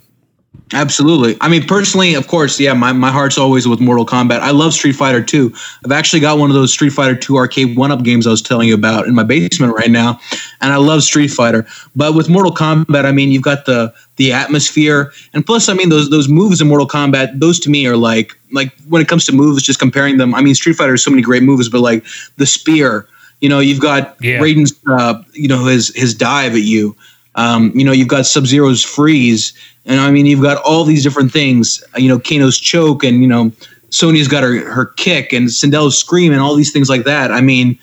Absolutely. 0.71 1.35
I 1.41 1.49
mean, 1.49 1.65
personally, 1.65 2.13
of 2.13 2.27
course, 2.27 2.59
yeah, 2.59 2.73
my, 2.73 2.93
my 2.93 3.11
heart's 3.11 3.39
always 3.39 3.67
with 3.67 3.79
Mortal 3.79 4.05
Kombat. 4.05 4.39
I 4.39 4.51
love 4.51 4.73
Street 4.73 4.93
Fighter 4.93 5.23
2. 5.23 5.51
I've 5.83 5.91
actually 5.91 6.19
got 6.19 6.37
one 6.37 6.51
of 6.51 6.53
those 6.53 6.71
Street 6.71 6.91
Fighter 6.91 7.15
2 7.15 7.37
arcade 7.37 7.75
one 7.75 7.91
up 7.91 8.03
games 8.03 8.27
I 8.27 8.31
was 8.31 8.41
telling 8.41 8.67
you 8.67 8.75
about 8.75 9.07
in 9.07 9.15
my 9.15 9.23
basement 9.23 9.73
right 9.73 9.89
now. 9.89 10.19
And 10.61 10.71
I 10.71 10.75
love 10.75 11.01
Street 11.01 11.29
Fighter. 11.29 11.65
But 11.95 12.13
with 12.13 12.29
Mortal 12.29 12.53
Kombat, 12.53 13.05
I 13.05 13.11
mean, 13.11 13.31
you've 13.31 13.43
got 13.43 13.65
the 13.65 13.93
the 14.17 14.31
atmosphere. 14.31 15.11
And 15.33 15.45
plus, 15.45 15.69
I 15.69 15.73
mean, 15.73 15.89
those 15.89 16.09
those 16.11 16.27
moves 16.27 16.61
in 16.61 16.67
Mortal 16.67 16.87
Kombat, 16.87 17.39
those 17.39 17.59
to 17.61 17.69
me 17.69 17.87
are 17.87 17.97
like 17.97 18.37
like 18.51 18.71
when 18.87 19.01
it 19.01 19.07
comes 19.07 19.25
to 19.25 19.31
moves, 19.31 19.63
just 19.63 19.79
comparing 19.79 20.17
them. 20.17 20.35
I 20.35 20.41
mean, 20.41 20.53
Street 20.53 20.75
Fighter 20.75 20.91
has 20.93 21.03
so 21.03 21.09
many 21.09 21.23
great 21.23 21.41
moves, 21.41 21.67
but 21.67 21.81
like 21.81 22.05
the 22.37 22.45
spear, 22.45 23.07
you 23.41 23.49
know, 23.49 23.59
you've 23.59 23.81
got 23.81 24.17
yeah. 24.21 24.39
Raiden's 24.39 24.73
uh, 24.87 25.23
you 25.33 25.47
know, 25.47 25.65
his 25.65 25.95
his 25.95 26.13
dive 26.13 26.53
at 26.53 26.61
you. 26.61 26.95
Um, 27.39 27.71
you 27.73 27.85
know, 27.85 27.93
you've 27.93 28.09
got 28.09 28.25
Sub 28.25 28.45
Zero's 28.45 28.83
freeze, 28.83 29.53
and 29.85 30.01
I 30.01 30.11
mean, 30.11 30.25
you've 30.25 30.41
got 30.41 30.61
all 30.63 30.83
these 30.83 31.03
different 31.03 31.31
things. 31.31 31.81
You 31.95 32.09
know, 32.09 32.19
Kano's 32.19 32.59
choke, 32.59 33.01
and 33.05 33.21
you 33.21 33.27
know, 33.27 33.53
Sonya's 33.91 34.27
got 34.27 34.43
her 34.43 34.69
her 34.69 34.87
kick, 34.87 35.31
and 35.31 35.47
Sindel's 35.47 35.97
scream, 35.97 36.33
and 36.33 36.41
all 36.41 36.53
these 36.53 36.73
things 36.73 36.89
like 36.89 37.05
that. 37.05 37.31
I 37.31 37.39
mean, 37.39 37.79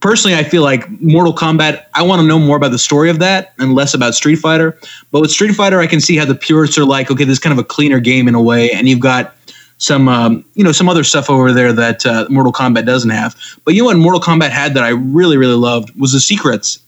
personally, 0.00 0.36
I 0.36 0.44
feel 0.44 0.62
like 0.62 0.86
Mortal 1.00 1.34
Kombat. 1.34 1.86
I 1.94 2.02
want 2.02 2.20
to 2.20 2.28
know 2.28 2.38
more 2.38 2.58
about 2.58 2.72
the 2.72 2.78
story 2.78 3.08
of 3.08 3.20
that 3.20 3.54
and 3.58 3.74
less 3.74 3.94
about 3.94 4.14
Street 4.14 4.36
Fighter. 4.36 4.78
But 5.10 5.22
with 5.22 5.30
Street 5.30 5.54
Fighter, 5.54 5.80
I 5.80 5.86
can 5.86 6.02
see 6.02 6.16
how 6.16 6.26
the 6.26 6.34
purists 6.34 6.76
are 6.76 6.84
like, 6.84 7.10
okay, 7.10 7.24
this 7.24 7.32
is 7.32 7.38
kind 7.38 7.58
of 7.58 7.58
a 7.58 7.66
cleaner 7.66 8.00
game 8.00 8.28
in 8.28 8.34
a 8.34 8.42
way, 8.42 8.70
and 8.70 8.86
you've 8.86 9.00
got 9.00 9.34
some 9.78 10.10
um, 10.10 10.44
you 10.56 10.62
know 10.62 10.72
some 10.72 10.90
other 10.90 11.04
stuff 11.04 11.30
over 11.30 11.52
there 11.52 11.72
that 11.72 12.04
uh, 12.04 12.26
Mortal 12.28 12.52
Kombat 12.52 12.84
doesn't 12.84 13.10
have. 13.10 13.34
But 13.64 13.72
you 13.72 13.80
know 13.80 13.86
what 13.86 13.96
Mortal 13.96 14.20
Kombat 14.20 14.50
had 14.50 14.74
that 14.74 14.84
I 14.84 14.90
really 14.90 15.38
really 15.38 15.56
loved 15.56 15.98
was 15.98 16.12
the 16.12 16.20
secrets 16.20 16.83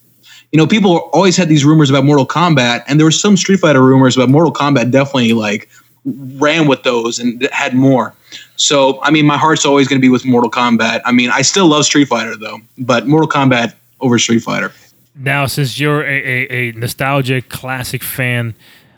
you 0.53 0.59
know, 0.59 0.67
people 0.67 1.11
always 1.13 1.37
had 1.37 1.49
these 1.49 1.65
rumors 1.65 1.91
about 1.91 2.05
Mortal 2.05 2.27
Kombat, 2.27 2.85
and 2.87 2.99
there 2.99 3.07
were 3.07 3.11
some 3.11 3.37
Street 3.37 3.61
Fighter 3.61 3.83
rumors, 3.83 4.17
but 4.17 4.29
Mortal 4.29 4.53
Kombat 4.53 4.91
definitely 4.91 5.33
like 5.33 5.69
ran 6.05 6.69
with 6.69 6.83
those 6.83 7.19
and 7.19 7.49
had 7.53 7.75
more. 7.75 8.15
So, 8.57 9.03
I 9.03 9.11
mean, 9.11 9.27
my 9.27 9.37
heart's 9.37 9.67
always 9.67 9.89
going 9.89 10.01
to 10.01 10.05
be 10.05 10.09
with 10.09 10.25
Mortal 10.25 10.51
Kombat. 10.51 11.03
I 11.05 11.13
mean, 11.13 11.31
I 11.31 11.43
still 11.43 11.67
love 11.67 11.85
Street 11.85 12.07
Fighter 12.07 12.37
though, 12.37 12.59
but 12.79 13.07
Mortal 13.07 13.29
Kombat 13.29 13.75
over 14.01 14.19
Street 14.19 14.41
Fighter. 14.41 14.73
Now, 15.15 15.47
since 15.47 15.81
you're 15.81 16.03
a, 16.03 16.07
a, 16.07 16.69
a 16.69 16.73
nostalgic 16.73 17.49
classic 17.49 18.03
fan 18.03 18.55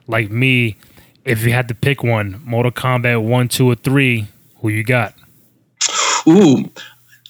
like 0.06 0.30
me, 0.30 0.76
if 1.24 1.44
you 1.44 1.52
had 1.52 1.68
to 1.68 1.74
pick 1.74 2.02
one, 2.02 2.40
Mortal 2.44 2.72
Kombat 2.72 3.22
one, 3.22 3.48
two, 3.48 3.70
or 3.70 3.74
three, 3.74 4.26
who 4.60 4.68
you 4.68 4.82
got? 4.82 5.14
Ooh, 6.26 6.70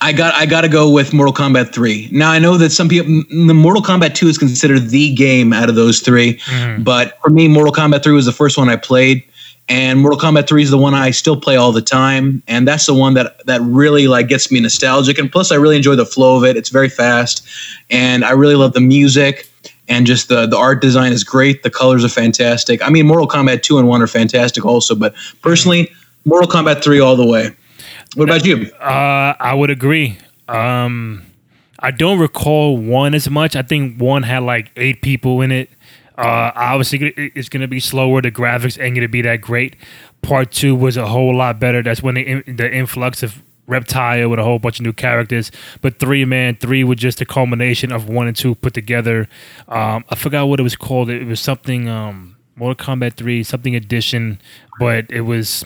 I 0.01 0.13
got 0.13 0.35
I 0.35 0.47
got 0.47 0.61
to 0.61 0.69
go 0.69 0.91
with 0.91 1.13
Mortal 1.13 1.35
Kombat 1.35 1.73
3. 1.73 2.11
Now 2.13 2.31
I 2.31 2.39
know 2.39 2.57
that 2.57 2.71
some 2.71 2.89
people 2.89 3.23
the 3.31 3.55
Mortal 3.55 3.83
Kombat 3.83 4.15
2 4.15 4.29
is 4.29 4.39
considered 4.39 4.91
the 4.91 5.15
game 5.15 5.53
out 5.53 5.69
of 5.69 5.75
those 5.75 6.01
3, 6.01 6.35
mm-hmm. 6.35 6.83
but 6.83 7.19
for 7.21 7.31
me 7.31 7.49
Mortal 7.49 7.73
Kombat 7.73 8.05
3 8.05 8.13
was 8.13 8.27
the 8.27 8.33
first 8.33 8.57
one 8.57 8.69
I 8.69 8.77
played 8.77 9.25
and 9.69 10.01
Mortal 10.01 10.19
Kombat 10.19 10.49
3 10.49 10.63
is 10.63 10.71
the 10.71 10.79
one 10.79 10.95
I 10.95 11.11
still 11.11 11.39
play 11.39 11.57
all 11.57 11.73
the 11.73 11.83
time 11.83 12.43
and 12.47 12.67
that's 12.67 12.87
the 12.87 12.95
one 12.95 13.15
that 13.15 13.45
that 13.47 13.61
really 13.63 14.07
like 14.09 14.29
gets 14.29 14.51
me 14.51 14.61
nostalgic 14.61 15.19
and 15.19 15.31
plus 15.31 15.51
I 15.51 15.57
really 15.57 15.77
enjoy 15.77 15.97
the 15.97 16.07
flow 16.07 16.37
of 16.37 16.45
it. 16.45 16.57
It's 16.57 16.71
very 16.71 16.89
fast 16.89 17.47
and 17.91 18.25
I 18.25 18.31
really 18.31 18.55
love 18.55 18.75
the 18.75 18.81
music 18.81 19.49
and 19.89 20.07
just 20.07 20.29
the 20.29 20.47
the 20.47 20.57
art 20.57 20.81
design 20.81 21.13
is 21.13 21.25
great. 21.25 21.65
The 21.65 21.71
colors 21.71 22.05
are 22.05 22.09
fantastic. 22.09 22.87
I 22.87 22.91
mean 22.91 23.07
Mortal 23.07 23.27
Kombat 23.27 23.63
2 23.63 23.79
and 23.79 23.89
1 23.89 24.03
are 24.03 24.07
fantastic 24.07 24.65
also, 24.65 24.95
but 24.95 25.15
personally 25.43 25.91
Mortal 26.25 26.49
Kombat 26.49 26.85
3 26.85 27.01
all 27.01 27.17
the 27.17 27.27
way. 27.27 27.55
What 28.15 28.25
about 28.29 28.45
you? 28.45 28.73
Uh, 28.75 29.35
I 29.39 29.55
would 29.55 29.71
agree. 29.71 30.19
Um, 30.49 31.27
I 31.79 31.91
don't 31.91 32.19
recall 32.19 32.77
one 32.77 33.15
as 33.15 33.29
much. 33.31 33.55
I 33.55 33.63
think 33.63 34.01
one 34.01 34.23
had 34.23 34.43
like 34.43 34.71
eight 34.77 35.03
people 35.03 35.41
in 35.41 35.53
it. 35.53 35.71
Uh, 36.17 36.51
obviously, 36.57 37.13
it's 37.17 37.49
going 37.49 37.61
to 37.61 37.69
be 37.69 37.79
slower. 37.79 38.21
The 38.21 38.33
graphics 38.33 38.81
ain't 38.83 38.97
going 38.97 39.03
to 39.03 39.09
be 39.09 39.23
that 39.23 39.41
great. 39.41 39.77
Part 40.21 40.51
two 40.51 40.75
was 40.75 40.97
a 40.97 41.07
whole 41.07 41.37
lot 41.37 41.61
better. 41.61 41.83
That's 41.83 42.03
when 42.03 42.17
the, 42.17 42.43
the 42.43 42.73
influx 42.73 43.23
of 43.23 43.41
Reptile 43.69 44.29
with 44.29 44.41
a 44.41 44.43
whole 44.43 44.59
bunch 44.59 44.81
of 44.81 44.85
new 44.87 44.93
characters. 44.93 45.53
But 45.81 46.01
three, 46.01 46.25
man, 46.25 46.57
three 46.57 46.83
was 46.83 46.99
just 46.99 47.21
a 47.21 47.25
culmination 47.27 47.93
of 47.93 48.09
one 48.09 48.27
and 48.27 48.37
two 48.37 48.57
put 48.57 48.75
together. 48.75 49.29
Um, 49.69 50.05
I 50.09 50.17
forgot 50.17 50.49
what 50.49 50.59
it 50.59 50.65
was 50.65 50.75
called. 50.75 51.11
It 51.11 51.27
was 51.27 51.39
something. 51.39 51.89
Um, 51.89 52.38
Mortal 52.59 52.87
Kombat 52.87 53.15
3, 53.15 53.43
something 53.43 53.75
edition, 53.75 54.41
but 54.79 55.07
it 55.11 55.23
was 55.23 55.65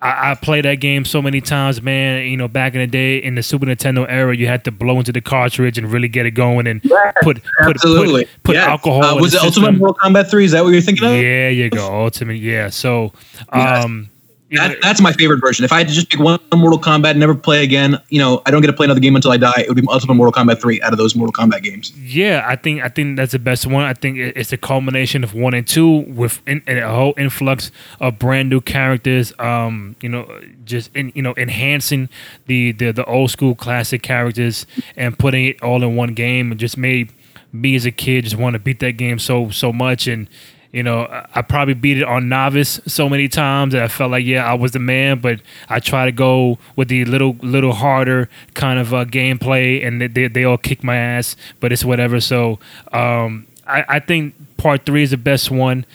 I, 0.00 0.32
I, 0.32 0.34
played 0.34 0.64
that 0.64 0.76
game 0.76 1.04
so 1.04 1.20
many 1.20 1.40
times, 1.40 1.82
man. 1.82 2.26
You 2.26 2.36
know, 2.36 2.48
back 2.48 2.74
in 2.74 2.80
the 2.80 2.86
day 2.86 3.18
in 3.18 3.34
the 3.34 3.42
Super 3.42 3.66
Nintendo 3.66 4.06
era, 4.08 4.36
you 4.36 4.46
had 4.46 4.64
to 4.64 4.72
blow 4.72 4.98
into 4.98 5.12
the 5.12 5.20
cartridge 5.20 5.78
and 5.78 5.90
really 5.90 6.08
get 6.08 6.26
it 6.26 6.32
going 6.32 6.66
and 6.66 6.80
yes, 6.84 7.14
put 7.22 7.42
put 7.62 7.76
absolutely. 7.76 8.24
put, 8.24 8.42
put 8.42 8.54
yes. 8.56 8.68
alcohol. 8.68 9.04
Uh, 9.04 9.16
was 9.16 9.34
it 9.34 9.40
system. 9.40 9.64
Ultimate 9.64 9.78
Mortal 9.78 9.96
Kombat 10.02 10.30
3? 10.30 10.44
Is 10.44 10.52
that 10.52 10.64
what 10.64 10.70
you're 10.70 10.80
thinking 10.80 11.06
of? 11.06 11.12
Yeah, 11.12 11.48
you 11.48 11.70
go. 11.70 12.02
Ultimate, 12.02 12.34
yeah. 12.34 12.70
So 12.70 13.12
um 13.50 14.10
that, 14.52 14.78
that's 14.80 15.00
my 15.00 15.12
favorite 15.12 15.40
version. 15.40 15.64
If 15.64 15.72
I 15.72 15.78
had 15.78 15.88
to 15.88 15.94
just 15.94 16.08
pick 16.08 16.20
one 16.20 16.38
Mortal 16.54 16.78
Kombat 16.78 17.12
and 17.12 17.20
never 17.20 17.34
play 17.34 17.64
again, 17.64 17.98
you 18.10 18.18
know, 18.18 18.42
I 18.46 18.50
don't 18.50 18.60
get 18.60 18.68
to 18.68 18.72
play 18.72 18.84
another 18.84 19.00
game 19.00 19.16
until 19.16 19.32
I 19.32 19.36
die. 19.36 19.54
It 19.58 19.68
would 19.68 19.76
be 19.76 19.86
Ultimate 19.88 20.14
Mortal 20.14 20.32
Kombat 20.32 20.60
three 20.60 20.80
out 20.82 20.92
of 20.92 20.98
those 20.98 21.16
Mortal 21.16 21.32
Kombat 21.32 21.62
games. 21.62 21.96
Yeah, 21.98 22.44
I 22.46 22.54
think 22.54 22.82
I 22.82 22.88
think 22.88 23.16
that's 23.16 23.32
the 23.32 23.38
best 23.38 23.66
one. 23.66 23.84
I 23.84 23.94
think 23.94 24.18
it's 24.18 24.52
a 24.52 24.56
culmination 24.56 25.24
of 25.24 25.34
one 25.34 25.54
and 25.54 25.66
two 25.66 26.04
with 26.08 26.40
in, 26.46 26.62
in 26.66 26.78
a 26.78 26.88
whole 26.88 27.14
influx 27.16 27.72
of 28.00 28.18
brand 28.18 28.48
new 28.48 28.60
characters. 28.60 29.32
Um, 29.38 29.96
you 30.00 30.08
know, 30.08 30.28
just 30.64 30.94
in, 30.94 31.12
you 31.14 31.22
know 31.22 31.34
enhancing 31.36 32.08
the, 32.46 32.72
the 32.72 32.92
the 32.92 33.04
old 33.06 33.30
school 33.30 33.54
classic 33.54 34.02
characters 34.02 34.66
and 34.96 35.18
putting 35.18 35.46
it 35.46 35.62
all 35.62 35.82
in 35.82 35.96
one 35.96 36.14
game 36.14 36.52
and 36.52 36.60
just 36.60 36.76
made 36.76 37.12
me 37.52 37.74
as 37.74 37.86
a 37.86 37.90
kid 37.90 38.24
just 38.24 38.36
want 38.36 38.54
to 38.54 38.58
beat 38.60 38.80
that 38.80 38.92
game 38.92 39.18
so 39.18 39.50
so 39.50 39.72
much 39.72 40.06
and 40.06 40.28
you 40.72 40.82
know, 40.82 41.06
I 41.34 41.42
probably 41.42 41.74
beat 41.74 41.98
it 41.98 42.04
on 42.04 42.28
novice 42.28 42.80
so 42.86 43.08
many 43.08 43.28
times 43.28 43.72
that 43.72 43.82
I 43.82 43.88
felt 43.88 44.10
like, 44.10 44.24
yeah, 44.24 44.44
I 44.44 44.54
was 44.54 44.72
the 44.72 44.78
man. 44.78 45.20
But 45.20 45.40
I 45.68 45.80
try 45.80 46.04
to 46.04 46.12
go 46.12 46.58
with 46.76 46.88
the 46.88 47.04
little, 47.04 47.36
little 47.40 47.72
harder 47.72 48.28
kind 48.54 48.78
of 48.78 48.92
uh, 48.92 49.04
gameplay, 49.04 49.86
and 49.86 50.00
they, 50.00 50.28
they 50.28 50.44
all 50.44 50.58
kick 50.58 50.84
my 50.84 50.96
ass. 50.96 51.36
But 51.60 51.72
it's 51.72 51.84
whatever. 51.84 52.20
So 52.20 52.58
um, 52.92 53.46
I, 53.66 53.84
I 53.88 53.98
think 54.00 54.34
part 54.56 54.86
three 54.86 55.02
is 55.02 55.10
the 55.10 55.16
best 55.16 55.50
one. 55.50 55.86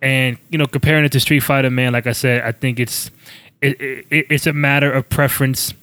And 0.00 0.38
you 0.50 0.58
know, 0.58 0.66
comparing 0.66 1.04
it 1.04 1.12
to 1.12 1.20
Street 1.20 1.40
Fighter, 1.40 1.70
man, 1.70 1.92
like 1.92 2.06
I 2.06 2.12
said, 2.12 2.42
I 2.42 2.52
think 2.52 2.78
it's 2.78 3.10
it, 3.60 3.80
it, 3.80 4.26
it's 4.30 4.46
a 4.46 4.52
matter 4.52 4.92
of 4.92 5.08
preference 5.08 5.74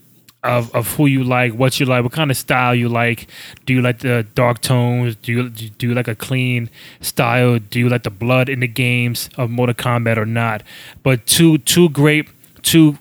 of, 0.45 0.73
of 0.75 0.95
who 0.95 1.05
you 1.05 1.23
like, 1.23 1.53
what 1.53 1.79
you 1.79 1.85
like, 1.85 2.03
what 2.03 2.11
kind 2.11 2.31
of 2.31 2.37
style 2.37 2.75
you 2.75 2.89
like. 2.89 3.27
Do 3.65 3.73
you 3.73 3.81
like 3.81 3.99
the 3.99 4.25
dark 4.35 4.61
tones? 4.61 5.15
Do 5.15 5.31
you 5.31 5.49
do 5.49 5.87
you 5.87 5.93
like 5.93 6.07
a 6.07 6.15
clean 6.15 6.69
style? 7.01 7.59
Do 7.59 7.79
you 7.79 7.89
like 7.89 8.03
the 8.03 8.09
blood 8.09 8.49
in 8.49 8.59
the 8.59 8.67
games 8.67 9.29
of 9.37 9.49
Mortal 9.49 9.75
Kombat 9.75 10.17
or 10.17 10.25
not? 10.25 10.63
But 11.03 11.25
two 11.25 11.57
two 11.59 11.89
great 11.89 12.27
two 12.61 12.97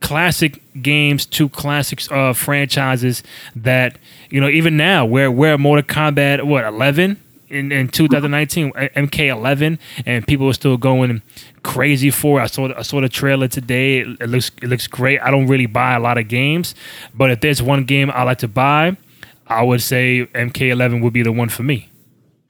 classic 0.00 0.62
games, 0.82 1.26
two 1.26 1.48
classic 1.48 2.00
uh, 2.12 2.32
franchises 2.32 3.22
that 3.54 3.98
you 4.30 4.40
know 4.40 4.48
even 4.48 4.76
now 4.76 5.04
where 5.04 5.30
where 5.30 5.58
Mortal 5.58 5.86
Kombat 5.86 6.44
what 6.44 6.64
eleven 6.64 7.20
in, 7.48 7.72
in 7.72 7.88
2019 7.88 8.72
MK11 8.72 9.78
and 10.04 10.26
people 10.26 10.48
are 10.48 10.52
still 10.52 10.76
going 10.76 11.22
crazy 11.66 12.10
for. 12.10 12.40
I 12.40 12.46
saw 12.46 12.72
I 12.76 12.82
saw 12.82 13.00
the 13.00 13.08
trailer 13.08 13.48
today. 13.48 13.98
It, 13.98 14.06
it, 14.20 14.28
looks 14.28 14.50
it 14.62 14.68
looks 14.68 14.86
great. 14.86 15.20
I 15.20 15.30
don't 15.30 15.48
really 15.48 15.66
buy 15.66 15.94
a 15.94 16.00
lot 16.00 16.16
of 16.16 16.28
games, 16.28 16.74
but 17.12 17.30
if 17.30 17.40
there's 17.40 17.60
one 17.60 17.84
game 17.84 18.10
I 18.10 18.22
like 18.22 18.38
to 18.38 18.48
buy, 18.48 18.96
I 19.46 19.62
would 19.62 19.82
say 19.82 20.26
MK11 20.26 21.02
would 21.02 21.12
be 21.12 21.22
the 21.22 21.32
one 21.32 21.48
for 21.48 21.64
me. 21.64 21.88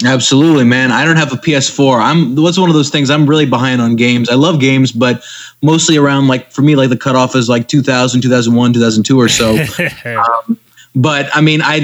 Absolutely, 0.05 0.65
man. 0.65 0.93
I 0.93 1.07
don't 1.07 1.17
have 1.17 1.33
a 1.33 1.37
PS4. 1.37 2.01
I'm 2.03 2.37
what's 2.37 2.59
one 2.59 2.69
of 2.69 2.75
those 2.75 2.91
things 2.91 3.09
I'm 3.09 3.27
really 3.27 3.47
behind 3.47 3.81
on 3.81 3.97
games. 3.97 4.29
I 4.29 4.35
love 4.35 4.61
games, 4.61 4.93
but 4.93 5.25
mostly 5.63 5.97
around 5.97 6.29
like 6.29 6.53
for 6.53 6.61
me 6.61 6.77
like 6.77 6.91
the 6.91 6.99
cutoff 6.99 7.35
is 7.35 7.49
like 7.49 7.69
2000, 7.69 8.21
2001, 8.21 8.75
2002 8.75 9.19
or 9.19 9.29
so. 9.29 9.57
um, 10.05 10.59
but 10.97 11.29
I 11.37 11.43
mean, 11.43 11.61
I, 11.61 11.75
I 11.75 11.81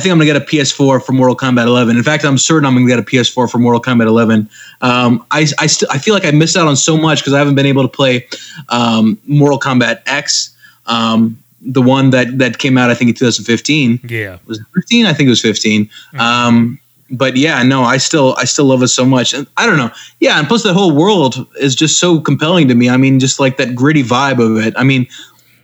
think 0.00 0.12
I'm 0.12 0.18
gonna 0.18 0.24
get 0.24 0.36
a 0.36 0.40
PS4 0.40 1.02
for 1.02 1.12
Mortal 1.12 1.36
Kombat 1.36 1.66
11. 1.66 1.96
In 1.96 2.02
fact, 2.02 2.24
I'm 2.24 2.36
certain 2.36 2.66
I'm 2.66 2.74
gonna 2.74 2.88
get 2.88 2.98
a 2.98 3.02
PS4 3.02 3.48
for 3.48 3.58
Mortal 3.58 3.80
Kombat 3.80 4.06
11. 4.06 4.50
Um, 4.80 5.24
I 5.30 5.46
I, 5.60 5.66
st- 5.68 5.88
I 5.90 5.98
feel 5.98 6.14
like 6.14 6.24
I 6.24 6.32
missed 6.32 6.56
out 6.56 6.66
on 6.66 6.76
so 6.76 6.96
much 6.96 7.20
because 7.20 7.32
I 7.32 7.38
haven't 7.38 7.54
been 7.54 7.66
able 7.66 7.82
to 7.82 7.88
play 7.88 8.26
um, 8.70 9.18
Mortal 9.26 9.60
Kombat 9.60 10.02
X. 10.06 10.52
Um, 10.86 11.40
the 11.60 11.80
one 11.80 12.10
that 12.10 12.38
that 12.38 12.58
came 12.58 12.76
out 12.76 12.90
I 12.90 12.94
think 12.94 13.08
in 13.08 13.14
2015. 13.14 14.00
Yeah. 14.08 14.38
Was 14.46 14.58
it 14.58 14.66
15? 14.74 15.06
I 15.06 15.12
think 15.12 15.28
it 15.28 15.30
was 15.30 15.40
15. 15.40 15.88
Um, 16.18 16.80
but 17.08 17.36
yeah, 17.36 17.62
no, 17.62 17.84
I 17.84 17.98
still 17.98 18.34
I 18.36 18.46
still 18.46 18.64
love 18.64 18.82
it 18.82 18.88
so 18.88 19.04
much. 19.04 19.32
And 19.32 19.46
I 19.56 19.66
don't 19.66 19.76
know. 19.76 19.92
Yeah, 20.18 20.40
and 20.40 20.48
plus 20.48 20.64
the 20.64 20.74
whole 20.74 20.92
world 20.92 21.46
is 21.60 21.76
just 21.76 22.00
so 22.00 22.20
compelling 22.20 22.66
to 22.66 22.74
me. 22.74 22.90
I 22.90 22.96
mean, 22.96 23.20
just 23.20 23.38
like 23.38 23.58
that 23.58 23.76
gritty 23.76 24.02
vibe 24.02 24.44
of 24.44 24.66
it. 24.66 24.74
I 24.76 24.82
mean, 24.82 25.06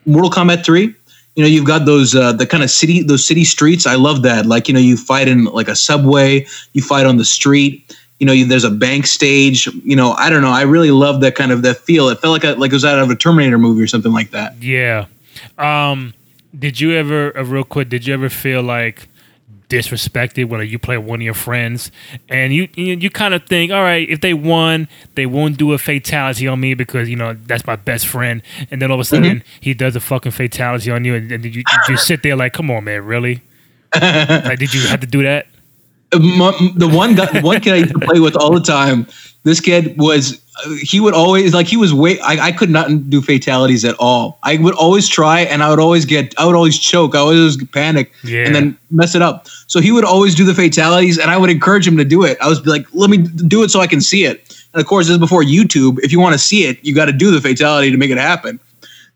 Mortal 0.06 0.30
Kombat 0.30 0.64
3, 0.64 0.94
you 1.34 1.42
know, 1.42 1.48
you've 1.48 1.66
got 1.66 1.86
those 1.86 2.14
uh, 2.14 2.32
the 2.32 2.46
kind 2.46 2.62
of 2.62 2.70
city 2.70 3.02
those 3.02 3.26
city 3.26 3.44
streets. 3.44 3.86
I 3.86 3.94
love 3.94 4.22
that. 4.22 4.46
Like, 4.46 4.68
you 4.68 4.74
know, 4.74 4.80
you 4.80 4.96
fight 4.96 5.28
in 5.28 5.44
like 5.44 5.68
a 5.68 5.76
subway, 5.76 6.46
you 6.72 6.82
fight 6.82 7.06
on 7.06 7.16
the 7.16 7.24
street. 7.24 7.96
You 8.18 8.26
know, 8.26 8.32
you, 8.32 8.44
there's 8.44 8.64
a 8.64 8.70
bank 8.70 9.06
stage. 9.06 9.66
You 9.66 9.96
know, 9.96 10.12
I 10.12 10.30
don't 10.30 10.42
know. 10.42 10.50
I 10.50 10.62
really 10.62 10.92
love 10.92 11.20
that 11.22 11.34
kind 11.34 11.50
of 11.50 11.62
that 11.62 11.78
feel. 11.78 12.08
It 12.08 12.20
felt 12.20 12.32
like 12.32 12.44
a, 12.44 12.58
like 12.58 12.70
it 12.70 12.74
was 12.74 12.84
out 12.84 12.98
of 12.98 13.10
a 13.10 13.16
Terminator 13.16 13.58
movie 13.58 13.82
or 13.82 13.88
something 13.88 14.12
like 14.12 14.30
that. 14.30 14.62
Yeah. 14.62 15.06
Um, 15.58 16.14
did 16.56 16.78
you 16.80 16.92
ever, 16.92 17.36
uh, 17.36 17.42
real 17.42 17.64
quick, 17.64 17.88
did 17.88 18.06
you 18.06 18.14
ever 18.14 18.28
feel 18.28 18.62
like 18.62 19.08
disrespected 19.72 20.44
when 20.50 20.66
you 20.68 20.78
play 20.78 20.98
with 20.98 21.06
one 21.06 21.20
of 21.20 21.24
your 21.24 21.32
friends 21.32 21.90
and 22.28 22.52
you 22.52 22.68
you, 22.74 22.94
you 22.94 23.08
kind 23.08 23.32
of 23.32 23.46
think, 23.46 23.72
all 23.72 23.82
right, 23.82 24.06
if 24.10 24.20
they 24.20 24.34
won, 24.34 24.86
they 25.14 25.24
won't 25.24 25.56
do 25.56 25.72
a 25.72 25.78
fatality 25.78 26.46
on 26.46 26.60
me 26.60 26.74
because 26.74 27.08
you 27.08 27.16
know 27.16 27.32
that's 27.46 27.66
my 27.66 27.76
best 27.76 28.06
friend, 28.06 28.42
and 28.70 28.82
then 28.82 28.90
all 28.90 28.96
of 28.96 29.00
a 29.00 29.04
sudden 29.04 29.38
mm-hmm. 29.38 29.58
he 29.60 29.72
does 29.72 29.96
a 29.96 30.00
fucking 30.00 30.32
fatality 30.32 30.90
on 30.90 31.06
you, 31.06 31.14
and, 31.14 31.32
and 31.32 31.44
you, 31.44 31.50
you 31.50 31.78
just 31.88 32.06
sit 32.06 32.22
there 32.22 32.36
like, 32.36 32.52
come 32.52 32.70
on, 32.70 32.84
man, 32.84 33.02
really? 33.04 33.42
like, 33.94 34.58
did 34.58 34.74
you 34.74 34.86
have 34.88 35.00
to 35.00 35.06
do 35.06 35.22
that? 35.22 35.46
The 36.10 36.90
one 36.92 37.14
guy, 37.14 37.40
one 37.40 37.60
kid 37.60 37.72
I 37.72 37.76
used 37.76 37.94
to 37.94 37.98
play 37.98 38.20
with 38.20 38.36
all 38.36 38.52
the 38.52 38.60
time. 38.60 39.06
This 39.44 39.60
kid 39.60 39.96
was 39.96 40.41
he 40.82 41.00
would 41.00 41.14
always 41.14 41.54
like 41.54 41.66
he 41.66 41.76
was 41.76 41.94
way 41.94 42.20
I, 42.20 42.46
I 42.48 42.52
could 42.52 42.70
not 42.70 43.08
do 43.08 43.22
fatalities 43.22 43.84
at 43.84 43.94
all. 43.98 44.38
I 44.42 44.58
would 44.58 44.74
always 44.74 45.08
try 45.08 45.40
and 45.40 45.62
I 45.62 45.70
would 45.70 45.78
always 45.78 46.04
get 46.04 46.38
I 46.38 46.44
would 46.44 46.54
always 46.54 46.78
choke. 46.78 47.14
I 47.14 47.22
would 47.22 47.36
always 47.36 47.64
panic 47.68 48.12
Yeah. 48.22 48.44
and 48.46 48.54
then 48.54 48.78
mess 48.90 49.14
it 49.14 49.22
up. 49.22 49.48
So 49.66 49.80
he 49.80 49.90
would 49.92 50.04
always 50.04 50.34
do 50.34 50.44
the 50.44 50.54
fatalities 50.54 51.18
and 51.18 51.30
I 51.30 51.38
would 51.38 51.50
encourage 51.50 51.86
him 51.88 51.96
to 51.96 52.04
do 52.04 52.22
it. 52.24 52.36
I 52.40 52.48
was 52.48 52.64
like, 52.66 52.86
let 52.92 53.08
me 53.08 53.18
do 53.18 53.62
it 53.62 53.70
so 53.70 53.80
I 53.80 53.86
can 53.86 54.00
see 54.00 54.24
it. 54.24 54.56
And 54.74 54.80
of 54.80 54.86
course, 54.86 55.06
this 55.06 55.14
is 55.14 55.18
before 55.18 55.42
YouTube. 55.42 55.98
If 56.02 56.12
you 56.12 56.20
want 56.20 56.34
to 56.34 56.38
see 56.38 56.64
it, 56.64 56.78
you 56.84 56.94
got 56.94 57.06
to 57.06 57.12
do 57.12 57.30
the 57.30 57.40
fatality 57.40 57.90
to 57.90 57.96
make 57.96 58.10
it 58.10 58.18
happen. 58.18 58.60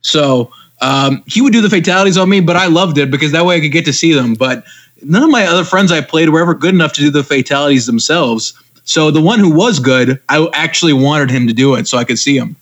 So 0.01 0.51
um, 0.81 1.23
he 1.27 1.41
would 1.43 1.53
do 1.53 1.61
the 1.61 1.71
fatalities 1.71 2.17
on 2.17 2.29
me, 2.29 2.41
but 2.41 2.57
I 2.57 2.67
loved 2.67 2.99
it 2.99 3.11
because 3.11 3.33
that 3.33 3.45
way 3.45 3.57
I 3.57 3.61
could 3.61 3.73
get 3.73 3.85
to 3.87 3.93
see 3.93 4.13
them. 4.13 4.35
But 4.35 4.65
none 5.03 5.23
of 5.23 5.31
my 5.31 5.47
other 5.47 5.65
friends 5.65 5.93
I 5.93 6.01
played 6.01 6.31
were 6.31 6.41
ever 6.41 6.55
good 6.55 6.75
enough 6.75 6.93
to 6.95 7.01
do 7.03 7.11
the 7.11 7.25
fatalities 7.25 7.87
themselves. 7.87 8.55
So 8.87 9.11
the 9.11 9.21
one 9.21 9.41
who 9.41 9.51
was 9.51 9.81
good, 9.81 10.23
I 10.29 10.49
actually 10.55 10.93
wanted 10.93 11.29
him 11.31 11.47
to 11.49 11.53
do 11.53 11.75
it 11.75 11.87
so 11.89 11.99
I 11.99 12.05
could 12.05 12.19
see 12.19 12.39
him. 12.39 12.57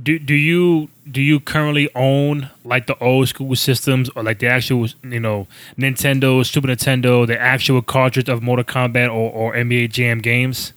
Do 0.00 0.18
do 0.18 0.34
you 0.34 0.88
do 1.10 1.20
you 1.20 1.40
currently 1.40 1.88
own 1.94 2.50
like 2.64 2.86
the 2.86 2.96
old 3.02 3.28
school 3.28 3.56
systems 3.56 4.10
or 4.10 4.22
like 4.22 4.38
the 4.38 4.46
actual 4.46 4.86
you 5.02 5.18
know 5.18 5.48
Nintendo, 5.76 6.46
Super 6.46 6.68
Nintendo, 6.68 7.26
the 7.26 7.40
actual 7.40 7.82
cartridge 7.82 8.28
of 8.28 8.42
Mortal 8.42 8.64
Kombat 8.64 9.08
or, 9.08 9.32
or 9.32 9.54
NBA 9.54 9.90
Jam 9.90 10.18
games? 10.18 10.74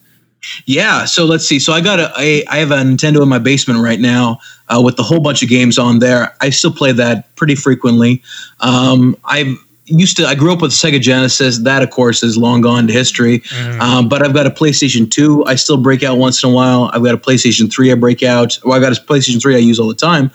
Yeah, 0.65 1.05
so 1.05 1.25
let's 1.25 1.45
see. 1.45 1.59
So 1.59 1.73
I 1.73 1.81
got 1.81 1.99
a, 1.99 2.11
a 2.17 2.45
I 2.45 2.57
have 2.57 2.71
a 2.71 2.77
Nintendo 2.77 3.21
in 3.21 3.29
my 3.29 3.39
basement 3.39 3.83
right 3.83 3.99
now 3.99 4.39
uh, 4.69 4.81
with 4.81 4.97
a 4.99 5.03
whole 5.03 5.19
bunch 5.19 5.43
of 5.43 5.49
games 5.49 5.77
on 5.77 5.99
there. 5.99 6.33
I 6.39 6.49
still 6.49 6.73
play 6.73 6.93
that 6.93 7.35
pretty 7.35 7.55
frequently. 7.55 8.23
Um, 8.61 9.17
I 9.25 9.55
used 9.91 10.17
to. 10.17 10.25
I 10.25 10.35
grew 10.35 10.51
up 10.53 10.61
with 10.61 10.71
Sega 10.71 10.99
Genesis. 10.99 11.59
That, 11.59 11.83
of 11.83 11.89
course, 11.89 12.23
is 12.23 12.37
long 12.37 12.61
gone 12.61 12.87
to 12.87 12.93
history. 12.93 13.43
Um, 13.79 14.09
but 14.09 14.25
I've 14.25 14.33
got 14.33 14.47
a 14.47 14.51
PlayStation 14.51 15.09
Two. 15.09 15.45
I 15.45 15.55
still 15.55 15.77
break 15.77 16.03
out 16.03 16.17
once 16.17 16.43
in 16.43 16.49
a 16.49 16.53
while. 16.53 16.89
I've 16.93 17.03
got 17.03 17.13
a 17.13 17.17
PlayStation 17.17 17.71
Three. 17.71 17.91
I 17.91 17.95
break 17.95 18.23
out. 18.23 18.57
Well, 18.63 18.73
I've 18.73 18.81
got 18.81 18.97
a 18.97 19.01
PlayStation 19.01 19.41
Three. 19.41 19.55
I 19.55 19.59
use 19.59 19.79
all 19.79 19.87
the 19.87 19.93
time, 19.93 20.31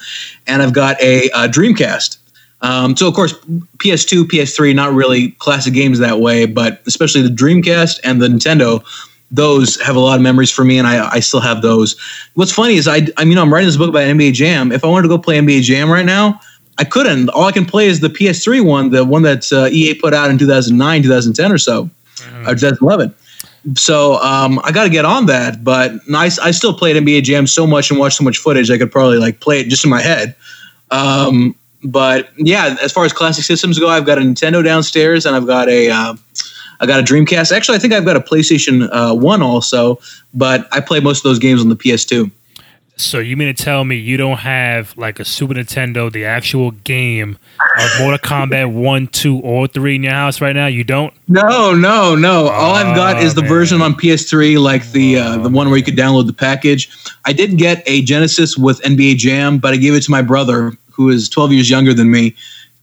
and 0.46 0.62
I've 0.62 0.72
got 0.72 1.00
a, 1.00 1.30
uh 1.30 1.48
Dreamcast. 1.48 2.18
Um, 2.62 2.96
so 2.96 3.06
of 3.06 3.14
course, 3.14 3.34
PS2, 3.78 4.24
PS3, 4.24 4.74
not 4.74 4.92
really 4.92 5.32
classic 5.32 5.74
games 5.74 5.98
that 5.98 6.20
way, 6.20 6.46
but 6.46 6.80
especially 6.86 7.22
the 7.22 7.28
Dreamcast 7.28 8.00
and 8.02 8.20
the 8.20 8.28
Nintendo, 8.28 8.84
those 9.30 9.80
have 9.82 9.96
a 9.96 10.00
lot 10.00 10.16
of 10.16 10.22
memories 10.22 10.50
for 10.50 10.64
me, 10.64 10.78
and 10.78 10.86
I, 10.86 11.14
I 11.14 11.20
still 11.20 11.40
have 11.40 11.62
those. 11.62 11.96
What's 12.34 12.52
funny 12.52 12.74
is 12.74 12.88
I, 12.88 13.08
I 13.16 13.24
mean, 13.24 13.38
I'm 13.38 13.52
writing 13.52 13.68
this 13.68 13.76
book 13.76 13.88
about 13.88 14.04
NBA 14.04 14.32
Jam. 14.32 14.72
If 14.72 14.84
I 14.84 14.88
wanted 14.88 15.02
to 15.02 15.08
go 15.08 15.18
play 15.18 15.38
NBA 15.38 15.62
Jam 15.62 15.90
right 15.90 16.06
now, 16.06 16.40
I 16.78 16.84
couldn't. 16.84 17.30
All 17.30 17.44
I 17.44 17.52
can 17.52 17.64
play 17.64 17.86
is 17.86 18.00
the 18.00 18.08
PS3 18.08 18.64
one, 18.64 18.90
the 18.90 19.04
one 19.04 19.22
that 19.22 19.50
uh, 19.52 19.68
EA 19.70 19.94
put 19.94 20.12
out 20.12 20.30
in 20.30 20.38
2009, 20.38 21.02
2010 21.02 21.52
or 21.52 21.58
so, 21.58 21.88
or 22.46 22.54
2011. 22.54 23.14
So 23.74 24.16
um, 24.16 24.60
I 24.62 24.70
got 24.70 24.84
to 24.84 24.90
get 24.90 25.04
on 25.04 25.26
that, 25.26 25.64
but 25.64 25.92
I, 26.14 26.30
I 26.42 26.50
still 26.52 26.74
played 26.74 26.96
NBA 26.96 27.24
Jam 27.24 27.46
so 27.46 27.66
much 27.66 27.90
and 27.90 27.98
watched 27.98 28.18
so 28.18 28.24
much 28.24 28.38
footage, 28.38 28.70
I 28.70 28.78
could 28.78 28.92
probably 28.92 29.18
like 29.18 29.40
play 29.40 29.60
it 29.60 29.68
just 29.68 29.84
in 29.84 29.90
my 29.90 30.00
head. 30.00 30.36
Um, 30.90 31.56
but 31.82 32.30
yeah, 32.36 32.76
as 32.82 32.92
far 32.92 33.04
as 33.04 33.12
classic 33.12 33.44
systems 33.44 33.78
go, 33.78 33.88
I've 33.88 34.06
got 34.06 34.18
a 34.18 34.20
Nintendo 34.20 34.64
downstairs 34.64 35.26
and 35.26 35.34
I've 35.34 35.46
got 35.46 35.68
a 35.68 35.90
uh, 35.90 36.14
I 36.80 36.86
got 36.86 37.00
a 37.00 37.02
Dreamcast. 37.02 37.56
Actually, 37.56 37.76
I 37.76 37.80
think 37.80 37.92
I've 37.92 38.04
got 38.04 38.16
a 38.16 38.20
PlayStation 38.20 38.88
uh, 38.92 39.14
One 39.14 39.42
also, 39.42 39.98
but 40.34 40.68
I 40.72 40.80
play 40.80 41.00
most 41.00 41.18
of 41.18 41.22
those 41.24 41.38
games 41.38 41.60
on 41.60 41.68
the 41.68 41.76
PS2. 41.76 42.30
So 42.98 43.18
you 43.18 43.36
mean 43.36 43.54
to 43.54 43.62
tell 43.62 43.84
me 43.84 43.96
you 43.96 44.16
don't 44.16 44.38
have 44.38 44.96
like 44.96 45.20
a 45.20 45.24
Super 45.24 45.52
Nintendo, 45.52 46.10
the 46.10 46.24
actual 46.24 46.70
game 46.70 47.36
of 47.78 47.90
Mortal 48.00 48.18
Kombat 48.18 48.72
one, 48.74 49.06
two, 49.08 49.38
or 49.40 49.66
three 49.68 49.96
in 49.96 50.02
your 50.02 50.12
house 50.12 50.40
right 50.40 50.54
now? 50.54 50.66
You 50.66 50.82
don't? 50.82 51.12
No, 51.28 51.74
no, 51.74 52.14
no. 52.14 52.48
All 52.48 52.74
I've 52.74 52.96
got 52.96 53.22
is 53.22 53.34
the 53.34 53.42
man. 53.42 53.50
version 53.50 53.82
on 53.82 53.94
PS3, 53.94 54.58
like 54.62 54.90
the 54.92 55.18
uh, 55.18 55.36
the 55.36 55.50
one 55.50 55.68
where 55.68 55.76
you 55.76 55.84
could 55.84 55.96
download 55.96 56.26
the 56.26 56.32
package. 56.32 56.88
I 57.26 57.34
did 57.34 57.58
get 57.58 57.82
a 57.86 58.00
Genesis 58.00 58.56
with 58.56 58.80
NBA 58.80 59.18
Jam, 59.18 59.58
but 59.58 59.74
I 59.74 59.76
gave 59.76 59.92
it 59.92 60.02
to 60.04 60.10
my 60.10 60.22
brother, 60.22 60.72
who 60.90 61.10
is 61.10 61.28
12 61.28 61.52
years 61.52 61.68
younger 61.68 61.92
than 61.92 62.10
me, 62.10 62.34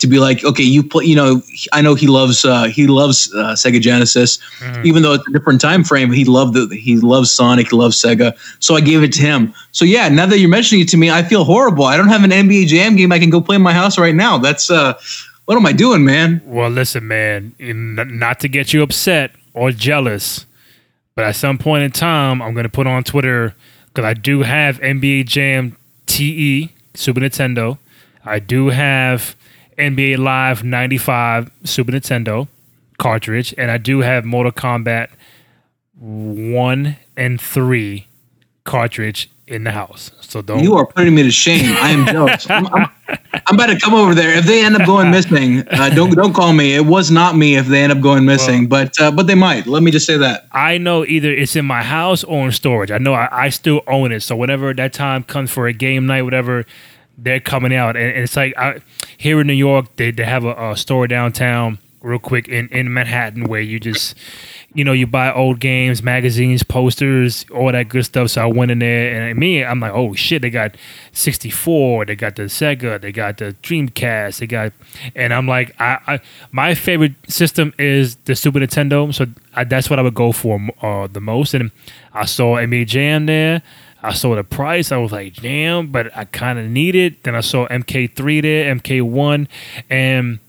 to 0.03 0.07
be 0.07 0.19
like, 0.19 0.43
okay, 0.43 0.63
you 0.63 0.83
play. 0.83 1.05
You 1.05 1.15
know, 1.15 1.41
I 1.71 1.81
know 1.81 1.95
he 1.95 2.07
loves 2.07 2.43
uh, 2.43 2.65
he 2.65 2.87
loves 2.87 3.33
uh, 3.33 3.53
Sega 3.53 3.81
Genesis, 3.81 4.37
even 4.83 5.01
though 5.01 5.13
it's 5.13 5.27
a 5.27 5.31
different 5.31 5.61
time 5.61 5.83
frame. 5.83 6.11
He 6.11 6.25
loved 6.25 6.53
the 6.53 6.67
he 6.75 6.97
loves 6.97 7.31
Sonic, 7.31 7.69
he 7.69 7.75
loves 7.75 7.99
Sega, 7.99 8.37
so 8.59 8.75
I 8.75 8.81
gave 8.81 9.01
it 9.01 9.13
to 9.13 9.21
him. 9.21 9.53
So 9.71 9.85
yeah, 9.85 10.09
now 10.09 10.25
that 10.25 10.39
you're 10.39 10.49
mentioning 10.49 10.81
it 10.81 10.89
to 10.89 10.97
me, 10.97 11.09
I 11.09 11.23
feel 11.23 11.45
horrible. 11.45 11.85
I 11.85 11.95
don't 11.95 12.09
have 12.09 12.23
an 12.23 12.31
NBA 12.31 12.67
Jam 12.67 12.97
game 12.97 13.11
I 13.13 13.19
can 13.19 13.29
go 13.29 13.39
play 13.39 13.55
in 13.55 13.61
my 13.61 13.73
house 13.73 13.97
right 13.97 14.13
now. 14.13 14.37
That's 14.37 14.69
uh, 14.69 14.99
what 15.45 15.55
am 15.55 15.65
I 15.65 15.71
doing, 15.71 16.03
man? 16.03 16.41
Well, 16.45 16.69
listen, 16.69 17.07
man, 17.07 17.55
in, 17.57 17.95
not 17.95 18.41
to 18.41 18.49
get 18.49 18.73
you 18.73 18.83
upset 18.83 19.31
or 19.53 19.71
jealous, 19.71 20.45
but 21.15 21.23
at 21.23 21.35
some 21.35 21.57
point 21.57 21.83
in 21.83 21.91
time, 21.91 22.41
I'm 22.41 22.53
going 22.53 22.65
to 22.65 22.69
put 22.69 22.87
on 22.87 23.03
Twitter 23.03 23.55
because 23.87 24.05
I 24.05 24.13
do 24.13 24.41
have 24.41 24.79
NBA 24.79 25.27
Jam 25.27 25.77
TE 26.07 26.69
Super 26.93 27.21
Nintendo. 27.21 27.77
I 28.25 28.39
do 28.39 28.67
have 28.67 29.35
NBA 29.77 30.17
Live 30.17 30.63
95 30.63 31.51
Super 31.63 31.91
Nintendo 31.91 32.47
cartridge, 32.97 33.53
and 33.57 33.71
I 33.71 33.77
do 33.77 33.99
have 33.99 34.25
Mortal 34.25 34.51
Kombat 34.51 35.09
1 35.99 36.95
and 37.17 37.41
3 37.41 38.07
cartridge 38.63 39.29
in 39.47 39.63
the 39.63 39.71
house. 39.71 40.11
So 40.21 40.41
don't. 40.41 40.63
You 40.63 40.75
are 40.75 40.85
putting 40.85 41.13
me 41.13 41.23
to 41.23 41.31
shame. 41.31 41.75
I 41.77 41.89
am 41.89 42.05
jealous. 42.05 42.49
I'm, 42.49 42.65
I'm, 42.67 42.89
I'm 43.07 43.55
about 43.55 43.67
to 43.67 43.79
come 43.79 43.93
over 43.93 44.15
there. 44.15 44.35
If 44.37 44.45
they 44.45 44.65
end 44.65 44.75
up 44.75 44.85
going 44.85 45.11
missing, 45.11 45.67
uh, 45.67 45.89
don't 45.89 46.11
don't 46.15 46.33
call 46.33 46.53
me. 46.53 46.73
It 46.73 46.85
was 46.85 47.11
not 47.11 47.35
me. 47.35 47.55
If 47.55 47.67
they 47.67 47.83
end 47.83 47.91
up 47.91 48.01
going 48.01 48.25
missing, 48.25 48.67
but 48.67 48.99
uh, 48.99 49.11
but 49.11 49.27
they 49.27 49.35
might. 49.35 49.67
Let 49.67 49.83
me 49.83 49.91
just 49.91 50.05
say 50.07 50.17
that. 50.17 50.47
I 50.51 50.77
know 50.77 51.05
either 51.05 51.31
it's 51.31 51.55
in 51.55 51.65
my 51.65 51.83
house 51.83 52.23
or 52.23 52.45
in 52.45 52.51
storage. 52.51 52.89
I 52.89 52.97
know 52.97 53.13
I, 53.13 53.27
I 53.31 53.49
still 53.49 53.81
own 53.85 54.11
it. 54.11 54.21
So 54.21 54.35
whenever 54.35 54.73
that 54.73 54.93
time 54.93 55.23
comes 55.23 55.51
for 55.51 55.67
a 55.67 55.73
game 55.73 56.05
night, 56.07 56.23
whatever, 56.23 56.65
they're 57.17 57.39
coming 57.39 57.73
out. 57.73 57.95
And, 57.95 58.05
and 58.05 58.23
it's 58.23 58.35
like 58.35 58.53
I, 58.57 58.81
here 59.17 59.39
in 59.41 59.47
New 59.47 59.53
York, 59.53 59.95
they, 59.95 60.11
they 60.11 60.25
have 60.25 60.45
a, 60.45 60.71
a 60.71 60.77
store 60.77 61.07
downtown 61.07 61.79
real 62.03 62.19
quick 62.19 62.49
in, 62.49 62.67
in 62.67 62.93
Manhattan 62.93 63.45
where 63.45 63.61
you 63.61 63.79
just, 63.79 64.15
you 64.73 64.83
know, 64.83 64.91
you 64.91 65.07
buy 65.07 65.31
old 65.31 65.61
games, 65.61 66.03
magazines, 66.03 66.61
posters, 66.61 67.45
all 67.53 67.71
that 67.71 67.87
good 67.87 68.03
stuff. 68.03 68.29
So 68.31 68.43
I 68.43 68.45
went 68.45 68.71
in 68.71 68.79
there 68.79 69.29
and 69.29 69.39
me, 69.39 69.63
I'm 69.63 69.79
like, 69.79 69.93
oh 69.93 70.13
shit, 70.13 70.41
they 70.41 70.49
got 70.49 70.75
64, 71.13 72.05
they 72.05 72.15
got 72.15 72.35
the 72.35 72.43
Sega, 72.43 72.99
they 72.99 73.13
got 73.13 73.37
the 73.37 73.55
Dreamcast, 73.63 74.39
they 74.39 74.47
got, 74.47 74.73
and 75.15 75.33
I'm 75.33 75.47
like, 75.47 75.79
I, 75.79 75.99
I 76.05 76.19
my 76.51 76.75
favorite 76.75 77.13
system 77.29 77.73
is 77.79 78.17
the 78.25 78.35
Super 78.35 78.59
Nintendo. 78.59 79.13
So 79.13 79.27
I, 79.53 79.63
that's 79.63 79.89
what 79.89 79.97
I 79.97 80.01
would 80.01 80.15
go 80.15 80.33
for 80.33 80.59
uh, 80.81 81.07
the 81.07 81.21
most. 81.21 81.53
And 81.53 81.71
I 82.13 82.25
saw 82.25 82.57
NBA 82.57 82.87
Jam 82.87 83.27
there. 83.27 83.63
I 84.03 84.13
saw 84.13 84.35
the 84.35 84.43
price. 84.43 84.91
I 84.91 84.97
was 84.97 85.11
like, 85.11 85.35
damn, 85.35 85.87
but 85.87 86.15
I 86.15 86.25
kind 86.25 86.59
of 86.59 86.65
need 86.69 86.95
it. 86.95 87.23
Then 87.23 87.35
I 87.35 87.41
saw 87.41 87.67
MK3 87.67 88.41
there, 88.41 88.75
MK1, 88.75 89.47
and 89.89 90.39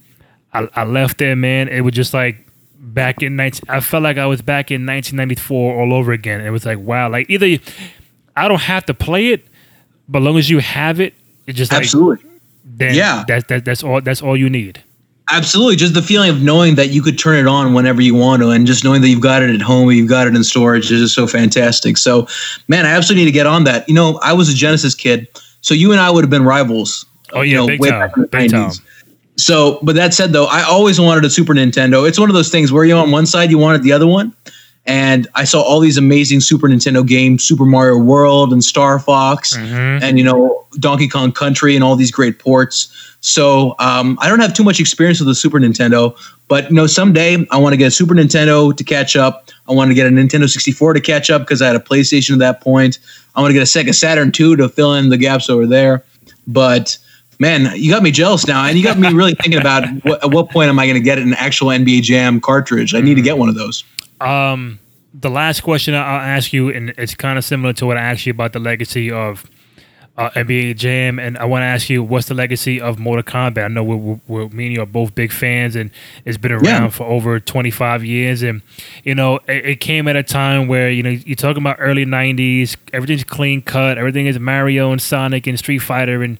I, 0.53 0.67
I 0.75 0.83
left 0.83 1.17
there, 1.19 1.35
man. 1.35 1.67
It 1.69 1.81
was 1.81 1.93
just 1.93 2.13
like 2.13 2.45
back 2.77 3.23
in 3.23 3.35
19. 3.35 3.61
I 3.69 3.79
felt 3.79 4.03
like 4.03 4.17
I 4.17 4.25
was 4.25 4.41
back 4.41 4.71
in 4.71 4.85
1994 4.85 5.79
all 5.81 5.93
over 5.93 6.11
again. 6.11 6.41
It 6.41 6.49
was 6.49 6.65
like, 6.65 6.79
wow. 6.79 7.09
Like 7.09 7.29
either 7.29 7.47
you- 7.47 7.59
I 8.35 8.47
don't 8.49 8.61
have 8.61 8.85
to 8.87 8.93
play 8.93 9.27
it, 9.27 9.45
but 10.09 10.21
long 10.21 10.37
as 10.37 10.49
you 10.49 10.59
have 10.59 10.99
it, 10.99 11.13
it's 11.47 11.57
just 11.57 11.71
like 11.71 11.83
Absolutely, 11.83 12.29
then 12.65 12.93
Yeah. 12.95 13.23
that, 13.27 13.47
that 13.47 13.63
that's 13.65 13.83
all 13.83 14.01
that's 14.01 14.21
all 14.21 14.35
you 14.35 14.49
need. 14.49 14.83
Absolutely. 15.31 15.75
Just 15.75 15.93
the 15.93 16.01
feeling 16.01 16.29
of 16.29 16.41
knowing 16.41 16.75
that 16.75 16.89
you 16.89 17.01
could 17.01 17.17
turn 17.17 17.37
it 17.37 17.47
on 17.47 17.73
whenever 17.73 18.01
you 18.01 18.15
want 18.15 18.41
to, 18.41 18.49
and 18.49 18.65
just 18.65 18.83
knowing 18.83 19.01
that 19.01 19.09
you've 19.09 19.21
got 19.21 19.41
it 19.41 19.53
at 19.53 19.61
home, 19.61 19.91
you've 19.91 20.09
got 20.09 20.27
it 20.27 20.35
in 20.35 20.43
storage 20.43 20.91
is 20.91 21.01
just 21.01 21.15
so 21.15 21.27
fantastic. 21.27 21.97
So, 21.97 22.27
man, 22.67 22.85
I 22.85 22.91
absolutely 22.91 23.23
need 23.25 23.31
to 23.31 23.33
get 23.33 23.47
on 23.47 23.63
that. 23.65 23.87
You 23.87 23.95
know, 23.95 24.19
I 24.23 24.33
was 24.33 24.49
a 24.49 24.53
Genesis 24.53 24.95
kid, 24.95 25.27
so 25.61 25.73
you 25.73 25.91
and 25.91 25.99
I 25.99 26.09
would 26.09 26.23
have 26.23 26.31
been 26.31 26.45
rivals. 26.45 27.05
Oh, 27.33 27.41
you 27.41 27.51
yeah, 27.51 27.57
know, 27.57 27.67
big 27.67 27.81
time, 27.81 27.99
back 27.99 28.15
in 28.15 28.21
the 28.21 28.27
big 28.27 28.51
time. 28.51 28.71
So, 29.37 29.79
but 29.81 29.95
that 29.95 30.13
said, 30.13 30.31
though, 30.31 30.45
I 30.45 30.63
always 30.63 30.99
wanted 30.99 31.25
a 31.25 31.29
Super 31.29 31.53
Nintendo. 31.53 32.07
It's 32.07 32.19
one 32.19 32.29
of 32.29 32.35
those 32.35 32.49
things 32.49 32.71
where 32.71 32.85
you 32.85 32.95
on 32.95 33.11
one 33.11 33.25
side, 33.25 33.51
you 33.51 33.57
wanted 33.57 33.83
the 33.83 33.91
other 33.91 34.07
one. 34.07 34.33
And 34.87 35.27
I 35.33 35.45
saw 35.45 35.61
all 35.61 35.79
these 35.79 35.97
amazing 35.97 36.41
Super 36.41 36.67
Nintendo 36.67 37.05
games, 37.05 37.43
Super 37.43 37.65
Mario 37.65 37.97
World 37.97 38.53
and 38.53 38.63
Star 38.63 38.99
Fox, 38.99 39.55
and 40.03 40.17
you 40.17 40.23
know 40.23 40.65
Donkey 40.79 41.07
Kong 41.07 41.31
Country, 41.31 41.73
and 41.75 41.83
all 41.83 41.95
these 41.95 42.11
great 42.11 42.37
ports. 42.37 42.89
So 43.21 43.73
um, 43.79 44.19
I 44.21 44.29
don't 44.29 44.39
have 44.39 44.53
too 44.53 44.63
much 44.63 44.79
experience 44.79 45.19
with 45.19 45.27
the 45.27 45.33
Super 45.33 45.59
Nintendo, 45.59 46.15
but 46.47 46.69
you 46.69 46.75
know 46.75 46.85
someday 46.85 47.47
I 47.49 47.57
want 47.57 47.73
to 47.73 47.77
get 47.77 47.87
a 47.87 47.91
Super 47.91 48.13
Nintendo 48.13 48.75
to 48.75 48.83
catch 48.83 49.15
up. 49.15 49.49
I 49.67 49.71
want 49.73 49.89
to 49.89 49.95
get 49.95 50.05
a 50.05 50.11
Nintendo 50.11 50.47
64 50.47 50.93
to 50.93 51.01
catch 51.01 51.31
up 51.31 51.41
because 51.41 51.63
I 51.63 51.67
had 51.67 51.75
a 51.75 51.79
PlayStation 51.79 52.33
at 52.33 52.39
that 52.39 52.61
point. 52.61 52.99
I 53.35 53.41
want 53.41 53.49
to 53.49 53.53
get 53.53 53.63
a 53.63 53.65
Sega 53.65 53.95
Saturn 53.95 54.31
2 54.31 54.57
to 54.57 54.69
fill 54.69 54.93
in 54.93 55.09
the 55.09 55.17
gaps 55.17 55.49
over 55.49 55.65
there. 55.65 56.03
But 56.45 56.97
man, 57.39 57.71
you 57.75 57.91
got 57.91 58.03
me 58.03 58.11
jealous 58.11 58.47
now, 58.47 58.63
and 58.65 58.77
you 58.77 58.83
got 58.83 58.99
me 58.99 59.11
really 59.11 59.33
thinking 59.33 59.59
about 59.59 59.87
what, 60.03 60.23
at 60.23 60.31
what 60.31 60.51
point 60.51 60.69
am 60.69 60.77
I 60.77 60.85
going 60.85 60.95
to 60.95 61.03
get 61.03 61.17
an 61.17 61.33
actual 61.33 61.69
NBA 61.69 62.03
Jam 62.03 62.39
cartridge? 62.39 62.93
I 62.93 63.01
need 63.01 63.15
to 63.15 63.21
get 63.21 63.37
one 63.37 63.49
of 63.49 63.55
those. 63.55 63.83
Um, 64.25 64.79
the 65.13 65.29
last 65.29 65.61
question 65.61 65.93
I'll 65.95 66.01
ask 66.19 66.51
you, 66.51 66.69
and 66.69 66.89
it's 66.97 67.15
kind 67.15 67.37
of 67.37 67.45
similar 67.45 67.73
to 67.73 67.85
what 67.85 67.97
I 67.97 68.01
asked 68.01 68.25
you 68.25 68.31
about 68.31 68.51
the 68.53 68.59
legacy 68.59 69.09
of 69.11 69.49
uh, 70.17 70.29
NBA 70.31 70.77
Jam, 70.77 71.19
and 71.19 71.37
I 71.37 71.45
want 71.45 71.61
to 71.61 71.65
ask 71.65 71.89
you, 71.89 72.01
what's 72.03 72.27
the 72.27 72.33
legacy 72.33 72.79
of 72.79 72.99
Mortal 72.99 73.23
Kombat? 73.23 73.65
I 73.65 73.67
know 73.67 73.83
we're, 73.83 74.19
we're, 74.27 74.47
me 74.49 74.67
and 74.67 74.75
you 74.75 74.81
are 74.81 74.85
both 74.85 75.13
big 75.15 75.31
fans, 75.31 75.75
and 75.75 75.91
it's 76.25 76.37
been 76.37 76.51
around 76.53 76.63
Yeah. 76.63 76.89
for 76.89 77.03
over 77.05 77.39
25 77.39 78.03
years, 78.05 78.41
and 78.41 78.61
you 79.03 79.13
know, 79.15 79.37
it, 79.47 79.65
it 79.65 79.79
came 79.81 80.07
at 80.07 80.15
a 80.15 80.23
time 80.23 80.67
where 80.67 80.89
you 80.89 81.03
know 81.03 81.09
you're 81.11 81.35
talking 81.35 81.61
about 81.61 81.77
early 81.79 82.05
90s, 82.05 82.75
everything's 82.93 83.23
clean 83.25 83.61
cut, 83.61 83.97
everything 83.97 84.25
is 84.25 84.39
Mario 84.39 84.91
and 84.91 85.01
Sonic 85.01 85.47
and 85.47 85.57
Street 85.59 85.79
Fighter, 85.79 86.23
and 86.23 86.39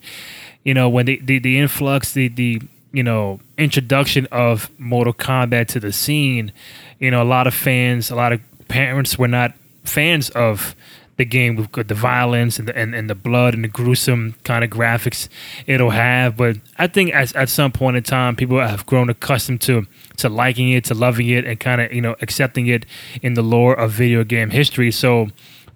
you 0.64 0.72
know 0.74 0.88
when 0.88 1.06
the 1.06 1.20
the, 1.22 1.38
the 1.38 1.58
influx, 1.58 2.12
the 2.12 2.28
the 2.28 2.60
you 2.92 3.02
know 3.02 3.40
introduction 3.58 4.26
of 4.32 4.70
Mortal 4.78 5.12
Kombat 5.12 5.66
to 5.68 5.80
the 5.80 5.92
scene, 5.92 6.50
you 6.98 7.10
know, 7.10 7.22
a 7.22 7.24
lot 7.24 7.46
of 7.46 7.54
fans, 7.54 8.10
a 8.10 8.14
lot 8.14 8.32
of 8.32 8.40
parents 8.68 9.18
were 9.18 9.28
not 9.28 9.52
fans 9.84 10.30
of 10.30 10.74
the 11.16 11.24
game 11.24 11.56
with 11.56 11.88
the 11.88 11.94
violence 11.94 12.58
and 12.58 12.68
the, 12.68 12.76
and, 12.76 12.94
and 12.94 13.08
the 13.08 13.14
blood 13.14 13.54
and 13.54 13.64
the 13.64 13.68
gruesome 13.68 14.34
kind 14.44 14.62
of 14.62 14.70
graphics 14.70 15.28
it'll 15.66 15.90
have. 15.90 16.36
But 16.36 16.58
I 16.76 16.86
think 16.86 17.14
as, 17.14 17.32
at 17.32 17.48
some 17.48 17.72
point 17.72 17.96
in 17.96 18.02
time, 18.02 18.36
people 18.36 18.58
have 18.58 18.84
grown 18.86 19.08
accustomed 19.08 19.60
to 19.62 19.86
to 20.18 20.28
liking 20.28 20.70
it, 20.70 20.84
to 20.84 20.94
loving 20.94 21.28
it, 21.28 21.44
and 21.44 21.58
kind 21.58 21.80
of 21.80 21.92
you 21.92 22.00
know 22.00 22.16
accepting 22.20 22.66
it 22.66 22.86
in 23.22 23.34
the 23.34 23.42
lore 23.42 23.74
of 23.74 23.92
video 23.92 24.24
game 24.24 24.50
history. 24.50 24.90
So, 24.90 25.28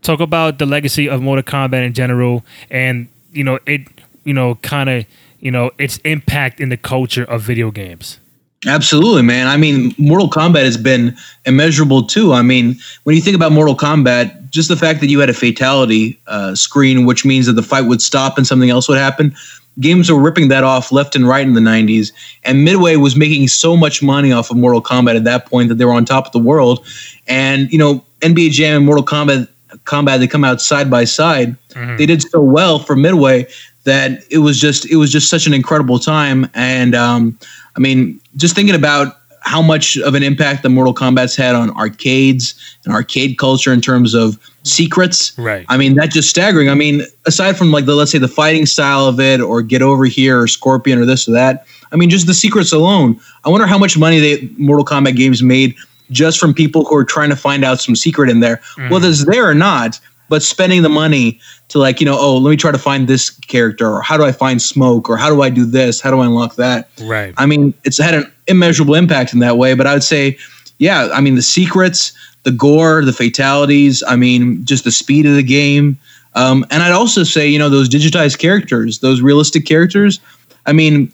talk 0.02 0.20
about 0.20 0.58
the 0.58 0.66
legacy 0.66 1.08
of 1.08 1.22
Mortal 1.22 1.42
Kombat 1.42 1.84
in 1.86 1.94
general, 1.94 2.44
and 2.70 3.08
you 3.32 3.44
know 3.44 3.58
it, 3.66 3.82
you 4.24 4.34
know, 4.34 4.56
kind 4.56 4.90
of 4.90 5.06
you 5.40 5.50
know 5.50 5.70
its 5.78 5.98
impact 5.98 6.60
in 6.60 6.68
the 6.68 6.76
culture 6.76 7.24
of 7.24 7.42
video 7.42 7.70
games. 7.70 8.19
Absolutely, 8.66 9.22
man. 9.22 9.46
I 9.46 9.56
mean, 9.56 9.94
Mortal 9.96 10.28
Kombat 10.28 10.64
has 10.64 10.76
been 10.76 11.16
immeasurable 11.46 12.06
too. 12.06 12.34
I 12.34 12.42
mean, 12.42 12.76
when 13.04 13.16
you 13.16 13.22
think 13.22 13.34
about 13.34 13.52
Mortal 13.52 13.74
Kombat, 13.74 14.50
just 14.50 14.68
the 14.68 14.76
fact 14.76 15.00
that 15.00 15.06
you 15.06 15.18
had 15.18 15.30
a 15.30 15.34
fatality 15.34 16.20
uh, 16.26 16.54
screen, 16.54 17.06
which 17.06 17.24
means 17.24 17.46
that 17.46 17.54
the 17.54 17.62
fight 17.62 17.82
would 17.82 18.02
stop 18.02 18.36
and 18.36 18.46
something 18.46 18.68
else 18.68 18.86
would 18.88 18.98
happen. 18.98 19.34
Games 19.78 20.10
were 20.10 20.20
ripping 20.20 20.48
that 20.48 20.62
off 20.62 20.92
left 20.92 21.16
and 21.16 21.26
right 21.26 21.46
in 21.46 21.54
the 21.54 21.60
90s. 21.60 22.12
And 22.44 22.64
Midway 22.64 22.96
was 22.96 23.16
making 23.16 23.48
so 23.48 23.78
much 23.78 24.02
money 24.02 24.30
off 24.30 24.50
of 24.50 24.58
Mortal 24.58 24.82
Kombat 24.82 25.16
at 25.16 25.24
that 25.24 25.46
point 25.46 25.70
that 25.70 25.76
they 25.76 25.86
were 25.86 25.92
on 25.92 26.04
top 26.04 26.26
of 26.26 26.32
the 26.32 26.38
world. 26.38 26.86
And, 27.28 27.72
you 27.72 27.78
know, 27.78 28.04
NBA 28.20 28.50
Jam 28.50 28.76
and 28.76 28.84
Mortal 28.84 29.04
Kombat, 29.04 29.48
Kombat 29.84 30.18
they 30.18 30.26
come 30.26 30.44
out 30.44 30.60
side 30.60 30.90
by 30.90 31.04
side. 31.04 31.56
They 31.96 32.04
did 32.04 32.20
so 32.20 32.42
well 32.42 32.78
for 32.78 32.94
Midway 32.94 33.46
that 33.84 34.22
it 34.30 34.38
was 34.38 34.60
just 34.60 34.90
it 34.90 34.96
was 34.96 35.10
just 35.10 35.30
such 35.30 35.46
an 35.46 35.54
incredible 35.54 35.98
time. 35.98 36.50
And 36.54 36.94
um, 36.94 37.38
I 37.76 37.80
mean, 37.80 38.20
just 38.36 38.54
thinking 38.54 38.74
about 38.74 39.16
how 39.42 39.62
much 39.62 39.96
of 39.98 40.14
an 40.14 40.22
impact 40.22 40.62
the 40.62 40.68
Mortal 40.68 40.94
Kombat's 40.94 41.34
had 41.34 41.54
on 41.54 41.70
arcades 41.70 42.54
and 42.84 42.94
arcade 42.94 43.38
culture 43.38 43.72
in 43.72 43.80
terms 43.80 44.14
of 44.14 44.38
secrets. 44.64 45.36
Right. 45.38 45.64
I 45.68 45.76
mean, 45.76 45.94
that's 45.94 46.14
just 46.14 46.28
staggering. 46.28 46.68
I 46.68 46.74
mean, 46.74 47.02
aside 47.26 47.56
from 47.56 47.72
like 47.72 47.86
the 47.86 47.94
let's 47.94 48.10
say 48.10 48.18
the 48.18 48.28
fighting 48.28 48.66
style 48.66 49.06
of 49.06 49.18
it, 49.18 49.40
or 49.40 49.62
Get 49.62 49.82
Over 49.82 50.04
Here, 50.04 50.40
or 50.40 50.46
Scorpion, 50.46 50.98
or 50.98 51.06
this 51.06 51.28
or 51.28 51.32
that. 51.32 51.66
I 51.92 51.96
mean, 51.96 52.10
just 52.10 52.26
the 52.26 52.34
secrets 52.34 52.72
alone. 52.72 53.18
I 53.44 53.48
wonder 53.48 53.66
how 53.66 53.78
much 53.78 53.98
money 53.98 54.20
the 54.20 54.48
Mortal 54.58 54.84
Kombat 54.84 55.16
games 55.16 55.42
made 55.42 55.74
just 56.10 56.38
from 56.38 56.52
people 56.52 56.84
who 56.84 56.96
are 56.96 57.04
trying 57.04 57.30
to 57.30 57.36
find 57.36 57.64
out 57.64 57.80
some 57.80 57.96
secret 57.96 58.28
in 58.28 58.40
there, 58.40 58.60
mm. 58.76 58.90
whether 58.90 59.08
it's 59.08 59.24
there 59.24 59.48
or 59.48 59.54
not. 59.54 59.98
But 60.30 60.42
spending 60.42 60.80
the 60.80 60.88
money 60.88 61.38
to 61.68 61.78
like 61.78 62.00
you 62.00 62.06
know, 62.06 62.16
oh, 62.18 62.38
let 62.38 62.50
me 62.50 62.56
try 62.56 62.72
to 62.72 62.78
find 62.78 63.06
this 63.06 63.28
character, 63.28 63.86
or 63.86 64.00
how 64.00 64.16
do 64.16 64.24
I 64.24 64.32
find 64.32 64.62
Smoke, 64.62 65.10
or 65.10 65.18
how 65.18 65.28
do 65.28 65.42
I 65.42 65.50
do 65.50 65.66
this, 65.66 66.00
how 66.00 66.10
do 66.10 66.20
I 66.20 66.24
unlock 66.24 66.54
that? 66.54 66.88
Right. 67.02 67.34
I 67.36 67.44
mean, 67.44 67.74
it's 67.84 67.98
had 67.98 68.14
an 68.14 68.32
immeasurable 68.46 68.94
impact 68.94 69.34
in 69.34 69.40
that 69.40 69.58
way. 69.58 69.74
But 69.74 69.86
I 69.86 69.92
would 69.92 70.04
say, 70.04 70.38
yeah, 70.78 71.10
I 71.12 71.20
mean, 71.20 71.34
the 71.34 71.42
secrets, 71.42 72.12
the 72.44 72.52
gore, 72.52 73.04
the 73.04 73.12
fatalities. 73.12 74.02
I 74.06 74.16
mean, 74.16 74.64
just 74.64 74.84
the 74.84 74.92
speed 74.92 75.26
of 75.26 75.34
the 75.34 75.42
game. 75.42 75.98
Um, 76.34 76.64
and 76.70 76.82
I'd 76.82 76.92
also 76.92 77.24
say, 77.24 77.48
you 77.48 77.58
know, 77.58 77.68
those 77.68 77.88
digitized 77.88 78.38
characters, 78.38 79.00
those 79.00 79.20
realistic 79.20 79.66
characters. 79.66 80.20
I 80.64 80.72
mean, 80.72 81.12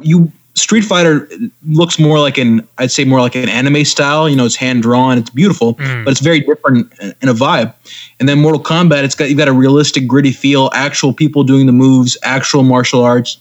you 0.00 0.30
Street 0.54 0.82
Fighter 0.82 1.28
looks 1.66 1.98
more 1.98 2.20
like 2.20 2.36
an, 2.36 2.66
I'd 2.76 2.90
say 2.90 3.04
more 3.04 3.20
like 3.20 3.34
an 3.34 3.48
anime 3.48 3.84
style. 3.84 4.28
You 4.28 4.36
know, 4.36 4.44
it's 4.44 4.56
hand 4.56 4.82
drawn, 4.82 5.16
it's 5.16 5.30
beautiful, 5.30 5.76
mm. 5.76 6.04
but 6.04 6.10
it's 6.10 6.20
very 6.20 6.40
different 6.40 6.92
in 7.00 7.28
a 7.28 7.34
vibe. 7.34 7.72
And 8.20 8.28
then 8.28 8.40
Mortal 8.40 8.62
Kombat, 8.62 9.02
it's 9.02 9.14
got 9.14 9.30
you've 9.30 9.38
got 9.38 9.48
a 9.48 9.52
realistic, 9.52 10.06
gritty 10.06 10.32
feel, 10.32 10.70
actual 10.74 11.14
people 11.14 11.42
doing 11.42 11.66
the 11.66 11.72
moves, 11.72 12.18
actual 12.22 12.62
martial 12.64 13.02
arts. 13.02 13.38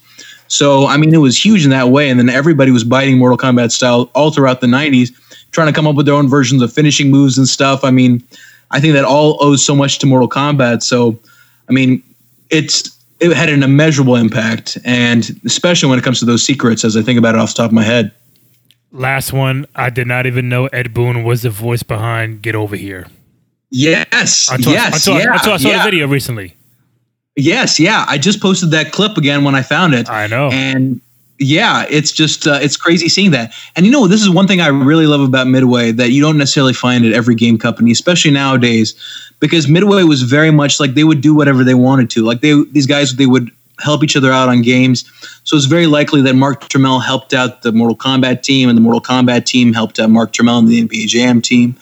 So 0.47 0.87
I 0.87 0.97
mean, 0.97 1.13
it 1.13 1.17
was 1.17 1.43
huge 1.43 1.65
in 1.65 1.71
that 1.71 1.89
way. 1.89 2.09
And 2.09 2.17
then 2.19 2.29
everybody 2.29 2.71
was 2.71 2.85
biting 2.85 3.17
Mortal 3.17 3.37
Kombat 3.37 3.71
style 3.71 4.09
all 4.15 4.31
throughout 4.31 4.61
the 4.61 4.67
'90s, 4.67 5.11
trying 5.51 5.67
to 5.67 5.73
come 5.73 5.87
up 5.87 5.95
with 5.95 6.05
their 6.05 6.15
own 6.15 6.29
versions 6.29 6.61
of 6.61 6.71
finishing 6.71 7.11
moves 7.11 7.37
and 7.37 7.47
stuff. 7.47 7.83
I 7.83 7.91
mean, 7.91 8.23
I 8.71 8.79
think 8.79 8.93
that 8.93 9.03
all 9.03 9.37
owes 9.43 9.63
so 9.63 9.75
much 9.75 9.99
to 9.99 10.07
Mortal 10.07 10.29
Kombat. 10.29 10.81
So, 10.81 11.19
I 11.67 11.73
mean, 11.73 12.01
it's 12.49 12.97
it 13.21 13.37
had 13.37 13.49
an 13.49 13.61
immeasurable 13.61 14.15
impact, 14.15 14.77
and 14.83 15.39
especially 15.45 15.89
when 15.89 15.99
it 15.99 16.03
comes 16.03 16.19
to 16.19 16.25
those 16.25 16.43
secrets, 16.43 16.83
as 16.83 16.97
I 16.97 17.03
think 17.03 17.19
about 17.19 17.35
it 17.35 17.37
off 17.39 17.49
the 17.49 17.61
top 17.61 17.67
of 17.67 17.73
my 17.73 17.83
head. 17.83 18.11
Last 18.91 19.31
one, 19.31 19.67
I 19.75 19.89
did 19.89 20.07
not 20.07 20.25
even 20.25 20.49
know 20.49 20.65
Ed 20.67 20.93
Boon 20.93 21.23
was 21.23 21.43
the 21.43 21.51
voice 21.51 21.83
behind 21.83 22.41
Get 22.41 22.55
Over 22.55 22.75
Here. 22.75 23.07
Yes, 23.69 24.49
Until, 24.51 24.73
yes, 24.73 25.07
until, 25.07 25.21
yeah, 25.21 25.33
until 25.33 25.53
I 25.53 25.57
saw 25.57 25.69
yeah. 25.69 25.77
the 25.77 25.83
video 25.83 26.07
recently. 26.07 26.57
Yes, 27.37 27.79
yeah. 27.79 28.03
I 28.09 28.17
just 28.17 28.41
posted 28.41 28.71
that 28.71 28.91
clip 28.91 29.15
again 29.15 29.45
when 29.45 29.55
I 29.55 29.61
found 29.61 29.93
it. 29.93 30.09
I 30.09 30.27
know. 30.27 30.49
And 30.51 30.99
yeah, 31.41 31.85
it's 31.89 32.11
just 32.11 32.47
uh, 32.47 32.59
it's 32.61 32.77
crazy 32.77 33.09
seeing 33.09 33.31
that. 33.31 33.53
And 33.75 33.85
you 33.85 33.91
know, 33.91 34.07
this 34.07 34.21
is 34.21 34.29
one 34.29 34.47
thing 34.47 34.61
I 34.61 34.67
really 34.67 35.07
love 35.07 35.21
about 35.21 35.47
Midway 35.47 35.91
that 35.91 36.11
you 36.11 36.21
don't 36.21 36.37
necessarily 36.37 36.73
find 36.73 37.05
at 37.05 37.13
every 37.13 37.35
game 37.35 37.57
company, 37.57 37.91
especially 37.91 38.31
nowadays, 38.31 38.93
because 39.39 39.67
Midway 39.67 40.03
was 40.03 40.21
very 40.21 40.51
much 40.51 40.79
like 40.79 40.93
they 40.93 41.03
would 41.03 41.21
do 41.21 41.33
whatever 41.33 41.63
they 41.63 41.73
wanted 41.73 42.09
to. 42.11 42.23
Like 42.23 42.41
they 42.41 42.63
these 42.71 42.85
guys 42.85 43.15
they 43.15 43.25
would 43.25 43.51
help 43.79 44.03
each 44.03 44.15
other 44.15 44.31
out 44.31 44.49
on 44.49 44.61
games. 44.61 45.03
So 45.43 45.55
it's 45.57 45.65
very 45.65 45.87
likely 45.87 46.21
that 46.21 46.35
Mark 46.35 46.61
Turmell 46.69 47.03
helped 47.03 47.33
out 47.33 47.63
the 47.63 47.71
Mortal 47.71 47.97
Kombat 47.97 48.43
team 48.43 48.69
and 48.69 48.77
the 48.77 48.81
Mortal 48.81 49.01
Kombat 49.01 49.45
team 49.45 49.73
helped 49.73 49.99
out 49.99 50.09
Mark 50.09 50.33
Turmell 50.33 50.59
and 50.59 50.67
the 50.67 50.87
NBA 50.87 51.07
Jam 51.07 51.41
team. 51.41 51.75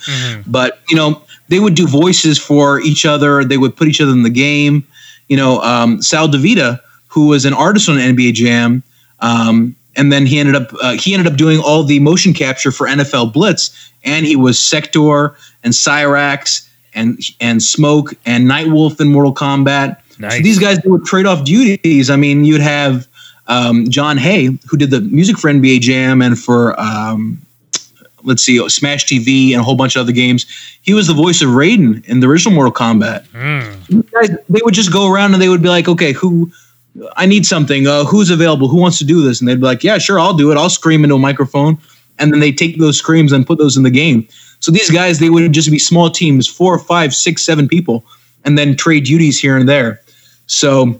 But, 0.48 0.80
you 0.90 0.96
know, 0.96 1.22
they 1.50 1.60
would 1.60 1.76
do 1.76 1.88
voices 1.88 2.40
for 2.40 2.80
each 2.80 3.06
other. 3.06 3.44
They 3.44 3.58
would 3.58 3.76
put 3.76 3.88
each 3.88 4.00
other 4.02 4.12
in 4.12 4.24
the 4.24 4.30
game. 4.30 4.88
You 5.28 5.38
know, 5.38 5.62
um, 5.62 6.02
Sal 6.02 6.28
Divita, 6.28 6.80
who 7.08 7.28
was 7.28 7.46
an 7.46 7.54
artist 7.54 7.90
on 7.90 7.98
NBA 7.98 8.34
Jam, 8.34 8.84
um, 9.22 9.76
and 9.96 10.12
then 10.12 10.26
he 10.26 10.40
ended 10.40 10.56
up 10.56 10.72
uh, 10.82 10.94
he 10.94 11.14
ended 11.14 11.32
up 11.32 11.38
doing 11.38 11.60
all 11.60 11.84
the 11.84 12.00
motion 12.00 12.34
capture 12.34 12.72
for 12.72 12.88
NFL 12.88 13.34
Blitz, 13.34 13.92
and 14.04 14.26
he 14.26 14.36
was 14.36 14.60
Sector 14.60 15.36
and 15.64 15.74
Cyrax 15.74 16.68
and 16.94 17.20
and 17.40 17.62
Smoke 17.62 18.14
and 18.26 18.50
Nightwolf 18.50 19.00
in 19.02 19.10
Mortal 19.10 19.34
Kombat. 19.34 19.98
So 20.38 20.44
these 20.44 20.60
guys 20.60 20.80
would 20.86 21.06
trade 21.06 21.26
off 21.26 21.46
duties. 21.46 22.10
I 22.10 22.18
mean, 22.18 22.44
you'd 22.44 22.62
have 22.62 23.08
um, 23.48 23.90
Jon 23.90 24.18
Hey, 24.18 24.46
who 24.70 24.78
did 24.78 24.92
the 24.92 25.02
music 25.02 25.38
for 25.38 25.50
NBA 25.50 25.80
Jam 25.80 26.22
and 26.22 26.38
for 26.38 26.80
um, 26.80 27.42
let's 28.24 28.44
see, 28.44 28.68
Smash 28.70 29.06
TV 29.06 29.52
and 29.52 29.62
a 29.62 29.64
whole 29.64 29.76
bunch 29.76 29.96
of 29.96 30.02
other 30.02 30.12
games. 30.12 30.46
He 30.82 30.94
was 30.94 31.08
the 31.08 31.14
voice 31.14 31.42
of 31.42 31.50
Raiden 31.50 32.06
in 32.06 32.20
the 32.20 32.28
original 32.28 32.54
Mortal 32.54 32.74
Kombat. 32.74 33.26
These 33.88 34.04
guys, 34.12 34.30
they 34.50 34.60
would 34.64 34.74
just 34.74 34.92
go 34.92 35.12
around 35.12 35.34
and 35.34 35.42
they 35.42 35.50
would 35.50 35.62
be 35.62 35.70
like, 35.70 35.88
okay, 35.88 36.12
who? 36.12 36.52
I 37.16 37.26
need 37.26 37.46
something. 37.46 37.88
Uh, 37.88 38.04
who's 38.04 38.30
available? 38.30 38.68
Who 38.68 38.78
wants 38.78 38.98
to 39.00 39.06
do 39.06 39.22
this? 39.22 39.40
And 39.40 39.48
they'd 39.48 39.56
be 39.56 39.66
like, 39.66 39.84
yeah, 39.84 39.98
sure, 39.98 40.20
I'll 40.20 40.34
do 40.34 40.52
it. 40.52 40.58
I'll 40.58 40.70
scream 40.70 41.04
into 41.04 41.16
a 41.16 41.20
microphone, 41.20 41.78
and 42.18 42.34
then 42.34 42.40
they 42.40 42.52
take 42.52 42.80
those 42.80 42.98
screams 42.98 43.32
and 43.32 43.46
put 43.46 43.58
those 43.58 43.78
in 43.78 43.84
the 43.84 43.90
game. 43.90 44.28
So 44.60 44.72
these 44.72 44.90
guys, 44.90 45.20
they 45.20 45.30
would 45.30 45.52
just 45.54 45.72
be 45.72 45.80
small 45.80 46.10
teams, 46.10 46.48
four, 46.48 46.78
five, 46.78 47.14
six, 47.14 47.44
seven 47.44 47.68
people, 47.68 48.04
and 48.44 48.58
then 48.58 48.76
trade 48.76 49.06
duties 49.06 49.40
here 49.40 49.58
and 49.58 49.68
there. 49.68 50.02
So, 50.48 51.00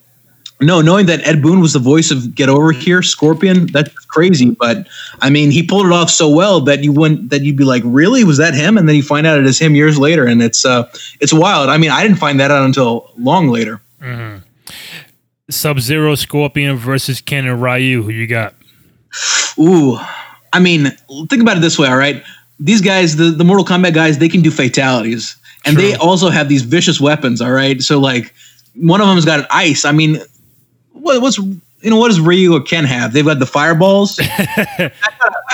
no, 0.62 0.82
knowing 0.82 1.06
that 1.08 1.26
Ed 1.28 1.42
Boon 1.42 1.60
was 1.60 1.74
the 1.74 1.80
voice 1.80 2.12
of 2.12 2.36
Get 2.36 2.50
Over 2.50 2.72
Here, 2.72 3.02
Scorpion, 3.02 3.68
that's 3.68 3.94
crazy. 4.06 4.52
But 4.52 4.88
I 5.22 5.30
mean, 5.30 5.52
he 5.52 5.64
pulled 5.64 5.86
it 5.86 5.92
off 5.92 6.10
so 6.10 6.30
well 6.30 6.62
that 6.62 6.84
you 6.84 6.92
wouldn't 6.94 7.30
that 7.30 7.42
you'd 7.42 7.58
be 7.58 7.64
like, 7.64 7.84
really, 7.86 8.24
was 8.24 8.38
that 8.38 8.54
him? 8.54 8.78
And 8.78 8.88
then 8.88 8.96
you 8.96 9.04
find 9.04 9.26
out 9.26 9.40
it 9.40 9.46
is 9.46 9.60
him 9.60 9.76
years 9.76 9.98
later, 9.98 10.26
and 10.26 10.42
it's 10.42 10.66
uh, 10.66 10.90
it's 11.20 11.34
wild. 11.34 11.70
I 11.70 11.78
mean, 11.78 11.92
I 11.92 12.04
didn't 12.04 12.18
find 12.18 12.40
that 12.40 12.52
out 12.52 12.64
until 12.64 13.12
long 13.18 13.50
later. 13.50 13.82
Sub 15.50 15.80
Zero 15.80 16.16
Scorpion 16.16 16.78
versus 16.78 17.22
Ken 17.22 17.46
and 17.46 17.62
Ryu. 17.62 18.04
Who 18.04 18.10
you 18.10 18.28
got? 18.28 18.54
Ooh, 19.60 19.98
I 20.54 20.60
mean, 20.60 20.92
think 21.30 21.42
about 21.42 21.58
it 21.58 21.62
this 21.62 21.78
way, 21.78 21.88
all 21.88 21.98
right? 21.98 22.24
These 22.60 22.82
guys, 22.82 23.16
the, 23.16 23.26
the 23.26 23.44
Mortal 23.44 23.66
Kombat 23.66 23.94
guys, 23.94 24.18
they 24.18 24.30
can 24.30 24.42
do 24.42 24.52
fatalities. 24.52 25.38
And 25.66 25.76
they 25.78 25.94
also 25.96 26.30
have 26.30 26.48
these 26.48 26.62
vicious 26.62 27.02
weapons, 27.02 27.42
all 27.42 27.52
right? 27.52 27.82
So, 27.82 28.00
like, 28.00 28.34
one 28.76 29.02
of 29.02 29.08
them's 29.08 29.26
got 29.26 29.42
an 29.42 29.46
ice. 29.52 29.84
I 29.86 29.92
mean, 29.92 30.20
what, 30.94 31.22
what's, 31.22 31.40
you 31.82 31.90
know, 31.90 31.98
what 31.98 32.10
does 32.10 32.20
Ryu 32.20 32.54
or 32.54 32.62
Ken 32.62 32.84
have? 32.86 33.14
They've 33.14 33.26
got 33.26 33.40
the 33.40 33.46
fireballs. 33.46 34.20
I 34.24 34.92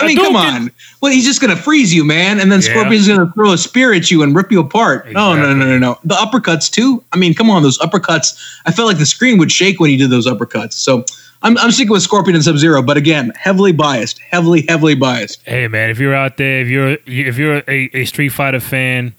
mean, 0.05 0.17
come 0.17 0.35
on. 0.35 0.71
Well, 1.01 1.11
he's 1.11 1.25
just 1.25 1.39
going 1.41 1.55
to 1.55 1.61
freeze 1.61 1.93
you, 1.93 2.03
man. 2.03 2.39
And 2.39 2.51
then 2.51 2.61
Yeah. 2.61 2.71
Scorpion's 2.71 3.07
going 3.07 3.19
to 3.19 3.31
throw 3.33 3.51
a 3.51 3.57
spear 3.57 3.93
at 3.93 4.09
you 4.09 4.23
and 4.23 4.35
rip 4.35 4.51
you 4.51 4.59
apart. 4.59 5.11
No, 5.11 5.35
no, 5.35 5.53
no, 5.53 5.65
no, 5.65 5.77
no. 5.77 5.99
The 6.03 6.15
uppercuts, 6.15 6.69
too. 6.71 7.03
I 7.11 7.17
mean, 7.17 7.33
come 7.33 7.49
on, 7.49 7.63
those 7.63 7.77
uppercuts. 7.79 8.39
I 8.65 8.71
felt 8.71 8.87
like 8.87 8.97
the 8.97 9.05
screen 9.05 9.37
would 9.37 9.51
shake 9.51 9.79
when 9.79 9.89
he 9.89 9.97
did 9.97 10.09
those 10.09 10.27
uppercuts. 10.27 10.73
So, 10.73 11.05
I'm, 11.41 11.57
I'm 11.59 11.69
sticking 11.69 11.91
with 11.91 12.01
Scorpion 12.01 12.33
and 12.33 12.43
Sub 12.43 12.57
Zero, 12.57 12.81
but 12.81 12.97
again, 12.97 13.31
heavily 13.35 13.71
biased, 13.71 14.17
heavily, 14.19 14.65
heavily 14.67 14.95
biased. 14.95 15.43
Hey 15.45 15.67
man, 15.67 15.91
if 15.91 15.99
you're 15.99 16.15
out 16.15 16.37
there, 16.37 16.61
if 16.61 16.69
you're 16.69 16.97
if 17.05 17.37
you're 17.37 17.57
a, 17.67 17.89
a 17.93 18.05
Street 18.05 18.29
Fighter 18.29 18.59
fan, 18.59 19.13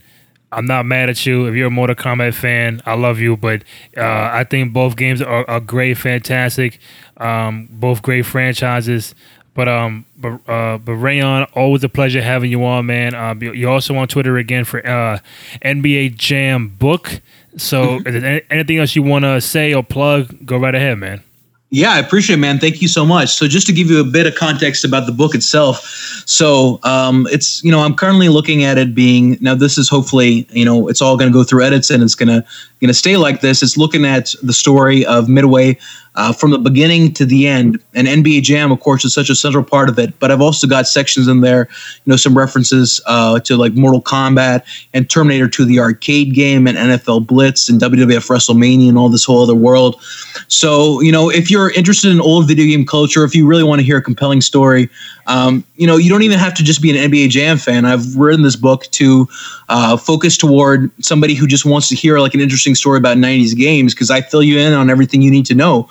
I'm 0.52 0.66
not 0.66 0.86
mad 0.86 1.10
at 1.10 1.26
you. 1.26 1.46
If 1.46 1.54
you're 1.54 1.66
a 1.66 1.70
Mortal 1.70 1.96
Kombat 1.96 2.34
fan, 2.34 2.80
I 2.86 2.94
love 2.94 3.18
you. 3.18 3.36
But 3.36 3.62
uh, 3.96 4.02
I 4.32 4.44
think 4.44 4.72
both 4.72 4.96
games 4.96 5.20
are, 5.20 5.48
are 5.50 5.60
great, 5.60 5.98
fantastic, 5.98 6.78
um, 7.16 7.68
both 7.70 8.02
great 8.02 8.24
franchises. 8.26 9.14
But 9.54 9.68
um, 9.68 10.04
but 10.16 10.32
uh, 10.48 10.78
but 10.78 10.92
Reyan, 10.92 11.48
always 11.54 11.82
a 11.82 11.88
pleasure 11.88 12.20
having 12.22 12.50
you 12.50 12.64
on, 12.64 12.86
man. 12.86 13.40
You- 13.40 13.52
you're 13.54 13.70
also 13.72 13.96
on 13.96 14.06
Twitter 14.06 14.36
again 14.36 14.64
for 14.64 14.86
uh, 14.86 15.18
NBA 15.64 16.14
Jam 16.16 16.68
Book. 16.68 17.20
So, 17.56 18.00
any- 18.06 18.42
anything 18.50 18.76
else 18.78 18.94
you 18.94 19.02
want 19.02 19.24
to 19.24 19.40
say 19.40 19.72
or 19.72 19.82
plug, 19.82 20.44
go 20.44 20.58
right 20.58 20.74
ahead, 20.74 20.98
man. 20.98 21.22
Yeah, 21.70 21.92
I 21.92 21.98
appreciate 21.98 22.36
it, 22.36 22.38
man. 22.38 22.60
Thank 22.60 22.80
you 22.80 22.86
so 22.86 23.04
much. 23.04 23.34
So, 23.34 23.48
just 23.48 23.66
to 23.66 23.72
give 23.72 23.90
you 23.90 24.00
a 24.00 24.04
bit 24.04 24.26
of 24.26 24.36
context 24.36 24.84
about 24.84 25.06
the 25.06 25.12
book 25.12 25.34
itself, 25.34 25.84
so 26.24 26.78
um, 26.84 27.26
it's 27.32 27.62
you 27.64 27.72
know 27.72 27.80
I'm 27.80 27.94
currently 27.94 28.28
looking 28.28 28.62
at 28.62 28.78
it 28.78 28.94
being 28.94 29.36
now. 29.40 29.56
This 29.56 29.76
is 29.76 29.88
hopefully 29.88 30.46
you 30.50 30.64
know 30.64 30.86
it's 30.86 31.02
all 31.02 31.16
going 31.16 31.30
to 31.30 31.36
go 31.36 31.42
through 31.42 31.64
edits 31.64 31.90
and 31.90 32.04
it's 32.04 32.14
gonna 32.14 32.44
gonna 32.80 32.94
stay 32.94 33.16
like 33.16 33.40
this. 33.40 33.64
It's 33.64 33.76
looking 33.76 34.04
at 34.04 34.32
the 34.44 34.52
story 34.52 35.04
of 35.06 35.28
Midway 35.28 35.76
uh, 36.16 36.32
from 36.32 36.50
the 36.50 36.58
beginning 36.58 37.12
to 37.14 37.26
the 37.26 37.46
end, 37.46 37.82
and 37.94 38.08
NBA 38.08 38.42
Jam, 38.42 38.72
of 38.72 38.80
course, 38.80 39.04
is 39.04 39.12
such 39.12 39.28
a 39.28 39.34
central 39.34 39.62
part 39.62 39.88
of 39.88 39.98
it. 39.98 40.18
But 40.18 40.30
I've 40.30 40.40
also 40.40 40.66
got 40.66 40.88
sections 40.88 41.28
in 41.28 41.42
there, 41.42 41.68
you 42.04 42.10
know, 42.10 42.16
some 42.16 42.36
references 42.36 43.00
uh, 43.06 43.38
to 43.40 43.56
like 43.56 43.74
Mortal 43.74 44.02
Kombat 44.02 44.62
and 44.94 45.08
Terminator 45.08 45.48
2, 45.48 45.66
the 45.66 45.78
arcade 45.78 46.34
game, 46.34 46.66
and 46.66 46.78
NFL 46.78 47.26
Blitz 47.26 47.68
and 47.68 47.80
WWF 47.80 48.28
WrestleMania 48.28 48.88
and 48.88 48.98
all 48.98 49.08
this 49.08 49.24
whole 49.24 49.42
other 49.42 49.54
world. 49.54 50.00
So, 50.48 51.00
you 51.00 51.12
know, 51.12 51.30
if 51.30 51.50
you're 51.50 51.70
interested 51.70 52.10
in 52.10 52.20
old 52.20 52.48
video 52.48 52.64
game 52.64 52.86
culture, 52.86 53.24
if 53.24 53.34
you 53.34 53.46
really 53.46 53.64
want 53.64 53.80
to 53.80 53.84
hear 53.84 53.98
a 53.98 54.02
compelling 54.02 54.40
story, 54.40 54.88
um, 55.26 55.64
you 55.76 55.86
know, 55.86 55.96
you 55.96 56.08
don't 56.08 56.22
even 56.22 56.38
have 56.38 56.54
to 56.54 56.62
just 56.62 56.80
be 56.80 56.96
an 56.96 57.10
NBA 57.10 57.30
Jam 57.30 57.58
fan. 57.58 57.84
I've 57.84 58.16
written 58.16 58.42
this 58.42 58.56
book 58.56 58.84
to 58.92 59.28
uh, 59.68 59.96
focus 59.96 60.36
toward 60.36 60.90
somebody 61.04 61.34
who 61.34 61.46
just 61.46 61.64
wants 61.64 61.88
to 61.88 61.96
hear 61.96 62.20
like 62.20 62.34
an 62.34 62.40
interesting 62.40 62.74
story 62.74 62.98
about 62.98 63.16
90s 63.16 63.56
games 63.56 63.92
because 63.92 64.10
I 64.10 64.20
fill 64.20 64.42
you 64.42 64.58
in 64.58 64.72
on 64.72 64.88
everything 64.88 65.22
you 65.22 65.30
need 65.30 65.46
to 65.46 65.54
know. 65.54 65.88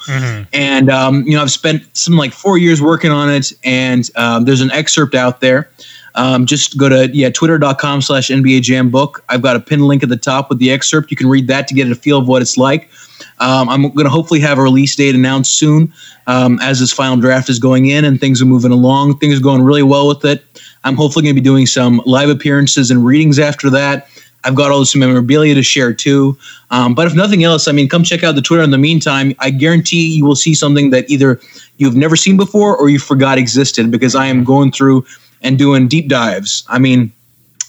And, 0.53 0.89
um, 0.89 1.23
you 1.23 1.35
know, 1.35 1.41
I've 1.41 1.51
spent 1.51 1.83
some 1.95 2.15
like 2.15 2.33
four 2.33 2.57
years 2.57 2.81
working 2.81 3.11
on 3.11 3.29
it, 3.29 3.53
and 3.63 4.09
um, 4.15 4.45
there's 4.45 4.61
an 4.61 4.71
excerpt 4.71 5.15
out 5.15 5.41
there. 5.41 5.69
Um, 6.15 6.45
just 6.45 6.77
go 6.77 6.87
to 6.87 7.09
yeah 7.13 7.29
twitter.com 7.29 8.01
slash 8.01 8.29
NBA 8.29 8.61
Jam 8.61 8.89
book. 8.89 9.23
I've 9.29 9.41
got 9.41 9.55
a 9.55 9.59
pinned 9.59 9.83
link 9.83 10.01
at 10.01 10.09
the 10.09 10.17
top 10.17 10.49
with 10.49 10.59
the 10.59 10.71
excerpt. 10.71 11.11
You 11.11 11.17
can 11.17 11.27
read 11.27 11.47
that 11.47 11.67
to 11.67 11.73
get 11.73 11.89
a 11.91 11.95
feel 11.95 12.17
of 12.17 12.27
what 12.27 12.41
it's 12.41 12.57
like. 12.57 12.89
Um, 13.39 13.67
I'm 13.67 13.81
going 13.81 14.05
to 14.05 14.09
hopefully 14.09 14.39
have 14.39 14.57
a 14.57 14.61
release 14.61 14.95
date 14.95 15.13
announced 15.13 15.57
soon 15.57 15.93
um, 16.27 16.59
as 16.61 16.79
this 16.79 16.91
final 16.91 17.17
draft 17.17 17.49
is 17.49 17.59
going 17.59 17.87
in 17.87 18.05
and 18.05 18.19
things 18.19 18.41
are 18.41 18.45
moving 18.45 18.71
along. 18.71 19.19
Things 19.19 19.37
are 19.37 19.43
going 19.43 19.61
really 19.61 19.83
well 19.83 20.07
with 20.07 20.23
it. 20.23 20.43
I'm 20.85 20.95
hopefully 20.95 21.23
going 21.23 21.35
to 21.35 21.41
be 21.41 21.43
doing 21.43 21.65
some 21.65 22.01
live 22.05 22.29
appearances 22.29 22.91
and 22.91 23.05
readings 23.05 23.37
after 23.39 23.69
that. 23.71 24.07
I've 24.45 24.55
got 24.55 24.71
all 24.71 24.79
this 24.79 24.95
memorabilia 24.95 25.55
to 25.55 25.63
share 25.63 25.93
too. 25.93 26.37
Um, 26.69 26.93
but 26.93 27.07
if 27.07 27.15
nothing 27.15 27.43
else, 27.43 27.67
I 27.67 27.71
mean, 27.71 27.89
come 27.89 28.03
check 28.03 28.23
out 28.23 28.35
the 28.35 28.41
Twitter 28.41 28.63
in 28.63 28.71
the 28.71 28.77
meantime. 28.77 29.33
I 29.39 29.49
guarantee 29.49 30.15
you 30.15 30.25
will 30.25 30.35
see 30.35 30.53
something 30.53 30.91
that 30.91 31.09
either 31.09 31.39
you've 31.77 31.95
never 31.95 32.15
seen 32.15 32.37
before 32.37 32.77
or 32.77 32.89
you 32.89 32.99
forgot 32.99 33.37
existed 33.37 33.89
because 33.91 34.15
I 34.15 34.27
am 34.27 34.43
going 34.43 34.71
through 34.71 35.05
and 35.41 35.57
doing 35.57 35.87
deep 35.87 36.07
dives. 36.07 36.63
I 36.69 36.79
mean, 36.79 37.11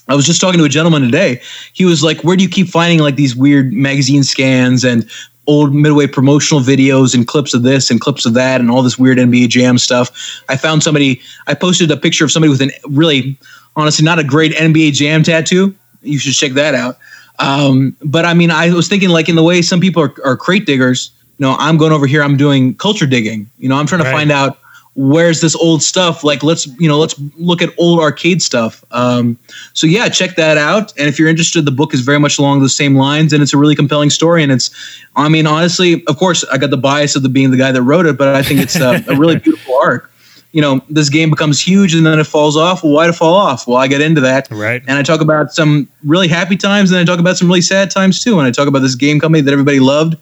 I 0.09 0.15
was 0.15 0.27
just 0.27 0.40
talking 0.40 0.59
to 0.59 0.65
a 0.65 0.69
gentleman 0.69 1.03
today. 1.03 1.40
He 1.73 1.85
was 1.85 2.03
like, 2.03 2.23
"Where 2.23 2.36
do 2.36 2.43
you 2.43 2.48
keep 2.48 2.69
finding 2.69 3.01
like 3.01 3.16
these 3.16 3.35
weird 3.35 3.73
magazine 3.73 4.23
scans 4.23 4.85
and 4.85 5.09
old 5.47 5.74
midway 5.74 6.07
promotional 6.07 6.62
videos 6.62 7.15
and 7.15 7.27
clips 7.27 7.55
of 7.55 7.62
this 7.62 7.90
and 7.90 8.01
clips 8.01 8.27
of 8.27 8.35
that 8.35 8.61
and 8.61 8.70
all 8.70 8.82
this 8.82 8.98
weird 8.98 9.19
NBA 9.19 9.48
Jam 9.48 9.78
stuff?" 9.78 10.11
I 10.48 10.57
found 10.57 10.82
somebody. 10.82 11.20
I 11.47 11.55
posted 11.55 11.90
a 11.90 11.97
picture 11.97 12.24
of 12.24 12.31
somebody 12.31 12.51
with 12.51 12.62
an 12.62 12.70
really, 12.89 13.36
honestly, 13.74 14.05
not 14.05 14.19
a 14.19 14.24
great 14.24 14.53
NBA 14.53 14.93
Jam 14.93 15.23
tattoo. 15.23 15.74
You 16.02 16.18
should 16.18 16.35
check 16.35 16.52
that 16.52 16.74
out. 16.74 16.98
Um, 17.39 17.97
but 18.02 18.24
I 18.24 18.35
mean, 18.35 18.51
I 18.51 18.73
was 18.73 18.89
thinking 18.89 19.10
like 19.10 19.28
in 19.28 19.36
the 19.36 19.43
way 19.43 19.62
some 19.62 19.81
people 19.81 20.02
are, 20.02 20.14
are 20.24 20.36
crate 20.36 20.66
diggers. 20.66 21.10
You 21.39 21.47
know, 21.47 21.56
I'm 21.59 21.77
going 21.77 21.93
over 21.93 22.06
here. 22.06 22.23
I'm 22.23 22.36
doing 22.36 22.74
culture 22.77 23.06
digging. 23.06 23.48
You 23.59 23.68
know, 23.68 23.77
I'm 23.77 23.86
trying 23.86 24.01
to 24.02 24.06
Right. 24.06 24.14
find 24.14 24.32
out 24.32 24.59
where's 24.98 25.43
this 25.43 25.55
old 25.55 25.82
stuff 25.82 26.24
like 26.24 26.43
let's 26.43 26.66
you 26.81 26.89
know 26.89 26.98
let's 26.98 27.14
look 27.36 27.60
at 27.60 27.68
old 27.77 28.01
arcade 28.01 28.40
stuff 28.40 28.82
um, 28.93 29.39
so 29.74 29.86
yeah 29.86 30.09
check 30.09 30.36
that 30.36 30.56
out 30.56 30.90
and 30.97 31.06
if 31.06 31.18
you're 31.18 31.28
interested 31.28 31.66
the 31.66 31.70
book 31.70 31.93
is 31.93 32.01
very 32.01 32.18
much 32.18 32.39
along 32.39 32.62
the 32.62 32.68
same 32.70 32.97
lines 32.97 33.35
and 33.35 33.43
it's 33.43 33.52
a 33.52 33.59
really 33.59 33.74
compelling 33.77 34.09
story 34.09 34.43
and 34.43 34.51
it's 34.51 34.70
i 35.14 35.28
mean 35.28 35.47
honestly 35.47 36.02
of 36.06 36.16
course 36.16 36.44
i 36.51 36.56
got 36.56 36.70
the 36.70 36.78
bias 36.78 37.14
of 37.14 37.23
the 37.23 37.28
being 37.28 37.51
the 37.51 37.59
guy 37.59 37.70
that 37.70 37.82
wrote 37.82 38.06
it 38.06 38.16
but 38.16 38.28
i 38.35 38.43
think 38.43 38.59
it's 38.59 38.77
a, 38.77 39.05
a 39.09 39.14
really 39.14 39.36
beautiful 39.44 39.78
arc 39.82 40.10
you 40.57 40.62
know 40.62 40.81
this 40.89 41.11
game 41.11 41.28
becomes 41.28 41.61
huge 41.61 41.95
and 41.95 42.07
then 42.07 42.19
it 42.19 42.27
falls 42.27 42.57
off 42.57 42.83
well 42.83 42.93
why 42.95 43.09
it 43.09 43.15
fall 43.15 43.35
off 43.35 43.66
well 43.66 43.77
i 43.77 43.87
get 43.87 44.01
into 44.01 44.23
that 44.23 44.49
Right. 44.51 44.83
and 44.89 44.99
i 44.99 45.03
talk 45.03 45.20
about 45.20 45.53
some 45.53 45.89
really 46.03 46.28
happy 46.28 46.57
times 46.57 46.91
and 46.91 46.99
i 46.99 47.05
talk 47.05 47.20
about 47.20 47.37
some 47.37 47.47
really 47.49 47.61
sad 47.61 47.91
times 47.91 48.23
too 48.24 48.39
and 48.39 48.49
i 48.49 48.51
talk 48.51 48.66
about 48.66 48.81
this 48.81 48.95
game 48.95 49.20
company 49.20 49.43
that 49.43 49.53
everybody 49.53 49.81
loved 49.81 50.16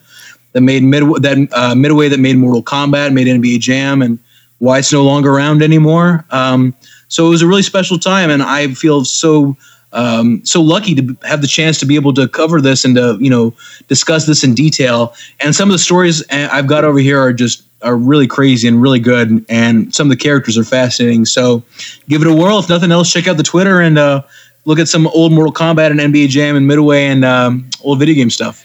that 0.53 0.61
made 0.63 0.83
mid 0.83 1.05
that 1.23 1.49
uh, 1.53 1.75
midway 1.75 2.09
that 2.09 2.19
made 2.19 2.37
mortal 2.37 2.63
kombat 2.63 3.13
made 3.13 3.29
nba 3.29 3.61
jam 3.61 4.03
and 4.03 4.19
why 4.59 4.79
it's 4.79 4.93
no 4.93 5.05
longer 5.05 5.31
around 5.31 5.63
anymore. 5.63 6.25
Um, 6.31 6.75
so 7.09 7.27
it 7.27 7.31
was 7.31 7.43
a 7.43 7.47
really 7.47 7.63
special 7.63 7.99
time, 7.99 8.31
and 8.31 8.43
I 8.43 8.69
feel 8.75 9.05
so 9.05 9.57
um, 9.95 10.45
so 10.45 10.61
lucky 10.61 10.95
to 10.95 11.17
have 11.23 11.41
the 11.41 11.47
chance 11.47 11.79
to 11.79 11.87
be 11.87 11.95
able 11.95 12.13
to 12.15 12.29
cover 12.29 12.61
this 12.61 12.85
and 12.85 12.97
to 12.97 13.17
you 13.21 13.31
know 13.31 13.55
discuss 13.89 14.27
this 14.27 14.45
in 14.45 14.55
detail. 14.55 15.15
And 15.41 15.55
some 15.55 15.69
of 15.69 15.73
the 15.73 15.79
stories 15.79 16.23
I've 16.31 16.67
got 16.67 16.85
over 16.85 16.99
here 16.99 17.21
are 17.21 17.33
just 17.33 17.65
are 17.83 17.97
really 17.97 18.27
crazy 18.27 18.67
and 18.67 18.83
really 18.83 18.99
good, 18.99 19.45
and 19.49 19.95
some 19.95 20.11
of 20.11 20.17
the 20.17 20.23
characters 20.23 20.59
are 20.59 20.65
fascinating. 20.65 21.25
So 21.25 21.63
give 22.09 22.23
it 22.23 22.29
a 22.29 22.35
whirl. 22.35 22.59
If 22.59 22.69
nothing 22.69 22.93
else, 22.93 23.11
check 23.11 23.29
out 23.29 23.37
the 23.37 23.43
Twitter 23.43 23.81
and 23.81 23.97
uh, 23.97 24.23
look 24.65 24.79
at 24.79 24.89
some 24.89 25.07
old 25.09 25.33
Mortal 25.33 25.53
Kombat 25.53 25.91
and 25.91 26.01
NBA 26.01 26.29
Jam 26.29 26.57
and 26.57 26.67
Midway 26.67 27.05
and 27.07 27.25
um, 27.25 27.69
old 27.83 27.99
video 27.99 28.15
game 28.15 28.31
stuff. 28.31 28.65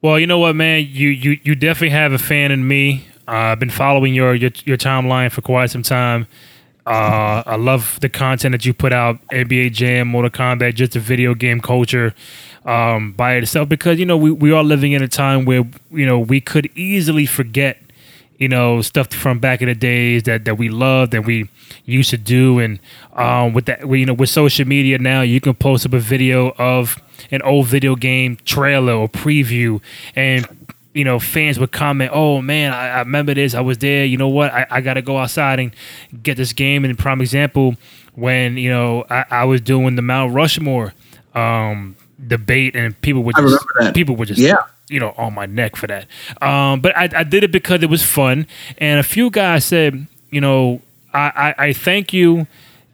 Well, 0.00 0.18
you 0.18 0.26
know 0.26 0.38
what, 0.38 0.56
man, 0.56 0.86
you 0.88 1.08
you 1.08 1.38
you 1.42 1.54
definitely 1.54 1.90
have 1.90 2.12
a 2.12 2.18
fan 2.18 2.50
in 2.50 2.66
me. 2.66 3.04
Uh, 3.28 3.52
I've 3.52 3.60
been 3.60 3.70
following 3.70 4.14
your, 4.14 4.34
your 4.34 4.50
your 4.64 4.76
timeline 4.76 5.30
for 5.30 5.42
quite 5.42 5.70
some 5.70 5.82
time. 5.82 6.26
Uh, 6.86 7.42
I 7.46 7.56
love 7.56 7.98
the 8.00 8.08
content 8.08 8.52
that 8.52 8.64
you 8.64 8.74
put 8.74 8.92
out, 8.92 9.18
NBA 9.28 9.72
Jam, 9.72 10.08
Mortal 10.08 10.30
Kombat, 10.30 10.74
just 10.74 10.92
the 10.92 11.00
video 11.00 11.34
game 11.34 11.60
culture 11.60 12.14
um, 12.64 13.12
by 13.12 13.34
itself. 13.34 13.68
Because 13.68 13.98
you 13.98 14.06
know 14.06 14.16
we 14.16 14.30
we 14.30 14.52
are 14.52 14.64
living 14.64 14.92
in 14.92 15.02
a 15.02 15.08
time 15.08 15.44
where 15.44 15.64
you 15.90 16.06
know 16.06 16.18
we 16.18 16.40
could 16.40 16.70
easily 16.76 17.26
forget 17.26 17.78
you 18.38 18.48
know 18.48 18.82
stuff 18.82 19.12
from 19.12 19.38
back 19.38 19.62
in 19.62 19.68
the 19.68 19.74
days 19.74 20.24
that 20.24 20.44
that 20.44 20.56
we 20.58 20.68
loved 20.68 21.12
that 21.12 21.24
we 21.24 21.48
used 21.84 22.10
to 22.10 22.18
do 22.18 22.58
and 22.58 22.80
um 23.14 23.52
with 23.52 23.66
that 23.66 23.88
you 23.88 24.04
know 24.04 24.14
with 24.14 24.28
social 24.28 24.66
media 24.66 24.98
now 24.98 25.20
you 25.20 25.40
can 25.40 25.54
post 25.54 25.86
up 25.86 25.92
a 25.92 26.00
video 26.00 26.52
of 26.58 27.00
an 27.30 27.40
old 27.42 27.66
video 27.66 27.94
game 27.94 28.36
trailer 28.44 28.94
or 28.94 29.08
preview 29.08 29.80
and 30.16 30.61
you 30.94 31.04
know 31.04 31.18
fans 31.18 31.58
would 31.58 31.72
comment 31.72 32.10
oh 32.12 32.42
man 32.42 32.72
i, 32.72 32.88
I 32.88 32.98
remember 33.00 33.32
this 33.34 33.54
i 33.54 33.60
was 33.60 33.78
there 33.78 34.04
you 34.04 34.16
know 34.18 34.28
what 34.28 34.52
I, 34.52 34.66
I 34.70 34.80
gotta 34.82 35.00
go 35.02 35.16
outside 35.18 35.58
and 35.58 35.74
get 36.22 36.36
this 36.36 36.52
game 36.52 36.84
and 36.84 36.98
prime 36.98 37.20
example 37.20 37.76
when 38.14 38.56
you 38.58 38.68
know 38.70 39.04
i, 39.08 39.24
I 39.30 39.44
was 39.44 39.60
doing 39.62 39.96
the 39.96 40.02
mount 40.02 40.34
rushmore 40.34 40.92
um 41.34 41.96
debate 42.26 42.76
and 42.76 42.98
people 43.00 43.22
would 43.24 43.34
just 43.36 43.64
people 43.94 44.16
would 44.16 44.28
just 44.28 44.40
Yeah. 44.40 44.56
you 44.90 45.00
know, 45.00 45.14
on 45.16 45.32
my 45.34 45.46
neck 45.46 45.74
for 45.76 45.86
that. 45.86 46.06
Um, 46.42 46.80
but 46.80 46.94
I, 46.96 47.08
I 47.16 47.24
did 47.24 47.42
it 47.44 47.50
because 47.50 47.82
it 47.82 47.88
was 47.88 48.02
fun. 48.02 48.46
And 48.78 49.00
a 49.00 49.02
few 49.02 49.30
guys 49.30 49.64
said, 49.64 50.06
you 50.30 50.40
know, 50.40 50.82
I, 51.14 51.54
I, 51.58 51.64
I 51.68 51.72
thank 51.72 52.12
you 52.12 52.46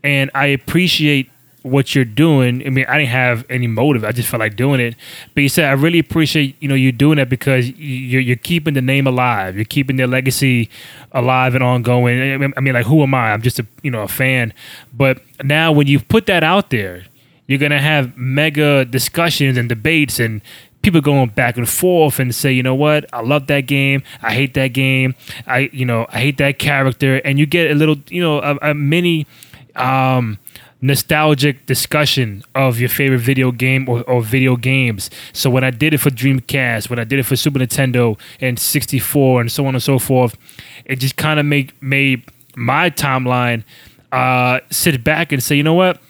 and 0.05 0.31
I 0.35 0.47
appreciate 0.47 1.29
what 1.69 1.95
you're 1.95 2.05
doing. 2.05 2.66
I 2.66 2.70
mean, 2.70 2.86
I 2.89 2.99
didn't 2.99 3.11
have 3.11 3.45
any 3.49 3.66
motive. 3.66 4.05
I 4.05 4.12
just 4.12 4.28
felt 4.28 4.40
like 4.40 4.57
doing 4.57 4.81
it. 4.81 4.95
But 5.35 5.43
he 5.43 5.49
said, 5.49 5.65
I 5.66 5.73
really 5.73 5.99
appreciate, 5.99 6.57
you 6.61 6.69
know, 6.69 6.74
you 6.74 6.93
doing 6.93 7.16
that 7.16 7.28
because 7.28 7.69
you're, 7.70 8.20
you're 8.20 8.36
keeping 8.36 8.74
the 8.74 8.82
name 8.82 9.07
alive. 9.07 9.57
You're 9.57 9.65
keeping 9.65 9.97
their 9.97 10.07
legacy 10.07 10.70
alive 11.12 11.55
and 11.55 11.65
ongoing. 11.65 12.20
I 12.20 12.61
mean- 12.61 12.74
like, 12.74 12.86
who 12.86 13.03
am 13.03 13.15
I? 13.15 13.32
I'm 13.32 13.43
just 13.43 13.59
a, 13.59 13.66
you 13.82 13.90
know, 13.90 14.03
a 14.03 14.09
fan. 14.09 14.53
But 14.93 15.23
now 15.43 15.73
when 15.73 15.86
you 15.86 16.01
put 16.01 16.27
that 16.27 16.45
out 16.45 16.70
there, 16.70 17.05
you're 17.47 17.59
to 17.59 17.78
have 17.78 18.16
mega 18.16 18.85
discussions 18.85 19.57
and 19.57 19.70
debates 19.70 20.20
and 20.20 20.43
people 20.82 21.01
going 21.01 21.31
back 21.31 21.57
and 21.57 21.69
forth 21.69 22.19
and 22.19 22.35
say, 22.35 22.53
you 22.53 22.62
know 22.62 22.74
what, 22.74 23.07
I 23.12 23.20
love 23.23 23.47
that 23.49 23.62
game, 23.62 24.03
I 24.23 24.35
hate 24.35 24.55
that 24.55 24.69
game, 24.69 25.15
I 25.47 25.70
you 25.73 25.85
know 25.85 26.07
I 26.11 26.20
hate 26.20 26.36
that 26.39 26.59
character, 26.59 27.16
and 27.16 27.39
you 27.39 27.47
get 27.47 27.70
a 27.70 27.74
little 27.74 27.97
you 28.09 28.23
know 28.23 28.40
a, 28.40 28.70
a 28.70 28.74
mini. 28.74 29.27
Um, 29.77 30.39
nostalgic 30.80 31.66
discussion 31.66 32.44
of 32.55 32.78
your 32.78 32.88
favorite 32.88 33.18
video 33.18 33.50
game 33.50 33.88
or, 33.88 34.02
or, 34.02 34.22
video 34.22 34.56
games. 34.56 35.10
So 35.32 35.50
when 35.50 35.64
I 35.64 35.70
did 35.70 35.92
it 35.94 35.98
for 35.98 36.10
Dreamcast, 36.10 36.88
when 36.88 36.98
I 36.98 37.05
did 37.05 37.18
it 37.18 37.24
for 37.24 37.36
Super 37.36 37.59
Nintendo 37.59 38.18
and 38.40 38.59
64 38.59 39.40
and 39.40 39.50
so 39.50 39.66
on 39.66 39.74
and 39.74 39.82
so 39.82 39.98
forth, 39.98 40.36
it 40.84 40.96
just 40.96 41.16
kind 41.16 41.40
of 41.40 41.46
made 41.46 41.72
made 41.82 42.22
my 42.56 42.90
timeline 42.90 43.64
uh, 44.12 44.60
sit 44.70 45.02
back 45.02 45.32
and 45.32 45.42
say, 45.42 45.56
you 45.56 45.62
know 45.62 45.74
what? 45.74 46.00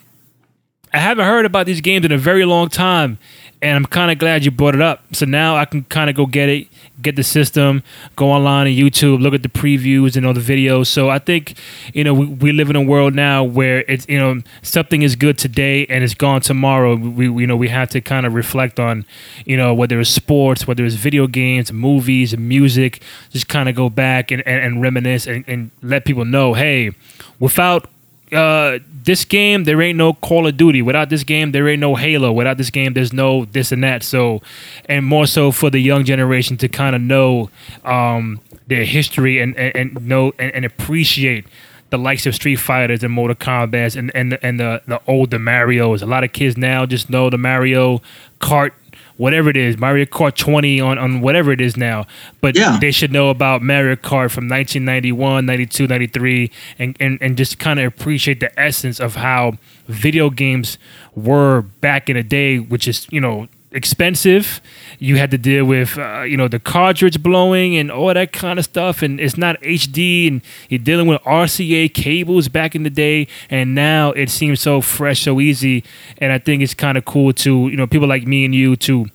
I 0.93 0.97
haven't 0.97 1.25
heard 1.25 1.45
about 1.45 1.65
these 1.65 1.81
games 1.81 2.05
in 2.05 2.11
a 2.11 2.17
very 2.17 2.45
long 2.45 2.69
time, 2.69 3.19
and 3.61 3.75
I'm 3.75 3.85
kind 3.85 4.09
of 4.09 4.17
glad 4.17 4.45
you 4.45 4.51
brought 4.51 4.75
it 4.75 4.81
up. 4.81 5.03
So 5.13 5.25
now 5.25 5.57
I 5.57 5.65
can 5.65 5.83
kind 5.85 6.09
of 6.09 6.15
go 6.15 6.25
get 6.25 6.47
it, 6.47 6.67
get 7.01 7.15
the 7.15 7.23
system, 7.23 7.83
go 8.15 8.31
online 8.31 8.67
on 8.67 8.73
YouTube, 8.73 9.21
look 9.21 9.33
at 9.33 9.43
the 9.43 9.49
previews 9.49 10.15
and 10.15 10.25
all 10.25 10.33
the 10.33 10.39
videos. 10.39 10.87
So 10.87 11.09
I 11.09 11.19
think 11.19 11.57
you 11.93 12.03
know 12.03 12.13
we, 12.13 12.25
we 12.25 12.51
live 12.51 12.69
in 12.69 12.75
a 12.75 12.81
world 12.81 13.13
now 13.13 13.43
where 13.43 13.83
it's 13.87 14.07
you 14.07 14.17
know 14.17 14.41
something 14.61 15.01
is 15.01 15.15
good 15.15 15.37
today 15.37 15.85
and 15.87 16.03
it's 16.03 16.13
gone 16.13 16.41
tomorrow. 16.41 16.95
We, 16.95 17.27
we 17.27 17.41
you 17.43 17.47
know 17.47 17.57
we 17.57 17.67
have 17.67 17.89
to 17.89 18.01
kind 18.01 18.25
of 18.25 18.33
reflect 18.33 18.79
on 18.79 19.05
you 19.45 19.57
know 19.57 19.73
whether 19.73 19.99
it's 19.99 20.09
sports, 20.09 20.65
whether 20.65 20.85
it's 20.85 20.95
video 20.95 21.27
games, 21.27 21.73
movies, 21.73 22.37
music, 22.37 23.01
just 23.31 23.49
kind 23.49 23.67
of 23.67 23.75
go 23.75 23.89
back 23.89 24.31
and, 24.31 24.45
and, 24.47 24.63
and 24.63 24.81
reminisce 24.81 25.27
and, 25.27 25.43
and 25.47 25.71
let 25.81 26.05
people 26.05 26.23
know, 26.23 26.53
hey, 26.53 26.91
without 27.39 27.87
uh, 28.33 28.79
this 29.03 29.25
game, 29.25 29.63
there 29.63 29.81
ain't 29.81 29.97
no 29.97 30.13
Call 30.13 30.47
of 30.47 30.57
Duty. 30.57 30.81
Without 30.81 31.09
this 31.09 31.23
game, 31.23 31.51
there 31.51 31.67
ain't 31.67 31.79
no 31.79 31.95
Halo. 31.95 32.31
Without 32.31 32.57
this 32.57 32.69
game, 32.69 32.93
there's 32.93 33.13
no 33.13 33.45
this 33.45 33.71
and 33.71 33.83
that. 33.83 34.03
So, 34.03 34.41
and 34.85 35.05
more 35.05 35.25
so 35.25 35.51
for 35.51 35.69
the 35.69 35.79
young 35.79 36.05
generation 36.05 36.57
to 36.57 36.67
kind 36.67 36.95
of 36.95 37.01
know 37.01 37.49
um, 37.83 38.39
their 38.67 38.85
history 38.85 39.39
and, 39.39 39.55
and, 39.57 39.75
and 39.75 40.07
know 40.07 40.33
and, 40.37 40.53
and, 40.53 40.65
appreciate 40.65 41.45
the 41.89 41.97
likes 41.97 42.25
of 42.25 42.35
Street 42.35 42.57
Fighters 42.57 43.03
and 43.03 43.11
Mortal 43.13 43.35
Kombat 43.35 43.95
and 43.95 44.11
and 44.13 44.37
and 44.41 44.59
the 44.59 44.81
the 44.87 45.01
older 45.07 45.39
Mario's. 45.39 46.01
A 46.01 46.05
lot 46.05 46.23
of 46.23 46.31
kids 46.33 46.57
now 46.57 46.85
just 46.85 47.09
know 47.09 47.29
the 47.29 47.37
Mario 47.37 48.01
Kart 48.39 48.71
whatever 49.19 49.49
it 49.49 49.57
is, 49.57 49.77
Mario 49.77 50.05
Kart 50.05 50.33
20 50.35 50.79
on, 50.79 50.97
on 50.97 51.19
whatever 51.19 51.51
it 51.51 51.59
is 51.59 51.75
now. 51.75 52.07
But 52.39 52.55
yeah. 52.55 52.79
they 52.79 52.89
should 52.89 53.11
know 53.11 53.29
about 53.29 53.61
Mario 53.61 53.97
Kart 53.97 54.31
from 54.31 54.47
1991, 54.47 55.45
92, 55.45 55.87
93, 55.87 56.51
and, 56.79 56.95
and, 57.01 57.17
and 57.21 57.35
just 57.37 57.59
kind 57.59 57.81
of 57.81 57.85
appreciate 57.85 58.39
the 58.39 58.57
essence 58.57 58.97
of 59.01 59.15
how 59.15 59.57
video 59.87 60.29
games 60.29 60.77
were 61.15 61.63
back 61.81 62.09
in 62.09 62.15
the 62.15 62.23
day, 62.23 62.59
which 62.59 62.87
is, 62.87 63.07
you 63.11 63.19
know, 63.19 63.49
expensive. 63.71 64.61
You 64.97 65.17
had 65.17 65.31
to 65.31 65.37
deal 65.37 65.65
with, 65.65 65.97
uh, 65.97 66.21
you 66.21 66.37
know, 66.37 66.47
the 66.47 66.59
cartridge 66.59 67.21
blowing 67.21 67.75
and 67.75 67.91
all 67.91 68.13
that 68.13 68.31
kind 68.31 68.59
of 68.59 68.65
stuff. 68.65 69.01
And 69.01 69.19
it's 69.19 69.37
not 69.37 69.61
HD. 69.61 70.27
And 70.27 70.41
you're 70.69 70.79
dealing 70.79 71.07
with 71.07 71.21
RCA 71.23 71.93
cables 71.93 72.47
back 72.47 72.75
in 72.75 72.83
the 72.83 72.89
day. 72.89 73.27
And 73.49 73.75
now 73.75 74.11
it 74.11 74.29
seems 74.29 74.61
so 74.61 74.81
fresh, 74.81 75.21
so 75.21 75.39
easy. 75.39 75.83
And 76.17 76.31
I 76.31 76.39
think 76.39 76.61
it's 76.61 76.73
kind 76.73 76.97
of 76.97 77.05
cool 77.05 77.33
to, 77.33 77.67
you 77.69 77.77
know, 77.77 77.87
people 77.87 78.07
like 78.07 78.25
me 78.25 78.45
and 78.45 78.55
you 78.55 78.75
to 78.77 79.05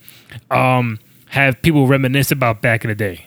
um, 0.51 0.99
have 1.29 1.61
people 1.63 1.87
reminisce 1.87 2.31
about 2.31 2.63
back 2.63 2.85
in 2.85 2.89
the 2.89 2.95
day. 2.95 3.27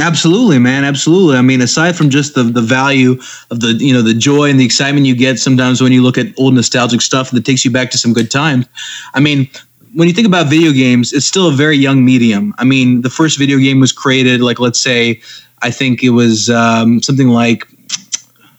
Absolutely, 0.00 0.58
man. 0.58 0.82
Absolutely. 0.82 1.36
I 1.36 1.42
mean, 1.42 1.60
aside 1.60 1.94
from 1.94 2.10
just 2.10 2.34
the 2.34 2.42
the 2.42 2.60
value 2.60 3.12
of 3.52 3.60
the 3.60 3.74
you 3.74 3.92
know 3.92 4.02
the 4.02 4.12
joy 4.12 4.50
and 4.50 4.58
the 4.58 4.64
excitement 4.64 5.06
you 5.06 5.14
get 5.14 5.38
sometimes 5.38 5.80
when 5.80 5.92
you 5.92 6.02
look 6.02 6.18
at 6.18 6.26
old 6.36 6.54
nostalgic 6.54 7.00
stuff 7.00 7.30
that 7.30 7.44
takes 7.44 7.64
you 7.64 7.70
back 7.70 7.92
to 7.92 7.98
some 7.98 8.12
good 8.12 8.28
times. 8.28 8.66
I 9.14 9.20
mean, 9.20 9.48
when 9.94 10.08
you 10.08 10.14
think 10.14 10.26
about 10.26 10.48
video 10.48 10.72
games, 10.72 11.12
it's 11.12 11.26
still 11.26 11.48
a 11.48 11.52
very 11.52 11.76
young 11.76 12.04
medium. 12.04 12.52
I 12.58 12.64
mean, 12.64 13.02
the 13.02 13.10
first 13.10 13.38
video 13.38 13.58
game 13.58 13.80
was 13.80 13.92
created, 13.92 14.40
like, 14.40 14.58
let's 14.58 14.80
say, 14.80 15.20
I 15.62 15.70
think 15.70 16.02
it 16.02 16.10
was 16.10 16.50
um, 16.50 17.00
something 17.00 17.28
like, 17.28 17.66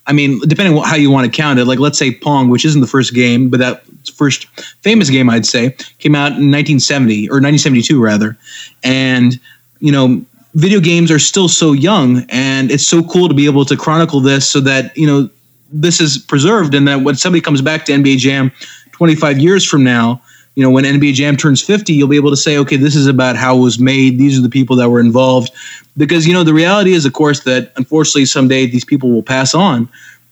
I 0.08 0.14
mean, 0.14 0.40
depending 0.48 0.78
on 0.78 0.88
how 0.88 0.96
you 0.96 1.12
want 1.12 1.26
to 1.26 1.32
count 1.32 1.60
it, 1.60 1.66
like, 1.66 1.80
let's 1.80 1.98
say 1.98 2.14
Pong, 2.14 2.50
which 2.50 2.64
isn't 2.64 2.80
the 2.80 2.88
first 2.88 3.14
game, 3.14 3.50
but 3.50 3.60
that 3.60 3.84
first 4.14 4.46
famous 4.82 5.10
game, 5.10 5.30
I'd 5.30 5.46
say, 5.46 5.72
came 6.00 6.16
out 6.16 6.34
in 6.34 6.52
1970 6.52 7.28
or 7.30 7.42
1972, 7.42 8.02
rather. 8.02 8.38
And, 8.84 9.40
you 9.80 9.92
know, 9.92 10.24
video 10.54 10.80
games 10.80 11.12
are 11.12 11.20
still 11.20 11.50
so 11.50 11.74
young, 11.74 12.26
and 12.30 12.72
it's 12.72 12.88
so 12.88 13.04
cool 13.04 13.28
to 13.28 13.34
be 13.34 13.46
able 13.46 13.66
to 13.66 13.76
chronicle 13.76 14.22
this 14.22 14.48
so 14.48 14.62
that, 14.62 14.96
you 14.98 15.06
know, 15.06 15.30
this 15.72 16.00
is 16.00 16.18
preserved 16.18 16.74
and 16.76 16.88
that 16.88 17.02
when 17.02 17.16
somebody 17.16 17.42
comes 17.42 17.62
back 17.62 17.86
to 17.86 17.92
NBA 17.92 18.20
Jam 18.20 18.52
25 18.94 19.40
years 19.40 19.66
from 19.66 19.84
now, 19.84 20.22
you 20.56 20.64
know, 20.64 20.70
when 20.70 20.86
NBA 20.86 21.14
Jam 21.14 21.36
turns 21.36 21.62
50, 21.62 21.94
you'll 21.94 22.08
be 22.08 22.16
able 22.16 22.30
to 22.30 22.38
say, 22.38 22.58
okay, 22.58 22.78
this 22.78 22.96
is 22.96 23.08
about 23.08 23.36
how 23.36 23.58
it 23.58 23.60
was 23.60 23.78
made. 23.78 24.18
These 24.18 24.40
are 24.40 24.42
the 24.42 24.50
people 24.50 24.78
that 24.78 24.90
were 24.90 25.02
involved. 25.02 25.52
Because, 25.98 26.26
you 26.26 26.34
know, 26.34 26.44
the 26.44 26.54
reality 26.54 26.94
is, 26.94 27.06
of 27.06 27.14
course, 27.14 27.42
that 27.42 27.74
unfortunately 27.76 28.26
someday 28.26 28.66
these 28.66 28.86
people 28.86 29.12
will 29.12 29.24
pass 29.24 29.54
on. 29.54 29.90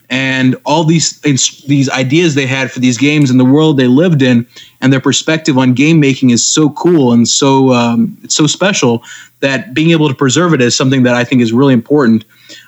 And 0.09 0.55
all 0.65 0.83
these 0.83 1.19
these 1.21 1.89
ideas 1.89 2.35
they 2.35 2.45
had 2.45 2.71
for 2.71 2.79
these 2.79 2.97
games 2.97 3.31
and 3.31 3.39
the 3.39 3.45
world 3.45 3.77
they 3.77 3.87
lived 3.87 4.21
in 4.21 4.45
and 4.79 4.93
their 4.93 4.99
perspective 4.99 5.57
on 5.57 5.73
game 5.73 5.99
making 5.99 6.29
is 6.29 6.45
so 6.45 6.69
cool 6.71 7.13
and 7.13 7.27
so 7.27 7.71
um, 7.71 8.15
it's 8.21 8.35
so 8.35 8.45
special 8.45 9.01
that 9.39 9.73
being 9.73 9.89
able 9.89 10.09
to 10.09 10.13
preserve 10.13 10.53
it 10.53 10.61
is 10.61 10.77
something 10.77 11.03
that 11.03 11.15
I 11.15 11.23
think 11.23 11.41
is 11.41 11.51
really 11.51 11.73
important. 11.73 12.25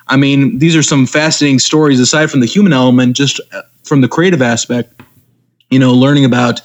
I 0.08 0.16
mean, 0.16 0.58
these 0.58 0.74
are 0.74 0.82
some 0.82 1.06
fascinating 1.06 1.60
stories 1.60 2.00
aside 2.00 2.30
from 2.30 2.40
the 2.40 2.46
human 2.46 2.72
element, 2.72 3.14
just 3.14 3.40
uh, 3.52 3.62
from 3.84 4.00
the 4.00 4.08
creative 4.08 4.42
aspect 4.42 5.00
you 5.70 5.78
know 5.78 5.92
learning 5.92 6.24
about 6.24 6.60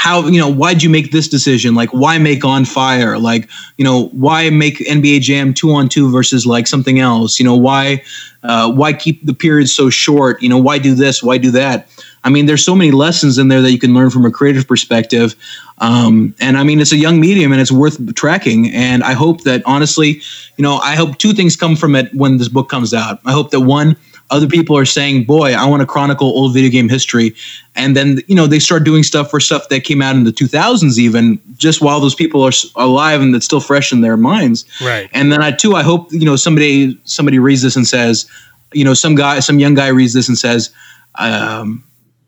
how 0.00 0.26
you 0.26 0.40
know 0.40 0.48
why'd 0.48 0.82
you 0.82 0.88
make 0.88 1.12
this 1.12 1.28
decision? 1.28 1.74
Like 1.74 1.90
why 1.90 2.16
make 2.16 2.42
on 2.42 2.64
fire? 2.64 3.18
Like 3.18 3.50
you 3.76 3.84
know 3.84 4.06
why 4.08 4.48
make 4.48 4.78
nba 4.78 5.20
jam 5.20 5.52
two 5.52 5.72
on 5.72 5.90
two 5.90 6.10
versus 6.10 6.46
like 6.46 6.66
something 6.66 6.98
else? 6.98 7.38
You 7.38 7.44
know 7.44 7.56
why 7.56 8.02
uh, 8.42 8.72
why 8.72 8.94
keep 8.94 9.24
the 9.26 9.34
periods 9.34 9.74
so 9.74 9.90
short? 9.90 10.40
You 10.42 10.48
know 10.48 10.58
why 10.58 10.78
do 10.78 10.94
this? 10.94 11.22
Why 11.22 11.36
do 11.36 11.50
that? 11.50 11.88
I 12.24 12.30
mean 12.30 12.46
there's 12.46 12.64
so 12.64 12.74
many 12.74 12.92
lessons 12.92 13.36
in 13.36 13.48
there 13.48 13.60
that 13.60 13.72
you 13.72 13.78
can 13.78 13.92
learn 13.92 14.08
from 14.08 14.24
a 14.24 14.30
creative 14.30 14.66
perspective. 14.66 15.34
Um, 15.76 16.34
and 16.40 16.56
i 16.58 16.62
mean 16.62 16.80
it's 16.80 16.92
a 16.92 16.96
young 16.96 17.20
medium 17.20 17.52
and 17.52 17.60
it's 17.60 17.72
worth 17.72 18.14
tracking. 18.14 18.70
And 18.72 19.04
i 19.04 19.12
hope 19.12 19.42
that 19.44 19.62
honestly 19.66 20.22
you 20.56 20.62
know 20.62 20.76
i 20.78 20.94
hope 20.94 21.18
two 21.18 21.34
things 21.34 21.56
come 21.56 21.76
from 21.76 21.94
it 21.94 22.12
when 22.14 22.38
this 22.38 22.48
book 22.48 22.70
comes 22.70 22.94
out. 22.94 23.20
I 23.26 23.32
hope 23.32 23.50
that 23.50 23.60
one 23.60 23.96
other 24.30 24.46
people 24.46 24.76
are 24.76 24.84
saying, 24.84 25.24
"Boy, 25.24 25.54
I 25.54 25.66
want 25.66 25.80
to 25.80 25.86
chronicle 25.86 26.28
old 26.28 26.54
video 26.54 26.70
game 26.70 26.88
history," 26.88 27.34
and 27.76 27.96
then 27.96 28.20
you 28.26 28.34
know 28.34 28.46
they 28.46 28.58
start 28.58 28.84
doing 28.84 29.02
stuff 29.02 29.30
for 29.30 29.40
stuff 29.40 29.68
that 29.68 29.84
came 29.84 30.00
out 30.00 30.16
in 30.16 30.24
the 30.24 30.32
2000s, 30.32 30.98
even 30.98 31.40
just 31.56 31.80
while 31.80 32.00
those 32.00 32.14
people 32.14 32.42
are 32.42 32.52
alive 32.76 33.20
and 33.20 33.34
it's 33.34 33.44
still 33.44 33.60
fresh 33.60 33.92
in 33.92 34.00
their 34.00 34.16
minds. 34.16 34.64
Right. 34.80 35.10
And 35.12 35.32
then 35.32 35.42
I 35.42 35.50
too, 35.50 35.74
I 35.74 35.82
hope 35.82 36.12
you 36.12 36.24
know 36.24 36.36
somebody 36.36 36.98
somebody 37.04 37.38
reads 37.38 37.62
this 37.62 37.76
and 37.76 37.86
says, 37.86 38.26
you 38.72 38.84
know, 38.84 38.94
some 38.94 39.14
guy, 39.14 39.40
some 39.40 39.58
young 39.58 39.74
guy 39.74 39.88
reads 39.88 40.12
this 40.12 40.28
and 40.28 40.38
says, 40.38 40.70
um, 41.16 41.84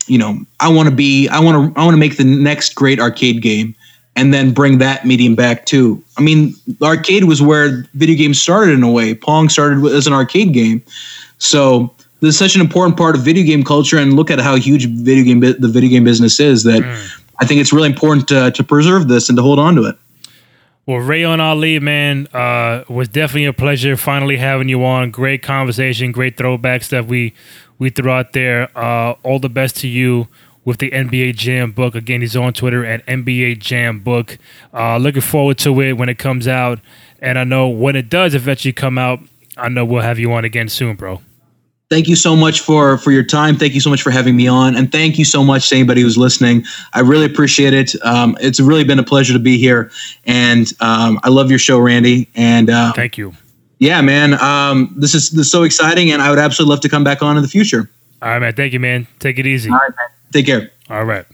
you 0.06 0.18
know, 0.18 0.38
I 0.60 0.68
want 0.68 0.88
to 0.88 0.94
be, 0.94 1.28
I 1.28 1.40
want 1.40 1.74
to, 1.74 1.80
I 1.80 1.84
want 1.84 1.94
to 1.94 2.00
make 2.00 2.16
the 2.16 2.24
next 2.24 2.74
great 2.74 3.00
arcade 3.00 3.42
game 3.42 3.74
and 4.16 4.34
then 4.34 4.52
bring 4.52 4.78
that 4.78 5.06
medium 5.06 5.34
back 5.34 5.64
too. 5.64 6.02
I 6.18 6.22
mean, 6.22 6.54
arcade 6.82 7.24
was 7.24 7.40
where 7.40 7.86
video 7.94 8.16
games 8.16 8.40
started 8.40 8.74
in 8.74 8.82
a 8.82 8.90
way. 8.90 9.14
Pong 9.14 9.48
started 9.48 9.84
as 9.86 10.06
an 10.06 10.12
arcade 10.12 10.52
game. 10.52 10.82
So 11.42 11.92
this 12.20 12.34
is 12.34 12.38
such 12.38 12.54
an 12.54 12.60
important 12.60 12.96
part 12.96 13.16
of 13.16 13.22
video 13.22 13.44
game 13.44 13.64
culture, 13.64 13.98
and 13.98 14.14
look 14.14 14.30
at 14.30 14.38
how 14.38 14.54
huge 14.54 14.86
video 14.86 15.24
game 15.24 15.40
the 15.40 15.68
video 15.68 15.90
game 15.90 16.04
business 16.04 16.38
is. 16.38 16.62
That 16.62 16.82
mm. 16.82 17.20
I 17.40 17.46
think 17.46 17.60
it's 17.60 17.72
really 17.72 17.88
important 17.88 18.28
to, 18.28 18.52
to 18.52 18.64
preserve 18.64 19.08
this 19.08 19.28
and 19.28 19.36
to 19.36 19.42
hold 19.42 19.58
on 19.58 19.74
to 19.74 19.84
it. 19.86 19.96
Well, 20.86 20.98
Reyan 20.98 21.40
Ali, 21.40 21.80
man, 21.80 22.28
uh, 22.28 22.84
was 22.88 23.08
definitely 23.08 23.46
a 23.46 23.52
pleasure 23.52 23.96
finally 23.96 24.36
having 24.36 24.68
you 24.68 24.84
on. 24.84 25.10
Great 25.10 25.42
conversation, 25.42 26.12
great 26.12 26.36
throwback 26.36 26.84
stuff 26.84 27.06
we 27.06 27.34
we 27.78 27.90
threw 27.90 28.10
out 28.10 28.32
there. 28.32 28.70
Uh, 28.78 29.14
all 29.24 29.40
the 29.40 29.48
best 29.48 29.76
to 29.78 29.88
you 29.88 30.28
with 30.64 30.78
the 30.78 30.92
NBA 30.92 31.34
Jam 31.34 31.72
book. 31.72 31.96
Again, 31.96 32.20
he's 32.20 32.36
on 32.36 32.52
Twitter 32.52 32.84
at 32.84 33.04
NBA 33.06 33.58
Jam 33.58 33.98
Book. 33.98 34.38
Uh, 34.72 34.96
looking 34.98 35.22
forward 35.22 35.58
to 35.58 35.80
it 35.80 35.94
when 35.94 36.08
it 36.08 36.18
comes 36.18 36.46
out, 36.46 36.78
and 37.18 37.36
I 37.36 37.42
know 37.42 37.68
when 37.68 37.96
it 37.96 38.08
does 38.08 38.32
eventually 38.32 38.72
come 38.72 38.96
out, 38.96 39.18
I 39.56 39.68
know 39.68 39.84
we'll 39.84 40.02
have 40.02 40.20
you 40.20 40.32
on 40.32 40.44
again 40.44 40.68
soon, 40.68 40.94
bro 40.94 41.20
thank 41.92 42.08
you 42.08 42.16
so 42.16 42.34
much 42.34 42.60
for 42.60 42.96
for 42.96 43.10
your 43.12 43.22
time. 43.22 43.56
Thank 43.56 43.74
you 43.74 43.80
so 43.80 43.90
much 43.90 44.00
for 44.00 44.10
having 44.10 44.34
me 44.34 44.48
on, 44.48 44.74
and 44.76 44.90
thank 44.90 45.18
you 45.18 45.26
so 45.26 45.44
much 45.44 45.68
to 45.68 45.76
anybody 45.76 46.00
who's 46.00 46.16
listening. 46.16 46.64
I 46.94 47.00
really 47.00 47.26
appreciate 47.26 47.74
it. 47.74 47.94
Um, 48.02 48.36
it's 48.40 48.58
really 48.58 48.84
been 48.84 48.98
a 48.98 49.02
pleasure 49.02 49.34
to 49.34 49.38
be 49.38 49.58
here, 49.58 49.90
and 50.24 50.72
um, 50.80 51.20
I 51.22 51.28
love 51.28 51.50
your 51.50 51.58
show, 51.58 51.78
Randy. 51.78 52.28
And 52.34 52.70
uh, 52.70 52.94
thank 52.94 53.18
you. 53.18 53.34
Yeah, 53.78 54.00
man. 54.00 54.34
Um, 54.40 54.94
this 54.96 55.14
is 55.14 55.30
this 55.30 55.46
is 55.46 55.52
so 55.52 55.64
exciting, 55.64 56.10
and 56.10 56.22
I 56.22 56.30
would 56.30 56.38
absolutely 56.38 56.70
love 56.70 56.80
to 56.80 56.88
come 56.88 57.04
back 57.04 57.22
on 57.22 57.36
in 57.36 57.42
the 57.42 57.48
future. 57.48 57.90
All 58.22 58.30
right, 58.30 58.38
man. 58.38 58.54
Thank 58.54 58.72
you, 58.72 58.80
man. 58.80 59.06
Take 59.18 59.38
it 59.38 59.46
easy. 59.46 59.68
All 59.68 59.76
right, 59.76 59.90
man. 59.90 60.08
Take 60.32 60.46
care. 60.46 60.70
All 60.88 61.04
right. 61.04 61.26